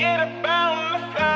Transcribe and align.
forget 0.00 0.20
about 0.40 0.76
myself. 0.76 1.29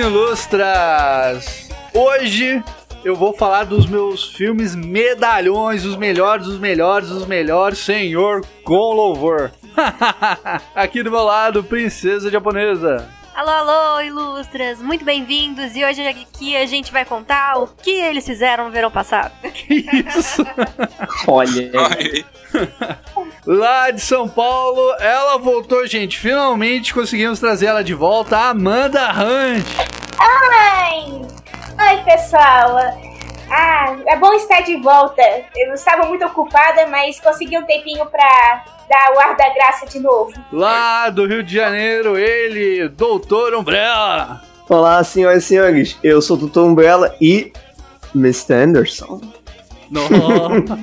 Ilustras! 0.00 1.68
Hoje 1.92 2.62
eu 3.04 3.14
vou 3.14 3.34
falar 3.34 3.64
dos 3.64 3.86
meus 3.86 4.32
filmes 4.32 4.74
medalhões, 4.74 5.84
os 5.84 5.96
melhores, 5.96 6.46
os 6.46 6.58
melhores, 6.58 7.10
os 7.10 7.26
melhores, 7.26 7.78
senhor 7.78 8.44
com 8.64 8.94
louvor. 8.94 9.50
Aqui 10.74 11.02
do 11.02 11.10
meu 11.10 11.22
lado, 11.22 11.62
princesa 11.62 12.30
japonesa. 12.30 13.08
Alô, 13.40 13.52
alô, 13.52 14.02
ilustras, 14.02 14.82
muito 14.82 15.02
bem-vindos 15.02 15.74
e 15.74 15.82
hoje 15.82 16.06
aqui 16.06 16.54
a 16.54 16.66
gente 16.66 16.92
vai 16.92 17.06
contar 17.06 17.56
o 17.56 17.66
que 17.68 17.90
eles 17.90 18.26
fizeram 18.26 18.66
no 18.66 18.70
verão 18.70 18.90
passado. 18.90 19.32
Que 19.54 19.86
isso? 20.06 20.44
Olha, 21.26 21.70
Lá 23.46 23.90
de 23.92 24.02
São 24.02 24.28
Paulo, 24.28 24.94
ela 25.00 25.38
voltou, 25.38 25.86
gente. 25.86 26.18
Finalmente 26.18 26.92
conseguimos 26.92 27.40
trazer 27.40 27.68
ela 27.68 27.82
de 27.82 27.94
volta, 27.94 28.36
a 28.36 28.50
Amanda 28.50 29.08
Hunt. 29.10 29.64
Ai! 30.18 31.06
Oi, 31.08 32.04
pessoal! 32.04 33.09
Ah, 33.50 33.96
é 34.06 34.16
bom 34.16 34.32
estar 34.34 34.60
de 34.60 34.76
volta. 34.76 35.22
Eu 35.56 35.74
estava 35.74 36.06
muito 36.06 36.24
ocupada, 36.24 36.86
mas 36.86 37.18
consegui 37.20 37.58
um 37.58 37.64
tempinho 37.64 38.06
pra 38.06 38.64
dar 38.88 39.12
o 39.14 39.20
ar 39.20 39.36
da 39.36 39.48
graça 39.52 39.86
de 39.86 39.98
novo. 39.98 40.32
Lá 40.52 41.10
do 41.10 41.26
Rio 41.26 41.42
de 41.42 41.54
Janeiro, 41.54 42.16
ele, 42.16 42.88
Doutor 42.88 43.54
Umbrella. 43.54 44.40
olá 44.68 45.02
senhoras 45.02 45.44
e 45.44 45.46
senhores, 45.46 45.98
eu 46.02 46.22
sou 46.22 46.36
o 46.36 46.40
Tutu 46.40 46.60
Umbrella 46.60 47.14
e 47.20 47.52
Mr. 48.14 48.54
Anderson. 48.54 49.20
Nossa. 49.90 50.78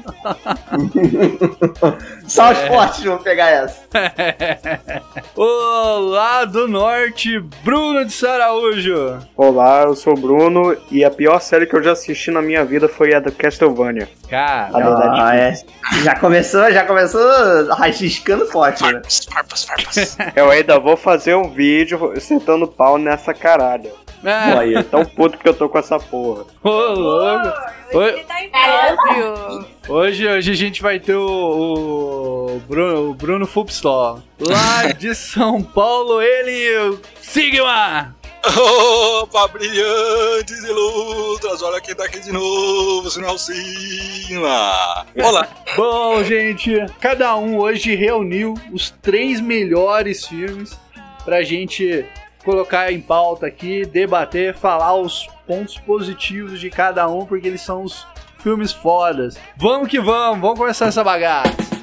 Só 2.27 2.51
os 2.51 2.57
fortes 2.59 3.03
vão 3.03 3.17
pegar 3.17 3.49
essa. 3.49 3.81
Olá 5.35 6.43
do 6.43 6.67
Norte, 6.67 7.39
Bruno 7.63 8.03
de 8.03 8.11
Saraújo. 8.11 9.17
Olá, 9.35 9.83
eu 9.83 9.95
sou 9.95 10.13
o 10.13 10.19
Bruno 10.19 10.75
e 10.91 11.05
a 11.05 11.09
pior 11.09 11.39
série 11.39 11.65
que 11.65 11.75
eu 11.75 11.81
já 11.81 11.93
assisti 11.93 12.31
na 12.31 12.41
minha 12.41 12.65
vida 12.65 12.89
foi 12.89 13.13
a 13.13 13.19
da 13.21 13.31
Castlevania. 13.31 14.09
Cara, 14.29 14.69
A 14.73 14.79
verdade. 14.79 15.19
Ah, 15.21 15.35
é. 15.35 15.55
Já 16.03 16.19
começou, 16.19 16.69
já 16.71 16.83
começou 16.85 17.21
rasciscando 17.69 18.45
forte, 18.47 18.83
né? 18.83 19.01
Eu 20.35 20.49
ainda 20.51 20.77
vou 20.79 20.97
fazer 20.97 21.35
um 21.35 21.49
vídeo 21.49 22.13
sentando 22.19 22.67
pau 22.67 22.97
nessa 22.97 23.33
caralho. 23.33 23.89
É, 24.23 24.55
Olha, 24.55 24.83
Tão 24.83 25.05
puto 25.05 25.37
que 25.37 25.47
eu 25.47 25.53
tô 25.53 25.69
com 25.69 25.77
essa 25.77 25.99
porra. 25.99 26.45
ô, 26.63 26.69
louco. 26.69 27.53
Oi. 27.93 28.09
Ele 28.09 28.23
tá. 28.49 29.65
Hoje, 29.87 30.27
hoje 30.27 30.51
a 30.51 30.55
gente 30.55 30.81
vai 30.81 30.99
ter 30.99 31.15
o, 31.15 32.55
o 32.55 32.59
Bruno, 32.67 33.09
o 33.09 33.13
Bruno 33.13 33.47
Fupstall. 33.47 34.21
Lá 34.39 34.91
de 34.97 35.15
São 35.15 35.61
Paulo, 35.61 36.21
ele, 36.21 36.77
o 36.89 36.99
Sigma. 37.21 38.15
Opa, 38.45 39.47
brilhantes 39.47 40.63
ilustras, 40.63 41.61
olha 41.61 41.81
quem 41.81 41.93
tá 41.95 42.05
aqui 42.05 42.19
de 42.19 42.31
novo, 42.31 43.09
sinal 43.09 43.37
cima. 43.37 45.05
Olá, 45.17 45.47
Bom, 45.75 46.23
gente, 46.23 46.85
cada 47.01 47.35
um 47.35 47.57
hoje 47.57 47.93
reuniu 47.95 48.53
os 48.71 48.89
três 49.01 49.41
melhores 49.41 50.25
filmes 50.25 50.79
pra 51.25 51.43
gente 51.43 52.05
colocar 52.47 52.93
em 52.93 53.01
pauta 53.01 53.45
aqui, 53.45 53.85
debater, 53.85 54.55
falar 54.55 54.95
os 54.95 55.27
pontos 55.45 55.77
positivos 55.79 56.61
de 56.61 56.69
cada 56.69 57.05
um, 57.09 57.25
porque 57.25 57.45
eles 57.45 57.59
são 57.59 57.83
os 57.83 58.07
filmes 58.39 58.71
fodas. 58.71 59.37
Vamos 59.57 59.89
que 59.89 59.99
vamos, 59.99 60.39
vamos 60.39 60.57
começar 60.57 60.85
essa 60.85 61.03
bagaça. 61.03 61.76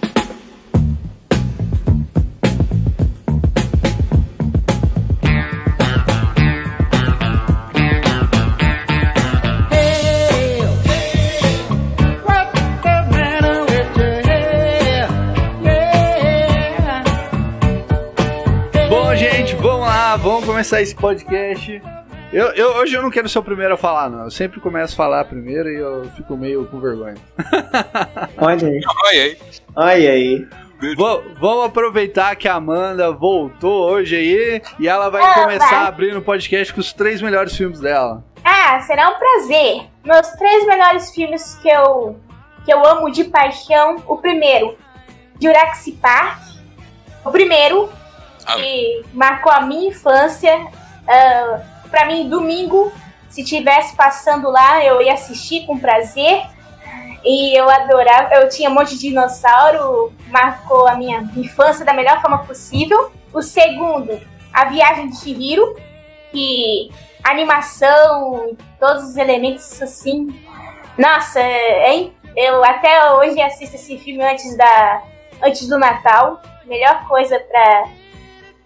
Começar 20.55 20.81
esse 20.81 20.95
podcast. 20.95 21.83
Eu, 22.33 22.47
eu- 22.53 22.77
hoje 22.77 22.95
eu 22.95 23.03
não 23.03 23.11
quero 23.11 23.29
ser 23.29 23.41
o 23.41 23.43
primeiro 23.43 23.75
a 23.75 23.77
falar, 23.77 24.09
não. 24.09 24.23
Eu 24.25 24.31
sempre 24.31 24.61
começo 24.61 24.95
a 24.95 24.97
falar 24.97 25.25
primeiro 25.25 25.69
e 25.69 25.75
eu 25.81 26.09
fico 26.15 26.37
meio 26.37 26.65
com 26.67 26.79
vergonha. 26.79 27.17
Olha 28.39 28.69
aí. 28.69 28.81
olha 28.87 29.11
aí. 29.25 29.39
Olha 29.75 30.11
aí. 30.13 30.49
Va- 30.97 31.23
vamos 31.41 31.65
aproveitar 31.67 32.37
que 32.37 32.47
a 32.47 32.55
Amanda 32.55 33.11
voltou 33.11 33.91
hoje 33.91 34.15
aí 34.15 34.63
e 34.79 34.87
ela 34.87 35.09
vai 35.09 35.23
Opa! 35.23 35.35
começar 35.43 35.89
abrindo 35.89 36.19
o 36.19 36.23
podcast 36.23 36.73
com 36.73 36.81
os 36.81 36.93
três 36.93 37.21
melhores 37.21 37.57
filmes 37.57 37.81
dela. 37.81 38.23
Ah, 38.45 38.79
será 38.83 39.09
um 39.11 39.19
prazer. 39.19 39.83
Meus 40.05 40.29
três 40.35 40.67
melhores 40.69 41.11
filmes 41.13 41.59
que 41.61 41.69
eu, 41.69 42.17
que 42.65 42.73
eu 42.73 42.85
amo 42.87 43.11
de 43.11 43.25
paixão. 43.25 43.97
O 44.07 44.19
primeiro, 44.19 44.77
Jurassic 45.43 45.97
Park. 45.99 46.41
O 47.25 47.33
primeiro. 47.33 47.89
Que 48.45 49.05
marcou 49.13 49.51
a 49.53 49.61
minha 49.61 49.89
infância. 49.89 50.67
Ah, 51.09 51.61
pra 51.91 52.07
mim, 52.07 52.29
domingo, 52.29 52.93
se 53.29 53.45
tivesse 53.45 53.95
passando 53.97 54.51
lá, 54.51 54.85
eu 54.85 55.01
ia 55.03 55.15
assistir 55.15 55.67
com 55.67 55.79
prazer. 55.79 56.43
E 57.25 57.59
eu 57.59 57.71
adorava, 57.71 58.35
eu 58.35 58.49
tinha 58.51 58.69
um 58.69 58.75
monte 58.75 58.91
de 58.97 59.09
dinossauro, 59.09 60.13
marcou 60.29 60.87
a 60.87 60.95
minha 60.95 61.21
infância 61.37 61.83
da 61.85 61.95
melhor 61.95 62.21
forma 62.21 62.39
possível. 62.45 63.11
O 63.33 63.41
segundo, 63.41 64.21
A 64.53 64.67
Viagem 64.67 65.09
de 65.09 65.17
Chihiro, 65.17 65.75
que 66.31 66.91
animação, 67.23 68.55
todos 68.79 69.05
os 69.05 69.17
elementos 69.17 69.81
assim. 69.81 70.39
Nossa, 70.99 71.41
é, 71.41 71.95
in- 71.97 72.13
eu 72.37 72.63
até 72.65 73.13
hoje 73.15 73.41
assisto 73.41 73.77
esse 73.77 73.97
filme 73.99 74.23
antes 74.23 74.57
da 74.57 75.03
antes 75.43 75.67
do 75.69 75.79
Natal. 75.79 76.43
Melhor 76.67 77.07
coisa 77.09 77.39
pra, 77.41 77.85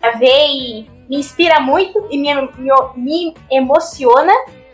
pra 0.00 0.12
ver 0.12 0.46
e 0.48 0.90
me 1.08 1.16
inspira 1.18 1.60
muito 1.60 2.06
e 2.10 2.18
me, 2.18 2.34
me, 2.56 2.70
me 2.96 3.34
emociona. 3.50 4.32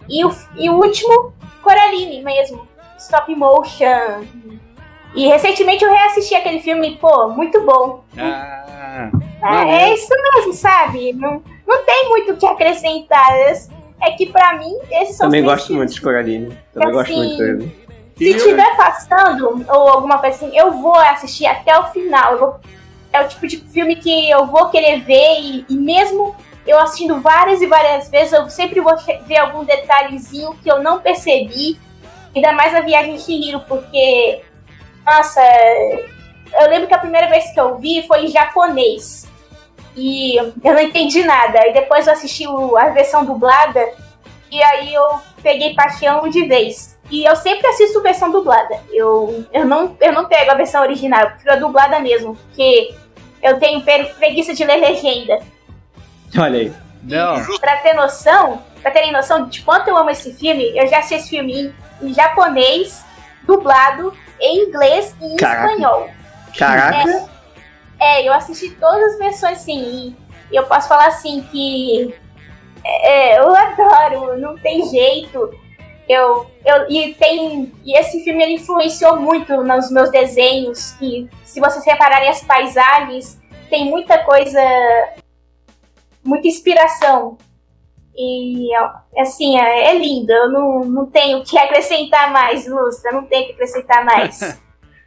E 0.09 0.25
o, 0.25 0.35
e 0.57 0.69
o 0.69 0.75
último, 0.75 1.33
Coraline 1.63 2.23
mesmo, 2.23 2.67
stop 2.99 3.35
motion. 3.35 4.25
E 5.15 5.27
recentemente 5.29 5.85
eu 5.85 5.91
reassisti 5.91 6.35
aquele 6.35 6.61
filme, 6.61 6.97
pô, 7.01 7.29
muito 7.29 7.61
bom. 7.65 8.05
Ah, 8.19 9.11
É, 9.43 9.45
Maneiro. 9.45 9.71
é 9.85 9.95
isso 9.95 10.09
mesmo, 10.35 10.53
sabe? 10.55 11.13
Não, 11.13 11.43
não 11.67 11.85
tem 11.85 12.09
muito 12.09 12.33
o 12.33 12.37
que 12.37 12.47
acrescentar. 12.47 13.31
É 14.03 14.11
que 14.11 14.27
pra 14.27 14.55
mim, 14.59 14.77
esses 14.91 15.17
são 15.17 15.27
Também 15.29 15.41
os 15.41 15.47
gosto 15.47 15.73
muito 15.73 15.95
de 15.95 16.01
Coraline. 16.01 16.59
Também 16.75 16.93
gosto 16.93 17.11
Assim, 17.11 17.17
muito 17.17 17.31
de 17.31 17.39
Coraline. 17.39 17.85
Se 18.17 18.31
e 18.31 18.35
tiver 18.37 18.77
passando, 18.77 19.65
ou 19.69 19.89
alguma 19.89 20.19
coisa 20.19 20.37
assim, 20.37 20.57
eu 20.57 20.73
vou 20.73 20.95
assistir 20.95 21.47
até 21.47 21.77
o 21.79 21.87
final. 21.87 22.33
Eu 22.33 22.39
vou- 22.39 22.55
é 23.15 23.25
o 23.25 23.29
tipo 23.29 23.47
de 23.47 23.59
filme 23.59 23.95
que 23.95 24.29
eu 24.29 24.47
vou 24.47 24.71
querer 24.71 25.01
ver 25.01 25.41
e, 25.41 25.65
e 25.69 25.75
mesmo 25.75 26.35
eu 26.67 26.79
assistindo 26.81 27.21
várias 27.21 27.63
e 27.63 27.67
várias 27.67 28.09
vezes, 28.09 28.33
eu 28.33 28.49
sempre 28.51 28.81
vou 28.81 28.95
ver 29.27 29.37
algum 29.37 29.65
detalhezinho 29.65 30.55
que 30.63 30.71
eu 30.71 30.83
não 30.83 31.01
percebi. 31.01 31.79
Ainda 32.35 32.53
mais 32.53 32.73
na 32.73 32.81
viagem 32.81 33.15
de 33.15 33.23
Chihiro, 33.23 33.61
porque, 33.69 34.43
nossa, 35.07 35.41
eu 36.61 36.69
lembro 36.69 36.89
que 36.89 36.95
a 36.95 36.99
primeira 36.99 37.29
vez 37.29 37.53
que 37.53 37.61
eu 37.61 37.77
vi 37.77 38.05
foi 38.07 38.25
em 38.25 38.29
japonês. 38.29 39.31
E 39.95 40.37
eu 40.37 40.53
não 40.65 40.81
entendi 40.81 41.23
nada. 41.23 41.69
E 41.69 41.73
depois 41.73 42.07
eu 42.07 42.15
assisti 42.15 42.45
a 42.47 42.89
versão 42.89 43.25
dublada. 43.25 43.87
E 44.51 44.61
aí 44.61 44.93
eu 44.93 45.21
peguei 45.43 45.75
paixão 45.75 46.29
de 46.29 46.49
vez. 46.49 46.99
E 47.11 47.25
eu 47.25 47.37
sempre 47.37 47.67
assisto 47.69 48.03
versão 48.03 48.31
dublada. 48.31 48.81
Eu, 48.91 49.45
eu, 49.53 49.65
não, 49.65 49.97
eu 50.01 50.13
não 50.13 50.25
pego 50.25 50.51
a 50.51 50.55
versão 50.55 50.83
original, 50.83 51.21
eu 51.21 51.31
prefiro 51.31 51.53
a 51.53 51.57
dublada 51.57 52.01
mesmo. 52.01 52.37
Porque 52.37 52.95
eu 53.45 53.59
tenho 53.61 53.83
preguiça 53.83 54.55
de 54.55 54.65
ler 54.65 54.77
legenda. 54.77 55.39
Olha 56.37 56.61
aí. 56.61 56.73
não. 57.03 57.59
Pra 57.61 57.77
ter 57.77 57.93
noção, 57.93 58.63
pra 58.81 58.91
terem 58.91 59.13
noção 59.13 59.47
de 59.47 59.61
quanto 59.61 59.89
eu 59.89 59.97
amo 59.97 60.11
esse 60.11 60.33
filme, 60.33 60.77
eu 60.77 60.87
já 60.89 60.99
assisti 60.99 61.15
esse 61.15 61.29
filme 61.29 61.53
em, 62.01 62.09
em 62.09 62.15
japonês, 62.15 63.05
dublado, 63.43 64.13
em 64.41 64.67
inglês 64.67 65.15
e 65.21 65.27
em 65.27 65.37
Caraca. 65.37 65.73
espanhol. 65.73 66.11
Caraca. 66.57 67.29
É, 68.01 68.27
eu 68.27 68.33
assisti 68.33 68.71
todas 68.71 69.13
as 69.13 69.19
versões, 69.19 69.59
sim. 69.59 70.17
E 70.51 70.57
eu 70.57 70.65
posso 70.65 70.89
falar 70.89 71.07
assim 71.09 71.43
que. 71.53 72.15
É, 72.83 73.39
eu 73.39 73.55
adoro, 73.55 74.39
não 74.39 74.57
tem 74.59 74.89
jeito. 74.89 75.51
Eu, 76.09 76.51
eu, 76.65 76.91
e 76.91 77.15
tem. 77.15 77.73
E 77.85 77.97
esse 77.99 78.23
filme 78.25 78.43
ele 78.43 78.55
influenciou 78.55 79.17
muito 79.17 79.63
nos 79.63 79.91
meus 79.91 80.11
desenhos. 80.11 80.95
E 81.01 81.29
se 81.55 81.61
vocês 81.61 81.85
repararem 81.85 82.29
as 82.29 82.43
paisagens, 82.43 83.41
tem 83.71 83.85
muita 83.89 84.19
coisa. 84.25 84.61
Muita 86.25 86.49
inspiração. 86.49 87.39
E 88.17 88.69
assim, 89.19 89.57
é, 89.59 89.91
é 89.95 89.99
lindo. 89.99 90.33
Eu 90.33 90.51
não, 90.51 90.81
não 90.85 91.07
tenho 91.07 91.39
o 91.39 91.45
que 91.45 91.57
acrescentar 91.59 92.33
mais, 92.33 92.67
Lustra. 92.67 93.13
Não 93.13 93.25
tenho 93.25 93.45
o 93.45 93.47
que 93.47 93.53
acrescentar 93.53 94.05
mais. 94.05 94.61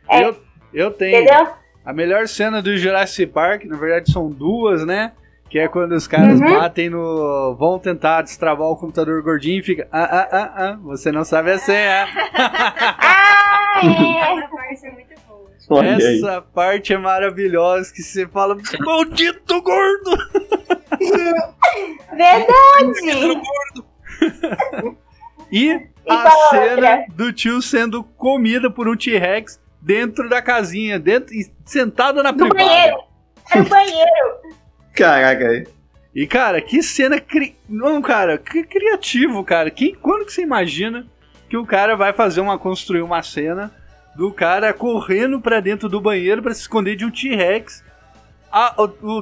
É, 0.09 0.23
Eu, 0.23 0.37
eu 0.73 0.91
tenho. 0.91 1.21
entendeu? 1.21 1.47
A 1.85 1.91
melhor 1.91 2.27
cena 2.29 2.61
do 2.61 2.77
Jurassic 2.77 3.31
Park, 3.31 3.65
na 3.65 3.75
verdade 3.77 4.09
são 4.11 4.29
duas, 4.29 4.85
né? 4.85 5.11
Que 5.49 5.59
é 5.59 5.67
quando 5.67 5.93
os 5.93 6.07
caras 6.07 6.39
Uhum. 6.39 6.53
batem 6.59 6.89
no. 6.89 7.55
vão 7.57 7.77
tentar 7.79 8.21
destravar 8.21 8.67
o 8.67 8.75
computador 8.77 9.21
gordinho 9.23 9.59
e 9.59 9.63
fica. 9.63 9.87
Ah, 9.91 10.03
ah, 10.03 10.27
ah, 10.31 10.51
ah, 10.65 10.77
você 10.81 11.11
não 11.11 11.23
sabe 11.25 11.51
a 11.51 11.57
senha. 11.57 12.07
Ah, 13.79 13.81
é. 13.85 15.06
Essa 15.69 15.75
parte 15.75 16.03
é 16.03 16.07
aí. 16.07 16.41
Parte 16.53 16.93
é 16.93 16.97
maravilhosa 16.97 17.93
que 17.93 18.01
você 18.01 18.27
fala, 18.27 18.57
maldito 18.79 19.61
gordo! 19.61 20.17
Verdade! 22.15 23.41
E 25.51 25.61
E 25.61 25.71
a 26.07 26.21
qual 26.23 26.27
a 26.27 26.49
cena 26.49 26.71
outra? 26.73 27.05
do 27.09 27.33
tio 27.33 27.61
sendo 27.61 28.03
comida 28.03 28.69
por 28.69 28.87
um 28.87 28.95
T-Rex 28.95 29.59
dentro 29.81 30.27
da 30.29 30.41
casinha, 30.41 30.99
dentro, 30.99 31.33
e 31.33 31.49
sentado 31.65 32.21
na 32.23 32.31
Do 32.31 32.47
privada. 32.49 32.63
banheiro. 32.65 32.97
É 33.51 33.57
no 33.59 33.65
banheiro. 33.69 34.57
Caraca, 34.93 35.47
aí. 35.47 35.67
E, 36.15 36.25
cara, 36.25 36.61
que 36.61 36.81
cena. 36.81 37.19
Cri... 37.19 37.55
Não, 37.69 38.01
cara, 38.01 38.37
que 38.37 38.63
criativo, 38.63 39.43
cara. 39.43 39.69
Quem, 39.69 39.93
quando 39.95 40.25
que 40.25 40.33
você 40.33 40.41
imagina 40.41 41.05
que 41.47 41.55
o 41.55 41.65
cara 41.65 41.95
vai 41.95 42.11
fazer 42.11 42.41
uma. 42.41 42.57
construir 42.57 43.01
uma 43.01 43.21
cena 43.21 43.71
do 44.17 44.33
cara 44.33 44.73
correndo 44.73 45.39
pra 45.39 45.59
dentro 45.59 45.87
do 45.87 46.01
banheiro 46.01 46.41
pra 46.41 46.53
se 46.53 46.61
esconder 46.61 46.95
de 46.95 47.05
um 47.05 47.11
T-Rex? 47.11 47.83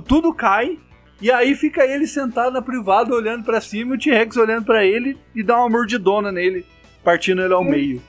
Tudo 0.07 0.33
cai. 0.33 0.79
E 1.21 1.31
aí 1.31 1.53
fica 1.55 1.85
ele 1.85 2.07
sentado 2.07 2.51
na 2.53 2.61
privada 2.61 3.13
olhando 3.13 3.43
pra 3.43 3.59
cima 3.61 3.93
e 3.93 3.97
o 3.97 3.99
T-Rex 3.99 4.35
olhando 4.37 4.65
pra 4.65 4.83
ele 4.85 5.17
e 5.35 5.43
dá 5.43 5.57
uma 5.57 5.69
mordidona 5.69 6.31
nele, 6.31 6.65
partindo 7.03 7.41
ele 7.41 7.53
ao 7.53 7.63
meio. 7.63 8.01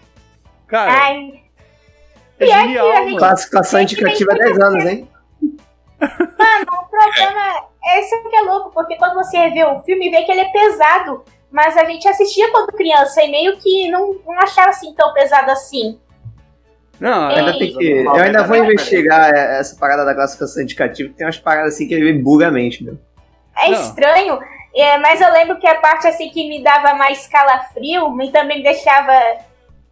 Cara, 0.67 0.93
Ai, 0.93 1.43
é 2.38 2.44
pior 2.44 2.55
que 2.62 2.67
genial, 2.67 2.93
gente- 2.93 3.05
mano. 3.05 3.17
Classificação 3.19 3.81
Gente, 3.81 3.93
indicativa 3.94 4.31
tem 4.35 4.44
10 4.47 4.59
anos, 4.61 4.85
hein? 4.87 5.09
mano, 6.00 6.67
o 6.83 6.91
problema 6.91 7.69
é 7.85 8.00
isso 8.00 8.29
que 8.29 8.37
é 8.37 8.41
louco, 8.43 8.71
porque 8.73 8.97
quando 8.97 9.15
você 9.15 9.49
vê 9.50 9.65
o 9.65 9.81
filme, 9.83 10.11
vê 10.11 10.23
que 10.23 10.31
ele 10.33 10.41
é 10.41 10.53
pesado. 10.53 11.25
Mas 11.50 11.77
a 11.77 11.85
gente 11.85 12.06
assistia 12.09 12.50
quando 12.50 12.73
criança 12.73 13.23
e 13.23 13.31
meio 13.31 13.56
que 13.59 13.88
não, 13.88 14.15
não 14.27 14.38
achava 14.41 14.71
assim 14.71 14.93
tão 14.94 15.12
pesado 15.15 15.50
assim. 15.50 15.99
Não, 17.01 17.31
É. 17.31 17.41
Ainda 17.41 17.59
tem 17.59 17.73
que, 17.73 17.85
eu 17.85 18.15
ainda 18.15 18.43
vou 18.45 18.57
investigar 18.57 19.31
essa 19.31 19.77
parada 19.77 20.05
da 20.05 20.15
classificação 20.15 20.63
indicativa, 20.63 21.11
que 21.11 21.17
tem 21.17 21.27
umas 21.27 21.39
paradas 21.39 21.75
assim 21.75 21.87
que 21.87 21.95
ele 21.95 22.15
buga 22.15 22.49
a 22.49 22.51
mente, 22.51 22.83
meu. 22.83 22.99
É 23.59 23.71
Não. 23.71 23.81
estranho, 23.81 24.39
é, 24.75 24.99
mas 24.99 25.21
eu 25.21 25.33
lembro 25.33 25.59
que 25.59 25.67
a 25.67 25.77
parte 25.77 26.07
assim 26.07 26.29
que 26.31 26.49
me 26.49 26.63
dava 26.63 26.95
mais 26.95 27.27
calafrio 27.27 28.21
e 28.23 28.31
também 28.31 28.59
me 28.59 28.63
deixava 28.63 29.13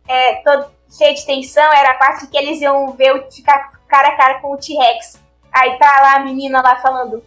é, 0.09 0.35
todo 0.45 0.67
cheio 0.91 1.15
de 1.15 1.25
tensão 1.27 1.73
era 1.73 1.93
a 1.93 1.95
parte 1.95 2.27
que 2.27 2.37
eles 2.37 2.61
iam 2.61 2.93
ver 2.93 3.15
o 3.15 3.31
ficar 3.31 3.73
cara 3.89 4.09
a 4.09 4.17
cara 4.17 4.41
com 4.41 4.53
o 4.53 4.56
T-Rex. 4.56 5.21
Aí 5.53 5.79
tá 5.79 6.01
lá 6.03 6.17
a 6.17 6.21
menina 6.21 6.61
lá 6.61 6.77
falando: 6.77 7.23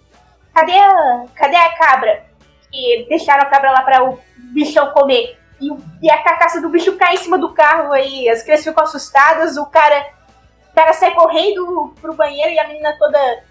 Cadê 0.54 0.78
a, 0.78 1.26
cadê 1.34 1.56
a 1.56 1.70
cabra? 1.76 2.26
E 2.74 3.06
deixaram 3.08 3.44
a 3.44 3.46
cabra 3.46 3.72
lá 3.72 3.82
pra 3.82 4.04
o 4.04 4.20
bichão 4.54 4.92
comer. 4.92 5.38
E, 5.60 5.70
e 6.02 6.10
a 6.10 6.22
carcaça 6.22 6.62
do 6.62 6.70
bicho 6.70 6.96
cai 6.96 7.16
em 7.16 7.18
cima 7.18 7.38
do 7.38 7.54
carro 7.54 7.92
aí. 7.92 8.30
As 8.30 8.44
crianças 8.44 8.66
ficam 8.66 8.84
assustadas, 8.84 9.58
o 9.58 9.66
cara, 9.66 10.08
o 10.72 10.76
cara 10.76 10.94
sai 10.94 11.14
correndo 11.14 11.94
pro 12.02 12.14
banheiro 12.14 12.52
e 12.52 12.60
a 12.60 12.68
menina 12.68 12.96
toda. 12.98 13.44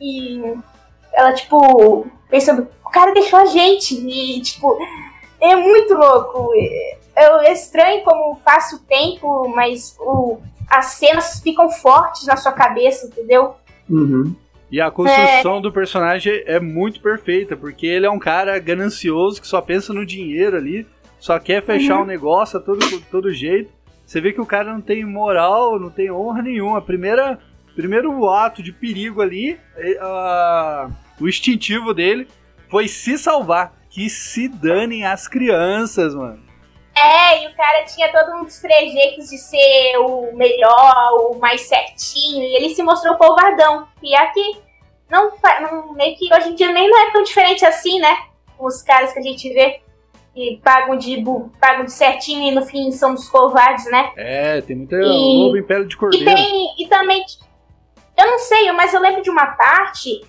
E 0.00 0.54
ela, 1.12 1.32
tipo, 1.32 2.06
pensando, 2.28 2.68
o 2.84 2.90
cara 2.90 3.12
deixou 3.12 3.38
a 3.38 3.46
gente. 3.46 3.94
E, 3.94 4.40
tipo, 4.40 4.76
é 5.40 5.54
muito 5.54 5.94
louco. 5.94 6.50
É, 7.16 7.48
é 7.48 7.52
estranho 7.52 8.02
como 8.04 8.36
passa 8.44 8.76
o 8.76 8.80
tempo, 8.80 9.48
mas 9.48 9.96
o, 10.00 10.38
as 10.68 10.86
cenas 10.86 11.40
ficam 11.40 11.70
fortes 11.70 12.26
na 12.26 12.36
sua 12.36 12.52
cabeça, 12.52 13.06
entendeu? 13.06 13.54
Uhum. 13.88 14.34
E 14.70 14.80
a 14.80 14.90
construção 14.90 15.60
do 15.60 15.70
personagem 15.70 16.42
é 16.46 16.58
muito 16.58 17.00
perfeita, 17.00 17.56
porque 17.56 17.86
ele 17.86 18.06
é 18.06 18.10
um 18.10 18.18
cara 18.18 18.58
ganancioso 18.58 19.40
que 19.40 19.46
só 19.46 19.60
pensa 19.60 19.92
no 19.92 20.04
dinheiro 20.04 20.56
ali, 20.56 20.84
só 21.24 21.38
quer 21.38 21.64
fechar 21.64 22.02
o 22.02 22.04
negócio 22.04 22.58
a 22.58 22.62
todo, 22.62 23.00
todo 23.10 23.32
jeito. 23.32 23.72
Você 24.04 24.20
vê 24.20 24.30
que 24.30 24.42
o 24.42 24.46
cara 24.46 24.70
não 24.70 24.82
tem 24.82 25.06
moral, 25.06 25.80
não 25.80 25.88
tem 25.88 26.12
honra 26.12 26.42
nenhuma. 26.42 26.82
Primeira, 26.82 27.38
primeiro 27.74 28.28
ato 28.28 28.62
de 28.62 28.70
perigo 28.70 29.22
ali, 29.22 29.58
é, 29.74 29.98
o 31.18 31.26
instintivo 31.26 31.94
dele 31.94 32.28
foi 32.68 32.88
se 32.88 33.16
salvar. 33.16 33.72
Que 33.88 34.10
se 34.10 34.48
danem 34.48 35.06
as 35.06 35.26
crianças, 35.26 36.14
mano. 36.14 36.42
É, 36.94 37.42
e 37.42 37.48
o 37.48 37.56
cara 37.56 37.86
tinha 37.86 38.12
todos 38.12 38.42
uns 38.42 38.58
trejeitos 38.58 39.30
de 39.30 39.38
ser 39.38 39.96
o 40.00 40.36
melhor, 40.36 41.30
o 41.30 41.38
mais 41.38 41.62
certinho, 41.62 42.42
e 42.42 42.54
ele 42.54 42.74
se 42.74 42.82
mostrou 42.82 43.16
covardão. 43.16 43.88
E 44.02 44.14
aqui, 44.14 44.58
não, 45.08 45.32
não, 45.62 45.94
meio 45.94 46.14
que 46.18 46.28
hoje 46.34 46.50
em 46.50 46.54
dia 46.54 46.70
nem 46.70 46.86
não 46.86 47.08
é 47.08 47.12
tão 47.12 47.22
diferente 47.22 47.64
assim, 47.64 47.98
né? 47.98 48.14
Os 48.58 48.82
caras 48.82 49.10
que 49.14 49.20
a 49.20 49.22
gente 49.22 49.48
vê 49.54 49.80
que 50.34 50.60
pagam 50.64 50.96
de, 50.96 51.22
pagam 51.60 51.84
de 51.84 51.92
certinho 51.92 52.48
e 52.48 52.54
no 52.54 52.64
fim 52.66 52.90
são 52.90 53.14
os 53.14 53.28
covardes, 53.28 53.88
né? 53.90 54.10
É, 54.16 54.60
tem 54.60 54.76
muita 54.76 54.96
E- 54.96 55.44
lobo 55.44 55.56
em 55.56 55.62
pele 55.62 55.84
de 55.86 55.94
E 55.94 55.98
cordeiro. 55.98 56.24
tem. 56.34 56.74
E 56.78 56.88
também. 56.88 57.24
Eu 58.16 58.26
não 58.30 58.38
sei, 58.38 58.70
mas 58.72 58.92
eu 58.92 59.00
lembro 59.00 59.22
de 59.22 59.30
uma 59.30 59.46
parte. 59.46 60.20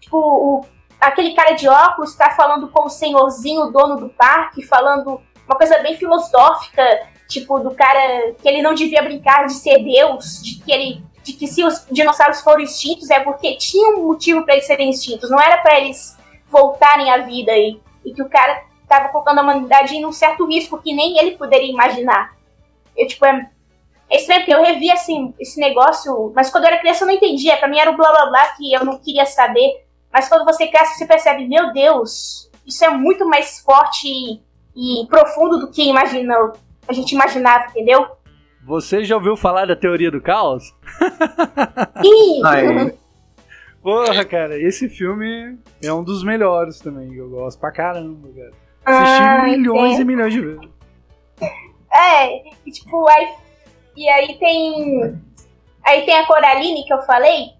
Tipo, 0.00 0.16
o, 0.18 0.64
aquele 1.00 1.32
cara 1.34 1.52
de 1.52 1.68
óculos 1.68 2.14
tá 2.16 2.30
falando 2.30 2.68
com 2.68 2.84
o 2.84 2.88
senhorzinho, 2.88 3.62
o 3.66 3.70
dono 3.72 3.96
do 3.96 4.08
parque, 4.10 4.62
falando 4.62 5.20
uma 5.46 5.56
coisa 5.56 5.78
bem 5.78 5.96
filosófica, 5.96 6.82
tipo, 7.28 7.58
do 7.60 7.72
cara 7.74 8.32
que 8.40 8.48
ele 8.48 8.62
não 8.62 8.74
devia 8.74 9.02
brincar 9.02 9.46
de 9.46 9.54
ser 9.54 9.78
Deus, 9.82 10.42
de 10.42 10.62
que 10.62 10.72
ele. 10.72 11.04
De 11.22 11.34
que 11.34 11.46
se 11.46 11.62
os 11.62 11.86
dinossauros 11.88 12.40
foram 12.40 12.60
extintos 12.62 13.08
é 13.08 13.20
porque 13.20 13.56
tinha 13.56 13.96
um 13.96 14.06
motivo 14.08 14.44
pra 14.44 14.54
eles 14.54 14.66
serem 14.66 14.90
extintos, 14.90 15.30
não 15.30 15.38
era 15.40 15.58
pra 15.58 15.78
eles 15.78 16.18
voltarem 16.50 17.12
à 17.12 17.18
vida 17.18 17.52
e, 17.56 17.80
e 18.04 18.12
que 18.12 18.20
o 18.20 18.28
cara 18.28 18.60
tava 18.92 19.08
colocando 19.08 19.38
a 19.38 19.42
humanidade 19.42 19.96
em 19.96 20.04
um 20.04 20.12
certo 20.12 20.46
risco 20.46 20.80
que 20.82 20.94
nem 20.94 21.18
ele 21.18 21.38
poderia 21.38 21.70
imaginar. 21.70 22.36
Eu, 22.94 23.06
tipo, 23.06 23.24
é, 23.24 23.48
é 24.10 24.16
estranho, 24.16 24.40
porque 24.40 24.54
eu 24.54 24.62
revi 24.62 24.90
assim, 24.90 25.32
esse 25.40 25.58
negócio, 25.58 26.30
mas 26.34 26.50
quando 26.50 26.64
eu 26.64 26.68
era 26.68 26.78
criança 26.78 27.04
eu 27.04 27.08
não 27.08 27.14
entendia. 27.14 27.56
Pra 27.56 27.68
mim 27.68 27.78
era 27.78 27.90
o 27.90 27.96
blá 27.96 28.10
blá 28.10 28.26
blá 28.26 28.48
que 28.48 28.70
eu 28.70 28.84
não 28.84 28.98
queria 28.98 29.24
saber. 29.24 29.86
Mas 30.12 30.28
quando 30.28 30.44
você 30.44 30.66
cresce, 30.66 30.98
você 30.98 31.06
percebe, 31.06 31.48
meu 31.48 31.72
Deus, 31.72 32.50
isso 32.66 32.84
é 32.84 32.90
muito 32.90 33.26
mais 33.26 33.60
forte 33.60 34.06
e, 34.06 34.40
e 34.76 35.06
profundo 35.06 35.58
do 35.58 35.70
que 35.70 35.88
imaginou, 35.88 36.52
a 36.86 36.92
gente 36.92 37.12
imaginava, 37.12 37.70
entendeu? 37.70 38.06
Você 38.64 39.04
já 39.04 39.16
ouviu 39.16 39.36
falar 39.36 39.66
da 39.66 39.74
teoria 39.74 40.10
do 40.10 40.20
caos? 40.20 40.74
E 42.04 42.46
Ai, 42.46 42.94
Porra, 43.82 44.24
cara, 44.24 44.56
esse 44.60 44.88
filme 44.88 45.58
é 45.82 45.92
um 45.92 46.04
dos 46.04 46.22
melhores 46.22 46.78
também, 46.78 47.12
eu 47.14 47.28
gosto 47.28 47.58
pra 47.58 47.72
caramba, 47.72 48.28
cara. 48.28 48.61
Assisti 48.84 49.22
Ah, 49.22 49.42
milhões 49.44 49.92
entendo. 49.94 50.00
e 50.00 50.04
milhões 50.04 50.32
de 50.32 50.40
vezes. 50.40 50.68
É, 51.92 52.42
e 52.66 52.70
tipo, 52.70 53.06
aí. 53.08 53.34
E 53.96 54.08
aí 54.08 54.38
tem. 54.38 55.20
Aí 55.84 56.02
tem 56.04 56.16
a 56.18 56.26
Coraline 56.26 56.84
que 56.84 56.92
eu 56.92 57.02
falei. 57.02 57.50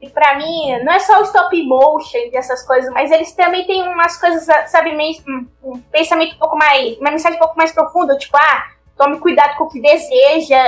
E 0.00 0.08
pra 0.10 0.36
mim, 0.36 0.78
não 0.84 0.92
é 0.92 0.98
só 0.98 1.20
o 1.20 1.22
stop 1.24 1.62
motion 1.66 2.18
e 2.18 2.36
essas 2.36 2.62
coisas, 2.66 2.92
mas 2.92 3.10
eles 3.10 3.32
também 3.32 3.64
têm 3.66 3.88
umas 3.88 4.18
coisas, 4.20 4.44
sabe, 4.70 4.94
meio. 4.94 5.16
Um, 5.26 5.46
um 5.62 5.80
pensamento 5.80 6.34
um 6.34 6.38
pouco 6.38 6.56
mais. 6.56 6.98
Uma 6.98 7.10
mensagem 7.10 7.36
um 7.36 7.40
pouco 7.40 7.56
mais 7.56 7.72
profunda, 7.72 8.16
tipo, 8.18 8.36
ah, 8.36 8.66
tome 8.96 9.18
cuidado 9.18 9.56
com 9.56 9.64
o 9.64 9.68
que 9.70 9.80
deseja. 9.80 10.62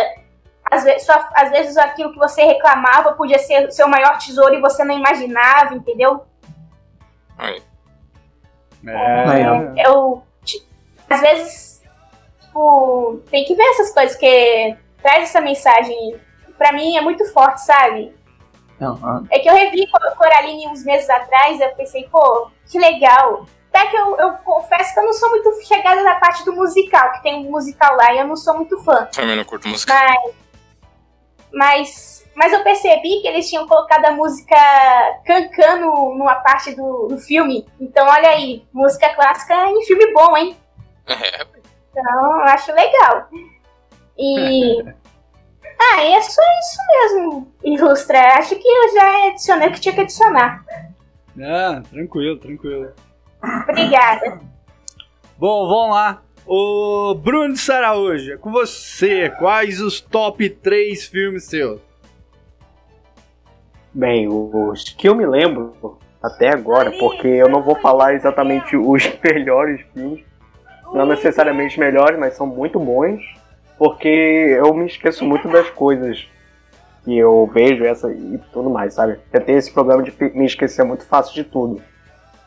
Às 0.69 0.83
vezes, 0.83 1.05
só- 1.07 1.29
às 1.35 1.51
vezes 1.51 1.77
aquilo 1.77 2.13
que 2.13 2.19
você 2.19 2.43
reclamava 2.45 3.13
podia 3.13 3.39
ser 3.39 3.69
o 3.69 3.71
seu 3.71 3.87
maior 3.87 4.19
tesouro 4.19 4.55
e 4.55 4.61
você 4.61 4.83
não 4.85 4.97
imaginava, 4.99 5.75
entendeu? 5.75 6.25
Aí. 7.39 7.63
É, 8.89 9.87
eu 9.89 10.23
ti- 10.45 10.67
às 11.09 11.21
vezes 11.21 11.83
tipo, 12.41 13.21
tem 13.31 13.45
que 13.45 13.55
ver 13.55 13.63
essas 13.65 13.93
coisas 13.93 14.17
que 14.17 14.77
traz 15.03 15.25
essa 15.25 15.41
mensagem. 15.41 16.19
Pra 16.57 16.73
mim 16.73 16.97
é 16.97 17.01
muito 17.01 17.25
forte 17.33 17.61
sabe? 17.63 18.15
Ah, 18.81 19.23
é 19.31 19.39
que 19.39 19.49
eu 19.49 19.55
revi 19.55 19.87
Co- 19.91 20.17
Coraline 20.17 20.69
uns 20.69 20.85
meses 20.85 21.09
atrás 21.09 21.61
eu 21.61 21.71
pensei 21.71 22.09
pô 22.11 22.51
que 22.71 22.79
legal. 22.79 23.47
Até 23.73 23.89
que 23.91 23.97
eu, 23.97 24.17
eu 24.19 24.33
confesso 24.39 24.95
que 24.95 25.01
eu 25.01 25.05
não 25.05 25.13
sou 25.13 25.29
muito 25.31 25.51
chegada 25.67 26.03
na 26.03 26.15
parte 26.17 26.45
do 26.47 26.55
musical 26.55 27.13
que 27.13 27.23
tem 27.23 27.47
um 27.47 27.51
musical 27.51 27.95
lá 27.97 28.13
e 28.15 28.19
eu 28.19 28.27
não 28.27 28.37
sou 28.37 28.55
muito 28.57 28.79
fã. 28.83 29.07
Também 29.07 29.37
não 29.37 29.45
curto 29.45 29.69
música. 29.69 29.93
mas 29.95 30.35
mas 31.53 32.26
Mas 32.37 32.53
eu 32.53 32.63
percebi 32.63 33.23
que 33.23 33.29
eles 33.29 33.49
tinham 33.49 33.67
colocado 33.67 34.05
a 34.05 34.11
música 34.11 34.55
Cancan 35.25 35.81
numa 35.81 36.35
parte 36.35 36.77
do, 36.77 37.07
do 37.09 37.17
filme. 37.17 37.67
Então, 37.81 38.07
olha 38.07 38.29
aí, 38.29 38.63
música 38.75 39.09
clássica 39.15 39.55
em 39.71 39.83
filme 39.87 40.13
bom, 40.13 40.37
hein? 40.37 40.55
É, 41.07 41.47
Então, 41.91 42.21
eu 42.21 42.43
acho 42.43 42.75
legal. 42.75 43.29
E. 44.19 44.83
ah, 45.81 46.05
e 46.05 46.13
é 46.13 46.21
só 46.21 46.43
isso 46.61 46.79
mesmo, 46.91 47.53
Ilustra. 47.65 48.35
Acho 48.35 48.55
que 48.55 48.69
eu 48.69 48.93
já 48.93 49.29
adicionei 49.29 49.69
o 49.69 49.73
que 49.73 49.81
tinha 49.81 49.95
que 49.95 50.03
adicionar. 50.03 50.63
Ah, 51.41 51.83
tranquilo, 51.91 52.37
tranquilo. 52.37 52.93
Obrigada. 53.43 54.41
Bom, 55.39 55.67
vamos 55.67 55.95
lá. 55.95 56.23
O 56.47 57.15
Bruno 57.15 57.55
de 57.55 57.61
Saraújo, 57.61 58.35
é 58.35 58.37
com 58.37 58.53
você. 58.53 59.31
Quais 59.39 59.81
os 59.81 60.03
top 60.03 60.51
3 60.51 61.07
filmes 61.07 61.45
seus? 61.45 61.81
Bem, 63.99 64.29
os 64.29 64.85
que 64.91 65.09
eu 65.09 65.15
me 65.15 65.25
lembro 65.25 65.97
até 66.23 66.51
agora, 66.51 66.91
porque 66.99 67.27
eu 67.27 67.49
não 67.49 67.63
vou 67.63 67.75
falar 67.77 68.13
exatamente 68.13 68.77
os 68.77 69.11
melhores 69.25 69.81
filmes, 69.95 70.23
não 70.93 71.07
necessariamente 71.07 71.81
melhores, 71.81 72.19
mas 72.19 72.35
são 72.35 72.47
muito 72.47 72.79
bons, 72.79 73.23
porque 73.79 74.07
eu 74.07 74.75
me 74.75 74.85
esqueço 74.85 75.25
muito 75.25 75.49
das 75.49 75.71
coisas 75.71 76.29
que 77.07 77.17
eu 77.17 77.51
vejo 77.55 77.87
essa 77.87 78.13
e 78.13 78.39
tudo 78.53 78.69
mais, 78.69 78.93
sabe? 78.93 79.19
Eu 79.33 79.41
tenho 79.41 79.57
esse 79.57 79.73
problema 79.73 80.03
de 80.03 80.13
me 80.35 80.45
esquecer 80.45 80.85
muito 80.85 81.07
fácil 81.07 81.33
de 81.35 81.45
tudo. 81.45 81.81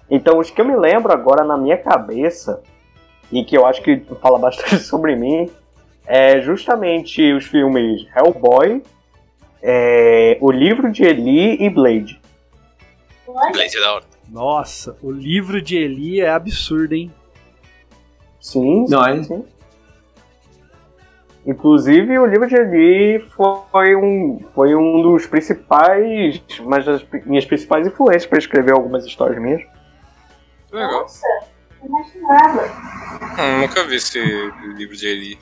Então, 0.07 0.37
os 0.37 0.51
que 0.51 0.61
eu 0.61 0.65
me 0.65 0.75
lembro 0.75 1.11
agora 1.11 1.43
na 1.43 1.57
minha 1.57 1.79
cabeça, 1.79 2.61
e 3.31 3.43
que 3.43 3.57
eu 3.57 3.65
acho 3.65 3.81
que 3.81 4.05
fala 4.21 4.37
bastante 4.37 4.83
sobre 4.83 5.15
mim, 5.15 5.49
é 6.05 6.41
justamente 6.41 7.33
os 7.33 7.45
filmes 7.45 8.05
Hellboy, 8.15 8.83
é, 9.61 10.37
O 10.41 10.51
Livro 10.51 10.91
de 10.91 11.03
Eli 11.03 11.55
e 11.63 11.69
Blade. 11.69 12.19
Blade 13.27 13.77
é 13.77 13.81
da 13.81 13.93
hora. 13.95 14.05
Nossa, 14.29 14.95
o 15.01 15.11
livro 15.11 15.61
de 15.61 15.75
Eli 15.77 16.21
é 16.21 16.29
absurdo, 16.29 16.93
hein? 16.93 17.11
Sim, 18.39 18.85
Não, 18.89 19.03
sim, 19.03 19.19
é- 19.19 19.23
sim. 19.23 19.45
Inclusive, 21.45 22.19
o 22.19 22.25
livro 22.25 22.47
de 22.47 22.55
Eli 22.55 23.19
foi 23.71 23.95
um, 23.95 24.39
foi 24.53 24.75
um 24.75 25.01
dos 25.01 25.25
principais, 25.25 26.41
mas 26.63 26.85
das 26.85 27.03
minhas 27.25 27.45
principais 27.45 27.87
influências 27.87 28.25
para 28.27 28.37
escrever 28.37 28.73
algumas 28.73 29.05
histórias 29.05 29.41
minhas. 29.41 29.61
Legal. 30.71 31.01
Nossa, 31.01 31.25
não 31.81 31.87
imaginava. 32.01 32.67
Hum, 33.41 33.61
nunca 33.61 33.83
vi 33.85 33.95
esse 33.95 34.19
livro 34.75 34.95
de 34.95 35.07
Eli. 35.07 35.35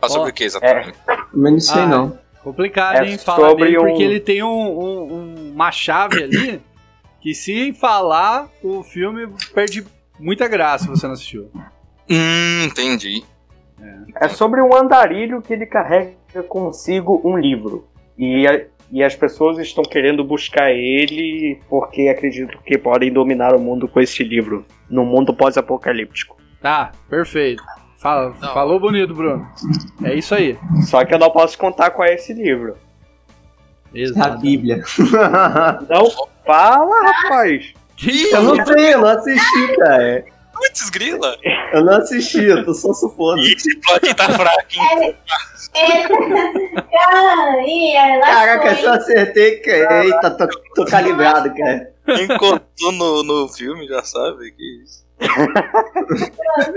Fala 0.00 0.12
Ó, 0.12 0.14
sobre 0.16 0.30
o 0.30 0.32
que 0.34 0.44
exatamente? 0.44 0.98
Mas 1.32 1.52
não 1.52 1.60
sei 1.60 1.82
Ah, 1.82 1.86
não. 1.86 2.18
Complicado, 2.44 2.96
É 2.98 3.08
hein? 3.10 3.18
Falar 3.18 3.48
sobre 3.48 3.64
dele, 3.64 3.78
um- 3.78 3.82
porque 3.88 4.02
ele 4.02 4.20
tem 4.20 4.42
um- 4.42 4.48
um- 4.80 5.52
uma 5.54 5.72
chave 5.72 6.22
ali 6.22 6.60
que 7.20 7.34
se 7.34 7.72
falar, 7.72 8.48
o 8.62 8.82
filme 8.84 9.26
perde 9.54 9.84
muita 10.20 10.46
graça 10.46 10.84
se 10.84 10.90
você 10.90 11.06
não 11.06 11.14
assistiu. 11.14 11.50
Hum, 12.08 12.64
entendi. 12.64 13.24
É 14.20 14.28
sobre 14.28 14.60
um 14.60 14.74
andarilho 14.76 15.40
que 15.42 15.52
ele 15.52 15.66
carrega 15.66 16.14
consigo 16.48 17.20
um 17.24 17.36
livro. 17.36 17.88
E, 18.16 18.46
a- 18.46 18.64
e 18.92 19.02
as 19.02 19.16
pessoas 19.16 19.58
estão 19.58 19.82
querendo 19.82 20.22
buscar 20.22 20.70
ele 20.70 21.58
porque 21.68 22.08
acreditam 22.08 22.60
que 22.64 22.76
podem 22.78 23.10
dominar 23.12 23.54
o 23.54 23.58
mundo 23.58 23.88
com 23.88 24.00
esse 24.00 24.22
livro. 24.22 24.64
No 24.88 25.04
mundo 25.04 25.34
pós-apocalíptico. 25.34 26.36
Tá, 26.60 26.92
perfeito. 27.10 27.62
Fala, 28.04 28.36
Não. 28.38 28.52
falou 28.52 28.78
bonito, 28.78 29.14
Bruno. 29.14 29.48
É 30.04 30.12
isso 30.12 30.34
aí. 30.34 30.58
Só 30.86 31.02
que 31.06 31.14
eu 31.14 31.18
não 31.18 31.30
posso 31.30 31.56
contar 31.56 31.88
qual 31.88 32.06
é 32.06 32.12
esse 32.12 32.34
livro. 32.34 32.76
É 33.94 33.98
a 33.98 34.02
Exato. 34.02 34.38
Bíblia. 34.40 34.82
Não 35.88 36.10
fala, 36.44 36.94
rapaz! 37.02 37.72
Que 37.96 38.30
Eu 38.30 38.42
não 38.42 38.66
sei, 38.66 38.92
eu 38.92 39.00
não 39.00 39.08
assisti, 39.08 39.76
cara. 39.78 40.22
Putz, 40.52 40.90
grila! 40.90 41.34
Eu 41.72 41.82
não 41.84 41.96
assisti, 41.96 42.44
eu 42.44 42.62
tô 42.64 42.74
só 42.74 42.92
supondo. 42.92 43.40
Esse 43.40 43.74
plot 43.80 44.12
tá 44.14 44.28
fraco, 44.30 44.66
hein? 44.74 45.16
É, 45.74 46.08
lá 48.18 48.26
Caraca, 48.26 48.74
se 48.74 48.82
eu 48.82 48.92
acertei, 48.92 49.60
cara. 49.60 50.04
Eita, 50.04 50.30
tô, 50.32 50.46
tô 50.74 50.84
calibrado, 50.84 51.54
cara. 51.54 51.90
Quem 52.04 52.28
contou 52.36 52.92
no, 52.92 53.22
no 53.22 53.48
filme 53.48 53.86
já 53.86 54.02
sabe 54.02 54.50
que 54.52 54.82
isso. 54.82 55.03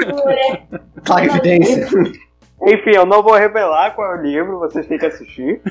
Loucura. 0.06 0.68
Clarividência. 1.06 1.88
Enfim, 2.66 2.90
eu 2.96 3.06
não 3.06 3.22
vou 3.22 3.34
revelar 3.36 3.94
qual 3.94 4.16
é 4.16 4.20
o 4.20 4.24
livro, 4.24 4.58
vocês 4.60 4.88
têm 4.88 4.98
que 4.98 5.06
assistir. 5.06 5.62
Eu 5.64 5.70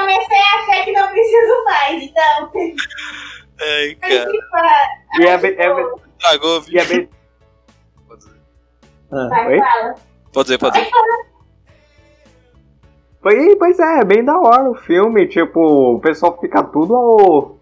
comecei 0.00 0.38
a 0.38 0.60
achar 0.60 0.84
que 0.84 0.92
não 0.92 1.08
preciso 1.08 1.64
mais, 1.64 2.00
então. 2.02 2.52
Ai, 3.60 3.96
cara. 4.00 4.30
E 5.20 5.26
é 5.26 5.36
bem. 5.38 5.54
É 5.58 5.74
bem, 5.74 5.84
Tragou, 6.20 6.62
e 6.68 6.78
é 6.78 6.84
bem 6.84 7.08
Pode 8.06 8.20
dizer, 8.20 8.38
Vai, 9.10 9.46
Oi? 9.48 9.58
fala. 9.58 9.94
pode 10.32 10.44
dizer. 10.46 10.58
Pode 10.58 10.78
dizer. 10.78 10.90
Pois 13.58 13.78
é, 13.80 13.98
é 14.00 14.04
bem 14.04 14.24
da 14.24 14.38
hora 14.38 14.70
o 14.70 14.74
filme. 14.76 15.26
Tipo, 15.26 15.96
o 15.96 16.00
pessoal 16.00 16.38
fica 16.40 16.62
tudo 16.62 16.94
ao- 16.94 17.53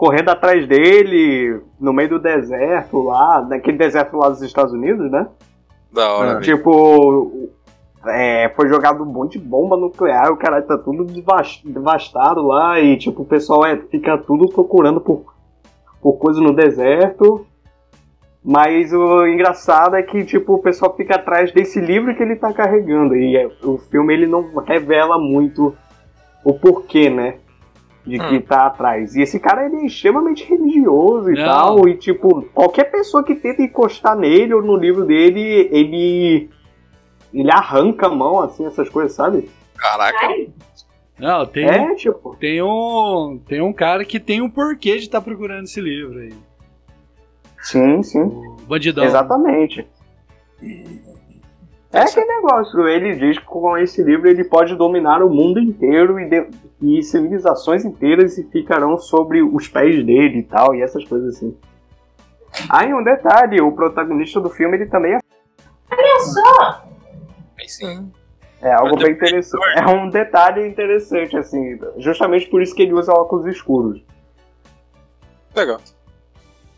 correndo 0.00 0.30
atrás 0.30 0.66
dele 0.66 1.60
no 1.78 1.92
meio 1.92 2.08
do 2.08 2.18
deserto 2.18 3.02
lá, 3.02 3.42
naquele 3.46 3.76
deserto 3.76 4.16
lá 4.16 4.30
dos 4.30 4.40
Estados 4.40 4.72
Unidos, 4.72 5.10
né? 5.10 5.26
Da 5.92 6.14
hora, 6.14 6.28
velho. 6.38 6.40
Tipo, 6.40 7.50
é, 8.06 8.50
foi 8.56 8.66
jogado 8.70 9.02
um 9.02 9.06
monte 9.12 9.38
de 9.38 9.44
bomba 9.44 9.76
nuclear, 9.76 10.32
o 10.32 10.38
cara 10.38 10.62
tá 10.62 10.78
tudo 10.78 11.04
devas- 11.04 11.60
devastado 11.62 12.40
lá 12.40 12.80
e 12.80 12.96
tipo, 12.96 13.20
o 13.20 13.26
pessoal 13.26 13.66
é, 13.66 13.76
fica 13.76 14.16
tudo 14.16 14.48
procurando 14.48 15.02
por, 15.02 15.34
por 16.00 16.14
coisa 16.14 16.40
no 16.40 16.54
deserto. 16.56 17.46
Mas 18.42 18.94
o 18.94 19.26
engraçado 19.26 19.96
é 19.96 20.02
que 20.02 20.24
tipo, 20.24 20.54
o 20.54 20.62
pessoal 20.62 20.96
fica 20.96 21.16
atrás 21.16 21.52
desse 21.52 21.78
livro 21.78 22.16
que 22.16 22.22
ele 22.22 22.36
tá 22.36 22.54
carregando. 22.54 23.14
E 23.14 23.36
é, 23.36 23.46
o 23.62 23.76
filme 23.76 24.14
ele 24.14 24.26
não 24.26 24.50
revela 24.66 25.18
muito 25.18 25.76
o 26.42 26.54
porquê, 26.54 27.10
né? 27.10 27.34
De 28.10 28.18
que 28.18 28.36
Hum. 28.38 28.40
tá 28.42 28.66
atrás. 28.66 29.14
E 29.14 29.22
esse 29.22 29.38
cara 29.38 29.66
ele 29.66 29.76
é 29.76 29.86
extremamente 29.86 30.44
religioso 30.44 31.30
e 31.30 31.34
Não. 31.34 31.44
tal. 31.44 31.88
E 31.88 31.96
tipo, 31.96 32.42
qualquer 32.52 32.90
pessoa 32.90 33.22
que 33.22 33.34
tenta 33.36 33.62
encostar 33.62 34.16
nele 34.16 34.52
ou 34.52 34.62
no 34.62 34.74
livro 34.76 35.04
dele, 35.04 35.68
ele. 35.70 36.50
Ele 37.32 37.50
arranca 37.52 38.06
a 38.06 38.10
mão, 38.14 38.40
assim, 38.40 38.66
essas 38.66 38.88
coisas, 38.88 39.12
sabe? 39.12 39.48
Caraca. 39.76 40.26
Ai, 40.26 40.48
Não, 41.18 41.46
tem, 41.46 41.64
É, 41.66 41.94
tipo. 41.94 42.34
tem, 42.40 42.60
um, 42.62 43.40
tem 43.46 43.60
um 43.60 43.72
cara 43.72 44.04
que 44.04 44.18
tem 44.18 44.40
um 44.42 44.50
porquê 44.50 44.96
de 44.96 45.02
estar 45.04 45.20
procurando 45.20 45.64
esse 45.64 45.80
livro 45.80 46.18
aí. 46.18 46.32
Sim, 47.62 48.02
sim. 48.02 48.22
O 48.22 48.56
bandidão. 48.66 49.04
Exatamente. 49.04 49.86
É 51.92 52.02
aquele 52.02 52.26
negócio, 52.26 52.86
ele 52.86 53.16
diz 53.16 53.38
que 53.38 53.44
com 53.44 53.76
esse 53.76 54.00
livro 54.02 54.28
ele 54.28 54.44
pode 54.44 54.76
dominar 54.76 55.22
o 55.24 55.28
mundo 55.28 55.58
inteiro 55.58 56.20
e, 56.20 56.28
de- 56.28 56.48
e 56.80 57.02
civilizações 57.02 57.84
inteiras 57.84 58.38
e 58.38 58.44
ficarão 58.44 58.96
sobre 58.96 59.42
os 59.42 59.66
pés 59.66 59.96
dele 60.06 60.38
e 60.38 60.42
tal, 60.44 60.72
e 60.74 60.82
essas 60.82 61.04
coisas 61.04 61.34
assim. 61.36 61.56
Ah, 62.68 62.84
e 62.86 62.94
um 62.94 63.02
detalhe, 63.02 63.60
o 63.60 63.72
protagonista 63.72 64.40
do 64.40 64.48
filme 64.50 64.76
ele 64.76 64.86
também 64.86 65.14
é, 65.14 65.18
olha 65.90 66.20
só. 66.20 66.84
Aí 67.58 67.68
sim. 67.68 68.12
é 68.62 68.72
algo 68.72 68.96
bem 68.96 69.10
interessante. 69.10 69.62
É 69.78 69.86
um 69.88 70.08
detalhe 70.08 70.66
interessante, 70.68 71.36
assim, 71.36 71.76
justamente 71.98 72.48
por 72.48 72.62
isso 72.62 72.74
que 72.74 72.82
ele 72.82 72.92
usa 72.94 73.12
óculos 73.12 73.46
escuros. 73.46 74.00
Legal. 75.56 75.80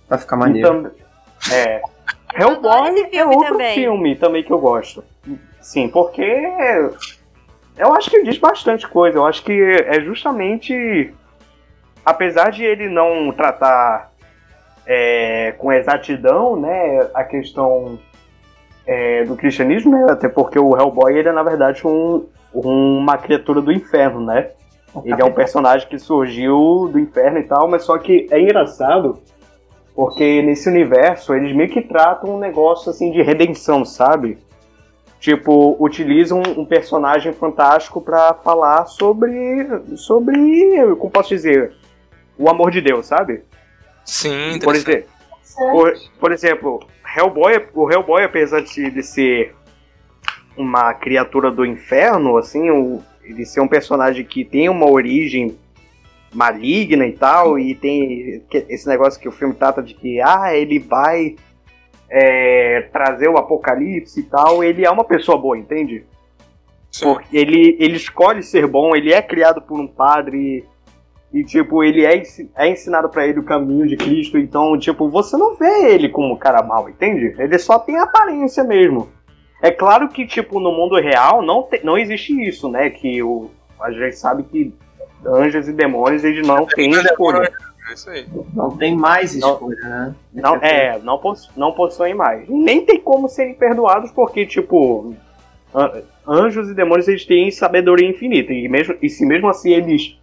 Vai 0.08 0.18
ficar 0.18 0.36
maneiro. 0.36 0.68
tam- 0.84 0.90
é. 1.52 1.82
Hellboy 2.34 3.08
é 3.12 3.24
outro 3.24 3.52
também. 3.52 3.74
filme 3.74 4.16
também 4.16 4.42
que 4.42 4.52
eu 4.52 4.58
gosto. 4.58 5.04
Sim, 5.60 5.88
porque 5.88 6.22
eu 7.76 7.94
acho 7.94 8.10
que 8.10 8.22
diz 8.22 8.38
bastante 8.38 8.88
coisa. 8.88 9.18
Eu 9.18 9.26
acho 9.26 9.42
que 9.44 9.52
é 9.52 10.00
justamente. 10.00 11.12
Apesar 12.04 12.50
de 12.50 12.64
ele 12.64 12.88
não 12.88 13.30
tratar 13.32 14.12
é, 14.84 15.54
com 15.58 15.72
exatidão 15.72 16.56
né, 16.56 17.08
a 17.14 17.22
questão 17.22 17.96
é, 18.84 19.24
do 19.24 19.36
cristianismo, 19.36 19.92
né, 19.92 20.12
até 20.12 20.28
porque 20.28 20.58
o 20.58 20.76
Hellboy 20.76 21.16
ele 21.16 21.28
é 21.28 21.32
na 21.32 21.44
verdade 21.44 21.86
um, 21.86 22.26
uma 22.52 23.16
criatura 23.16 23.60
do 23.60 23.70
inferno, 23.70 24.20
né? 24.20 24.50
Ele 25.04 25.22
é 25.22 25.24
um 25.24 25.30
personagem 25.32 25.88
que 25.88 25.98
surgiu 25.98 26.88
do 26.92 26.98
inferno 26.98 27.38
e 27.38 27.44
tal, 27.44 27.68
mas 27.68 27.84
só 27.84 27.96
que 27.98 28.26
é 28.30 28.40
engraçado 28.40 29.20
porque 29.94 30.42
nesse 30.42 30.68
universo 30.68 31.34
eles 31.34 31.54
meio 31.54 31.68
que 31.70 31.82
tratam 31.82 32.34
um 32.34 32.38
negócio 32.38 32.90
assim 32.90 33.10
de 33.10 33.22
redenção, 33.22 33.84
sabe? 33.84 34.38
Tipo, 35.20 35.76
utilizam 35.78 36.42
um 36.56 36.64
personagem 36.64 37.32
fantástico 37.32 38.00
pra 38.00 38.34
falar 38.34 38.86
sobre. 38.86 39.32
sobre. 39.96 40.34
como 40.96 41.10
posso 41.10 41.28
dizer? 41.28 41.72
O 42.36 42.48
amor 42.50 42.70
de 42.72 42.80
Deus, 42.80 43.06
sabe? 43.06 43.42
Sim, 44.04 44.58
Por 44.60 44.74
exemplo, 44.74 45.08
por, 45.70 45.94
por 46.18 46.32
exemplo, 46.32 46.80
Hellboy, 47.16 47.66
o 47.72 47.88
Hellboy, 47.92 48.24
apesar 48.24 48.62
de, 48.62 48.90
de 48.90 49.02
ser 49.02 49.54
uma 50.56 50.92
criatura 50.94 51.50
do 51.52 51.64
inferno, 51.64 52.36
assim, 52.36 52.70
o- 52.70 53.00
ele 53.22 53.46
ser 53.46 53.60
um 53.60 53.68
personagem 53.68 54.24
que 54.24 54.44
tem 54.44 54.68
uma 54.68 54.90
origem 54.90 55.56
maligna 56.32 57.06
e 57.06 57.12
tal, 57.12 57.58
e 57.58 57.74
tem 57.74 58.42
esse 58.68 58.88
negócio 58.88 59.20
que 59.20 59.28
o 59.28 59.32
filme 59.32 59.54
trata 59.54 59.82
de 59.82 59.94
que, 59.94 60.20
ah, 60.20 60.54
ele 60.54 60.78
vai 60.78 61.36
é, 62.08 62.88
trazer 62.92 63.28
o 63.28 63.36
apocalipse 63.36 64.20
e 64.20 64.24
tal, 64.24 64.62
ele 64.64 64.84
é 64.84 64.90
uma 64.90 65.04
pessoa 65.04 65.36
boa, 65.36 65.56
entende? 65.56 66.04
Sim. 66.90 67.04
Porque 67.04 67.36
ele, 67.36 67.76
ele 67.78 67.96
escolhe 67.96 68.42
ser 68.42 68.66
bom, 68.66 68.94
ele 68.94 69.12
é 69.12 69.22
criado 69.22 69.62
por 69.62 69.78
um 69.80 69.86
padre 69.86 70.64
e, 71.32 71.42
tipo, 71.44 71.82
ele 71.82 72.04
é, 72.04 72.22
é 72.56 72.68
ensinado 72.68 73.08
pra 73.08 73.26
ele 73.26 73.40
o 73.40 73.44
caminho 73.44 73.86
de 73.86 73.96
Cristo, 73.96 74.38
então, 74.38 74.78
tipo, 74.78 75.08
você 75.08 75.36
não 75.36 75.54
vê 75.54 75.94
ele 75.94 76.08
como 76.08 76.34
um 76.34 76.36
cara 76.36 76.62
mau, 76.62 76.88
entende? 76.88 77.34
Ele 77.38 77.58
só 77.58 77.78
tem 77.78 77.96
aparência 77.98 78.62
mesmo. 78.62 79.08
É 79.62 79.70
claro 79.70 80.08
que, 80.08 80.26
tipo, 80.26 80.60
no 80.60 80.72
mundo 80.72 80.96
real 80.96 81.40
não, 81.40 81.62
te- 81.62 81.80
não 81.84 81.96
existe 81.96 82.32
isso, 82.46 82.68
né? 82.68 82.90
Que 82.90 83.22
o, 83.22 83.48
a 83.80 83.90
gente 83.90 84.16
sabe 84.16 84.42
que 84.42 84.74
anjos 85.26 85.68
e 85.68 85.72
demônios, 85.72 86.24
eles 86.24 86.46
não 86.46 86.66
têm 86.66 86.90
escolha. 86.90 87.52
É 87.90 87.94
isso 87.94 88.08
aí. 88.10 88.26
Não 88.54 88.76
tem 88.76 88.96
mais 88.96 89.38
Não. 89.38 89.52
escolha, 89.54 89.76
né? 89.82 90.14
Não, 90.32 90.54
é, 90.56 90.98
não, 91.00 91.18
poss 91.18 91.50
não 91.56 91.72
possuem 91.72 92.14
mais. 92.14 92.48
Nem 92.48 92.84
tem 92.86 93.00
como 93.00 93.28
serem 93.28 93.54
perdoados, 93.54 94.10
porque, 94.12 94.46
tipo, 94.46 95.14
an- 95.74 96.02
anjos 96.26 96.68
e 96.70 96.74
demônios 96.74 97.08
eles 97.08 97.26
têm 97.26 97.50
sabedoria 97.50 98.08
infinita. 98.08 98.52
E, 98.52 98.68
mesmo, 98.68 98.94
e 99.02 99.08
se 99.08 99.26
mesmo 99.26 99.48
assim 99.48 99.72
eles 99.72 100.16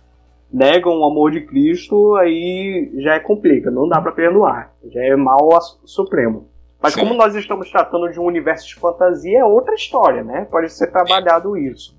negam 0.51 0.98
o 1.00 1.06
amor 1.06 1.32
de 1.32 1.41
Cristo, 1.41 2.15
aí 2.15 2.89
já 3.00 3.15
é 3.15 3.20
complica, 3.20 3.70
não 3.70 3.88
dá 3.88 4.01
pra 4.01 4.12
perdoar. 4.13 4.74
Já 4.91 5.01
é 5.03 5.15
mal 5.15 5.53
a- 5.53 5.60
supremo. 5.86 6.48
Mas 6.82 6.94
Sim. 6.94 7.01
como 7.01 7.13
nós 7.13 7.36
estamos 7.36 7.70
tratando 7.70 8.10
de 8.10 8.20
um 8.20 8.24
universo 8.24 8.65
de 8.65 8.75
fantasia, 8.75 9.39
é 9.39 9.46
outra 9.46 9.75
história, 9.75 10.24
né? 10.24 10.48
Pode 10.50 10.72
ser 10.72 10.88
trabalhado 10.88 11.58
isso. 11.58 11.99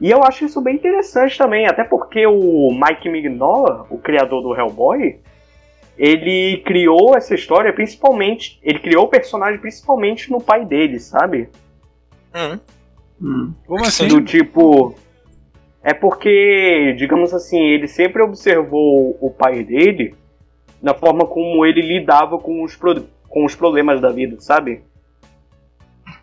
E 0.00 0.10
eu 0.10 0.22
acho 0.22 0.44
isso 0.44 0.60
bem 0.60 0.76
interessante 0.76 1.36
também, 1.36 1.66
até 1.66 1.82
porque 1.82 2.24
o 2.26 2.70
Mike 2.72 3.08
Mignola, 3.08 3.86
o 3.90 3.98
criador 3.98 4.42
do 4.42 4.54
Hellboy, 4.54 5.18
ele 5.98 6.58
criou 6.64 7.16
essa 7.16 7.34
história 7.34 7.72
principalmente. 7.72 8.58
Ele 8.62 8.78
criou 8.78 9.04
o 9.04 9.08
personagem 9.08 9.58
principalmente 9.58 10.30
no 10.30 10.40
pai 10.40 10.64
dele, 10.64 11.00
sabe? 11.00 11.48
Hum. 12.34 12.58
Hum. 13.20 13.52
Como 13.66 13.84
Sim. 13.84 14.06
assim? 14.06 14.08
Do 14.08 14.22
tipo. 14.22 14.94
É 15.82 15.92
porque, 15.94 16.94
digamos 16.96 17.32
assim, 17.34 17.60
ele 17.60 17.88
sempre 17.88 18.22
observou 18.22 19.16
o 19.20 19.30
pai 19.30 19.64
dele 19.64 20.14
na 20.82 20.94
forma 20.94 21.24
como 21.26 21.64
ele 21.66 21.80
lidava 21.80 22.38
com 22.38 22.62
os, 22.62 22.76
pro- 22.76 23.06
com 23.28 23.44
os 23.44 23.54
problemas 23.56 24.00
da 24.00 24.10
vida, 24.10 24.36
sabe? 24.40 24.82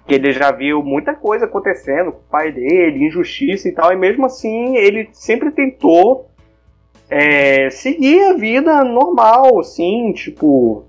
Que 0.08 0.16
ele 0.16 0.32
já 0.32 0.52
viu 0.52 0.84
muita 0.84 1.16
coisa 1.16 1.46
acontecendo 1.46 2.12
com 2.12 2.20
o 2.20 2.30
pai 2.30 2.52
dele, 2.52 3.06
injustiça 3.06 3.68
e 3.68 3.72
tal, 3.72 3.92
e 3.92 3.96
mesmo 3.96 4.26
assim 4.26 4.78
ele 4.78 5.10
sempre 5.12 5.52
tentou 5.52 6.30
é, 7.10 7.70
seguir 7.70 8.24
a 8.24 8.34
vida 8.34 8.84
normal, 8.84 9.60
assim, 9.60 10.12
tipo. 10.14 10.86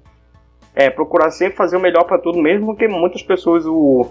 É, 0.75 0.91
procurar 0.91 1.31
sempre 1.31 1.57
fazer 1.57 1.77
o 1.77 1.81
melhor 1.81 2.05
pra 2.05 2.19
tudo, 2.19 2.39
mesmo 2.39 2.77
que 2.77 2.87
muitas 2.87 3.23
pessoas 3.23 3.65
o 3.65 4.11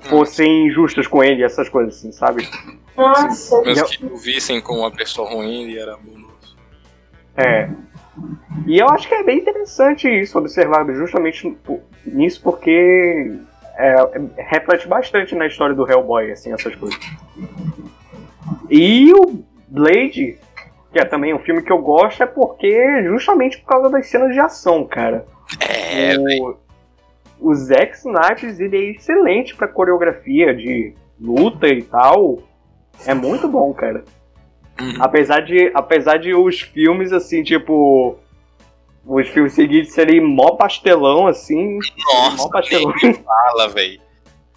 fossem 0.00 0.66
injustas 0.66 1.06
com 1.06 1.22
ele, 1.22 1.42
essas 1.42 1.68
coisas 1.68 1.96
assim, 1.96 2.12
sabe? 2.12 2.48
Nossa. 2.96 3.60
Mesmo 3.62 3.88
que 3.88 4.06
o 4.06 4.16
vissem 4.16 4.60
como 4.60 4.80
uma 4.80 4.90
pessoa 4.90 5.28
ruim, 5.30 5.64
ele 5.64 5.78
era 5.78 5.96
bondoso. 5.96 6.56
É. 7.36 7.68
E 8.66 8.78
eu 8.78 8.88
acho 8.88 9.08
que 9.08 9.14
é 9.14 9.22
bem 9.22 9.38
interessante 9.38 10.08
isso, 10.08 10.38
observar 10.38 10.86
justamente 10.94 11.56
nisso, 12.04 12.40
porque 12.42 13.38
é, 13.80 13.94
é, 13.94 14.42
reflete 14.42 14.86
bastante 14.86 15.34
na 15.34 15.46
história 15.46 15.74
do 15.74 15.90
Hellboy, 15.90 16.30
assim, 16.30 16.52
essas 16.52 16.74
coisas. 16.74 16.98
E 18.68 19.12
o 19.12 19.42
Blade, 19.68 20.38
que 20.92 20.98
é 20.98 21.04
também 21.04 21.34
um 21.34 21.38
filme 21.38 21.62
que 21.62 21.72
eu 21.72 21.78
gosto, 21.78 22.22
é 22.22 22.26
porque 22.26 23.02
justamente 23.04 23.58
por 23.58 23.66
causa 23.66 23.90
das 23.90 24.06
cenas 24.06 24.32
de 24.32 24.40
ação, 24.40 24.84
cara. 24.84 25.24
É, 25.60 26.16
o, 26.18 26.56
o 27.40 27.54
Zack 27.54 27.96
Snyder, 27.96 28.54
ele 28.60 28.76
é 28.76 28.90
excelente 28.90 29.56
pra 29.56 29.66
coreografia 29.66 30.54
de 30.54 30.94
luta 31.18 31.68
e 31.68 31.82
tal. 31.82 32.38
É 33.06 33.14
muito 33.14 33.48
bom, 33.48 33.72
cara. 33.72 34.04
Uhum. 34.80 34.94
Apesar 35.00 35.40
de, 35.40 35.70
apesar 35.74 36.18
de 36.18 36.34
os 36.34 36.60
filmes, 36.60 37.12
assim, 37.12 37.42
tipo. 37.42 38.18
Os 39.04 39.28
filmes 39.28 39.54
seguintes 39.54 39.92
serem 39.92 40.20
mó 40.20 40.52
pastelão, 40.52 41.26
assim. 41.26 41.78
mó 42.12 42.30
Nossa, 42.30 42.48
pastelão. 42.50 42.92
nem 43.02 43.14
fala, 43.14 43.68
velho. 43.68 44.00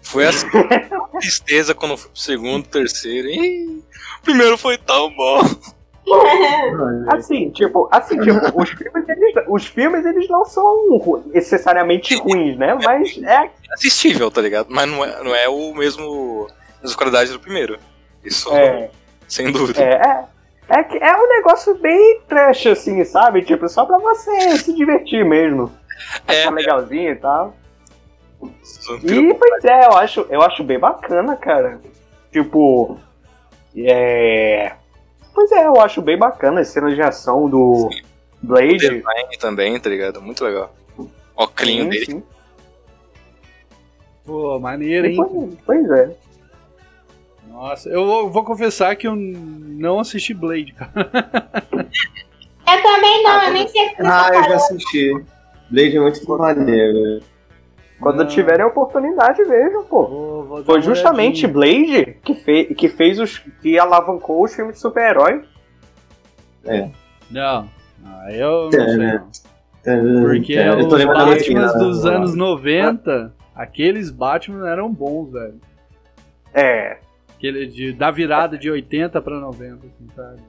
Foi 0.02 0.26
assim, 0.26 0.46
tristeza 1.18 1.74
quando 1.74 1.96
foi 1.96 2.10
pro 2.10 2.20
segundo, 2.20 2.66
terceiro. 2.66 3.28
O 3.28 4.22
primeiro 4.22 4.58
foi 4.58 4.76
tão 4.76 5.10
bom. 5.14 5.40
Assim, 7.08 7.48
tipo, 7.48 7.88
assim, 7.90 8.18
tipo, 8.20 8.60
os 8.60 8.68
filmes, 8.68 9.08
eles, 9.08 9.34
os 9.48 9.66
filmes, 9.66 10.04
eles 10.04 10.28
não 10.28 10.44
são 10.44 11.22
necessariamente 11.32 12.14
ruins, 12.16 12.58
né? 12.58 12.74
Mas 12.74 13.16
é. 13.22 13.50
Assistível, 13.72 14.30
tá 14.30 14.42
ligado? 14.42 14.66
Mas 14.68 14.86
não 14.86 15.02
é, 15.02 15.24
não 15.24 15.34
é 15.34 15.48
o 15.48 15.74
mesmo. 15.74 16.46
as 16.82 16.94
qualidades 16.94 17.32
do 17.32 17.40
primeiro. 17.40 17.78
Isso, 18.22 18.52
É, 18.54 18.90
sem 19.26 19.50
dúvida. 19.50 19.82
é, 19.82 19.94
é. 19.94 20.24
É, 20.68 20.82
que 20.82 20.96
é 20.96 21.16
um 21.16 21.28
negócio 21.28 21.74
bem 21.78 22.20
trash, 22.26 22.66
assim, 22.68 23.04
sabe? 23.04 23.42
Tipo, 23.42 23.68
só 23.68 23.84
pra 23.84 23.98
você 23.98 24.56
se 24.58 24.74
divertir 24.74 25.24
mesmo. 25.24 25.70
É, 26.26 26.44
Tá 26.44 26.50
legalzinho 26.50 27.12
e 27.12 27.16
tal. 27.16 27.54
E, 29.02 29.34
pois 29.34 29.64
é, 29.64 29.86
eu 29.86 29.92
acho, 29.92 30.26
eu 30.30 30.42
acho 30.42 30.64
bem 30.64 30.78
bacana, 30.78 31.36
cara. 31.36 31.80
Tipo, 32.32 32.98
é... 33.76 34.72
Pois 35.34 35.50
é, 35.52 35.66
eu 35.66 35.80
acho 35.80 36.00
bem 36.02 36.16
bacana 36.18 36.60
as 36.60 36.68
cenas 36.68 36.94
de 36.94 37.02
ação 37.02 37.48
do 37.48 37.90
Blade. 38.42 38.76
design 38.78 39.38
também, 39.38 39.78
tá 39.78 39.88
ligado? 39.90 40.20
Muito 40.22 40.44
legal. 40.44 40.74
Ó, 41.36 41.46
clean 41.46 41.84
Sim, 41.84 41.88
dele. 41.88 42.06
sim. 42.06 42.22
Pô, 44.24 44.58
maneiro, 44.58 45.06
hein? 45.06 45.16
Pois, 45.16 45.54
pois 45.66 45.90
é. 45.90 46.16
Nossa, 47.54 47.88
eu 47.88 48.04
vou, 48.04 48.28
vou 48.28 48.44
confessar 48.44 48.96
que 48.96 49.06
eu 49.06 49.14
não 49.14 50.00
assisti 50.00 50.34
Blade, 50.34 50.72
cara. 50.72 50.90
Eu 52.66 52.82
também 52.82 53.22
não, 53.22 53.42
eu 53.44 53.52
nem 53.52 53.68
sei 53.68 53.86
o 53.86 53.90
que 53.90 53.96
você 53.96 54.08
Ah, 54.08 54.30
tá 54.30 54.36
eu 54.36 54.44
já 54.44 54.56
assisti. 54.56 55.24
Blade 55.70 55.96
é 55.96 56.00
muito 56.00 56.38
maneiro. 56.38 57.22
Quando 58.00 58.22
Ah. 58.22 58.26
tiverem 58.26 58.64
a 58.64 58.66
oportunidade, 58.66 59.44
vejam, 59.44 59.84
pô. 59.84 60.06
Vou, 60.08 60.44
vou 60.44 60.64
Foi 60.64 60.82
justamente 60.82 61.46
olhadinha. 61.46 61.52
Blade 61.52 62.18
que, 62.24 62.34
fe 62.34 62.74
que 62.74 62.88
fez 62.88 63.20
os. 63.20 63.38
que 63.62 63.78
alavancou 63.78 64.42
os 64.42 64.54
filmes 64.54 64.74
de 64.76 64.80
super-herói. 64.80 65.44
Não, 67.30 67.68
ah, 68.04 68.32
eu 68.32 68.70
não 68.70 68.88
sei. 68.88 69.20
É, 69.86 70.02
não. 70.02 70.22
Porque 70.22 70.52
eu 70.54 70.78
os 70.78 71.48
né, 71.48 71.66
dos 71.78 72.06
anos 72.06 72.34
90, 72.34 73.32
aqueles 73.54 74.10
Batman 74.10 74.68
eram 74.68 74.90
bons, 74.92 75.30
velho. 75.30 75.60
É. 76.52 76.98
Aquele 77.44 77.66
de, 77.66 77.92
da 77.92 78.10
virada 78.10 78.56
de 78.56 78.70
80 78.70 79.20
pra 79.20 79.38
90, 79.38 79.86
assim, 79.86 80.08
sabe? 80.16 80.42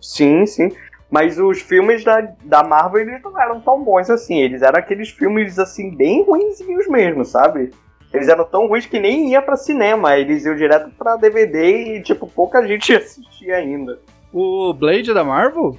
Sim, 0.00 0.46
sim. 0.46 0.70
Mas 1.10 1.36
os 1.36 1.60
filmes 1.60 2.04
da, 2.04 2.20
da 2.44 2.62
Marvel, 2.62 3.00
eles 3.00 3.20
não 3.24 3.40
eram 3.40 3.60
tão 3.60 3.82
bons 3.82 4.08
assim. 4.08 4.38
Eles 4.38 4.62
eram 4.62 4.78
aqueles 4.78 5.08
filmes, 5.08 5.58
assim, 5.58 5.96
bem 5.96 6.22
ruinzinhos 6.22 6.86
mesmo, 6.86 7.24
sabe? 7.24 7.72
Eles 8.14 8.28
eram 8.28 8.44
tão 8.44 8.68
ruins 8.68 8.86
que 8.86 9.00
nem 9.00 9.32
ia 9.32 9.42
pra 9.42 9.56
cinema. 9.56 10.16
Eles 10.16 10.44
iam 10.44 10.54
direto 10.54 10.90
pra 10.90 11.16
DVD 11.16 11.96
e, 11.96 12.02
tipo, 12.04 12.28
pouca 12.28 12.64
gente 12.64 12.92
assistia 12.94 13.56
ainda. 13.56 13.98
O 14.32 14.72
Blade 14.72 15.10
é 15.10 15.14
da 15.14 15.24
Marvel? 15.24 15.76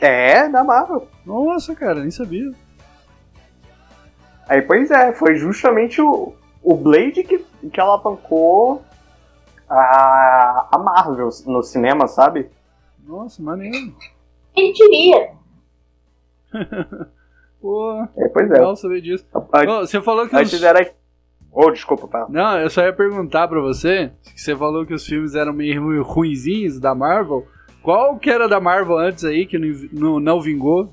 É, 0.00 0.48
da 0.48 0.64
Marvel. 0.64 1.06
Nossa, 1.26 1.74
cara, 1.74 2.00
nem 2.00 2.10
sabia. 2.10 2.52
Aí, 4.48 4.62
pois 4.62 4.90
é, 4.90 5.12
foi 5.12 5.34
justamente 5.34 6.00
o, 6.00 6.32
o 6.62 6.74
Blade 6.74 7.22
que, 7.22 7.44
que 7.70 7.80
alavancou 7.80 8.82
a, 9.72 10.68
a 10.72 10.78
Marvel 10.78 11.28
no 11.46 11.62
cinema, 11.62 12.06
sabe? 12.06 12.48
Nossa, 13.06 13.42
maneiro. 13.42 13.94
Quem 14.54 14.72
diria? 14.72 15.32
Pô, 17.60 18.06
É, 18.16 18.28
pois 18.28 18.50
é. 18.50 18.54
legal 18.54 18.76
saber 18.76 19.00
disso. 19.00 19.24
Você 19.80 20.00
falou 20.00 20.28
que 20.28 20.34
aí 20.36 20.44
os... 20.44 20.50
fizeram. 20.50 20.84
Oh, 21.52 21.70
desculpa, 21.70 22.08
pá. 22.08 22.26
Não, 22.28 22.58
eu 22.58 22.70
só 22.70 22.82
ia 22.82 22.92
perguntar 22.92 23.46
pra 23.46 23.60
você, 23.60 24.10
que 24.34 24.40
você 24.40 24.56
falou 24.56 24.86
que 24.86 24.94
os 24.94 25.06
filmes 25.06 25.34
eram 25.34 25.52
meio 25.52 26.02
ruinzinhos 26.02 26.80
da 26.80 26.94
Marvel. 26.94 27.46
Qual 27.82 28.18
que 28.18 28.30
era 28.30 28.48
da 28.48 28.58
Marvel 28.58 28.96
antes 28.96 29.22
aí, 29.24 29.44
que 29.44 29.58
não, 29.58 29.68
não, 29.92 30.20
não 30.20 30.40
vingou? 30.40 30.92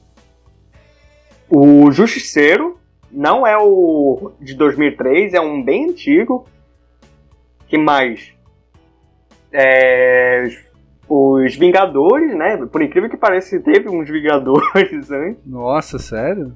O 1.50 1.90
Justiceiro 1.92 2.78
não 3.12 3.48
é 3.48 3.58
o 3.58 4.34
de 4.40 4.54
2003, 4.54 5.34
é 5.34 5.42
um 5.42 5.64
bem 5.64 5.90
antigo. 5.90 6.46
Que 7.68 7.78
mais? 7.78 8.34
É, 9.52 10.48
os 11.08 11.56
Vingadores, 11.56 12.36
né? 12.36 12.58
Por 12.72 12.82
incrível 12.82 13.10
que 13.10 13.18
pareça, 13.18 13.60
teve 13.60 13.90
uns 13.90 14.10
Vingadores 14.10 15.10
antes. 15.12 15.46
Nossa, 15.46 15.98
sério? 15.98 16.54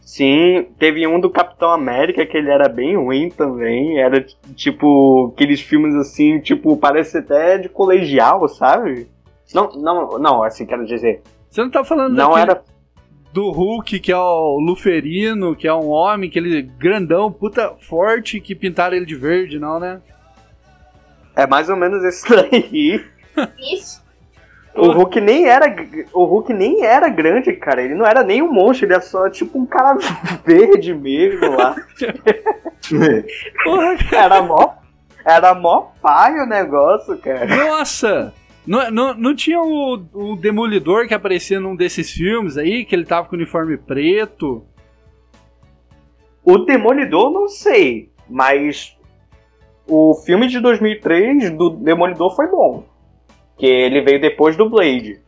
Sim, 0.00 0.66
teve 0.78 1.06
um 1.06 1.20
do 1.20 1.28
Capitão 1.28 1.70
América 1.70 2.24
que 2.24 2.34
ele 2.36 2.50
era 2.50 2.66
bem 2.68 2.96
ruim 2.96 3.28
também. 3.28 3.98
Era 3.98 4.24
tipo 4.56 5.32
aqueles 5.34 5.60
filmes 5.60 5.94
assim, 5.96 6.40
tipo, 6.40 6.76
parece 6.78 7.18
até 7.18 7.58
de 7.58 7.68
colegial, 7.68 8.48
sabe? 8.48 9.06
Não, 9.54 9.68
não, 9.72 10.18
não, 10.18 10.42
assim, 10.42 10.64
quero 10.64 10.86
dizer. 10.86 11.20
Você 11.50 11.60
não 11.62 11.70
tá 11.70 11.84
falando 11.84 12.14
Não 12.14 12.30
daquele- 12.30 12.50
era. 12.52 12.62
do 13.34 13.50
Hulk, 13.50 14.00
que 14.00 14.10
é 14.10 14.16
o 14.16 14.58
Luferino, 14.58 15.54
que 15.54 15.68
é 15.68 15.74
um 15.74 15.88
homem, 15.90 16.30
aquele 16.30 16.62
grandão, 16.62 17.30
puta 17.30 17.74
forte, 17.78 18.40
que 18.40 18.54
pintaram 18.54 18.96
ele 18.96 19.06
de 19.06 19.14
verde, 19.14 19.58
não, 19.58 19.78
né? 19.78 20.00
É 21.38 21.46
mais 21.46 21.70
ou 21.70 21.76
menos 21.76 22.02
esse 22.02 22.26
daí. 22.34 23.06
Isso. 23.56 24.02
O 24.74 24.90
Hulk 24.90 25.20
nem 25.20 25.46
era. 25.46 25.66
O 26.12 26.24
Hulk 26.24 26.52
nem 26.52 26.84
era 26.84 27.08
grande, 27.08 27.52
cara. 27.52 27.80
Ele 27.80 27.94
não 27.94 28.04
era 28.04 28.24
nem 28.24 28.42
um 28.42 28.52
monstro, 28.52 28.86
ele 28.86 28.94
é 28.94 29.00
só 29.00 29.30
tipo 29.30 29.56
um 29.56 29.64
cara 29.64 29.96
verde 30.44 30.92
mesmo 30.92 31.56
lá. 31.56 31.76
Porra, 33.62 33.96
Era 34.12 34.42
mó. 34.42 34.74
Era 35.24 35.54
mó 35.54 35.92
pai 36.02 36.40
o 36.40 36.46
negócio, 36.46 37.16
cara. 37.18 37.46
Nossa! 37.46 38.34
Não, 38.66 38.90
não, 38.90 39.14
não 39.14 39.34
tinha 39.34 39.60
o, 39.60 39.94
o 40.12 40.36
Demolidor 40.36 41.06
que 41.06 41.14
aparecia 41.14 41.60
num 41.60 41.76
desses 41.76 42.10
filmes 42.10 42.58
aí, 42.58 42.84
que 42.84 42.94
ele 42.94 43.04
tava 43.04 43.28
com 43.28 43.34
o 43.34 43.38
uniforme 43.38 43.76
preto? 43.78 44.64
O 46.42 46.58
Demolidor, 46.58 47.30
não 47.30 47.48
sei. 47.48 48.10
Mas. 48.28 48.97
O 49.88 50.14
filme 50.14 50.46
de 50.48 50.60
2003 50.60 51.50
do 51.56 51.70
Demolidor 51.70 52.36
foi 52.36 52.46
bom. 52.48 52.84
Que 53.56 53.66
ele 53.66 54.02
veio 54.02 54.20
depois 54.20 54.56
do 54.56 54.68
Blade. 54.68 55.20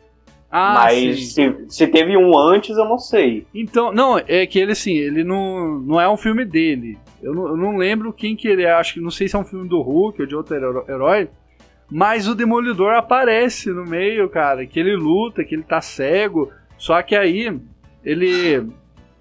Ah, 0.50 0.74
mas 0.74 1.32
sim. 1.32 1.66
se, 1.68 1.76
se 1.76 1.86
teve 1.86 2.16
um 2.16 2.36
antes, 2.36 2.76
eu 2.76 2.84
não 2.84 2.98
sei. 2.98 3.46
Então, 3.54 3.92
não, 3.92 4.18
é 4.18 4.44
que 4.46 4.58
ele 4.58 4.72
assim, 4.72 4.94
ele 4.94 5.22
não, 5.22 5.78
não 5.78 6.00
é 6.00 6.08
um 6.08 6.16
filme 6.16 6.44
dele. 6.44 6.98
Eu 7.22 7.32
não, 7.32 7.48
eu 7.48 7.56
não 7.56 7.76
lembro 7.76 8.12
quem 8.12 8.34
que 8.34 8.48
ele 8.48 8.64
é, 8.64 8.72
acho 8.72 8.94
que 8.94 9.00
não 9.00 9.10
sei 9.10 9.28
se 9.28 9.36
é 9.36 9.38
um 9.38 9.44
filme 9.44 9.68
do 9.68 9.80
Hulk 9.80 10.20
ou 10.20 10.26
de 10.26 10.34
outro 10.34 10.56
herói. 10.88 11.28
Mas 11.90 12.28
o 12.28 12.34
Demolidor 12.34 12.94
aparece 12.94 13.70
no 13.70 13.84
meio, 13.84 14.28
cara, 14.28 14.66
que 14.66 14.78
ele 14.78 14.96
luta, 14.96 15.44
que 15.44 15.54
ele 15.54 15.62
tá 15.62 15.80
cego. 15.80 16.50
Só 16.76 17.00
que 17.02 17.14
aí 17.16 17.58
ele. 18.04 18.66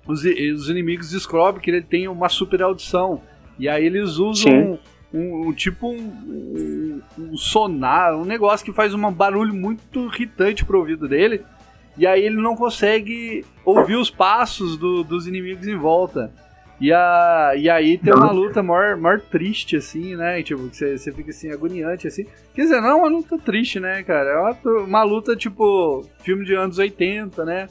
Os, 0.08 0.24
os 0.24 0.70
inimigos 0.70 1.12
descobrem 1.12 1.62
que 1.62 1.70
ele 1.70 1.82
tem 1.82 2.08
uma 2.08 2.30
super 2.30 2.62
audição. 2.64 3.22
E 3.58 3.68
aí 3.68 3.86
eles 3.86 4.18
usam 4.18 4.80
um, 5.14 5.48
um- 5.50 5.54
tipo 5.54 5.88
um, 5.90 5.98
um- 5.98 7.02
um 7.18 7.38
sonar, 7.38 8.16
um 8.16 8.26
negócio 8.26 8.66
que 8.66 8.74
faz 8.74 8.94
um 8.94 9.12
barulho 9.12 9.54
muito 9.54 10.06
irritante 10.14 10.64
pro 10.66 10.80
ouvido 10.80 11.08
dele. 11.08 11.44
E 11.98 12.08
aí 12.08 12.24
ele 12.24 12.38
não 12.38 12.56
consegue 12.56 13.44
ouvir 13.66 13.96
os 13.96 14.10
passos 14.10 14.78
do- 14.78 15.04
dos 15.04 15.28
inimigos 15.28 15.68
em 15.68 15.76
volta. 15.76 16.32
E, 16.80 16.94
a, 16.94 17.52
e 17.58 17.70
aí 17.70 17.98
tem 17.98 18.14
uma 18.14 18.32
luta 18.32 18.64
maior, 18.64 18.96
maior 18.96 19.20
triste, 19.20 19.76
assim, 19.76 20.16
né? 20.16 20.40
E, 20.40 20.44
tipo, 20.44 20.62
você 20.62 20.98
você 20.98 21.12
fica 21.12 21.32
assim, 21.32 21.52
agoniante, 21.52 22.08
assim. 22.08 22.26
Quer 22.56 22.62
dizer, 22.62 22.80
não 22.80 22.88
é 22.90 22.96
uma 22.96 23.10
luta 23.10 23.38
triste, 23.38 23.82
né, 23.82 24.02
cara? 24.02 24.30
É 24.30 24.38
uma, 24.40 24.80
uma 24.84 25.04
luta, 25.04 25.36
tipo, 25.36 26.06
filme 26.20 26.46
de 26.46 26.54
anos 26.56 26.78
80, 26.78 27.44
né? 27.44 27.68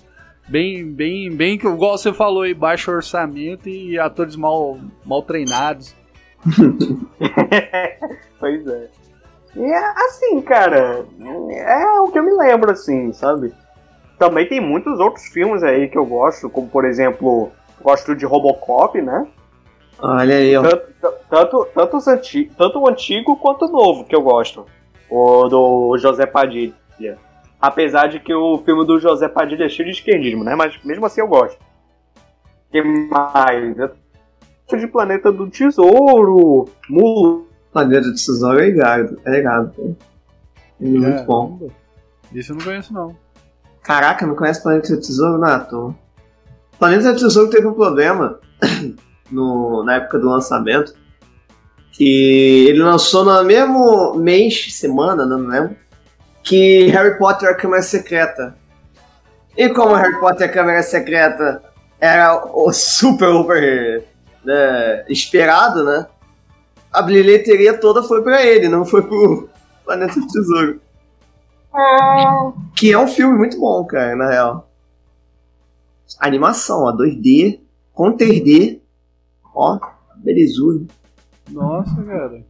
Bem, 0.46 0.84
bem, 0.92 1.30
bem, 1.34 1.54
igual 1.54 1.96
você 1.96 2.12
falou 2.12 2.42
aí, 2.42 2.52
baixo 2.52 2.90
orçamento 2.90 3.66
e 3.68 3.98
atores 3.98 4.36
mal, 4.36 4.78
mal 5.06 5.22
treinados. 5.22 5.94
Pois 8.40 8.66
é. 8.66 8.88
E 9.56 9.62
é 9.62 9.84
assim, 10.06 10.40
cara, 10.42 11.04
é 11.50 12.00
o 12.00 12.08
que 12.12 12.18
eu 12.18 12.22
me 12.22 12.32
lembro, 12.32 12.70
assim, 12.70 13.12
sabe? 13.12 13.52
Também 14.18 14.46
tem 14.48 14.60
muitos 14.60 15.00
outros 15.00 15.24
filmes 15.28 15.62
aí 15.62 15.88
que 15.88 15.98
eu 15.98 16.04
gosto, 16.06 16.48
como 16.50 16.68
por 16.68 16.84
exemplo, 16.84 17.50
gosto 17.80 18.14
de 18.14 18.24
Robocop, 18.26 19.00
né? 19.00 19.26
Olha 20.00 20.36
aí, 20.36 20.56
ó. 20.56 20.62
Tanto, 20.62 20.86
tanto, 21.28 21.68
tanto, 21.74 21.96
os 21.96 22.06
anti- 22.06 22.50
tanto 22.56 22.78
o 22.80 22.88
antigo 22.88 23.36
quanto 23.36 23.64
o 23.64 23.68
novo 23.72 24.04
que 24.04 24.14
eu 24.14 24.22
gosto. 24.22 24.66
O 25.10 25.48
do 25.48 25.96
José 25.98 26.26
Padilha. 26.26 26.74
Apesar 27.60 28.06
de 28.08 28.20
que 28.20 28.32
o 28.32 28.58
filme 28.58 28.84
do 28.86 29.00
José 29.00 29.28
Padilha 29.28 29.64
é 29.64 29.68
cheio 29.68 29.88
de 29.88 29.94
esquerdismo, 29.96 30.44
né? 30.44 30.54
Mas 30.54 30.78
mesmo 30.84 31.06
assim 31.06 31.20
eu 31.20 31.26
gosto. 31.26 31.58
que 32.70 32.80
mais? 32.82 33.76
Eu 33.76 33.90
de 34.76 34.86
Planeta 34.86 35.32
do 35.32 35.48
Tesouro, 35.48 36.68
Mulan. 36.88 37.42
Planeta 37.72 38.02
do 38.02 38.14
Tesouro 38.14 38.60
é 38.60 38.66
ligado. 38.66 39.20
É 39.24 39.30
ligado. 39.30 39.96
é 40.80 40.84
muito 40.84 41.24
bom. 41.24 41.70
Isso 42.32 42.52
eu 42.52 42.56
não 42.56 42.64
conheço, 42.64 42.92
não. 42.92 43.16
Caraca, 43.82 44.26
não 44.26 44.34
conhece 44.34 44.62
Planeta 44.62 44.94
do 44.94 45.00
Tesouro? 45.00 45.44
É 45.44 45.58
toa. 45.60 45.94
Planeta 46.78 47.12
do 47.12 47.18
Tesouro 47.18 47.50
teve 47.50 47.66
um 47.66 47.74
problema 47.74 48.38
no, 49.30 49.82
na 49.84 49.96
época 49.96 50.18
do 50.18 50.28
lançamento. 50.28 50.94
Que 51.92 52.66
ele 52.68 52.80
lançou 52.80 53.24
no 53.24 53.42
mesmo 53.44 54.14
mês, 54.14 54.74
semana, 54.74 55.26
não 55.26 55.38
lembro. 55.38 55.76
Que 56.42 56.86
Harry 56.88 57.18
Potter 57.18 57.48
a 57.48 57.54
Câmara 57.54 57.82
Secreta. 57.82 58.56
E 59.56 59.68
como 59.70 59.94
Harry 59.94 60.20
Potter 60.20 60.48
a 60.48 60.52
Câmara 60.52 60.82
Secreta 60.82 61.62
era 62.00 62.44
o 62.54 62.72
super 62.72 63.28
over 63.34 64.04
né, 64.44 65.04
esperado, 65.08 65.84
né? 65.84 66.06
A 66.92 67.02
bilheteria 67.02 67.76
toda 67.78 68.02
foi 68.02 68.22
pra 68.22 68.44
ele, 68.44 68.68
não 68.68 68.84
foi 68.84 69.02
pro 69.02 69.48
Planeta 69.84 70.18
do 70.20 70.26
Tesouro. 70.26 70.80
Que 72.74 72.92
é 72.92 72.98
um 72.98 73.06
filme 73.08 73.36
muito 73.36 73.58
bom, 73.60 73.84
cara, 73.86 74.16
na 74.16 74.28
real. 74.30 74.70
Animação, 76.18 76.84
ó, 76.84 76.92
2D, 76.96 77.60
com 77.92 78.16
3D. 78.16 78.80
Ó, 79.54 79.78
belezura. 80.16 80.84
Nossa, 81.50 82.02
cara. 82.02 82.42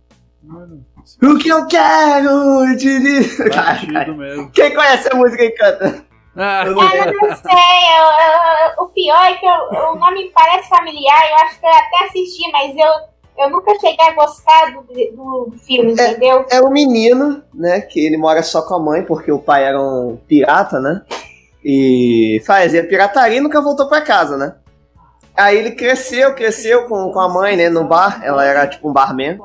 Mano, 0.42 0.85
O 1.22 1.37
que 1.37 1.48
eu 1.48 1.66
quero 1.66 2.77
te 2.79 2.98
dizer. 3.01 3.51
batido 3.55 4.14
mesmo. 4.16 4.51
Quem 4.51 4.74
conhece 4.74 5.09
a 5.12 5.16
música 5.16 5.42
e 5.44 5.51
canta? 5.51 6.05
Ah, 6.38 6.62
eu 6.66 6.72
não 6.74 7.37
sei, 7.37 7.53
eu- 7.98 8.79
eu- 8.79 8.85
o 8.85 8.88
pior 8.90 9.24
é 9.24 9.35
que 9.35 9.44
eu- 9.44 9.90
o 9.92 9.96
nome 9.96 10.31
parece 10.35 10.68
familiar, 10.68 11.20
eu 11.31 11.37
acho 11.37 11.59
que 11.59 11.66
eu 11.66 11.70
até 11.70 12.05
assisti, 12.05 12.53
mas 12.53 12.77
eu, 12.77 13.44
eu 13.44 13.51
nunca 13.51 13.72
cheguei 13.81 14.07
a 14.07 14.14
gostar 14.14 14.72
do, 14.72 14.83
do 14.83 15.53
filme, 15.66 15.92
entendeu? 15.92 16.46
É 16.51 16.61
o 16.61 16.70
menino, 16.70 17.42
né, 17.53 17.81
que 17.81 17.98
ele 18.07 18.16
mora 18.16 18.42
só 18.42 18.62
com 18.62 18.74
a 18.74 18.79
mãe, 18.79 19.03
porque 19.03 19.33
o 19.33 19.38
pai 19.40 19.64
era 19.64 19.81
um 19.81 20.16
pirata, 20.29 20.79
né? 20.81 21.03
E 21.64 22.40
fazia 22.46 22.87
pirataria 22.87 23.38
e 23.38 23.40
nunca 23.40 23.61
voltou 23.61 23.88
pra 23.88 24.01
casa, 24.01 24.37
né? 24.37 24.55
Aí 25.37 25.57
ele 25.57 25.72
cresceu, 25.72 26.35
cresceu 26.35 26.85
com, 26.87 27.12
com 27.12 27.20
a 27.20 27.29
mãe, 27.29 27.57
né, 27.57 27.68
no 27.68 27.85
bar. 27.85 28.20
Ela 28.24 28.44
era 28.44 28.66
tipo 28.66 28.88
um 28.88 28.92
barman, 28.92 29.38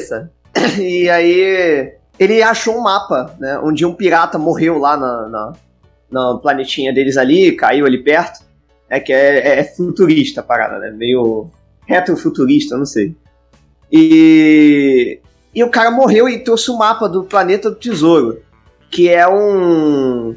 sabe? 0.00 0.28
E 0.78 1.08
aí 1.08 1.92
ele 2.18 2.42
achou 2.42 2.74
um 2.76 2.80
mapa, 2.82 3.34
né? 3.38 3.58
Um 3.62 3.72
dia 3.72 3.86
um 3.88 3.94
pirata 3.94 4.38
morreu 4.38 4.78
lá 4.78 4.96
na, 4.96 5.28
na, 5.28 5.52
na 6.10 6.38
planetinha 6.38 6.92
deles 6.92 7.16
ali, 7.16 7.52
caiu 7.52 7.86
ali 7.86 8.02
perto. 8.02 8.46
É 8.90 8.98
que 8.98 9.12
é, 9.12 9.38
é- 9.38 9.60
é 9.60 9.64
futurista 9.64 10.40
a 10.40 10.44
parada, 10.44 10.78
né? 10.78 10.90
Meio 10.90 11.50
retrofuturista, 11.86 12.76
não 12.76 12.86
sei. 12.86 13.14
E, 13.92 15.20
e 15.54 15.64
o 15.64 15.70
cara 15.70 15.90
morreu 15.90 16.28
e 16.28 16.38
trouxe 16.38 16.70
o 16.70 16.78
mapa 16.78 17.08
do 17.08 17.24
planeta 17.24 17.70
do 17.70 17.76
tesouro, 17.76 18.40
que 18.90 19.08
é 19.08 19.26
um. 19.28 20.34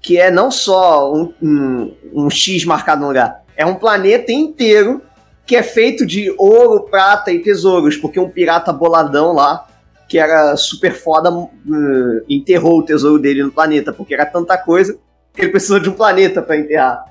que 0.00 0.18
é 0.18 0.30
não 0.30 0.50
só 0.50 1.12
um, 1.12 1.32
um, 1.42 1.94
um 2.12 2.30
X 2.30 2.64
marcado 2.64 3.02
no 3.02 3.08
lugar, 3.08 3.42
é 3.56 3.66
um 3.66 3.74
planeta 3.74 4.32
inteiro 4.32 5.00
que 5.44 5.56
é 5.56 5.62
feito 5.62 6.06
de 6.06 6.32
ouro, 6.38 6.84
prata 6.84 7.32
e 7.32 7.40
tesouros, 7.40 7.96
porque 7.96 8.18
um 8.18 8.28
pirata 8.30 8.72
boladão 8.72 9.32
lá, 9.32 9.66
que 10.08 10.16
era 10.18 10.56
super 10.56 10.94
foda, 10.94 11.30
eh, 11.30 12.24
enterrou 12.28 12.78
o 12.78 12.84
tesouro 12.84 13.20
dele 13.20 13.42
no 13.42 13.50
planeta, 13.50 13.92
porque 13.92 14.14
era 14.14 14.24
tanta 14.24 14.56
coisa 14.56 14.96
ele 15.36 15.48
precisou 15.48 15.80
de 15.80 15.88
um 15.88 15.94
planeta 15.94 16.42
pra 16.42 16.56
enterrar. 16.56 17.04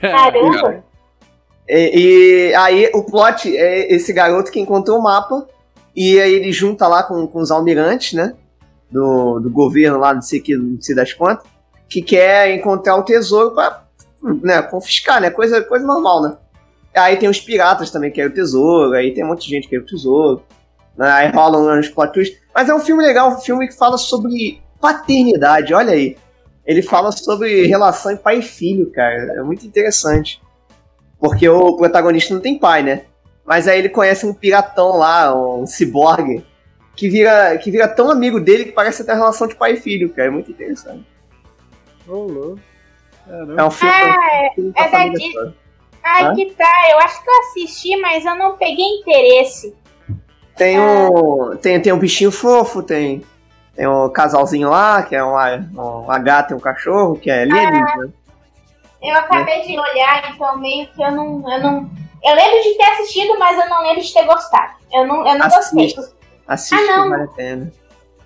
Caramba! 0.00 0.84
E, 1.68 2.50
e 2.50 2.54
aí 2.54 2.90
o 2.94 3.02
plot 3.02 3.56
é 3.56 3.92
esse 3.92 4.12
garoto 4.12 4.50
que 4.50 4.60
encontrou 4.60 4.98
o 4.98 5.02
mapa 5.02 5.46
e 5.94 6.20
aí 6.20 6.32
ele 6.34 6.52
junta 6.52 6.86
lá 6.86 7.02
com, 7.02 7.26
com 7.26 7.40
os 7.40 7.50
almirantes, 7.50 8.12
né? 8.12 8.34
Do, 8.90 9.40
do 9.40 9.50
governo 9.50 9.98
lá, 9.98 10.14
não 10.14 10.22
sei 10.22 10.40
que, 10.40 10.56
não 10.56 10.80
sei 10.80 10.94
das 10.94 11.12
quantas, 11.12 11.44
que 11.88 12.00
quer 12.02 12.54
encontrar 12.54 12.96
o 12.96 13.02
tesouro 13.02 13.52
pra 13.52 13.84
né, 14.42 14.62
confiscar, 14.62 15.20
né? 15.20 15.30
Coisa, 15.30 15.62
coisa 15.62 15.84
normal, 15.84 16.22
né? 16.22 16.36
Aí 16.94 17.16
tem 17.16 17.28
os 17.28 17.40
piratas 17.40 17.90
também 17.90 18.10
que 18.10 18.16
querem 18.16 18.30
o 18.30 18.34
tesouro, 18.34 18.94
aí 18.94 19.12
tem 19.12 19.24
um 19.24 19.28
monte 19.28 19.46
de 19.46 19.54
gente 19.54 19.64
que 19.64 19.70
quer 19.70 19.82
o 19.82 19.86
tesouro. 19.86 20.42
né, 20.96 21.10
Aí 21.10 21.30
rolam 21.30 21.78
uns 21.78 21.88
plot 21.88 22.12
twists. 22.12 22.38
Mas 22.54 22.68
é 22.68 22.74
um 22.74 22.80
filme 22.80 23.02
legal, 23.02 23.28
um 23.28 23.38
filme 23.38 23.66
que 23.68 23.76
fala 23.76 23.98
sobre 23.98 24.62
paternidade, 24.80 25.74
olha 25.74 25.92
aí. 25.92 26.16
Ele 26.66 26.82
fala 26.82 27.12
sobre 27.12 27.66
relação 27.66 28.12
em 28.12 28.16
pai 28.16 28.38
e 28.38 28.42
filho, 28.42 28.90
cara. 28.90 29.34
É 29.38 29.42
muito 29.42 29.66
interessante. 29.66 30.42
Porque 31.18 31.48
o 31.48 31.76
protagonista 31.76 32.34
não 32.34 32.40
tem 32.40 32.58
pai, 32.58 32.82
né? 32.82 33.02
Mas 33.44 33.68
aí 33.68 33.78
ele 33.78 33.88
conhece 33.88 34.26
um 34.26 34.34
piratão 34.34 34.96
lá, 34.98 35.34
um 35.34 35.66
ciborgue, 35.66 36.44
que 36.96 37.08
vira, 37.08 37.56
que 37.58 37.70
vira 37.70 37.86
tão 37.86 38.10
amigo 38.10 38.40
dele 38.40 38.64
que 38.64 38.72
parece 38.72 39.04
ter 39.04 39.14
relação 39.14 39.46
de 39.46 39.54
pai 39.54 39.74
e 39.74 39.76
filho, 39.76 40.10
cara. 40.10 40.28
É 40.28 40.30
muito 40.30 40.50
interessante. 40.50 41.06
Caramba. 43.26 43.60
É 43.60 43.64
um 43.64 43.70
filme, 43.70 43.94
Ah, 43.94 44.50
um 44.50 44.54
filme 44.54 44.72
é 44.76 44.90
da 44.90 45.08
Disney. 45.08 45.54
Ai, 46.02 46.34
que 46.34 46.46
tá. 46.52 46.72
Eu 46.90 46.98
acho 46.98 47.22
que 47.22 47.28
eu 47.28 47.40
assisti, 47.40 47.96
mas 47.96 48.24
eu 48.24 48.36
não 48.36 48.56
peguei 48.56 48.84
interesse. 49.00 49.74
Tem 50.56 50.80
um, 50.80 51.56
tem, 51.56 51.80
tem 51.80 51.92
um 51.92 51.98
bichinho 51.98 52.30
fofo, 52.30 52.82
tem, 52.82 53.22
tem 53.76 53.86
um 53.86 54.08
casalzinho 54.08 54.70
lá, 54.70 55.02
que 55.02 55.14
é 55.14 55.22
uma, 55.22 55.56
uma 55.74 56.18
gata 56.18 56.54
e 56.54 56.56
um 56.56 56.60
cachorro, 56.60 57.16
que 57.18 57.30
é 57.30 57.42
alienígena. 57.42 58.12
Eu 59.02 59.14
acabei 59.18 59.60
de 59.62 59.78
olhar, 59.78 60.32
então 60.34 60.58
meio 60.58 60.86
que 60.88 61.02
eu 61.02 61.10
não, 61.12 61.52
eu 61.52 61.60
não. 61.60 61.90
Eu 62.24 62.34
lembro 62.34 62.62
de 62.62 62.74
ter 62.76 62.84
assistido, 62.92 63.38
mas 63.38 63.58
eu 63.58 63.68
não 63.68 63.82
lembro 63.82 64.00
de 64.02 64.12
ter 64.12 64.24
gostado. 64.24 64.72
Eu 64.92 65.06
não, 65.06 65.26
eu 65.26 65.38
não 65.38 65.48
gostei. 65.48 65.86
Assiste. 65.86 66.14
Assiste, 66.48 66.90
Ah, 66.90 66.96
não. 66.96 67.10
vale 67.10 67.22
a 67.24 67.28
pena. 67.28 67.72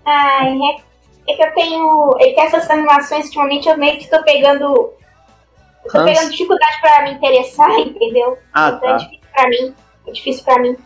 Ai, 0.07 0.57
é, 1.27 1.33
é 1.33 1.37
que 1.37 1.43
eu 1.43 1.53
tenho. 1.55 2.17
É 2.21 2.33
que 2.33 2.41
essas 2.41 2.71
animações, 2.71 3.27
ultimamente, 3.27 3.69
eu 3.69 3.77
meio 3.77 3.99
que 3.99 4.09
tô 4.09 4.23
pegando. 4.23 4.65
Eu 5.85 5.91
tô 5.93 5.99
Hans? 5.99 6.05
pegando 6.05 6.31
dificuldade 6.31 6.81
pra 6.81 7.03
me 7.03 7.13
interessar, 7.15 7.71
entendeu? 7.81 8.39
Ah, 8.55 8.69
então 8.77 8.89
é 8.89 8.93
tá. 8.93 8.99
difícil 8.99 9.21
pra 9.35 9.49
mim. 9.49 9.75
É 10.07 10.13
difícil 10.13 10.45
pra 10.45 10.59
mim. 10.61 10.77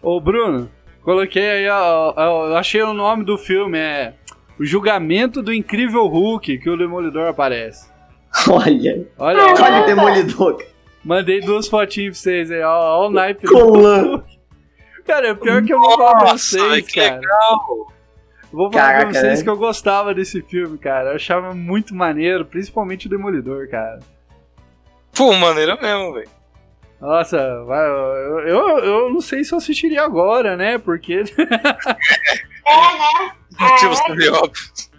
Ô, 0.00 0.20
Bruno, 0.20 0.70
coloquei 1.06 1.48
aí, 1.48 1.68
ó, 1.70 2.12
ó, 2.16 2.46
eu 2.48 2.56
achei 2.56 2.82
o 2.82 2.92
nome 2.92 3.24
do 3.24 3.38
filme, 3.38 3.78
é 3.78 4.12
O 4.58 4.64
Julgamento 4.66 5.40
do 5.42 5.52
Incrível 5.54 6.06
Hulk, 6.06 6.58
que 6.58 6.68
o 6.68 6.76
Demolidor 6.76 7.28
aparece. 7.28 7.88
Olha, 8.50 9.06
Olha, 9.18 9.40
Ah, 9.42 9.54
ó, 9.58 9.62
olha 9.64 9.82
o 9.82 9.86
Demolidor. 9.86 10.62
mandei 11.04 11.40
duas 11.40 11.68
fotinhas 11.68 12.16
pra 12.16 12.22
vocês 12.22 12.50
aí, 12.50 12.62
ó, 12.62 12.98
ó 13.02 13.06
o 13.06 13.10
naipe. 13.10 13.46
do 13.46 13.52
Colan. 13.52 14.02
Hulk. 14.02 14.36
Cara, 15.06 15.34
pior 15.36 15.62
que 15.62 15.72
eu 15.72 15.78
vou 15.78 15.96
falar 15.96 16.18
pra 16.18 16.32
vocês, 16.32 16.84
que 16.86 17.00
cara. 17.00 17.20
legal. 17.20 17.92
Vou 18.52 18.72
falar 18.72 18.84
Caraca, 18.84 19.10
pra 19.10 19.20
vocês 19.20 19.38
né? 19.38 19.44
que 19.44 19.50
eu 19.50 19.56
gostava 19.56 20.12
desse 20.14 20.42
filme, 20.42 20.76
cara. 20.78 21.10
Eu 21.10 21.16
achava 21.16 21.54
muito 21.54 21.94
maneiro, 21.94 22.44
principalmente 22.44 23.06
o 23.06 23.10
Demolidor, 23.10 23.68
cara. 23.68 24.00
Pô, 25.14 25.32
maneira 25.34 25.76
mesmo, 25.80 26.12
velho. 26.14 26.28
Nossa, 27.00 27.62
vai- 27.64 27.86
eu, 27.88 28.38
eu, 28.40 28.78
eu 28.78 29.12
não 29.12 29.20
sei 29.20 29.44
se 29.44 29.52
eu 29.52 29.58
assistiria 29.58 30.02
agora, 30.02 30.56
né? 30.56 30.78
Porque 30.78 31.24
É, 31.36 32.74
né? 32.74 33.32
Motivos 33.60 34.00
também 34.00 34.28
óbvios. 34.30 34.90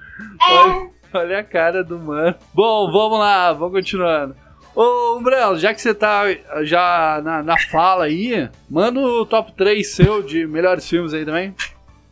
olha, 0.50 0.90
olha 1.14 1.40
a 1.40 1.44
cara 1.44 1.84
do 1.84 1.98
mano. 2.00 2.36
Bom, 2.54 2.92
vamos 2.92 3.20
lá, 3.20 3.54
vamos 3.54 3.74
continuando. 3.74 4.36
Ô, 4.76 5.18
Umbrella, 5.18 5.58
já 5.58 5.74
que 5.74 5.82
você 5.82 5.94
tá 5.94 6.24
já 6.64 7.20
na, 7.24 7.42
na 7.42 7.56
fala 7.72 8.06
aí, 8.06 8.48
manda 8.70 9.00
o 9.00 9.26
top 9.26 9.52
3 9.54 9.88
seu 9.96 10.22
de 10.22 10.46
melhores 10.46 10.88
filmes 10.88 11.14
aí 11.14 11.26
também. 11.26 11.56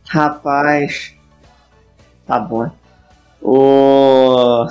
Rapaz. 0.08 1.14
Tá 2.26 2.40
bom. 2.40 2.68
O... 3.40 4.66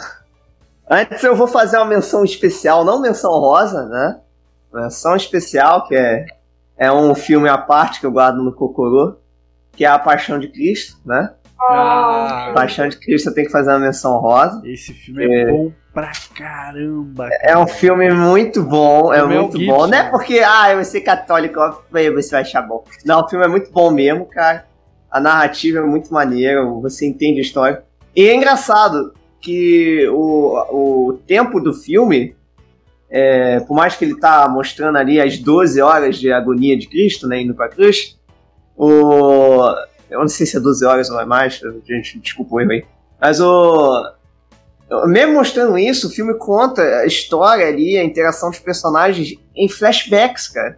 Antes 0.90 1.24
eu 1.24 1.36
vou 1.36 1.48
fazer 1.48 1.78
uma 1.78 1.86
menção 1.86 2.24
especial, 2.26 2.84
não 2.84 3.02
menção 3.02 3.32
rosa, 3.32 3.86
né? 3.86 4.20
Menção 4.76 5.16
especial, 5.16 5.88
que 5.88 5.96
é, 5.96 6.26
é 6.78 6.92
um 6.92 7.16
filme 7.16 7.50
à 7.50 7.58
parte 7.58 8.00
que 8.00 8.06
eu 8.06 8.12
guardo 8.12 8.44
no 8.44 8.54
Cocorô, 8.54 9.16
que 9.72 9.86
é 9.86 9.88
A 9.88 9.98
Paixão 9.98 10.38
de 10.38 10.48
Cristo, 10.50 10.98
né? 11.06 11.34
Ah, 11.60 12.52
Paixão 12.54 12.88
de 12.88 12.98
Cristo 12.98 13.30
eu 13.30 13.34
tenho 13.34 13.48
que 13.48 13.52
fazer 13.52 13.72
uma 13.72 13.80
menção 13.80 14.18
rosa. 14.20 14.62
esse 14.66 14.94
filme 14.94 15.26
é, 15.26 15.52
bom 15.52 15.72
pra 15.96 16.12
caramba. 16.36 17.30
É 17.32 17.48
cara. 17.48 17.60
um 17.62 17.68
filme 17.68 18.12
muito 18.12 18.62
bom, 18.62 19.14
é 19.14 19.24
muito 19.24 19.58
Gibson. 19.58 19.74
bom. 19.74 19.88
Não 19.88 19.98
é 19.98 20.10
porque, 20.10 20.40
ah, 20.40 20.72
eu 20.72 20.76
vou 20.76 20.84
ser 20.84 21.02
católico, 21.02 21.60
você 21.90 22.32
vai 22.32 22.42
achar 22.42 22.62
bom. 22.62 22.84
Não, 23.06 23.22
o 23.22 23.30
filme 23.30 23.46
é 23.46 23.48
muito 23.48 23.72
bom 23.72 23.90
mesmo, 23.90 24.26
cara. 24.26 24.68
A 25.10 25.22
narrativa 25.22 25.80
é 25.80 25.82
muito 25.82 26.14
maneira, 26.14 26.66
você 26.66 27.08
entende 27.08 27.40
a 27.40 27.44
história. 27.44 27.84
E 28.14 28.28
é 28.28 28.36
engraçado 28.36 29.14
que 29.40 30.06
o, 30.10 31.10
o 31.10 31.14
tempo 31.26 31.62
do 31.62 31.74
filme, 31.74 32.36
é, 33.10 33.60
por 33.62 33.76
mais 33.76 33.96
que 33.96 34.06
ele 34.06 34.20
tá 34.20 34.48
mostrando 34.50 34.98
ali 34.98 35.22
as 35.22 35.38
12 35.38 35.82
horas 35.82 36.18
de 36.18 36.32
agonia 36.32 36.78
de 36.78 36.88
Cristo, 36.88 37.28
né, 37.28 37.42
indo 37.42 37.54
pra 37.54 37.70
cruz, 37.70 38.18
o... 38.76 39.64
Eu 40.10 40.20
não 40.20 40.28
sei 40.28 40.46
se 40.46 40.56
é 40.56 40.60
12 40.60 40.86
horas 40.86 41.10
ou 41.10 41.20
é 41.20 41.26
mais, 41.26 41.60
gente, 41.84 42.20
desculpa 42.20 42.56
o 42.56 42.62
erro 42.62 42.72
aí. 42.72 42.86
Mas 43.20 43.40
o... 43.40 44.14
Mesmo 45.08 45.34
mostrando 45.34 45.78
isso, 45.80 46.08
o 46.08 46.12
filme 46.12 46.36
conta 46.36 46.82
a 46.82 47.06
história 47.06 47.68
ali, 47.68 47.98
a 47.98 48.04
interação 48.04 48.52
dos 48.52 48.60
personagens 48.60 49.36
em 49.56 49.68
flashbacks, 49.68 50.48
cara. 50.48 50.78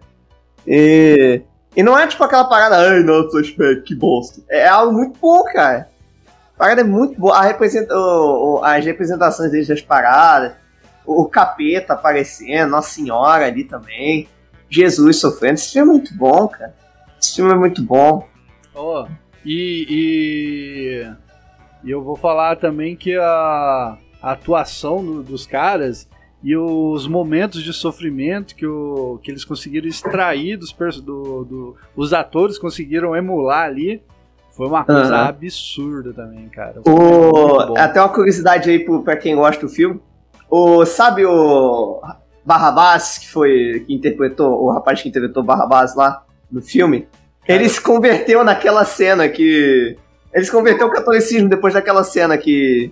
E, 0.66 1.42
e 1.76 1.82
não 1.82 1.98
é 1.98 2.06
tipo 2.06 2.24
aquela 2.24 2.44
parada, 2.44 2.76
ai, 2.76 3.02
não, 3.02 3.30
flashback, 3.30 3.82
que 3.82 3.94
bosta. 3.94 4.40
É 4.48 4.66
algo 4.66 4.92
muito 4.92 5.18
bom, 5.18 5.44
cara. 5.44 5.88
A 6.54 6.58
parada 6.58 6.80
é 6.80 6.84
muito 6.84 7.20
boa. 7.20 7.36
A 7.36 7.42
representa, 7.42 7.94
as 8.62 8.84
representações 8.84 9.50
deles 9.50 9.68
das 9.68 9.82
paradas, 9.82 10.54
o, 11.22 11.28
capeta 11.28 11.94
aparecendo, 11.94 12.70
Nossa 12.70 12.90
Senhora 12.90 13.46
ali 13.46 13.64
também, 13.64 14.28
Jesus 14.68 15.16
sofrendo. 15.20 15.54
Esse 15.54 15.72
filme 15.72 15.88
é 15.88 15.92
muito 15.92 16.14
bom, 16.16 16.48
cara. 16.48 16.74
Esse 17.20 17.36
filme 17.36 17.52
é 17.52 17.56
muito 17.56 17.82
bom. 17.82 18.26
Ó, 18.74 19.06
e, 19.44 19.86
e, 19.88 21.86
e 21.88 21.90
eu 21.90 22.02
vou 22.02 22.16
falar 22.16 22.56
também 22.56 22.94
que 22.96 23.16
a, 23.16 23.96
a 24.22 24.32
atuação 24.32 25.04
do- 25.04 25.22
dos 25.22 25.46
caras 25.46 26.08
e 26.42 26.56
os 26.56 27.08
momentos 27.08 27.62
de 27.62 27.72
sofrimento 27.72 28.54
que, 28.54 28.66
o, 28.66 29.18
que 29.22 29.30
eles 29.30 29.44
conseguiram 29.44 29.88
extrair 29.88 30.56
dos 30.56 30.72
do, 31.00 31.44
do- 31.44 31.76
os 31.96 32.12
atores 32.12 32.58
conseguiram 32.58 33.16
emular 33.16 33.64
ali 33.66 34.02
foi 34.52 34.66
uma 34.66 34.84
coisa 34.84 35.14
Aham. 35.16 35.28
absurda 35.28 36.12
também, 36.12 36.48
cara. 36.48 36.80
O, 36.84 37.76
até 37.78 38.00
uma 38.00 38.08
curiosidade 38.08 38.68
aí 38.68 38.80
pro, 38.80 39.02
pra 39.02 39.16
quem 39.16 39.36
gosta 39.36 39.64
do 39.64 39.72
filme. 39.72 40.00
O, 40.50 40.84
sabe 40.86 41.24
o 41.26 42.00
Barrabás, 42.44 43.18
que 43.18 43.30
foi. 43.30 43.84
que 43.86 43.94
interpretou, 43.94 44.62
o 44.64 44.70
rapaz 44.72 45.02
que 45.02 45.08
interpretou 45.08 45.42
Barrabás 45.42 45.94
lá 45.94 46.24
no 46.50 46.62
filme? 46.62 47.06
Ele 47.46 47.68
se 47.68 47.80
converteu 47.80 48.42
naquela 48.44 48.84
cena 48.84 49.28
que. 49.28 49.96
Ele 50.34 50.44
se 50.44 50.50
converteu 50.52 50.86
ao 50.86 50.92
catolicismo 50.92 51.48
depois 51.48 51.74
daquela 51.74 52.04
cena 52.04 52.36
que. 52.38 52.90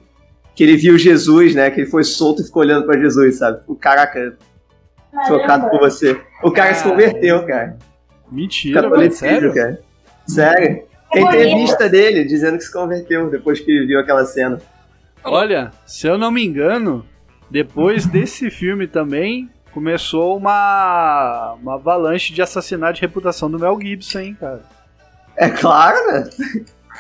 que 0.55 0.62
ele 0.64 0.77
viu 0.77 0.97
Jesus, 0.99 1.55
né? 1.55 1.71
Que 1.71 1.81
ele 1.83 1.90
foi 1.90 2.05
solto 2.05 2.42
e 2.42 2.45
ficou 2.45 2.62
olhando 2.62 2.87
pra 2.87 2.99
Jesus, 2.99 3.38
sabe? 3.38 3.61
O 3.66 3.75
caraca, 3.75 4.37
trocado 5.27 5.69
por 5.71 5.81
você. 5.81 6.19
O 6.42 6.51
cara 6.51 6.75
se 6.75 6.83
converteu, 6.85 7.45
cara. 7.47 7.77
Mentira, 8.31 8.83
Catolicismo, 8.83 9.19
sério? 9.29 9.55
cara. 9.55 9.81
Sério. 10.27 10.66
É 10.66 11.12
Tem 11.12 11.25
bonito. 11.25 11.40
entrevista 11.42 11.88
dele 11.88 12.25
dizendo 12.25 12.59
que 12.59 12.64
se 12.64 12.73
converteu 12.73 13.31
depois 13.31 13.61
que 13.61 13.87
viu 13.87 14.01
aquela 14.01 14.25
cena. 14.25 14.59
Olha, 15.23 15.71
se 15.87 16.07
eu 16.07 16.19
não 16.19 16.31
me 16.31 16.45
engano, 16.45 17.05
depois 17.51 18.05
desse 18.07 18.51
filme 18.51 18.87
também 18.87 19.51
começou 19.73 20.37
uma, 20.37 21.55
uma 21.61 21.75
avalanche 21.75 22.33
de 22.33 22.41
assassinato 22.41 22.95
de 22.95 23.01
reputação 23.03 23.51
do 23.51 23.59
Mel 23.59 23.79
Gibson, 23.81 24.21
hein, 24.21 24.37
cara. 24.39 24.63
É 25.37 25.51
claro, 25.51 25.99
né? 26.07 26.31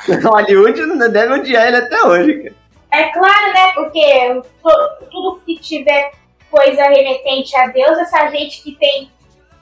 Hollywood 0.22 0.78
não 0.84 0.98
deve 1.10 1.32
odiar 1.32 1.66
ele 1.68 1.76
até 1.78 2.02
hoje, 2.02 2.34
cara. 2.42 2.54
É 2.92 3.12
claro, 3.12 3.52
né? 3.52 3.72
Porque 3.74 4.42
to- 4.62 5.06
tudo 5.10 5.40
que 5.46 5.58
tiver 5.58 6.12
coisa 6.50 6.82
remetente 6.82 7.56
a 7.56 7.66
Deus, 7.68 7.98
essa 7.98 8.28
gente 8.28 8.62
que 8.62 8.72
tem 8.76 9.10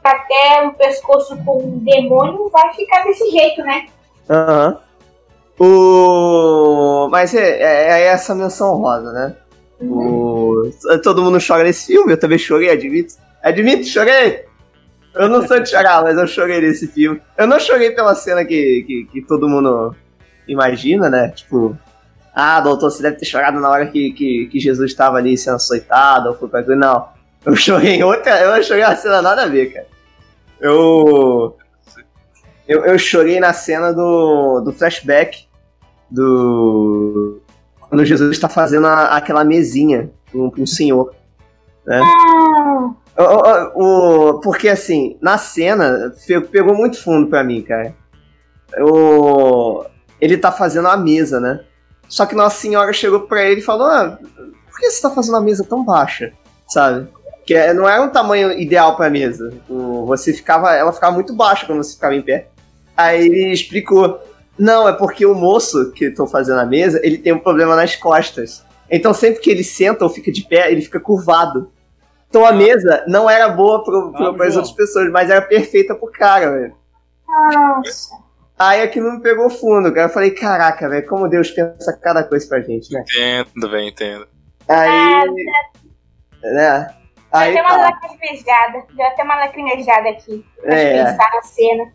até 0.02 0.66
o 0.66 0.72
pescoço 0.74 1.36
com 1.44 1.58
um 1.64 1.78
demônio 1.78 2.50
vai 2.50 2.74
ficar 2.74 3.04
desse 3.04 3.30
jeito, 3.30 3.62
né? 3.62 3.86
Aham. 4.28 4.78
O... 5.58 7.08
Mas 7.10 7.34
é, 7.34 7.62
é- 7.62 8.00
é 8.00 8.06
essa 8.06 8.34
menção 8.34 8.76
rosa, 8.76 9.12
né? 9.12 9.36
O... 9.80 10.70
Todo 11.02 11.22
mundo 11.22 11.38
chora 11.44 11.64
nesse 11.64 11.86
filme, 11.86 12.12
eu 12.12 12.18
também 12.18 12.38
chorei, 12.38 12.70
admito. 12.70 13.14
Admito, 13.42 13.86
chorei! 13.86 14.44
Eu 15.14 15.28
não 15.28 15.46
sou 15.46 15.60
de 15.60 15.70
chorar, 15.70 16.02
mas 16.02 16.18
eu 16.18 16.26
chorei 16.26 16.60
nesse 16.60 16.88
filme. 16.88 17.20
Eu 17.38 17.46
não 17.46 17.60
chorei 17.60 17.90
pela 17.90 18.14
cena 18.14 18.44
que, 18.44 18.84
que, 18.86 19.04
que 19.12 19.22
todo 19.22 19.48
mundo 19.48 19.94
imagina, 20.48 21.08
né? 21.08 21.28
Tipo, 21.28 21.78
ah, 22.34 22.60
doutor, 22.60 22.90
você 22.90 23.00
deve 23.00 23.16
ter 23.16 23.26
chorado 23.26 23.60
na 23.60 23.70
hora 23.70 23.86
que, 23.86 24.12
que, 24.12 24.46
que 24.46 24.58
Jesus 24.58 24.90
estava 24.90 25.18
ali 25.18 25.38
sendo 25.38 25.54
açoitado, 25.54 26.30
ou 26.30 26.34
foi 26.34 26.48
pra. 26.48 26.62
Não. 26.62 27.08
Eu 27.46 27.54
chorei 27.54 27.94
em 27.94 28.02
outra. 28.02 28.40
Eu 28.40 28.62
chorei 28.62 28.82
uma 28.82 28.96
cena 28.96 29.22
nada 29.22 29.44
a 29.44 29.46
ver, 29.46 29.72
cara. 29.72 29.86
Eu. 30.60 31.56
Eu, 32.66 32.84
eu 32.84 32.98
chorei 32.98 33.38
na 33.38 33.52
cena 33.52 33.92
do, 33.92 34.60
do 34.62 34.72
flashback 34.72 35.44
do. 36.10 37.40
Quando 37.94 38.04
Jesus 38.04 38.32
está 38.32 38.48
fazendo 38.48 38.88
a- 38.88 39.16
aquela 39.16 39.44
mesinha 39.44 40.10
pra 40.28 40.40
um, 40.40 40.50
pra 40.50 40.60
um 40.60 40.66
senhor. 40.66 41.14
Ah, 41.88 42.90
O, 43.16 43.22
o- 43.22 44.30
o- 44.32 44.40
porque 44.40 44.68
assim, 44.68 45.16
na 45.22 45.38
cena, 45.38 46.12
pegou 46.50 46.74
muito 46.74 47.00
fundo 47.00 47.28
pra 47.28 47.44
mim, 47.44 47.62
cara. 47.62 47.94
O, 48.80 49.84
ele 50.20 50.36
tá 50.36 50.50
fazendo 50.50 50.88
a 50.88 50.96
mesa, 50.96 51.38
né? 51.38 51.60
Só 52.08 52.26
que 52.26 52.34
Nossa 52.34 52.56
Senhora 52.60 52.92
chegou 52.92 53.20
pra 53.20 53.44
ele 53.44 53.60
e 53.60 53.64
falou: 53.64 53.86
ah, 53.86 54.18
por 54.68 54.80
que 54.80 54.90
você 54.90 55.00
tá 55.00 55.10
fazendo 55.10 55.34
uma 55.34 55.40
mesa 55.40 55.62
tão 55.62 55.84
baixa? 55.84 56.32
Sabe? 56.66 57.06
Que 57.46 57.54
é- 57.54 57.72
não 57.72 57.88
era 57.88 58.02
um 58.02 58.08
tamanho 58.10 58.50
ideal 58.58 58.96
pra 58.96 59.08
mesa. 59.08 59.52
O- 59.68 60.04
você 60.04 60.32
ficava, 60.32 60.72
ela 60.74 60.92
ficava 60.92 61.12
muito 61.14 61.32
baixa 61.32 61.64
quando 61.64 61.80
você 61.84 61.94
ficava 61.94 62.16
em 62.16 62.22
pé. 62.22 62.48
Aí 62.96 63.24
ele 63.26 63.52
explicou: 63.52 64.18
não, 64.58 64.88
é 64.88 64.92
porque 64.92 65.24
o 65.26 65.34
moço 65.34 65.90
que 65.92 66.10
tô 66.10 66.26
fazendo 66.26 66.60
a 66.60 66.66
mesa, 66.66 67.00
ele 67.02 67.18
tem 67.18 67.32
um 67.32 67.38
problema 67.38 67.74
nas 67.76 67.96
costas. 67.96 68.64
Então 68.90 69.12
sempre 69.14 69.40
que 69.40 69.50
ele 69.50 69.64
senta 69.64 70.04
ou 70.04 70.10
fica 70.10 70.30
de 70.30 70.42
pé, 70.42 70.70
ele 70.70 70.82
fica 70.82 71.00
curvado. 71.00 71.72
Então 72.28 72.44
a 72.44 72.52
mesa 72.52 73.04
não 73.06 73.28
era 73.30 73.48
boa 73.48 73.82
pro, 73.84 74.12
pro, 74.12 74.26
Ah, 74.26 74.34
para 74.34 74.46
as 74.46 74.56
outras 74.56 74.74
pessoas, 74.74 75.10
mas 75.10 75.30
era 75.30 75.40
perfeita 75.42 75.94
pro 75.94 76.10
cara, 76.10 76.50
velho. 76.50 76.74
Nossa. 77.26 78.10
Aí 78.58 78.82
aquilo 78.82 79.12
me 79.12 79.20
pegou 79.20 79.50
fundo, 79.50 79.92
cara. 79.92 80.06
Eu 80.06 80.12
falei, 80.12 80.30
caraca, 80.30 80.88
velho, 80.88 81.06
como 81.08 81.28
Deus 81.28 81.50
pensa 81.50 81.92
cada 82.00 82.22
coisa 82.22 82.46
pra 82.48 82.60
gente, 82.60 82.92
né? 82.92 83.00
Entendo, 83.02 83.68
bem, 83.68 83.88
entendo. 83.88 84.28
Aí. 84.68 85.30
Né? 86.42 86.86
Deu 86.88 86.94
Aí 87.32 87.58
até 87.58 87.62
uma 87.62 87.70
tá. 87.78 87.90
lacrimejada. 87.90 88.82
Deu 88.94 89.06
até 89.06 89.22
uma 89.24 89.34
lacrimejada 89.36 90.08
aqui. 90.10 90.44
Pra 90.62 90.74
É. 90.74 91.04
pensar 91.04 91.30
na 91.34 91.42
cena. 91.42 91.92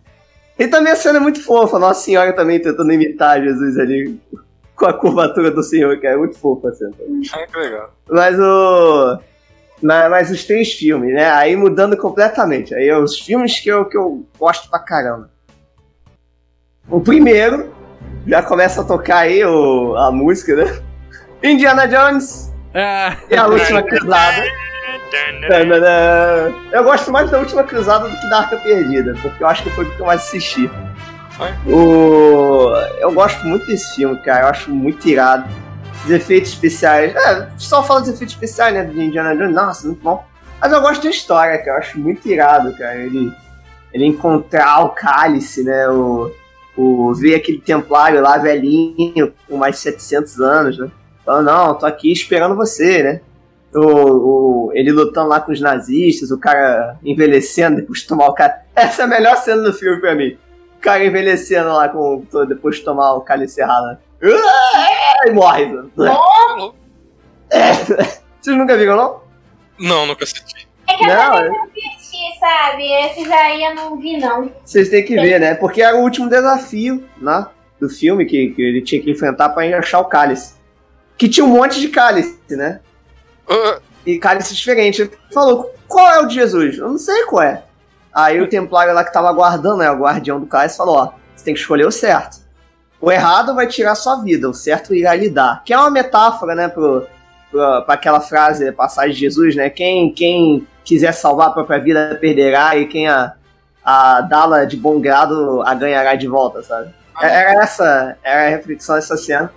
E 0.59 0.67
também 0.67 0.91
a 0.91 0.95
cena 0.95 1.17
é 1.17 1.21
muito 1.21 1.41
fofa, 1.41 1.79
Nossa 1.79 2.03
Senhora 2.03 2.33
também 2.33 2.59
tentando 2.59 2.91
imitar 2.91 3.41
Jesus 3.41 3.77
ali 3.79 4.19
com 4.75 4.85
a 4.85 4.93
curvatura 4.93 5.49
do 5.51 5.63
Senhor, 5.63 5.97
cara. 6.01 6.15
É 6.15 6.17
muito 6.17 6.37
fofa 6.37 6.67
a 6.69 6.73
cena. 6.73 6.91
Ah, 7.33 7.47
que 7.47 7.57
legal. 7.57 7.93
Mas 8.09 8.37
o. 8.37 9.19
Mas, 9.81 10.09
mas 10.09 10.31
os 10.31 10.43
três 10.43 10.73
filmes, 10.73 11.13
né? 11.13 11.31
Aí 11.31 11.55
mudando 11.55 11.95
completamente. 11.95 12.75
Aí 12.75 12.91
os 12.91 13.17
filmes 13.17 13.59
que 13.61 13.69
eu, 13.69 13.85
que 13.85 13.97
eu 13.97 14.25
gosto 14.37 14.69
pra 14.69 14.79
caramba. 14.79 15.29
O 16.89 16.99
primeiro, 16.99 17.73
já 18.27 18.43
começa 18.43 18.81
a 18.81 18.83
tocar 18.83 19.19
aí 19.19 19.43
o, 19.45 19.95
a 19.95 20.11
música, 20.11 20.55
né? 20.55 20.81
Indiana 21.41 21.87
Jones 21.87 22.51
É. 22.73 23.15
e 23.29 23.35
a 23.37 23.47
Última 23.47 23.81
Cruzada. 23.87 24.43
Eu 26.71 26.83
gosto 26.83 27.11
mais 27.11 27.29
da 27.29 27.39
Última 27.39 27.63
Cruzada 27.63 28.07
do 28.07 28.17
que 28.17 28.29
da 28.29 28.39
Arca 28.39 28.57
Perdida, 28.57 29.15
porque 29.21 29.43
eu 29.43 29.47
acho 29.47 29.63
que 29.63 29.69
foi 29.71 29.85
o 29.85 29.91
que 29.91 29.99
eu 29.99 30.05
mais 30.05 30.21
assisti. 30.21 30.69
O... 31.65 32.73
Eu 32.99 33.11
gosto 33.13 33.45
muito 33.47 33.65
desse 33.65 33.95
filme, 33.95 34.17
cara. 34.19 34.45
Eu 34.45 34.49
acho 34.49 34.71
muito 34.71 35.07
irado. 35.07 35.49
Os 36.03 36.11
efeitos 36.11 36.51
especiais. 36.51 37.13
É, 37.15 37.39
o 37.39 37.51
pessoal 37.51 37.83
fala 37.83 38.01
dos 38.01 38.09
efeitos 38.09 38.33
especiais, 38.33 38.73
né? 38.73 38.83
De 38.83 39.01
Indiana 39.01 39.35
Jones. 39.35 39.53
Nossa, 39.53 39.87
muito 39.87 40.01
bom. 40.01 40.25
Mas 40.59 40.71
eu 40.71 40.81
gosto 40.81 41.03
da 41.03 41.09
história, 41.09 41.57
cara. 41.57 41.77
Eu 41.77 41.77
acho 41.77 41.99
muito 41.99 42.27
irado, 42.27 42.75
cara. 42.77 42.95
Ele, 42.95 43.31
ele 43.93 44.05
encontrar 44.05 44.81
o 44.83 44.89
cálice, 44.89 45.63
né? 45.63 45.87
O, 45.89 46.31
o, 46.75 47.13
ver 47.13 47.35
aquele 47.35 47.59
templário 47.59 48.21
lá, 48.21 48.37
velhinho, 48.37 49.33
com 49.47 49.57
mais 49.57 49.75
de 49.75 49.81
700 49.81 50.39
anos, 50.39 50.77
né? 50.77 50.89
Falando, 51.25 51.45
não, 51.45 51.75
tô 51.75 51.85
aqui 51.85 52.11
esperando 52.11 52.55
você, 52.55 53.03
né? 53.03 53.21
O, 53.73 53.79
o, 54.67 54.71
ele 54.73 54.91
lutando 54.91 55.29
lá 55.29 55.39
com 55.39 55.51
os 55.51 55.61
nazistas, 55.61 56.31
o 56.31 56.39
cara 56.39 56.97
envelhecendo 57.03 57.77
depois 57.77 57.99
de 57.99 58.07
tomar 58.07 58.27
o 58.27 58.33
cara. 58.33 58.63
Essa 58.75 59.03
é 59.03 59.05
a 59.05 59.07
melhor 59.07 59.37
cena 59.37 59.61
do 59.61 59.73
filme 59.73 59.99
pra 60.01 60.15
mim. 60.15 60.37
O 60.77 60.81
cara 60.81 61.05
envelhecendo 61.05 61.69
lá 61.69 61.87
com, 61.89 62.25
depois 62.47 62.77
de 62.77 62.83
tomar 62.83 63.13
o 63.13 63.21
cálice 63.21 63.61
errado. 63.61 63.97
E 65.27 65.31
morre. 65.31 65.65
Vocês 68.41 68.57
nunca 68.57 68.77
viram, 68.77 68.95
não? 68.95 69.21
Não, 69.79 70.05
nunca 70.05 70.23
assisti. 70.23 70.67
É 70.87 70.95
que 70.95 71.03
eu 71.03 71.07
Não, 71.07 71.31
também 71.33 71.45
é- 71.45 71.49
não 71.49 71.63
assisti, 71.63 72.39
sabe? 72.39 72.83
Esses 73.05 73.29
aí 73.31 73.63
eu 73.65 73.75
não 73.75 73.97
vi, 73.97 74.17
não. 74.17 74.49
Vocês 74.63 74.89
têm 74.89 75.03
que 75.03 75.15
ver, 75.15 75.39
né? 75.39 75.55
Porque 75.55 75.81
era 75.81 75.97
o 75.97 76.01
último 76.01 76.29
desafio, 76.29 77.03
né? 77.17 77.45
Do 77.79 77.89
filme 77.89 78.25
que, 78.25 78.49
que 78.51 78.61
ele 78.61 78.81
tinha 78.81 79.01
que 79.01 79.11
enfrentar 79.11 79.49
pra 79.49 79.63
achar 79.77 79.99
o 79.99 80.05
cálice. 80.05 80.55
Que 81.17 81.27
tinha 81.27 81.45
um 81.45 81.49
monte 81.49 81.79
de 81.79 81.89
cálice, 81.89 82.37
né? 82.51 82.79
E 84.05 84.17
cálice 84.19 84.55
diferente. 84.55 85.01
Ele 85.01 85.11
falou, 85.33 85.73
qual 85.87 86.07
é 86.07 86.19
o 86.19 86.27
de 86.27 86.35
Jesus? 86.35 86.77
Eu 86.77 86.89
não 86.89 86.97
sei 86.97 87.25
qual 87.25 87.43
é. 87.43 87.63
Aí 88.13 88.41
o 88.41 88.47
templário 88.47 88.93
lá 88.93 89.03
que 89.03 89.13
tava 89.13 89.31
guardando, 89.31 89.77
né, 89.77 89.91
o 89.91 89.99
guardião 89.99 90.39
do 90.39 90.47
cálice, 90.47 90.77
falou, 90.77 90.97
ó, 90.97 91.11
você 91.35 91.45
tem 91.45 91.53
que 91.53 91.59
escolher 91.59 91.85
o 91.85 91.91
certo. 91.91 92.39
O 92.99 93.11
errado 93.11 93.55
vai 93.55 93.67
tirar 93.67 93.95
sua 93.95 94.21
vida, 94.21 94.49
o 94.49 94.53
certo 94.53 94.93
irá 94.93 95.15
lhe 95.15 95.29
dar. 95.29 95.63
Que 95.63 95.73
é 95.73 95.77
uma 95.77 95.89
metáfora, 95.89 96.53
né, 96.53 96.67
pro, 96.67 97.07
pro, 97.49 97.81
pra 97.83 97.93
aquela 97.93 98.19
frase, 98.19 98.71
passagem 98.71 99.13
de 99.13 99.19
Jesus, 99.19 99.55
né, 99.55 99.69
quem, 99.69 100.11
quem 100.11 100.67
quiser 100.83 101.13
salvar 101.13 101.49
a 101.49 101.51
própria 101.51 101.79
vida 101.79 102.17
perderá 102.19 102.75
e 102.75 102.87
quem 102.87 103.07
a, 103.07 103.33
a 103.83 104.21
dá-la 104.21 104.65
de 104.65 104.75
bom 104.75 104.99
grado 104.99 105.61
a 105.61 105.73
ganhará 105.73 106.15
de 106.15 106.27
volta, 106.27 106.63
sabe? 106.63 106.93
Era 107.21 107.63
essa, 107.63 108.17
era 108.23 108.47
a 108.47 108.49
reflexão 108.49 108.95
dessa 108.95 109.17
cena. 109.17 109.53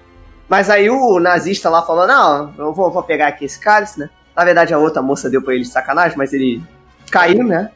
Mas 0.53 0.69
aí 0.69 0.91
o 0.91 1.19
nazista 1.19 1.71
lá 1.71 1.81
falou, 1.81 2.07
não, 2.07 2.53
eu 2.59 2.75
vou, 2.75 2.91
vou 2.91 3.03
pegar 3.03 3.29
aqui 3.29 3.47
esse 3.47 3.59
cálice, 3.59 3.99
né? 3.99 4.11
Na 4.37 4.45
verdade, 4.45 4.75
a 4.75 4.79
outra 4.79 5.01
moça 5.01 5.31
deu 5.31 5.41
pra 5.41 5.55
ele 5.55 5.63
de 5.63 5.71
sacanagem, 5.71 6.15
mas 6.19 6.31
ele 6.35 6.63
caiu, 7.11 7.43
né? 7.43 7.71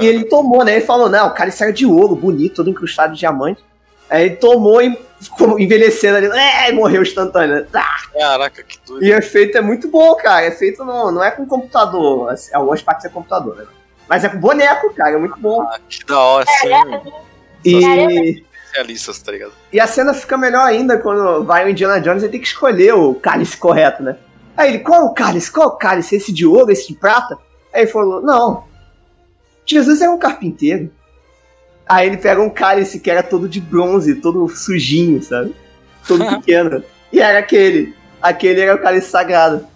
E 0.00 0.06
ele 0.06 0.24
tomou, 0.26 0.64
né? 0.64 0.76
Ele 0.76 0.84
falou, 0.86 1.08
não, 1.08 1.26
o 1.26 1.34
cálice 1.34 1.64
era 1.64 1.72
de 1.72 1.84
ouro, 1.84 2.14
bonito, 2.14 2.54
todo 2.54 2.70
incrustado 2.70 3.12
de 3.12 3.18
diamante. 3.18 3.60
Aí 4.08 4.26
ele 4.26 4.36
tomou 4.36 4.80
e 4.80 4.96
ficou 5.20 5.58
envelhecendo 5.58 6.18
ali, 6.18 6.28
é, 6.28 6.70
e 6.70 6.72
morreu 6.74 7.02
instantâneo. 7.02 7.66
Ah, 7.74 7.96
Caraca, 8.12 8.62
que 8.62 8.78
doido. 8.86 9.04
E 9.04 9.10
o 9.10 9.18
efeito 9.18 9.58
é 9.58 9.60
muito 9.60 9.88
bom, 9.88 10.14
cara. 10.14 10.46
É 10.46 10.52
feito 10.52 10.84
no, 10.84 11.10
não 11.10 11.24
é 11.24 11.32
com 11.32 11.44
computador. 11.44 12.30
assim, 12.30 12.54
Algumas 12.54 12.82
partes 12.82 13.04
é 13.04 13.08
computador, 13.08 13.56
né? 13.56 13.64
Mas 14.08 14.22
é 14.22 14.28
com 14.28 14.38
boneco, 14.38 14.94
cara. 14.94 15.16
É 15.16 15.18
muito 15.18 15.40
bom. 15.40 15.60
Ah, 15.62 15.80
que 15.88 16.06
da 16.06 16.20
hora, 16.20 16.46
sim. 16.46 17.12
E, 17.64 18.44
Especialistas, 18.76 19.18
tá 19.20 19.32
ligado? 19.32 19.52
e 19.72 19.80
a 19.80 19.86
cena 19.86 20.12
fica 20.12 20.36
melhor 20.36 20.66
ainda 20.66 20.98
quando 20.98 21.44
vai 21.44 21.64
o 21.64 21.68
Indiana 21.70 22.00
Jones 22.00 22.22
e 22.22 22.28
tem 22.28 22.40
que 22.40 22.46
escolher 22.46 22.94
o 22.94 23.14
cálice 23.14 23.56
correto, 23.56 24.02
né? 24.02 24.16
Aí 24.56 24.70
ele, 24.70 24.78
qual 24.80 25.04
o 25.06 25.14
cálice? 25.14 25.50
Qual 25.50 25.68
o 25.68 25.76
cálice? 25.76 26.16
Esse 26.16 26.32
de 26.32 26.46
ouro, 26.46 26.70
esse 26.70 26.88
de 26.88 26.94
prata? 26.94 27.36
Aí 27.72 27.82
ele 27.82 27.90
falou, 27.90 28.22
não. 28.22 28.64
Jesus 29.66 30.00
era 30.00 30.10
um 30.10 30.18
carpinteiro. 30.18 30.90
Aí 31.88 32.06
ele 32.06 32.16
pega 32.16 32.40
um 32.40 32.50
cálice 32.50 33.00
que 33.00 33.10
era 33.10 33.22
todo 33.22 33.48
de 33.48 33.60
bronze, 33.60 34.14
todo 34.16 34.48
sujinho, 34.48 35.22
sabe? 35.22 35.54
Todo 36.06 36.24
pequeno. 36.40 36.82
E 37.12 37.20
era 37.20 37.38
aquele. 37.38 37.94
Aquele 38.20 38.60
era 38.60 38.74
o 38.74 38.78
cálice 38.82 39.08
sagrado. 39.10 39.66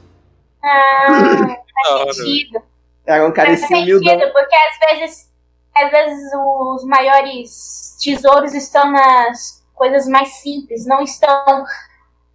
Ah, 0.63 1.57
faz 2.05 2.17
sentido. 2.17 2.63
Era 3.07 3.23
um 3.29 3.35
Faz 3.35 3.47
cálice 3.47 3.67
sentido, 3.67 3.99
humildão. 3.99 4.31
porque 4.33 4.57
às 4.57 4.99
vezes, 4.99 5.31
às 5.75 5.91
vezes 5.91 6.31
os 6.35 6.85
maiores 6.85 7.97
tesouros 8.03 8.55
estão 8.55 8.91
nas 8.91 9.63
coisas 9.75 10.07
mais 10.07 10.29
simples, 10.41 10.87
não 10.87 11.03
estão 11.03 11.65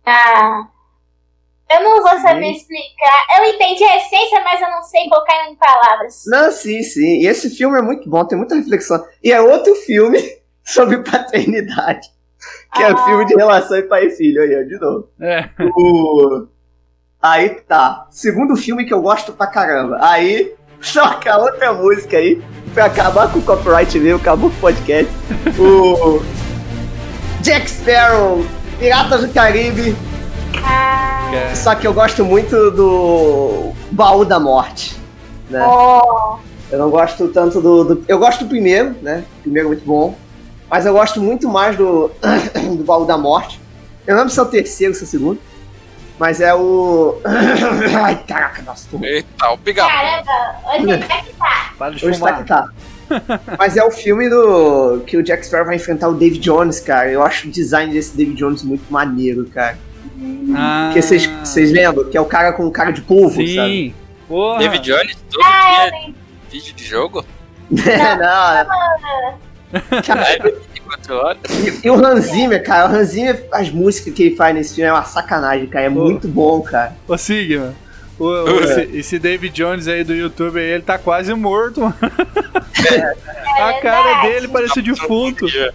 na. 0.06 0.68
Eu 1.70 1.82
não 1.84 2.02
vou 2.04 2.20
saber 2.22 2.46
Sim. 2.46 2.52
explicar. 2.52 3.28
Eu 3.40 3.46
entendi 3.46 3.84
a 3.84 3.98
essência, 3.98 4.44
mas 4.44 4.62
eu 4.62 4.70
não 4.70 4.84
sei 4.84 5.10
colocar 5.10 5.50
em 5.50 5.56
palavras. 5.56 6.24
Não, 6.28 6.52
sim, 6.52 6.84
sim. 6.84 7.22
E 7.22 7.28
esse 7.28 7.50
filme 7.50 7.78
é 7.78 7.82
muito 7.82 8.08
bom, 8.08 8.24
tem 8.26 8.38
muita 8.38 8.56
reflexão. 8.56 9.04
E 9.24 9.32
é 9.32 9.42
outro 9.42 9.74
filme 9.76 10.20
sobre 10.64 11.00
paternidade. 11.04 12.08
Que 12.76 12.84
é 12.84 12.94
o 12.94 12.98
Ah. 12.98 13.06
filme 13.06 13.26
de 13.26 13.36
relação 13.36 13.82
pai 13.88 14.06
e 14.06 14.12
filho. 14.12 14.42
Aí, 14.44 14.56
ó, 14.60 14.64
de 14.64 14.80
novo. 14.80 15.10
É. 15.20 15.50
O... 15.76 16.48
Aí 17.20 17.50
tá. 17.62 18.06
Segundo 18.12 18.56
filme 18.56 18.86
que 18.86 18.94
eu 18.94 19.02
gosto 19.02 19.34
pra 19.34 19.48
caramba. 19.48 19.98
Aí, 20.02 20.54
toca 20.94 21.38
outra 21.38 21.74
música 21.74 22.18
aí. 22.18 22.42
Pra 22.74 22.86
acabar 22.86 23.32
com 23.32 23.40
o 23.40 23.42
copyright 23.42 23.98
meu, 24.00 24.18
acabou 24.18 24.50
com 24.50 24.56
o 24.58 24.60
podcast. 24.60 25.12
O. 25.58 26.22
Jack 27.42 27.70
Sparrow, 27.70 28.44
Piratas 28.80 29.22
do 29.22 29.30
Caribe. 29.30 29.96
É. 31.34 31.56
Só 31.56 31.76
que 31.76 31.86
eu 31.86 31.94
gosto 31.94 32.24
muito 32.26 32.72
do 32.72 33.72
Baú 33.92 34.26
da 34.26 34.40
Morte. 34.40 34.96
Né? 35.50 35.64
oh, 35.66 36.38
Eu 36.72 36.80
não 36.80 36.90
gosto 36.90 37.28
tanto 37.28 37.62
do, 37.62 37.84
do- 37.96 38.04
Eu 38.08 38.18
gosto 38.18 38.44
do 38.46 38.50
primeiro, 38.50 38.96
né? 39.02 39.24
O 39.40 39.42
primeiro 39.44 39.68
é 39.68 39.72
muito 39.72 39.86
bom. 39.86 40.16
Mas 40.70 40.86
eu 40.86 40.94
gosto 40.94 41.22
muito 41.22 41.48
mais 41.48 41.78
do, 41.78 42.10
do 42.78 42.84
Baú 42.84 43.06
da 43.06 43.18
Morte. 43.18 43.62
Eu 44.08 44.14
não 44.16 44.22
lembro 44.24 44.34
se 44.34 44.40
é 44.40 44.44
o 44.44 44.48
terceiro 44.48 44.92
ou 44.94 44.98
se 44.98 45.04
é 45.04 45.08
o 45.08 45.10
segundo. 45.10 45.40
Mas 46.20 46.40
é 46.42 46.54
o. 46.54 47.20
Ai, 48.04 48.24
caraca, 48.28 48.62
nossa, 48.62 48.88
tô... 48.90 49.04
Eita, 49.04 49.50
o 49.52 49.58
pigarro. 49.58 49.90
caramba, 49.90 50.56
hoje 50.74 50.92
é 50.92 51.22
que 51.22 51.34
tá. 51.34 51.74
Para 51.78 51.94
de 51.96 52.06
Hoje 52.06 52.20
tá 52.20 52.26
fumar. 52.28 52.38
que 52.44 52.48
tá. 52.48 52.70
Mas 53.60 53.78
é 53.78 53.84
o 53.84 53.92
filme 53.92 54.30
do. 54.30 55.04
que 55.06 55.18
o 55.18 55.24
Jack 55.24 55.46
Sparrow 55.46 55.68
vai 55.68 55.76
enfrentar 55.76 56.08
o 56.08 56.14
David 56.14 56.40
Jones, 56.40 56.80
cara. 56.80 57.12
Eu 57.12 57.22
acho 57.22 57.48
o 57.48 57.52
design 57.52 57.94
desse 57.94 58.16
David 58.16 58.38
Jones 58.38 58.64
muito 58.64 58.92
maneiro, 58.92 59.46
cara. 59.54 59.78
Ah, 60.56 60.92
Porque 60.94 61.02
vocês 61.02 61.72
lembram? 61.72 62.10
Que 62.10 62.18
é 62.18 62.22
o 62.22 62.26
cara 62.26 62.54
com 62.54 62.70
cara 62.72 62.92
de 62.92 63.02
polvo, 63.02 63.36
sabe? 63.36 63.48
Sim. 63.54 63.94
Porra. 64.28 64.60
David 64.60 64.84
Jones, 64.84 65.18
todo 65.30 65.44
Ah, 65.44 65.90
dia 65.92 66.14
vídeo 66.50 66.74
de 66.74 66.84
jogo? 66.86 67.26
não, 67.70 67.78
cara, 68.18 69.36
É, 69.76 70.54
24 70.74 71.16
horas. 71.16 71.38
E, 71.50 71.88
e 71.88 71.90
o 71.90 71.96
Hans 72.06 72.26
Zimmer, 72.26 72.64
cara, 72.64 72.90
o 72.92 72.96
Hans 72.96 73.10
Zimmer, 73.10 73.46
as 73.52 73.70
músicas 73.72 74.14
que 74.14 74.24
ele 74.24 74.36
faz 74.36 74.56
nesse 74.56 74.76
filme 74.76 74.90
é 74.90 74.94
uma 74.94 75.04
sacanagem, 75.04 75.68
cara. 75.68 75.86
É 75.86 75.90
muito 75.90 76.28
bom, 76.28 76.62
cara. 76.62 76.94
Ô, 77.08 77.18
Sigma. 77.18 77.74
O, 78.18 78.26
o- 78.26 78.60
esse, 78.64 78.82
esse 78.98 79.20
David 79.20 79.54
Jones 79.54 79.88
aí 79.90 80.04
do 80.04 80.14
YouTube 80.14 80.58
aí, 80.60 80.66
ele 80.66 80.84
tá 80.84 80.98
quase 80.98 81.34
morto. 81.34 81.82
mano. 81.82 81.96
A 83.60 83.74
cara 83.82 84.22
dele 84.24 84.48
parece 84.48 84.82
defunto. 84.82 85.46
O 85.46 85.50
cara 85.50 85.74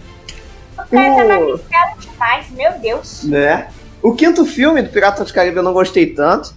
tá 0.77 0.87
O- 0.91 1.27
magricelo 1.27 1.99
demais, 1.99 2.49
meu 2.51 2.71
Deus. 2.79 3.23
Né? 3.25 3.67
O 4.01 4.15
quinto 4.15 4.45
filme 4.45 4.81
do 4.81 4.89
Pirata 4.89 5.23
do 5.23 5.31
Caribe 5.33 5.57
eu 5.57 5.63
não 5.63 5.73
gostei 5.73 6.07
tanto. 6.07 6.53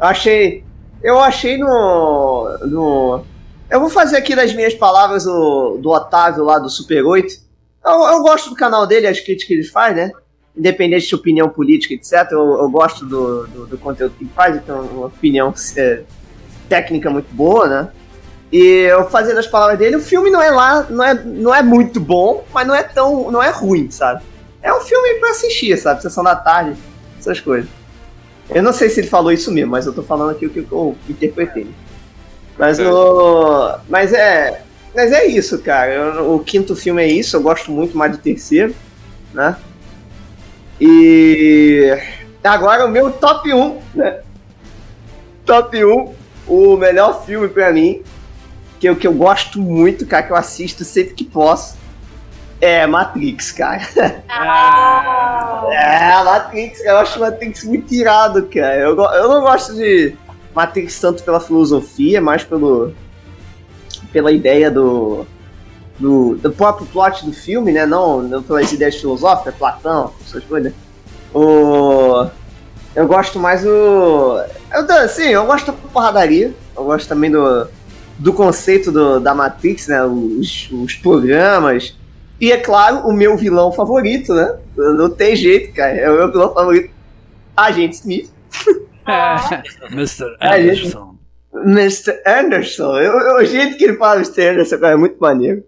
Eu 0.00 0.06
achei. 0.06 0.64
Eu 1.02 1.20
achei 1.20 1.56
no. 1.58 2.58
no 2.66 3.24
eu 3.70 3.80
vou 3.80 3.90
fazer 3.90 4.16
aqui 4.16 4.34
das 4.34 4.52
minhas 4.54 4.74
palavras 4.74 5.24
do, 5.24 5.78
do 5.78 5.90
Otávio 5.90 6.44
lá 6.44 6.58
do 6.58 6.70
Super 6.70 7.04
8. 7.04 7.34
Eu, 7.84 7.92
eu 7.92 8.22
gosto 8.22 8.50
do 8.50 8.56
canal 8.56 8.86
dele, 8.86 9.06
as 9.06 9.20
críticas 9.20 9.44
que 9.44 9.54
ele 9.54 9.64
faz, 9.64 9.94
né? 9.94 10.10
Independente 10.56 11.06
de 11.06 11.14
opinião 11.14 11.48
política, 11.48 11.94
etc. 11.94 12.32
Eu, 12.32 12.58
eu 12.58 12.70
gosto 12.70 13.04
do, 13.04 13.46
do, 13.46 13.66
do 13.66 13.78
conteúdo 13.78 14.14
que 14.16 14.24
ele 14.24 14.32
faz, 14.34 14.56
então 14.56 14.80
uma 14.80 15.06
opinião 15.06 15.52
é, 15.76 16.02
técnica 16.68 17.10
muito 17.10 17.32
boa, 17.34 17.68
né? 17.68 17.88
E 18.50 18.86
eu 18.90 19.08
fazia 19.10 19.34
das 19.34 19.46
palavras 19.46 19.78
dele, 19.78 19.96
o 19.96 20.00
filme 20.00 20.30
não 20.30 20.40
é 20.40 20.50
lá, 20.50 20.86
não 20.88 21.04
é, 21.04 21.14
não 21.14 21.54
é 21.54 21.62
muito 21.62 22.00
bom, 22.00 22.44
mas 22.52 22.66
não 22.66 22.74
é 22.74 22.82
tão, 22.82 23.30
não 23.30 23.42
é 23.42 23.50
ruim, 23.50 23.90
sabe? 23.90 24.22
É 24.62 24.72
um 24.72 24.80
filme 24.80 25.14
pra 25.20 25.30
assistir, 25.30 25.76
sabe? 25.76 26.00
Sessão 26.00 26.24
da 26.24 26.34
tarde, 26.34 26.74
essas 27.18 27.38
coisas. 27.40 27.68
Eu 28.48 28.62
não 28.62 28.72
sei 28.72 28.88
se 28.88 29.00
ele 29.00 29.06
falou 29.06 29.30
isso 29.30 29.52
mesmo, 29.52 29.72
mas 29.72 29.84
eu 29.84 29.92
tô 29.92 30.02
falando 30.02 30.30
aqui 30.30 30.46
o 30.46 30.50
que 30.50 30.66
eu 30.70 30.96
interpretei. 31.08 31.66
Mas 32.58 32.78
É. 32.78 32.88
o. 32.90 33.78
Mas 33.88 34.12
é. 34.12 34.62
Mas 34.94 35.12
é 35.12 35.26
isso, 35.26 35.58
cara. 35.60 35.92
Eu- 35.92 36.34
o 36.34 36.40
quinto 36.40 36.74
filme 36.74 37.02
é 37.02 37.06
isso, 37.06 37.36
eu 37.36 37.42
gosto 37.42 37.70
muito 37.70 37.96
mais 37.96 38.12
do 38.12 38.18
terceiro, 38.18 38.74
né? 39.32 39.56
E 40.80 41.96
agora 42.42 42.84
o 42.86 42.88
meu 42.88 43.10
top 43.10 43.52
1, 43.52 43.78
né? 43.94 44.20
Top 45.44 45.84
1, 45.84 46.14
o 46.46 46.76
melhor 46.76 47.24
filme 47.24 47.48
pra 47.48 47.72
mim, 47.72 48.02
que 48.78 48.88
eu, 48.88 48.96
que 48.96 49.06
eu 49.06 49.12
gosto 49.12 49.60
muito, 49.60 50.06
cara, 50.06 50.22
que 50.22 50.32
eu 50.32 50.36
assisto 50.36 50.84
sempre 50.84 51.14
que 51.14 51.24
posso, 51.24 51.76
é 52.60 52.86
Matrix, 52.86 53.52
cara. 53.52 53.82
Ah, 54.28 55.64
É, 55.70 56.24
Matrix, 56.24 56.78
cara, 56.78 56.90
eu 56.90 56.98
acho 56.98 57.20
Matrix 57.20 57.64
muito 57.64 57.92
irado, 57.94 58.42
cara. 58.52 58.76
Eu, 58.76 58.96
eu 58.96 59.28
não 59.28 59.40
gosto 59.42 59.74
de 59.74 60.14
Matrix 60.54 61.00
tanto 61.00 61.22
pela 61.22 61.40
filosofia, 61.40 62.20
mais 62.20 62.44
pelo 62.44 62.92
pela 64.12 64.32
ideia 64.32 64.70
do, 64.70 65.26
do, 65.98 66.36
do 66.36 66.50
próprio 66.52 66.86
plot 66.86 67.24
do 67.24 67.32
filme, 67.32 67.72
né? 67.72 67.84
Não, 67.84 68.22
não 68.22 68.42
pelas 68.42 68.72
ideias 68.72 68.96
filosóficas, 68.96 69.54
Platão, 69.54 70.12
essas 70.24 70.44
coisas. 70.44 70.72
O, 71.34 72.26
eu 72.94 73.06
gosto 73.06 73.38
mais 73.38 73.62
do. 73.62 74.40
Eu, 74.72 74.96
assim, 75.04 75.28
eu 75.28 75.46
gosto 75.46 75.66
da 75.66 75.72
porradaria. 75.72 76.54
Eu 76.76 76.84
gosto 76.84 77.08
também 77.08 77.30
do, 77.30 77.66
do 78.18 78.32
conceito 78.32 78.90
do, 78.90 79.20
da 79.20 79.34
Matrix, 79.34 79.88
né? 79.88 80.02
Os, 80.04 80.70
os 80.72 80.94
programas. 80.94 81.96
E 82.40 82.52
é 82.52 82.56
claro, 82.56 83.06
o 83.06 83.12
meu 83.12 83.36
vilão 83.36 83.72
favorito, 83.72 84.32
né? 84.32 84.56
Não 84.76 85.10
tem 85.10 85.34
jeito, 85.34 85.74
cara. 85.74 85.96
É 85.96 86.10
o 86.10 86.14
meu 86.14 86.30
vilão 86.30 86.54
favorito. 86.54 86.90
Agente 87.56 87.96
Smith. 87.96 88.30
Mr. 89.90 90.36
É. 90.40 90.56
Anderson. 90.60 91.16
Mr. 91.54 92.22
Anderson. 92.26 92.98
Eu, 92.98 93.12
eu- 93.18 93.36
o 93.36 93.44
jeito 93.44 93.76
que 93.76 93.84
ele 93.84 93.96
fala 93.96 94.16
Mr. 94.16 94.48
Anderson, 94.48 94.78
cara, 94.78 94.92
é 94.94 94.96
muito 94.96 95.18
maneiro. 95.18 95.64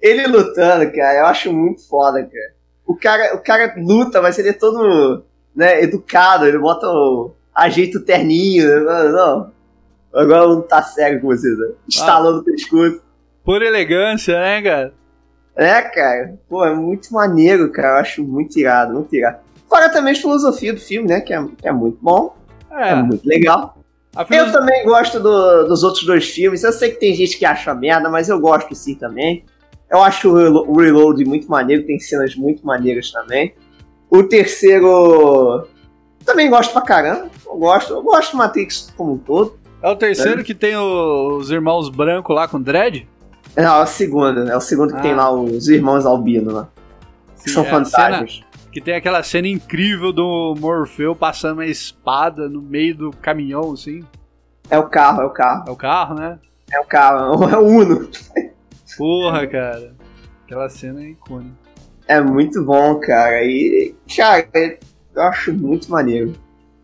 Ele 0.00 0.26
lutando, 0.26 0.90
cara, 0.92 1.18
eu 1.20 1.26
acho 1.26 1.52
muito 1.52 1.86
foda, 1.88 2.22
cara. 2.22 2.54
O 2.86 2.96
cara, 2.96 3.34
o 3.34 3.38
cara 3.38 3.74
luta, 3.76 4.20
mas 4.22 4.38
ele 4.38 4.48
é 4.48 4.52
todo 4.52 5.22
né, 5.54 5.82
educado, 5.82 6.46
ele 6.46 6.58
bota 6.58 6.86
o. 6.86 7.32
ajeita 7.54 7.98
o 7.98 8.02
terninho. 8.02 8.66
né? 8.66 8.80
Não, 8.80 9.12
não. 9.12 9.52
Agora 10.12 10.46
não 10.48 10.62
tá 10.62 10.82
sério 10.82 11.20
com 11.20 11.28
vocês, 11.28 11.56
né? 11.58 11.68
Estalando 11.88 12.40
o 12.40 12.44
pescoço. 12.44 13.00
Por 13.44 13.62
elegância, 13.62 14.38
né, 14.40 14.60
cara? 14.62 14.92
É, 15.54 15.82
cara. 15.82 16.34
Pô, 16.48 16.64
é 16.64 16.74
muito 16.74 17.12
maneiro, 17.12 17.70
cara. 17.70 17.88
Eu 17.88 18.00
acho 18.00 18.24
muito 18.24 18.58
irado, 18.58 18.94
muito 18.94 19.14
irado. 19.14 19.38
Fora 19.68 19.88
também 19.88 20.12
a 20.14 20.16
filosofia 20.16 20.72
do 20.72 20.80
filme, 20.80 21.08
né? 21.08 21.20
Que 21.20 21.32
é, 21.32 21.44
que 21.58 21.68
é 21.68 21.72
muito 21.72 21.98
bom, 22.02 22.34
é, 22.72 22.90
É, 22.90 23.02
muito 23.02 23.26
legal. 23.26 23.76
Eu 24.30 24.50
também 24.50 24.84
gosto 24.84 25.20
do- 25.20 25.64
dos 25.68 25.82
outros 25.84 26.04
dois 26.04 26.28
filmes. 26.28 26.64
Eu 26.64 26.72
sei 26.72 26.90
que 26.90 26.98
tem 26.98 27.14
gente 27.14 27.38
que 27.38 27.44
acha 27.44 27.72
merda, 27.74 28.08
mas 28.10 28.28
eu 28.28 28.40
gosto 28.40 28.74
sim 28.74 28.94
também. 28.96 29.44
Eu 29.90 30.02
acho 30.02 30.30
o 30.30 30.34
Relo- 30.34 30.64
o 30.68 30.78
Reload 30.80 31.24
muito 31.24 31.48
maneiro, 31.48 31.84
tem 31.86 31.98
cenas 32.00 32.34
muito 32.34 32.66
maneiras 32.66 33.10
também. 33.12 33.54
O 34.10 34.22
terceiro. 34.24 35.66
Também 36.24 36.50
gosto 36.50 36.72
pra 36.72 36.82
caramba. 36.82 37.30
Eu 37.46 37.56
gosto, 37.56 37.92
eu 37.94 38.02
gosto 38.02 38.32
do 38.32 38.38
Matrix 38.38 38.92
como 38.96 39.12
um 39.14 39.18
todo. 39.18 39.58
É 39.82 39.88
o 39.88 39.96
terceiro 39.96 40.44
que 40.44 40.54
tem 40.54 40.76
os 40.76 41.50
irmãos 41.50 41.88
brancos 41.88 42.34
lá 42.34 42.46
com 42.46 42.60
dread? 42.60 43.08
Não, 43.56 43.80
é 43.80 43.82
o 43.82 43.86
segundo, 43.86 44.48
é 44.48 44.56
o 44.56 44.60
segundo 44.60 44.92
que 44.92 44.98
Ah. 44.98 45.02
tem 45.02 45.14
lá 45.14 45.30
os 45.32 45.68
irmãos 45.68 46.04
Albino 46.04 46.52
lá. 46.52 46.68
Que 47.42 47.48
Sim, 47.48 47.54
são 47.54 47.64
é 47.64 47.70
fantasmas. 47.70 48.42
Que 48.72 48.80
tem 48.80 48.94
aquela 48.94 49.22
cena 49.22 49.48
incrível 49.48 50.12
do 50.12 50.54
Morfeu 50.58 51.14
passando 51.14 51.54
uma 51.54 51.66
espada 51.66 52.48
no 52.48 52.62
meio 52.62 52.96
do 52.96 53.10
caminhão, 53.10 53.72
assim. 53.72 54.04
É 54.70 54.78
o 54.78 54.88
carro, 54.88 55.22
é 55.22 55.24
o 55.24 55.30
carro. 55.30 55.64
É 55.66 55.70
o 55.70 55.76
carro, 55.76 56.14
né? 56.14 56.38
É 56.72 56.80
o 56.80 56.84
carro, 56.84 57.48
é 57.50 57.56
o 57.56 57.66
Uno. 57.66 58.08
Porra, 58.96 59.46
cara. 59.46 59.92
Aquela 60.44 60.68
cena 60.68 61.02
é 61.02 61.08
icônica. 61.08 61.54
É 62.06 62.20
muito 62.20 62.62
bom, 62.64 63.00
cara. 63.00 63.42
E, 63.44 63.94
cara, 64.16 64.48
eu 65.14 65.22
acho 65.22 65.52
muito 65.52 65.90
maneiro. 65.90 66.32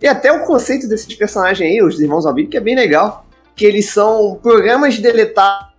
E 0.00 0.08
até 0.08 0.30
o 0.32 0.44
conceito 0.44 0.88
desses 0.88 1.14
personagens 1.14 1.68
aí, 1.68 1.82
os 1.82 2.00
irmãos 2.00 2.26
Albino, 2.26 2.48
que 2.48 2.56
é 2.56 2.60
bem 2.60 2.74
legal. 2.74 3.24
Que 3.54 3.64
eles 3.64 3.90
são 3.90 4.38
programas 4.42 4.98
deletados, 4.98 5.70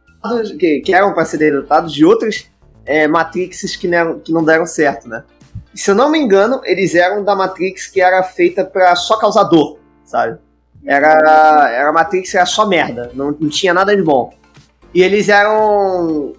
que, 0.58 0.80
que 0.82 0.94
eram 0.94 1.14
para 1.14 1.26
ser 1.26 1.38
deletados 1.38 1.94
de 1.94 2.04
outras 2.04 2.50
é, 2.86 3.08
Matrixes 3.08 3.76
que 3.76 3.88
não, 3.88 4.20
que 4.20 4.32
não 4.32 4.44
deram 4.44 4.66
certo, 4.66 5.08
né? 5.08 5.24
E 5.78 5.80
se 5.80 5.92
eu 5.92 5.94
não 5.96 6.10
me 6.10 6.18
engano, 6.18 6.60
eles 6.64 6.96
eram 6.96 7.24
da 7.24 7.36
Matrix 7.36 7.86
que 7.86 8.02
era 8.02 8.24
feita 8.24 8.66
pra 8.66 8.96
só 8.96 9.16
causar 9.20 9.44
dor, 9.44 9.78
sabe? 10.04 10.40
Era, 10.84 11.70
era 11.72 11.90
a 11.90 11.94
Matrix 11.94 12.32
que 12.32 12.38
era 12.38 12.48
só 12.48 12.66
merda, 12.66 13.12
não, 13.14 13.30
não 13.40 13.48
tinha 13.48 13.76
nada 13.76 13.96
de 13.96 14.02
bom. 14.02 14.34
E 14.92 15.04
eles 15.04 15.30
eram 15.30 16.34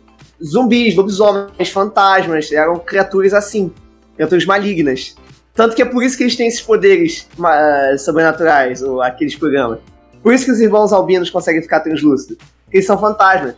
zumbis, 0.45 0.97
lobisomens, 0.97 1.69
fantasmas, 1.71 2.51
eram 2.51 2.81
criaturas 2.81 3.33
assim, 3.33 3.73
criaturas 4.17 4.45
malignas. 4.45 5.15
Tanto 5.55 5.77
que 5.77 5.83
é 5.83 5.85
por 5.85 6.03
isso 6.03 6.17
que 6.17 6.25
eles 6.25 6.35
têm 6.35 6.49
esses 6.49 6.61
poderes 6.61 7.29
ma- 7.39 7.97
sobrenaturais, 7.97 8.83
ou 8.83 9.01
aqueles 9.01 9.37
programas. 9.37 9.79
Por 10.21 10.35
isso 10.35 10.47
que 10.47 10.51
os 10.51 10.59
irmãos 10.61 10.93
albinos 10.93 11.31
conseguem 11.31 11.63
ficar 11.63 11.79
translúcidos. 11.79 12.39
Eles 12.73 12.85
são 12.87 12.99
fantasmas. 12.99 13.55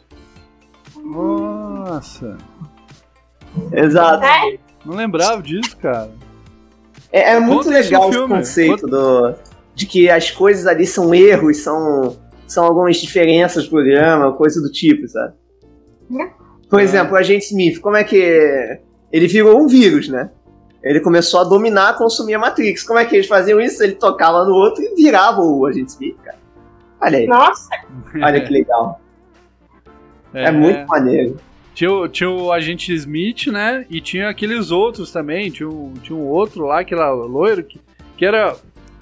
Nossa. 1.03 2.37
Exato. 3.73 4.23
É? 4.27 4.59
Não 4.85 4.95
lembrava 4.97 5.43
disso, 5.43 5.77
cara. 5.77 6.11
É, 7.13 7.33
é 7.33 7.41
muito 7.41 7.65
Conta 7.65 7.71
legal 7.71 8.13
filme. 8.13 8.37
conceito 8.37 8.87
do, 8.87 9.35
de 9.75 9.87
que 9.87 10.09
as 10.09 10.31
coisas 10.31 10.67
ali 10.67 10.87
são 10.87 11.15
erros, 11.15 11.59
são, 11.59 12.17
são 12.47 12.65
algumas 12.65 12.97
diferenças 12.97 13.65
do 13.65 13.71
programa, 13.71 14.33
coisa 14.33 14.61
do 14.61 14.71
tipo, 14.71 15.07
sabe? 15.09 15.35
Por 16.69 16.81
É. 16.81 16.83
exemplo, 16.85 17.15
o 17.15 17.17
agente 17.17 17.47
Smith, 17.47 17.81
como 17.81 17.97
é 17.97 18.05
que. 18.05 18.79
Ele 19.13 19.27
virou 19.27 19.61
um 19.61 19.67
vírus, 19.67 20.09
né? 20.09 20.31
Ele 20.83 21.01
começou 21.01 21.41
a 21.41 21.45
dominar, 21.45 21.97
consumir 21.99 22.35
a 22.35 22.39
Matrix. 22.39 22.85
Como 22.85 22.99
é 22.99 23.05
que 23.05 23.15
eles 23.17 23.27
faziam 23.27 23.61
isso? 23.61 23.83
Ele 23.83 23.95
tocava 23.95 24.45
no 24.45 24.55
outro 24.55 24.83
e 24.83 24.95
virava 24.95 25.41
o 25.43 25.67
agente 25.67 25.91
Smith, 25.91 26.17
cara. 26.25 26.39
Olha 27.03 27.19
aí, 27.19 27.27
Nossa, 27.27 27.69
olha 28.23 28.41
que 28.45 28.53
legal. 28.53 29.01
É, 30.33 30.49
muito 30.53 30.87
maneiro. 30.87 31.39
Tinha, 31.81 31.91
o- 31.91 32.07
tinha 32.07 32.29
o 32.29 32.53
agente 32.53 32.93
Smith, 32.95 33.47
né? 33.47 33.87
E 33.89 34.03
tinha 34.03 34.29
aqueles 34.29 34.71
outros 34.71 35.11
também. 35.11 35.51
Tinha 35.51 35.67
um, 35.67 35.95
tinha 36.03 36.15
um 36.15 36.27
outro 36.27 36.67
lá, 36.67 36.81
aquele 36.81 37.01
loiro, 37.03 37.65
que, 37.65 37.81
que 38.19 38.27
era, 38.27 38.55